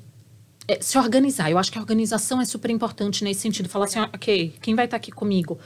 É, 0.67 0.81
se 0.81 0.97
organizar, 0.97 1.49
eu 1.51 1.57
acho 1.57 1.71
que 1.71 1.77
a 1.77 1.81
organização 1.81 2.39
é 2.41 2.45
super 2.45 2.71
importante 2.71 3.23
nesse 3.23 3.41
sentido. 3.41 3.69
Falar 3.69 3.85
assim, 3.85 3.99
ok, 3.99 4.55
quem 4.61 4.75
vai 4.75 4.85
estar 4.85 4.97
aqui 4.97 5.11
comigo? 5.11 5.59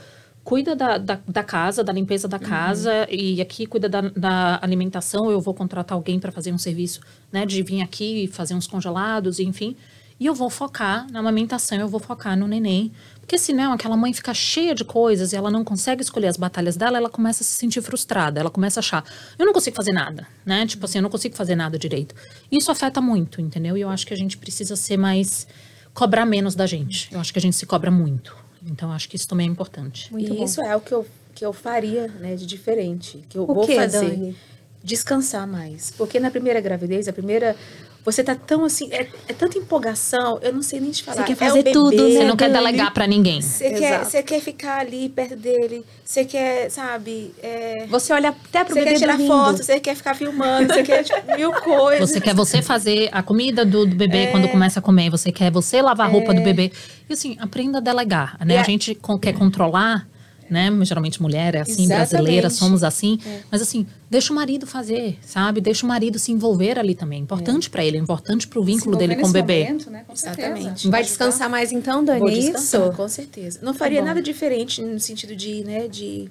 cuida 0.48 0.74
da, 0.74 0.96
da, 0.96 1.20
da 1.28 1.44
casa, 1.44 1.84
da 1.84 1.92
limpeza 1.92 2.26
da 2.26 2.38
casa, 2.38 3.06
e 3.10 3.38
aqui 3.38 3.66
cuida 3.66 3.86
da, 3.86 4.00
da 4.00 4.58
alimentação. 4.62 5.30
Eu 5.30 5.42
vou 5.42 5.52
contratar 5.52 5.94
alguém 5.94 6.18
para 6.18 6.32
fazer 6.32 6.52
um 6.54 6.56
serviço, 6.56 7.00
né, 7.30 7.44
de 7.44 7.62
vir 7.62 7.82
aqui 7.82 8.24
e 8.24 8.26
fazer 8.26 8.54
uns 8.54 8.66
congelados, 8.66 9.40
enfim. 9.40 9.76
E 10.20 10.26
eu 10.26 10.34
vou 10.34 10.50
focar 10.50 11.10
na 11.10 11.20
amamentação, 11.20 11.78
eu 11.78 11.88
vou 11.88 12.00
focar 12.00 12.36
no 12.36 12.46
neném. 12.46 12.92
Porque 13.20 13.38
senão 13.38 13.72
aquela 13.72 13.96
mãe 13.96 14.12
fica 14.12 14.32
cheia 14.32 14.74
de 14.74 14.84
coisas 14.84 15.32
e 15.32 15.36
ela 15.36 15.50
não 15.50 15.62
consegue 15.62 16.02
escolher 16.02 16.28
as 16.28 16.36
batalhas 16.36 16.76
dela, 16.76 16.96
ela 16.96 17.10
começa 17.10 17.42
a 17.42 17.46
se 17.46 17.52
sentir 17.52 17.82
frustrada, 17.82 18.40
ela 18.40 18.50
começa 18.50 18.78
a 18.78 18.82
achar, 18.82 19.04
eu 19.38 19.44
não 19.44 19.52
consigo 19.52 19.76
fazer 19.76 19.92
nada, 19.92 20.26
né? 20.46 20.66
Tipo 20.66 20.86
assim, 20.86 20.98
eu 20.98 21.02
não 21.02 21.10
consigo 21.10 21.36
fazer 21.36 21.54
nada 21.54 21.78
direito. 21.78 22.14
Isso 22.50 22.70
afeta 22.70 23.00
muito, 23.02 23.40
entendeu? 23.40 23.76
E 23.76 23.82
eu 23.82 23.90
acho 23.90 24.06
que 24.06 24.14
a 24.14 24.16
gente 24.16 24.38
precisa 24.38 24.76
ser 24.76 24.96
mais 24.96 25.46
cobrar 25.92 26.24
menos 26.24 26.54
da 26.54 26.66
gente. 26.66 27.12
Eu 27.12 27.20
acho 27.20 27.32
que 27.32 27.38
a 27.38 27.42
gente 27.42 27.56
se 27.56 27.66
cobra 27.66 27.90
muito. 27.90 28.34
Então, 28.64 28.90
acho 28.92 29.08
que 29.08 29.16
isso 29.16 29.28
também 29.28 29.46
é 29.48 29.50
importante. 29.50 30.12
Muito 30.12 30.32
e 30.32 30.36
bom. 30.36 30.44
isso 30.44 30.60
é 30.60 30.74
o 30.74 30.80
que 30.80 30.92
eu, 30.92 31.06
que 31.34 31.44
eu 31.44 31.52
faria, 31.52 32.08
né, 32.08 32.34
de 32.34 32.46
diferente, 32.46 33.24
que 33.28 33.36
eu 33.36 33.42
O 33.44 33.54
vou 33.54 33.66
quê, 33.66 33.76
fazer. 33.76 34.10
Dani? 34.10 34.36
Descansar 34.82 35.46
mais. 35.46 35.90
Porque 35.90 36.18
na 36.20 36.30
primeira 36.30 36.60
gravidez, 36.60 37.08
a 37.08 37.12
primeira. 37.12 37.56
Você 38.04 38.24
tá 38.24 38.34
tão 38.34 38.64
assim. 38.64 38.88
É, 38.92 39.06
é 39.28 39.32
tanta 39.34 39.58
empolgação, 39.58 40.38
eu 40.40 40.52
não 40.52 40.62
sei 40.62 40.80
nem 40.80 40.90
te 40.90 41.02
falar. 41.02 41.24
quer 41.24 41.32
É 41.32 41.36
fazer 41.36 41.58
bebê, 41.62 41.72
tudo, 41.72 41.96
né? 42.08 42.10
Você 42.10 42.24
não 42.24 42.36
quer 42.36 42.50
delegar 42.50 42.92
para 42.94 43.06
ninguém. 43.06 43.42
Você 43.42 43.70
quer, 43.70 44.04
você 44.04 44.22
quer 44.22 44.40
ficar 44.40 44.78
ali 44.80 45.08
perto 45.08 45.36
dele, 45.36 45.84
você 46.04 46.24
quer, 46.24 46.70
sabe, 46.70 47.34
é, 47.42 47.86
Você 47.86 48.12
olha 48.12 48.30
até 48.30 48.64
pro 48.64 48.74
você 48.74 48.80
bebê 48.80 48.92
quer 48.92 48.98
tirar 48.98 49.16
dormindo. 49.16 49.28
foto, 49.32 49.62
você 49.62 49.80
quer 49.80 49.94
ficar 49.94 50.14
filmando, 50.14 50.72
você 50.72 50.82
quer 50.82 51.04
tipo, 51.04 51.36
mil 51.36 51.52
coisas. 51.60 52.08
Você 52.08 52.20
quer 52.20 52.34
você 52.34 52.62
fazer 52.62 53.10
a 53.12 53.22
comida 53.22 53.64
do, 53.64 53.84
do 53.84 53.94
bebê 53.94 54.28
quando 54.28 54.48
começa 54.48 54.78
a 54.78 54.82
comer, 54.82 55.10
você 55.10 55.30
quer 55.30 55.50
você 55.50 55.82
lavar 55.82 56.08
a 56.08 56.10
roupa 56.10 56.32
do 56.32 56.40
bebê. 56.40 56.72
E 57.08 57.12
assim, 57.12 57.36
aprenda 57.40 57.78
a 57.78 57.80
delegar, 57.80 58.36
né? 58.44 58.58
A 58.58 58.62
gente 58.62 58.98
quer 59.20 59.34
controlar, 59.34 60.06
né? 60.50 60.70
Geralmente 60.82 61.20
mulher 61.20 61.54
é 61.54 61.60
assim, 61.60 61.84
Exatamente. 61.84 62.10
brasileira, 62.10 62.50
somos 62.50 62.82
assim. 62.82 63.18
Mas 63.50 63.62
assim, 63.62 63.86
deixa 64.10 64.32
o 64.32 64.36
marido 64.36 64.66
fazer, 64.66 65.18
sabe? 65.22 65.60
Deixa 65.60 65.84
o 65.84 65.88
marido 65.88 66.18
se 66.18 66.32
envolver 66.32 66.78
ali 66.78 66.94
também. 66.94 67.22
Importante 67.22 67.68
pra 67.70 67.84
ele, 67.84 67.96
é 67.96 68.00
importante 68.00 68.46
pro 68.48 68.62
vínculo 68.62 68.94
Se 68.94 68.98
dele 68.98 69.16
com 69.16 69.28
o 69.28 69.32
bebê. 69.32 69.64
momento, 69.64 69.90
né? 69.90 70.04
Com 70.06 70.16
certeza. 70.16 70.48
Exatamente. 70.48 70.88
Vai 70.88 71.02
descansar 71.02 71.50
mais 71.50 71.72
então, 71.72 72.04
Dani? 72.04 72.20
Vou 72.20 72.28
é 72.28 72.32
descansar, 72.32 72.82
isso? 72.82 72.92
com 72.96 73.08
certeza. 73.08 73.58
Não 73.62 73.74
faria 73.74 74.00
bom. 74.00 74.06
nada 74.06 74.22
diferente 74.22 74.80
no 74.82 75.00
sentido 75.00 75.34
de, 75.36 75.64
né, 75.64 75.88
de, 75.88 76.28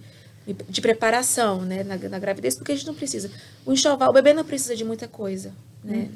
de 0.69 0.81
preparação, 0.81 1.61
né, 1.61 1.83
na, 1.83 1.97
na 1.97 2.19
gravidez, 2.19 2.55
porque 2.55 2.71
a 2.71 2.75
gente 2.75 2.87
não 2.87 2.95
precisa. 2.95 3.29
O 3.65 3.73
enxoval, 3.73 4.09
o 4.09 4.13
bebê 4.13 4.33
não 4.33 4.43
precisa 4.43 4.75
de 4.75 4.83
muita 4.83 5.07
coisa, 5.07 5.51
né? 5.83 6.07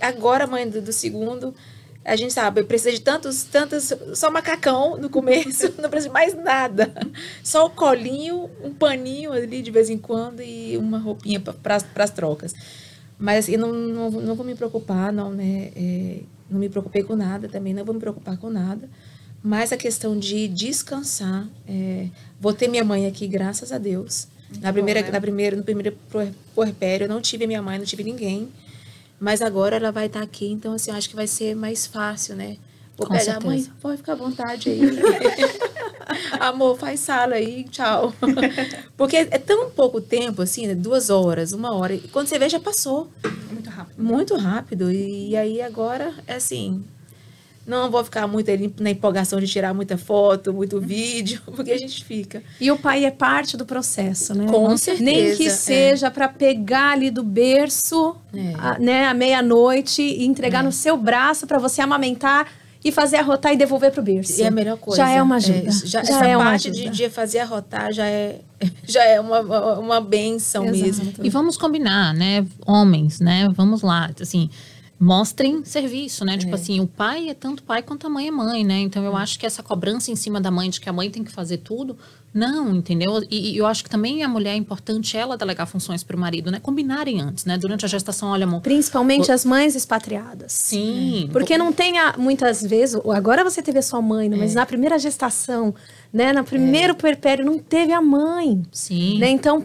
Agora, 0.00 0.44
a 0.44 0.46
mãe 0.46 0.68
do, 0.68 0.80
do 0.80 0.92
segundo, 0.92 1.54
a 2.04 2.16
gente 2.16 2.32
sabe, 2.32 2.62
precisa 2.64 2.92
de 2.92 3.00
tantos, 3.00 3.44
tantos, 3.44 3.92
só 4.14 4.30
macacão 4.30 4.96
no 4.96 5.10
começo, 5.10 5.72
não 5.80 5.90
precisa 5.90 6.08
de 6.08 6.12
mais 6.14 6.34
nada. 6.34 6.90
Só 7.42 7.66
o 7.66 7.70
colinho, 7.70 8.48
um 8.62 8.72
paninho 8.72 9.32
ali 9.32 9.60
de 9.60 9.70
vez 9.70 9.90
em 9.90 9.98
quando 9.98 10.40
e 10.42 10.76
uma 10.76 10.98
roupinha 10.98 11.40
para 11.40 11.76
as 11.96 12.10
trocas. 12.10 12.54
Mas 13.18 13.44
assim, 13.44 13.52
eu 13.52 13.58
não, 13.58 13.72
não, 13.72 14.10
não 14.10 14.34
vou 14.34 14.46
me 14.46 14.54
preocupar, 14.54 15.12
não, 15.12 15.30
né? 15.30 15.70
é, 15.76 16.20
não 16.48 16.58
me 16.58 16.68
preocupei 16.68 17.02
com 17.02 17.14
nada 17.16 17.48
também, 17.48 17.74
não 17.74 17.84
vou 17.84 17.94
me 17.94 18.00
preocupar 18.00 18.38
com 18.38 18.48
nada. 18.48 18.88
Mas 19.42 19.72
a 19.72 19.76
questão 19.76 20.18
de 20.18 20.48
descansar, 20.48 21.46
é, 21.68 22.08
vou 22.40 22.52
ter 22.52 22.68
minha 22.68 22.84
mãe 22.84 23.06
aqui, 23.06 23.26
graças 23.26 23.70
a 23.72 23.78
Deus. 23.78 24.28
na 24.60 24.72
primeira, 24.72 25.02
né? 25.02 25.10
na 25.10 25.20
primeira, 25.20 25.56
no 25.56 25.62
primeiro 25.62 25.96
puer- 26.08 26.32
puerpério, 26.54 27.04
eu 27.04 27.08
não 27.08 27.20
tive 27.20 27.46
minha 27.46 27.62
mãe, 27.62 27.78
não 27.78 27.84
tive 27.84 28.02
ninguém. 28.02 28.48
Mas 29.20 29.42
agora 29.42 29.76
ela 29.76 29.90
vai 29.90 30.06
estar 30.06 30.22
aqui, 30.22 30.46
então 30.50 30.72
assim, 30.72 30.90
eu 30.90 30.96
acho 30.96 31.08
que 31.08 31.16
vai 31.16 31.26
ser 31.26 31.54
mais 31.54 31.86
fácil, 31.86 32.36
né? 32.36 32.56
Vou 32.96 33.06
Com 33.06 33.14
pegar, 33.14 33.40
mãe, 33.40 33.58
certeza. 33.58 33.76
pode 33.80 33.96
ficar 33.98 34.12
à 34.12 34.16
vontade 34.16 34.70
aí. 34.70 34.80
Amor, 36.40 36.76
faz 36.78 37.00
sala 37.00 37.34
aí, 37.36 37.64
tchau. 37.64 38.12
Porque 38.96 39.16
é 39.16 39.38
tão 39.38 39.70
pouco 39.70 40.00
tempo, 40.00 40.42
assim, 40.42 40.66
né? 40.66 40.74
duas 40.74 41.08
horas, 41.10 41.52
uma 41.52 41.72
hora. 41.72 41.94
E 41.94 42.00
quando 42.08 42.26
você 42.26 42.38
vê, 42.38 42.48
já 42.48 42.58
passou. 42.58 43.08
Muito 43.52 43.70
rápido. 43.70 44.02
Muito 44.02 44.36
rápido. 44.36 44.90
E 44.90 45.36
aí 45.36 45.62
agora, 45.62 46.12
é 46.26 46.34
assim. 46.34 46.84
Não 47.68 47.90
vou 47.90 48.02
ficar 48.02 48.26
muito 48.26 48.50
ali 48.50 48.74
na 48.80 48.90
empolgação 48.90 49.38
de 49.38 49.46
tirar 49.46 49.74
muita 49.74 49.98
foto, 49.98 50.54
muito 50.54 50.80
vídeo, 50.80 51.40
porque 51.54 51.70
a 51.70 51.76
gente 51.76 52.02
fica. 52.04 52.42
E 52.58 52.70
o 52.72 52.78
pai 52.78 53.04
é 53.04 53.10
parte 53.10 53.56
do 53.58 53.66
processo, 53.66 54.34
né? 54.34 54.46
Com 54.46 54.74
certeza, 54.76 55.04
Nem 55.04 55.36
que 55.36 55.46
é. 55.46 55.50
seja 55.50 56.10
para 56.10 56.28
pegar 56.28 56.92
ali 56.92 57.10
do 57.10 57.22
berço, 57.22 58.16
É. 58.34 58.54
a- 58.58 58.78
né, 58.78 59.06
à 59.06 59.12
meia-noite 59.14 60.00
e 60.02 60.24
entregar 60.24 60.64
no 60.64 60.72
seu 60.72 60.96
braço 60.96 61.46
para 61.46 61.58
você 61.58 61.82
amamentar 61.82 62.46
e 62.84 62.90
fazer 62.92 63.16
arrotar 63.16 63.52
e 63.52 63.56
devolver 63.56 63.90
pro 63.92 64.00
berço. 64.02 64.40
E 64.40 64.42
é 64.42 64.46
a 64.46 64.50
melhor 64.50 64.78
coisa. 64.78 65.02
Já 65.02 65.10
é 65.10 65.20
uma 65.22 65.36
ajuda. 65.36 65.68
É, 65.68 65.70
já, 65.70 66.02
Já 66.04 66.14
essa 66.14 66.24
é 66.26 66.36
uma 66.36 66.44
parte 66.46 66.70
ajuda. 66.70 66.90
de, 66.90 66.96
de 66.96 67.10
fazer 67.10 67.40
arrotar 67.40 67.92
já 67.92 68.06
é, 68.06 68.40
já 68.86 69.04
é 69.04 69.20
uma, 69.20 69.40
uma, 69.40 69.78
uma 69.78 70.00
benção 70.00 70.64
Exato. 70.64 70.82
mesmo. 70.84 71.12
E 71.22 71.28
vamos 71.28 71.56
combinar, 71.58 72.14
né? 72.14 72.46
Homens, 72.66 73.20
né? 73.20 73.46
Vamos 73.54 73.82
lá, 73.82 74.10
assim, 74.20 74.48
mostrem 74.98 75.64
serviço, 75.64 76.24
né? 76.24 76.36
Tipo 76.36 76.54
assim, 76.54 76.80
o 76.80 76.86
pai 76.86 77.28
é 77.28 77.34
tanto 77.34 77.62
pai 77.62 77.82
quanto 77.82 78.06
a 78.06 78.10
mãe 78.10 78.26
é 78.26 78.30
mãe, 78.30 78.64
né? 78.64 78.80
Então 78.80 79.04
eu 79.04 79.16
acho 79.16 79.38
que 79.38 79.46
essa 79.46 79.62
cobrança 79.62 80.10
em 80.10 80.16
cima 80.16 80.40
da 80.40 80.50
mãe 80.50 80.68
de 80.68 80.80
que 80.80 80.88
a 80.88 80.92
mãe 80.92 81.10
tem 81.10 81.22
que 81.22 81.30
fazer 81.30 81.58
tudo, 81.58 81.96
não, 82.32 82.76
entendeu? 82.76 83.22
E, 83.30 83.52
e 83.54 83.56
eu 83.56 83.66
acho 83.66 83.82
que 83.82 83.90
também 83.90 84.22
a 84.22 84.28
mulher 84.28 84.52
é 84.52 84.56
importante 84.56 85.16
ela 85.16 85.36
delegar 85.36 85.66
funções 85.66 86.04
para 86.04 86.16
o 86.16 86.20
marido, 86.20 86.50
né? 86.50 86.60
Combinarem 86.60 87.20
antes, 87.20 87.44
né? 87.44 87.56
Durante 87.58 87.84
a 87.84 87.88
gestação, 87.88 88.28
olha, 88.30 88.44
amor. 88.44 88.60
Principalmente 88.60 89.32
as 89.32 89.44
mães 89.44 89.74
expatriadas. 89.74 90.52
Sim. 90.52 91.28
Porque 91.32 91.56
não 91.58 91.72
tem 91.72 91.98
a- 91.98 92.14
muitas 92.18 92.62
vezes, 92.62 93.00
agora 93.14 93.42
você 93.42 93.62
teve 93.62 93.78
a 93.78 93.82
sua 93.82 94.00
mãe, 94.02 94.28
né, 94.28 94.36
É. 94.36 94.40
mas 94.40 94.54
na 94.54 94.64
primeira 94.66 94.98
gestação, 94.98 95.74
né, 96.12 96.32
no 96.32 96.44
primeiro 96.44 96.94
puerpério 96.94 97.44
não 97.44 97.58
teve 97.58 97.92
a 97.92 98.00
mãe. 98.00 98.62
Sim. 98.70 99.18
Né? 99.18 99.30
Então 99.30 99.62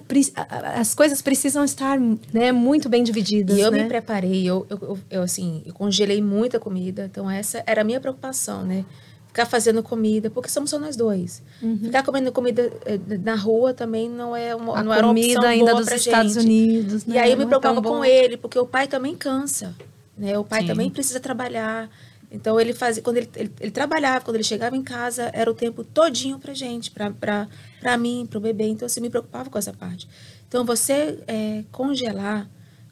as 0.76 0.96
coisas 0.96 1.22
precisam 1.22 1.64
estar 1.64 2.00
né, 2.32 2.52
muito 2.52 2.90
bem 2.90 3.04
divididas. 3.04 3.58
E 3.58 3.62
eu 3.62 3.72
né? 3.72 3.84
me 3.84 3.88
preparei, 3.90 4.44
eu, 4.46 4.66
eu, 4.70 4.78
eu, 4.82 5.00
eu, 5.12 5.22
assim, 5.22 5.62
eu 5.66 5.74
congelei 5.74 6.22
muita 6.22 6.60
comida, 6.60 7.08
então 7.12 7.30
essa 7.30 7.62
era 7.68 7.82
a 7.82 7.84
minha 7.84 8.00
preocupação, 8.00 8.64
né? 8.66 8.86
Ficar 9.34 9.48
fazendo 9.48 9.82
comida, 9.82 10.30
porque 10.30 10.48
somos 10.48 10.70
só 10.70 10.78
nós 10.78 10.96
dois. 10.96 11.42
Uhum. 11.60 11.80
Ficar 11.86 12.04
comendo 12.04 12.32
comida 12.32 12.72
eh, 12.86 13.00
na 13.18 13.34
rua 13.34 13.74
também 13.74 14.08
não 14.08 14.36
é 14.36 14.56
uma, 14.56 14.78
a 14.78 14.84
não 14.84 14.94
era 14.94 15.04
uma 15.04 15.10
comida 15.10 15.40
opção 15.40 15.50
ainda 15.50 15.74
dos 15.74 15.92
Estados 15.92 16.34
gente. 16.34 16.46
Unidos. 16.46 17.04
E 17.04 17.10
né? 17.10 17.20
aí 17.20 17.32
eu 17.32 17.38
me 17.38 17.44
é 17.44 17.48
preocupava 17.48 17.82
bom. 17.82 17.98
com 17.98 18.06
ele, 18.06 18.38
porque 18.38 18.60
o 18.60 18.68
pai 18.68 18.88
também 18.88 19.16
cansa, 19.16 19.74
né? 20.16 20.38
O 20.38 20.44
pai 20.44 20.62
Sim. 20.62 20.68
também 20.68 20.90
precisa 20.92 21.20
trabalhar. 21.20 21.90
Então 22.32 22.60
ele 22.60 22.74
fazia, 22.74 23.02
quando 23.02 23.18
ele, 23.18 23.30
ele, 23.36 23.52
ele 23.60 23.72
trabalhava, 23.72 24.24
quando 24.24 24.36
ele 24.36 24.44
chegava 24.44 24.78
em 24.78 24.84
casa, 24.84 25.32
era 25.34 25.50
o 25.50 25.54
tempo 25.56 25.84
todinho 25.84 26.38
pra 26.38 26.54
gente, 26.54 26.92
pra, 26.92 27.10
pra, 27.10 27.48
pra 27.80 27.98
mim, 27.98 28.28
pro 28.30 28.40
bebê. 28.40 28.68
Então 28.68 28.86
assim, 28.86 29.02
me 29.02 29.10
preocupava 29.10 29.50
com 29.50 29.58
essa 29.58 29.74
parte. 29.74 30.08
Então 30.48 30.64
você 30.64 31.18
é, 31.28 31.64
congelar 31.72 32.48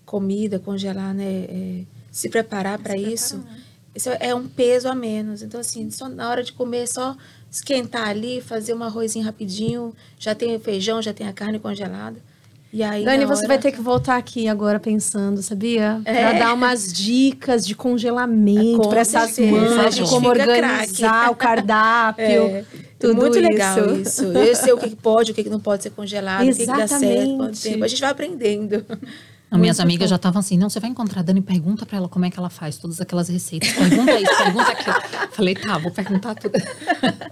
comida, 0.07 0.57
congelar, 0.57 1.13
né? 1.13 1.23
é, 1.23 1.85
se 2.11 2.27
preparar 2.29 2.77
para 2.77 2.97
isso, 2.97 3.41
isso 3.95 4.09
é 4.19 4.33
um 4.33 4.47
peso 4.47 4.87
a 4.87 4.95
menos. 4.95 5.41
Então 5.41 5.59
assim, 5.59 5.89
só 5.91 6.07
na 6.09 6.29
hora 6.29 6.43
de 6.43 6.53
comer, 6.53 6.87
só 6.87 7.15
esquentar 7.49 8.07
ali, 8.07 8.41
fazer 8.41 8.73
um 8.73 8.83
arrozinho 8.83 9.25
rapidinho, 9.25 9.93
já 10.17 10.33
tem 10.33 10.55
o 10.55 10.59
feijão, 10.59 11.01
já 11.01 11.13
tem 11.13 11.27
a 11.27 11.33
carne 11.33 11.59
congelada. 11.59 12.17
E 12.73 12.81
aí, 12.81 13.03
Dani, 13.03 13.25
na 13.25 13.27
você 13.27 13.39
hora- 13.39 13.47
vai 13.49 13.57
ter 13.59 13.73
que 13.73 13.81
voltar 13.81 14.15
aqui 14.15 14.47
agora 14.47 14.79
pensando, 14.79 15.41
sabia? 15.41 16.01
É. 16.05 16.13
Para 16.21 16.39
dar 16.39 16.53
umas 16.53 16.93
dicas 16.93 17.67
de 17.67 17.75
congelamento 17.75 18.87
para 18.87 19.01
essas 19.01 19.37
mães, 19.37 19.93
de 19.95 20.03
como 20.03 20.29
organizar 20.29 21.25
craque. 21.25 21.31
o 21.31 21.35
cardápio. 21.35 22.23
É, 22.25 22.63
tudo 22.97 23.15
muito 23.15 23.37
isso. 23.37 23.45
legal 23.49 23.95
isso. 23.97 24.23
Eu 24.23 24.55
sei 24.55 24.71
o 24.71 24.77
que 24.77 24.95
pode, 24.95 25.31
o 25.31 25.35
que 25.35 25.49
não 25.49 25.59
pode 25.59 25.83
ser 25.83 25.89
congelado, 25.89 26.43
o 26.47 26.51
que, 26.53 26.59
que 26.59 26.65
dá 26.65 26.87
certo, 26.87 26.93
Exatamente. 27.03 27.35
quanto 27.37 27.61
tempo. 27.61 27.83
A 27.83 27.87
gente 27.89 27.99
vai 28.01 28.09
aprendendo. 28.11 28.85
Não, 29.51 29.59
minhas 29.59 29.77
Muito 29.77 29.85
amigas 29.87 30.07
bom. 30.07 30.09
já 30.11 30.15
estavam 30.15 30.39
assim, 30.39 30.57
não, 30.57 30.69
você 30.69 30.79
vai 30.79 30.89
encontrar 30.89 31.19
a 31.19 31.23
Dani, 31.23 31.41
pergunta 31.41 31.85
pra 31.85 31.97
ela 31.97 32.07
como 32.07 32.23
é 32.25 32.29
que 32.31 32.39
ela 32.39 32.49
faz 32.49 32.77
todas 32.77 33.01
aquelas 33.01 33.27
receitas. 33.27 33.69
Pergunta 33.73 34.17
isso, 34.19 34.37
pergunta 34.37 34.71
aquilo. 34.71 34.95
Falei, 35.33 35.55
tá, 35.55 35.77
vou 35.77 35.91
perguntar 35.91 36.35
tudo. 36.35 36.53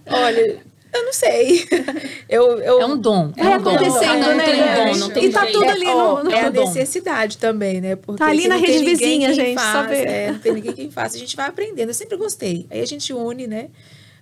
Olha, 0.06 0.60
eu 0.94 1.06
não 1.06 1.14
sei. 1.14 1.66
Eu, 2.30 2.60
eu, 2.62 2.80
É 2.82 2.86
um 2.86 2.96
dom. 2.98 3.32
É 3.36 3.44
Vai 3.44 3.58
um 3.58 3.62
dom. 3.64 3.70
acontecendo, 3.76 4.20
Cada 4.22 4.30
um 4.34 4.36
né, 4.38 4.44
tem 4.46 4.62
um 4.62 4.86
dom, 4.94 4.98
não 5.00 5.10
tem 5.10 5.26
E 5.26 5.32
tá 5.32 5.42
jeito. 5.42 5.54
tudo 5.60 5.70
ali 5.72 5.88
ó, 5.88 6.24
no- 6.24 6.30
É 6.32 6.42
a 6.42 6.46
no 6.46 6.52
dom. 6.54 6.66
necessidade 6.68 7.38
também, 7.40 7.82
né? 7.82 7.96
Porque 7.96 8.20
Tá 8.24 8.30
ali 8.30 8.48
na 8.48 8.56
não 8.56 8.62
rede 8.62 8.86
vizinha, 8.86 9.34
gente, 9.34 9.56
faz, 9.56 9.72
saber. 9.72 10.08
é, 10.08 10.32
não 10.32 10.38
tem 10.40 10.54
ninguém 10.54 10.74
quem 10.74 10.92
faça. 10.92 11.16
A 11.16 11.20
gente 11.20 11.36
vai 11.36 11.48
aprendendo. 11.48 11.90
Eu 11.90 11.94
sempre 11.96 12.16
gostei. 12.18 12.68
Aí 12.70 12.82
a 12.82 12.86
gente 12.86 13.12
une, 13.14 13.48
né? 13.48 13.70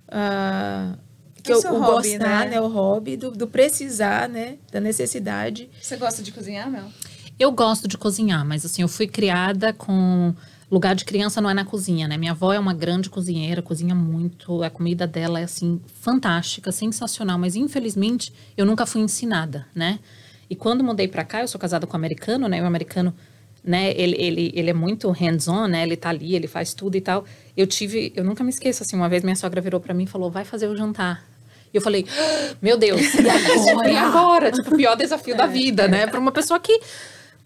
ah, 0.10 0.93
que 1.43 1.52
É 1.52 1.56
o 1.56 1.58
eu, 1.58 1.62
seu 1.62 1.74
o 1.74 1.80
hobby, 1.80 2.12
gostar, 2.18 2.45
né? 2.45 2.52
né? 2.52 2.62
O 2.62 2.68
hobby, 2.68 3.18
do, 3.18 3.32
do 3.32 3.48
precisar, 3.48 4.30
né? 4.30 4.56
Da 4.72 4.80
necessidade. 4.80 5.70
Você 5.82 5.98
gosta 5.98 6.21
de 6.24 6.32
cozinhar, 6.32 6.70
Mel? 6.70 6.86
Eu 7.39 7.51
gosto 7.51 7.88
de 7.88 7.97
cozinhar, 7.97 8.43
mas 8.46 8.66
assim, 8.66 8.82
eu 8.82 8.88
fui 8.88 9.08
criada 9.08 9.74
com. 9.74 10.34
Lugar 10.70 10.96
de 10.96 11.05
criança 11.05 11.39
não 11.39 11.50
é 11.50 11.54
na 11.54 11.64
cozinha, 11.64 12.09
né? 12.09 12.18
Minha 12.18 12.32
avó 12.32 12.51
é 12.51 12.59
uma 12.59 12.74
grande 12.74 13.09
cozinheira, 13.09 13.62
cozinha 13.62 13.96
muito. 13.96 14.62
A 14.64 14.70
comida 14.70 15.08
dela 15.08 15.39
é, 15.39 15.43
assim, 15.43 15.80
fantástica, 16.01 16.74
sensacional. 16.74 17.39
Mas, 17.39 17.55
infelizmente, 17.55 18.34
eu 18.58 18.66
nunca 18.66 18.86
fui 18.86 19.00
ensinada, 19.01 19.66
né? 19.74 20.00
E 20.50 20.55
quando 20.58 20.84
mudei 20.84 21.08
pra 21.08 21.24
cá, 21.24 21.39
eu 21.39 21.47
sou 21.47 21.59
casada 21.59 21.88
com 21.88 21.93
um 21.93 21.96
americano, 22.00 22.50
né? 22.50 22.62
O 22.62 22.66
americano, 22.66 23.14
né? 23.64 23.92
Ele, 23.92 24.18
ele, 24.20 24.51
ele 24.54 24.70
é 24.70 24.74
muito 24.74 25.09
hands-on, 25.09 25.68
né? 25.68 25.84
Ele 25.84 25.96
tá 25.96 26.09
ali, 26.09 26.36
ele 26.36 26.47
faz 26.47 26.74
tudo 26.74 26.97
e 26.97 27.01
tal. 27.01 27.24
Eu 27.55 27.66
tive... 27.66 28.12
Eu 28.14 28.26
nunca 28.26 28.43
me 28.43 28.50
esqueço, 28.50 28.84
assim, 28.84 28.97
uma 28.97 29.08
vez 29.08 29.24
minha 29.24 29.38
sogra 29.38 29.62
virou 29.62 29.80
pra 29.80 29.93
mim 29.93 30.04
e 30.04 30.08
falou, 30.08 30.30
vai 30.30 30.43
fazer 30.43 30.68
o 30.68 30.76
jantar. 30.76 31.24
E 31.74 31.78
eu 31.78 31.82
falei, 31.82 32.05
"Ah, 32.09 32.55
meu 32.62 32.78
Deus, 32.78 33.01
e 33.14 33.70
agora? 33.70 33.89
e 33.92 33.97
agora? 33.97 34.51
Tipo, 34.51 34.74
o 34.74 34.78
pior 34.78 34.96
desafio 34.96 35.36
da 35.36 35.46
vida, 35.46 35.88
né? 35.88 36.08
Para 36.08 36.20
uma 36.20 36.32
pessoa 36.32 36.59
que, 36.59 36.80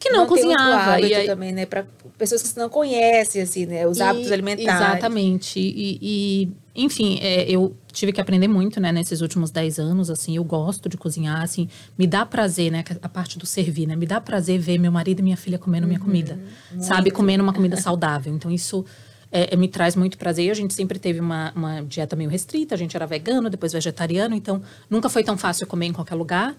que 0.01 0.09
não, 0.09 0.27
muito 0.27 0.29
cozinhava. 0.33 0.93
hábito 0.93 1.07
E 1.07 1.13
aí, 1.13 1.25
também, 1.27 1.51
né? 1.51 1.65
Para 1.65 1.85
pessoas 2.17 2.41
que 2.41 2.57
não 2.59 2.69
conhecem, 2.69 3.41
assim, 3.41 3.65
né? 3.67 3.87
Os 3.87 4.01
hábitos 4.01 4.29
e- 4.29 4.33
alimentares. 4.33 4.81
Exatamente. 4.81 5.59
E, 5.59 5.99
e, 6.01 6.51
enfim, 6.75 7.19
é, 7.21 7.49
eu 7.49 7.75
tive 7.93 8.11
que 8.11 8.19
aprender 8.19 8.47
muito, 8.47 8.79
né, 8.79 8.91
nesses 8.91 9.21
últimos 9.21 9.51
10 9.51 9.77
anos, 9.77 10.09
assim, 10.09 10.35
eu 10.37 10.43
gosto 10.43 10.87
de 10.89 10.97
cozinhar, 10.97 11.41
assim, 11.41 11.67
me 11.97 12.07
dá 12.07 12.25
prazer, 12.25 12.71
né, 12.71 12.83
a 13.01 13.09
parte 13.09 13.37
do 13.37 13.45
servir, 13.45 13.85
né, 13.85 13.95
me 13.95 14.05
dá 14.05 14.21
prazer 14.21 14.57
ver 14.59 14.77
meu 14.77 14.91
marido 14.91 15.19
e 15.19 15.23
minha 15.23 15.35
filha 15.35 15.59
comendo 15.59 15.85
minha 15.85 15.99
comida, 15.99 16.39
sabe, 16.79 17.11
comendo 17.11 17.43
uma 17.43 17.51
comida 17.53 17.75
saudável. 17.75 18.33
Então, 18.33 18.49
isso 18.49 18.85
é, 19.31 19.53
é, 19.53 19.57
me 19.57 19.67
traz 19.67 19.95
muito 19.95 20.17
prazer. 20.17 20.49
A 20.49 20.53
gente 20.53 20.73
sempre 20.73 20.99
teve 20.99 21.19
uma, 21.19 21.51
uma 21.55 21.81
dieta 21.81 22.15
meio 22.15 22.29
restrita, 22.29 22.75
a 22.75 22.77
gente 22.77 22.95
era 22.95 23.05
vegano, 23.05 23.49
depois 23.49 23.71
vegetariano, 23.73 24.35
então 24.35 24.61
nunca 24.89 25.09
foi 25.09 25.23
tão 25.23 25.37
fácil 25.37 25.67
comer 25.67 25.87
em 25.87 25.93
qualquer 25.93 26.15
lugar. 26.15 26.55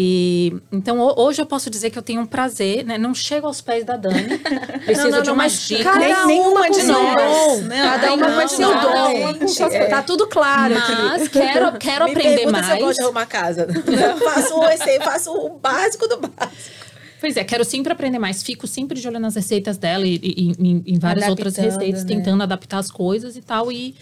E 0.00 0.54
então 0.70 1.00
ho- 1.00 1.20
hoje 1.20 1.42
eu 1.42 1.46
posso 1.46 1.68
dizer 1.68 1.90
que 1.90 1.98
eu 1.98 2.02
tenho 2.02 2.20
um 2.20 2.26
prazer, 2.26 2.84
né? 2.84 2.96
Não 2.96 3.12
chego 3.12 3.48
aos 3.48 3.60
pés 3.60 3.84
da 3.84 3.96
Dani. 3.96 4.38
Preciso 4.86 5.08
Não, 5.08 5.16
não, 5.16 5.22
de 5.24 5.30
uma 5.30 5.36
mas 5.38 5.66
dica. 5.66 5.82
cada 5.82 6.24
nenhuma 6.26 6.70
de 6.70 6.82
nós. 6.84 7.62
Não, 7.64 7.76
Cada 7.76 8.14
uma 8.14 8.42
com 8.42 8.48
seu 8.48 8.70
dom. 8.80 9.72
é. 9.74 9.86
Tá 9.86 10.00
tudo 10.02 10.28
claro 10.28 10.78
aqui. 10.78 10.92
Mas 10.92 11.26
quero, 11.28 11.72
quero 11.78 12.04
Me 12.06 12.10
aprender 12.12 12.36
pergunta 12.36 12.62
se 12.62 12.70
eu 12.70 12.76
gosto 12.78 12.84
mais. 12.84 12.96
de 12.96 13.02
arrumar 13.02 13.26
casa. 13.26 13.66
Eu 13.66 14.16
faço, 14.18 14.54
o 14.54 14.60
receita, 14.60 15.04
faço 15.04 15.32
o 15.32 15.58
básico 15.58 16.06
do 16.06 16.16
básico. 16.18 16.78
Pois 17.20 17.36
é, 17.36 17.42
quero 17.42 17.64
sempre 17.64 17.92
aprender 17.92 18.20
mais. 18.20 18.40
Fico 18.44 18.68
sempre 18.68 19.00
de 19.00 19.08
olho 19.08 19.18
nas 19.18 19.34
receitas 19.34 19.76
dela 19.76 20.06
e, 20.06 20.14
e- 20.22 20.52
e- 20.56 20.82
em, 20.94 20.98
várias 21.00 21.26
outras 21.28 21.58
Adaptando, 21.58 21.80
receitas, 21.80 22.04
né? 22.04 22.14
tentando 22.14 22.42
adaptar 22.44 22.78
as 22.78 22.88
coisas 22.92 23.36
e 23.36 23.42
tal. 23.42 23.72
E, 23.72 23.96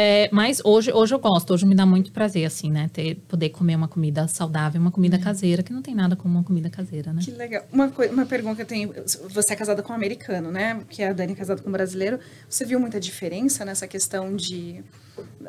é, 0.00 0.28
mas 0.30 0.60
hoje, 0.64 0.92
hoje 0.92 1.12
eu 1.12 1.18
gosto, 1.18 1.52
hoje 1.52 1.66
me 1.66 1.74
dá 1.74 1.84
muito 1.84 2.12
prazer, 2.12 2.44
assim, 2.44 2.70
né? 2.70 2.88
Ter, 2.92 3.16
poder 3.26 3.48
comer 3.48 3.74
uma 3.74 3.88
comida 3.88 4.28
saudável, 4.28 4.80
uma 4.80 4.92
comida 4.92 5.18
caseira, 5.18 5.60
que 5.60 5.72
não 5.72 5.82
tem 5.82 5.92
nada 5.92 6.14
como 6.14 6.36
uma 6.36 6.44
comida 6.44 6.70
caseira, 6.70 7.12
né? 7.12 7.20
Que 7.20 7.32
legal. 7.32 7.64
Uma, 7.72 7.92
uma 8.12 8.24
pergunta 8.24 8.54
que 8.54 8.62
eu 8.62 8.66
tenho. 8.66 8.94
Você 9.30 9.52
é 9.52 9.56
casada 9.56 9.82
com 9.82 9.92
um 9.92 9.96
americano, 9.96 10.52
né? 10.52 10.80
Que 10.88 11.02
a 11.02 11.12
Dani 11.12 11.32
é 11.32 11.34
casada 11.34 11.60
com 11.60 11.68
um 11.68 11.72
brasileiro. 11.72 12.20
Você 12.48 12.64
viu 12.64 12.78
muita 12.78 13.00
diferença 13.00 13.64
nessa 13.64 13.88
questão 13.88 14.36
de... 14.36 14.84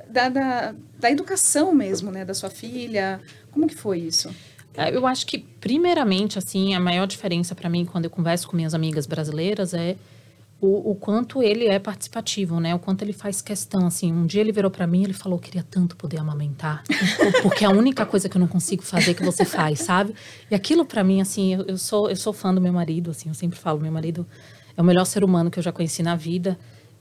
Da, 0.10 0.30
da, 0.30 0.76
da 0.98 1.12
educação 1.12 1.72
mesmo, 1.72 2.10
né? 2.10 2.26
Da 2.26 2.34
sua 2.34 2.50
filha. 2.50 3.22
Como 3.52 3.68
que 3.68 3.76
foi 3.76 4.00
isso? 4.00 4.34
É, 4.74 4.96
Eu 4.96 5.06
acho 5.06 5.28
que, 5.28 5.38
primeiramente, 5.38 6.40
assim, 6.40 6.74
a 6.74 6.80
maior 6.80 7.06
diferença 7.06 7.54
para 7.54 7.70
mim 7.70 7.86
quando 7.86 8.06
eu 8.06 8.10
converso 8.10 8.48
com 8.48 8.56
minhas 8.56 8.74
amigas 8.74 9.06
brasileiras 9.06 9.76
é 9.76 9.96
o, 10.62 10.92
o 10.92 10.96
quanto 10.96 11.42
ele 11.42 11.68
é 11.68 11.80
participativo, 11.80 12.60
né? 12.60 12.76
O 12.76 12.80
quanto 12.80 13.02
ele 13.02 13.14
faz 13.14 13.42
questão, 13.42 13.88
assim. 13.88 14.12
Um 14.12 14.26
dia 14.26 14.42
ele 14.42 14.52
virou 14.52 14.70
para 14.70 14.86
mim 14.86 15.02
e 15.02 15.04
ele 15.06 15.14
falou, 15.14 15.38
eu 15.38 15.42
queria 15.42 15.64
tanto 15.64 15.96
poder 15.96 16.18
amamentar, 16.18 16.84
porque 17.42 17.64
é 17.64 17.68
a 17.68 17.72
única 17.72 18.06
coisa 18.06 18.28
que 18.28 18.36
eu 18.36 18.40
não 18.40 18.48
consigo 18.48 18.84
fazer 18.84 19.14
que 19.14 19.24
você 19.24 19.46
faz, 19.46 19.80
sabe? 19.80 20.14
E 20.52 20.56
aquilo 20.56 20.86
para 20.86 21.04
mim, 21.04 21.22
assim, 21.22 21.54
eu, 21.54 21.62
eu 21.66 21.78
sou 21.78 22.10
eu 22.10 22.16
sou 22.16 22.34
fã 22.34 22.54
do 22.54 22.60
meu 22.60 22.74
marido, 22.74 23.12
assim, 23.12 23.30
eu 23.30 23.36
sempre 23.36 23.58
falo, 23.58 23.80
meu 23.80 23.92
marido 23.92 24.28
é 24.76 24.82
o 24.82 24.86
melhor 24.86 25.06
ser 25.06 25.24
humano 25.24 25.50
que 25.50 25.60
eu 25.60 25.64
já 25.64 25.72
conheci 25.72 26.04
na 26.04 26.16
vida. 26.16 26.58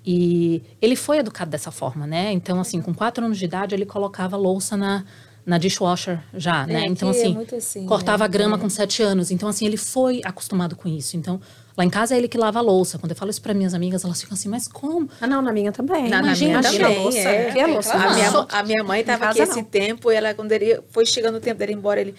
E 0.07 0.63
ele 0.81 0.97
foi 0.97 1.19
educado 1.19 1.51
dessa 1.51 1.71
forma, 1.71 2.07
né? 2.07 2.33
Então, 2.33 2.61
assim, 2.61 2.81
com 2.81 2.95
quatro 2.95 3.25
anos 3.25 3.39
de 3.39 3.45
idade, 3.45 3.75
ele 3.75 3.85
colocava 3.85 4.37
louça 4.37 4.77
na, 4.77 5.05
na 5.45 5.59
dishwasher 5.59 6.21
já, 6.33 6.67
né? 6.67 6.83
É, 6.83 6.87
então, 6.87 7.11
aqui 7.11 7.19
é 7.19 7.23
assim, 7.23 7.57
assim, 7.57 7.87
cortava 7.87 8.25
né? 8.25 8.29
grama 8.29 8.57
É. 8.57 8.59
com 8.59 8.71
sete 8.71 9.03
anos. 9.03 9.31
Então, 9.31 9.49
assim, 9.49 9.67
ele 9.67 9.77
foi 9.77 10.21
acostumado 10.25 10.77
com 10.77 10.89
isso. 10.89 11.17
Então, 11.17 11.41
lá 11.79 11.85
em 11.85 11.89
casa 11.91 12.15
é 12.15 12.19
ele 12.19 12.27
que 12.27 12.37
lava 12.37 12.59
a 12.59 12.63
louça. 12.63 12.99
Quando 12.99 13.13
eu 13.13 13.17
falo 13.17 13.31
isso 13.31 13.41
para 13.41 13.55
minhas 13.55 13.73
amigas, 13.73 14.05
elas 14.05 14.21
ficam 14.21 14.35
assim, 14.35 14.49
mas 14.49 14.67
como? 14.67 15.09
Ah, 15.21 15.27
não, 15.29 15.41
na 15.41 15.53
minha 15.53 15.71
também. 15.71 16.09
Na, 16.09 16.21
na 16.21 16.35
minha 16.35 16.61
também, 16.61 16.99
louça, 16.99 17.19
é. 17.21 17.51
que 17.53 17.59
é 17.61 17.67
louça. 17.69 17.93
A 17.95 18.15
minha, 18.15 18.31
Só- 18.33 18.47
a 18.51 18.63
minha 18.65 18.83
mãe 18.83 19.01
estava 19.01 19.25
Em 19.25 19.29
aqui 19.29 19.39
casa, 19.39 19.51
esse 19.53 19.63
não. 19.63 19.69
tempo, 19.69 20.11
e 20.11 20.15
ela, 20.17 20.35
quando 20.35 20.51
ele 20.53 20.81
foi 20.91 21.07
chegando 21.07 21.37
o 21.37 21.41
tempo 21.41 21.59
dele 21.59 21.73
ir 21.73 21.77
embora, 21.77 22.01
ele. 22.01 22.15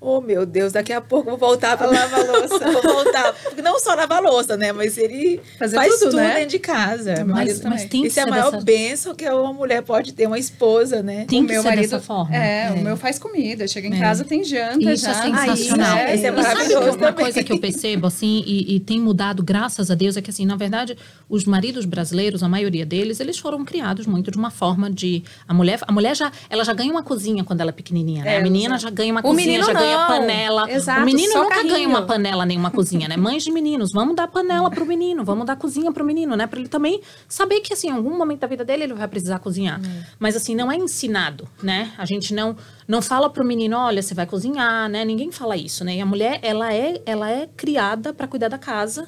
Oh, 0.00 0.20
meu 0.20 0.46
Deus, 0.46 0.72
daqui 0.72 0.92
a 0.92 1.00
pouco 1.00 1.28
eu 1.28 1.36
vou 1.36 1.48
voltar 1.48 1.76
para 1.76 1.88
lavar 1.90 2.20
louça. 2.24 2.58
vou 2.70 2.82
voltar. 2.82 3.32
Porque 3.42 3.60
não 3.60 3.80
só 3.80 3.94
lavar 3.94 4.22
louça, 4.22 4.56
né? 4.56 4.70
Mas 4.72 4.96
ele 4.96 5.40
Fazer 5.58 5.74
faz 5.74 5.92
tudo, 5.94 6.10
tudo, 6.10 6.16
né? 6.18 6.34
dentro 6.36 6.50
de 6.50 6.58
casa. 6.60 7.24
Mas, 7.24 7.48
mas 7.48 7.60
também. 7.60 7.88
tem 7.88 8.02
que 8.02 8.06
Isso 8.08 8.20
é 8.20 8.22
a 8.22 8.26
maior 8.28 8.52
dessa... 8.52 8.64
bênção 8.64 9.12
que 9.14 9.28
uma 9.28 9.52
mulher 9.52 9.82
pode 9.82 10.12
ter, 10.12 10.26
uma 10.28 10.38
esposa, 10.38 11.02
né? 11.02 11.24
Tem 11.28 11.42
o 11.42 11.46
que 11.46 11.52
meu 11.52 11.62
ser 11.62 11.68
marido 11.70 11.82
dessa 11.90 12.00
forma. 12.00 12.32
É, 12.36 12.70
o 12.70 12.78
meu 12.78 12.96
faz 12.96 13.18
comida. 13.18 13.66
Chega 13.66 13.88
em 13.88 13.94
É. 13.96 13.98
casa, 13.98 14.24
tem 14.24 14.44
janta 14.44 14.92
Isso 14.92 15.04
já. 15.04 15.10
é 15.10 15.14
sensacional. 15.14 15.96
Aí, 15.96 16.14
isso 16.14 16.26
é 16.26 16.30
sabe 16.30 16.42
maravilhoso 16.42 16.78
que 16.84 16.88
uma 16.98 17.08
também. 17.08 17.24
coisa 17.24 17.42
que 17.42 17.52
eu 17.52 17.58
percebo, 17.58 18.06
assim, 18.06 18.44
e, 18.46 18.76
e 18.76 18.80
tem 18.80 19.00
mudado, 19.00 19.42
graças 19.42 19.90
a 19.90 19.96
Deus, 19.96 20.16
é 20.16 20.22
que, 20.22 20.30
assim, 20.30 20.46
na 20.46 20.54
verdade, 20.54 20.96
os 21.28 21.44
maridos 21.44 21.84
brasileiros, 21.84 22.44
a 22.44 22.48
maioria 22.48 22.86
deles, 22.86 23.18
eles 23.18 23.36
foram 23.36 23.64
criados 23.64 24.06
muito 24.06 24.30
de 24.30 24.38
uma 24.38 24.52
forma 24.52 24.88
de... 24.88 25.24
A 25.48 25.52
mulher, 25.52 25.80
a 25.82 25.90
mulher 25.90 26.14
já, 26.14 26.30
ela 26.48 26.62
já 26.64 26.72
ganha 26.72 26.92
uma 26.92 27.02
cozinha 27.02 27.42
quando 27.42 27.60
ela 27.62 27.70
é 27.70 27.72
pequenininha, 27.72 28.22
né? 28.22 28.34
É, 28.34 28.38
a 28.38 28.42
menina 28.42 28.76
exato. 28.76 28.82
já 28.82 28.90
ganha 28.90 29.10
uma 29.12 29.20
O 29.20 29.24
cozinha, 29.24 29.46
menino 29.46 29.64
já 29.66 29.72
ganha 29.72 29.87
não. 29.96 30.06
panela. 30.06 30.70
Exato, 30.70 31.02
o 31.02 31.04
menino 31.04 31.34
nunca 31.34 31.56
carrinho. 31.56 31.74
ganha 31.74 31.88
uma 31.88 32.02
panela 32.02 32.44
nem 32.44 32.58
uma 32.58 32.70
cozinha, 32.70 33.08
né? 33.08 33.16
Mães 33.16 33.42
de 33.42 33.50
meninos, 33.50 33.92
vamos 33.92 34.14
dar 34.14 34.28
panela 34.28 34.70
pro 34.70 34.84
menino, 34.86 35.24
vamos 35.24 35.46
dar 35.46 35.56
cozinha 35.56 35.92
pro 35.92 36.04
menino, 36.04 36.36
né? 36.36 36.46
Pra 36.46 36.58
ele 36.58 36.68
também 36.68 37.00
saber 37.28 37.60
que, 37.60 37.72
assim, 37.72 37.88
em 37.88 37.92
algum 37.92 38.16
momento 38.16 38.40
da 38.40 38.46
vida 38.46 38.64
dele 38.64 38.84
ele 38.84 38.94
vai 38.94 39.08
precisar 39.08 39.38
cozinhar. 39.38 39.80
Mas, 40.18 40.36
assim, 40.36 40.54
não 40.54 40.70
é 40.70 40.76
ensinado, 40.76 41.48
né? 41.62 41.92
A 41.96 42.04
gente 42.04 42.34
não 42.34 42.56
não 42.86 43.02
fala 43.02 43.28
pro 43.28 43.44
menino, 43.44 43.76
olha, 43.76 44.00
você 44.00 44.14
vai 44.14 44.24
cozinhar, 44.24 44.88
né? 44.88 45.04
Ninguém 45.04 45.30
fala 45.30 45.56
isso, 45.56 45.84
né? 45.84 45.96
E 45.96 46.00
a 46.00 46.06
mulher, 46.06 46.40
ela 46.42 46.72
é, 46.72 47.02
ela 47.04 47.30
é 47.30 47.46
criada 47.54 48.14
para 48.14 48.26
cuidar 48.26 48.48
da 48.48 48.56
casa, 48.56 49.06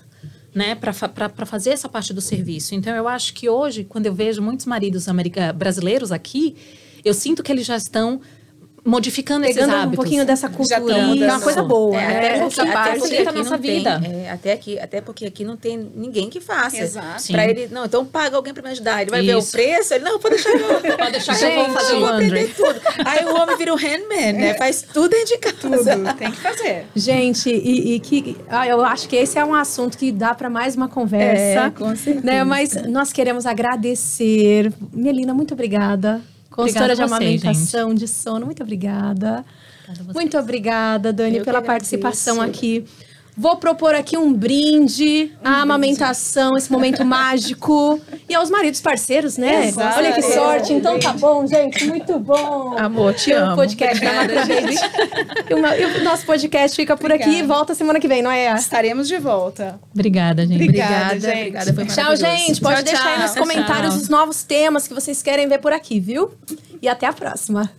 né? 0.54 0.74
Para 0.74 1.46
fazer 1.46 1.70
essa 1.70 1.88
parte 1.88 2.12
do 2.12 2.20
serviço. 2.20 2.74
Então, 2.74 2.94
eu 2.94 3.08
acho 3.08 3.32
que 3.32 3.48
hoje, 3.48 3.84
quando 3.84 4.04
eu 4.04 4.12
vejo 4.12 4.42
muitos 4.42 4.66
maridos 4.66 5.06
brasileiros 5.54 6.12
aqui, 6.12 6.56
eu 7.02 7.14
sinto 7.14 7.42
que 7.42 7.50
eles 7.50 7.64
já 7.64 7.76
estão 7.76 8.20
modificando 8.84 9.44
esses 9.44 9.56
Pegando 9.56 9.88
um 9.88 9.90
pouquinho 9.92 10.24
dessa 10.24 10.48
cultura. 10.48 10.76
é 10.76 11.30
uma 11.30 11.40
coisa 11.40 11.62
boa, 11.62 12.00
É, 12.00 12.06
né? 12.08 12.28
até 12.28 12.38
porque, 12.40 12.60
até 12.60 12.98
porque 12.98 13.16
aqui 13.16 13.38
nossa 13.38 13.50
não 13.50 13.58
tem, 13.58 13.76
vida. 13.78 14.00
é, 14.04 14.30
até, 14.30 14.52
aqui, 14.52 14.78
até 14.78 15.00
porque 15.00 15.26
aqui 15.26 15.44
não 15.44 15.56
tem 15.56 15.76
ninguém 15.94 16.30
que 16.30 16.40
faça. 16.40 16.78
Exato. 16.78 17.26
Pra 17.30 17.46
ele, 17.46 17.68
não, 17.70 17.84
então 17.84 18.04
paga 18.04 18.36
alguém 18.36 18.52
pra 18.54 18.62
me 18.62 18.70
ajudar. 18.70 19.02
Ele 19.02 19.10
vai 19.10 19.22
ver 19.22 19.36
o 19.36 19.38
Isso. 19.38 19.52
preço, 19.52 19.94
ele, 19.94 20.04
não, 20.04 20.18
pode 20.18 20.34
deixar 20.36 20.50
eu. 20.50 20.80
Pode 21.00 21.12
deixar 21.12 21.36
que 21.36 21.44
eu 21.44 21.50
vou 21.54 21.64
Gente, 21.64 21.74
fazer 21.74 21.94
eu 21.94 22.00
vou 22.00 22.08
aprender 22.08 22.54
tudo. 22.54 22.80
Aí 23.04 23.24
o 23.24 23.34
homem 23.34 23.56
vira 23.56 23.72
o 23.72 23.76
handman, 23.76 24.32
né? 24.32 24.54
Faz 24.54 24.82
tudo 24.82 25.08
dentro 25.08 25.26
de 25.26 25.38
casa. 25.38 25.56
Tudo. 25.60 26.14
Tem 26.18 26.30
que 26.30 26.36
fazer. 26.38 26.86
Gente, 26.94 27.48
e, 27.50 27.94
e 27.94 28.00
que 28.00 28.36
ah, 28.48 28.66
eu 28.66 28.84
acho 28.84 29.08
que 29.08 29.16
esse 29.16 29.38
é 29.38 29.44
um 29.44 29.54
assunto 29.54 29.96
que 29.96 30.10
dá 30.12 30.34
para 30.34 30.50
mais 30.50 30.74
uma 30.76 30.88
conversa. 30.88 31.66
É, 31.66 31.70
com 31.70 31.94
certeza. 31.96 32.26
Né? 32.26 32.44
Mas 32.44 32.74
nós 32.88 33.12
queremos 33.12 33.46
agradecer. 33.46 34.72
Melina, 34.92 35.32
muito 35.34 35.54
obrigada. 35.54 36.20
Consultora 36.62 36.94
de 36.94 37.02
amamentação, 37.02 37.94
de 37.94 38.06
sono, 38.08 38.46
muito 38.46 38.62
obrigada. 38.62 39.44
Muito 40.14 40.38
obrigada, 40.38 41.12
Dani, 41.12 41.38
Eu 41.38 41.44
pela 41.44 41.60
participação 41.60 42.40
aqui. 42.40 42.84
Vou 43.36 43.56
propor 43.56 43.94
aqui 43.94 44.16
um 44.18 44.32
brinde 44.32 45.32
à 45.42 45.62
amamentação, 45.62 46.56
esse 46.56 46.70
momento 46.70 47.04
mágico. 47.04 48.00
E 48.28 48.34
aos 48.34 48.50
maridos 48.50 48.80
parceiros, 48.80 49.36
né? 49.38 49.68
Exato. 49.68 49.98
Olha 49.98 50.12
que 50.12 50.22
sorte. 50.22 50.72
Então 50.72 50.98
tá 50.98 51.12
bom, 51.12 51.46
gente. 51.46 51.86
Muito 51.86 52.18
bom. 52.18 52.76
Amor, 52.78 53.14
te 53.14 53.30
E 53.30 53.34
o 53.34 53.38
amo. 53.44 53.56
podcast 53.56 54.00
da 54.04 54.12
Macro 54.12 54.36
Baby. 54.36 54.74
E 55.48 56.00
o, 56.00 56.04
nosso 56.04 56.26
podcast 56.26 56.76
fica 56.76 56.96
por 56.96 57.10
aqui 57.10 57.22
e 57.24 57.26
Obrigada. 57.28 57.48
volta 57.54 57.74
semana 57.74 57.98
que 57.98 58.06
vem, 58.08 58.22
não 58.22 58.30
é? 58.30 58.52
Estaremos 58.54 59.08
de 59.08 59.18
volta. 59.18 59.80
Obrigada, 59.94 60.46
gente. 60.46 60.62
Obrigada, 60.62 61.18
gente. 61.20 61.38
obrigada. 61.38 61.74
Foi 61.74 61.86
Tchau, 61.86 62.16
gente. 62.16 62.60
Pode 62.60 62.76
Tchau, 62.76 62.84
deixar 62.84 63.08
aí 63.08 63.14
tchau. 63.14 63.22
nos 63.22 63.34
comentários 63.34 63.94
Tchau. 63.94 64.02
os 64.02 64.08
novos 64.08 64.42
temas 64.42 64.86
que 64.86 64.94
vocês 64.94 65.22
querem 65.22 65.48
ver 65.48 65.58
por 65.58 65.72
aqui, 65.72 65.98
viu? 65.98 66.30
E 66.82 66.88
até 66.88 67.06
a 67.06 67.12
próxima. 67.12 67.70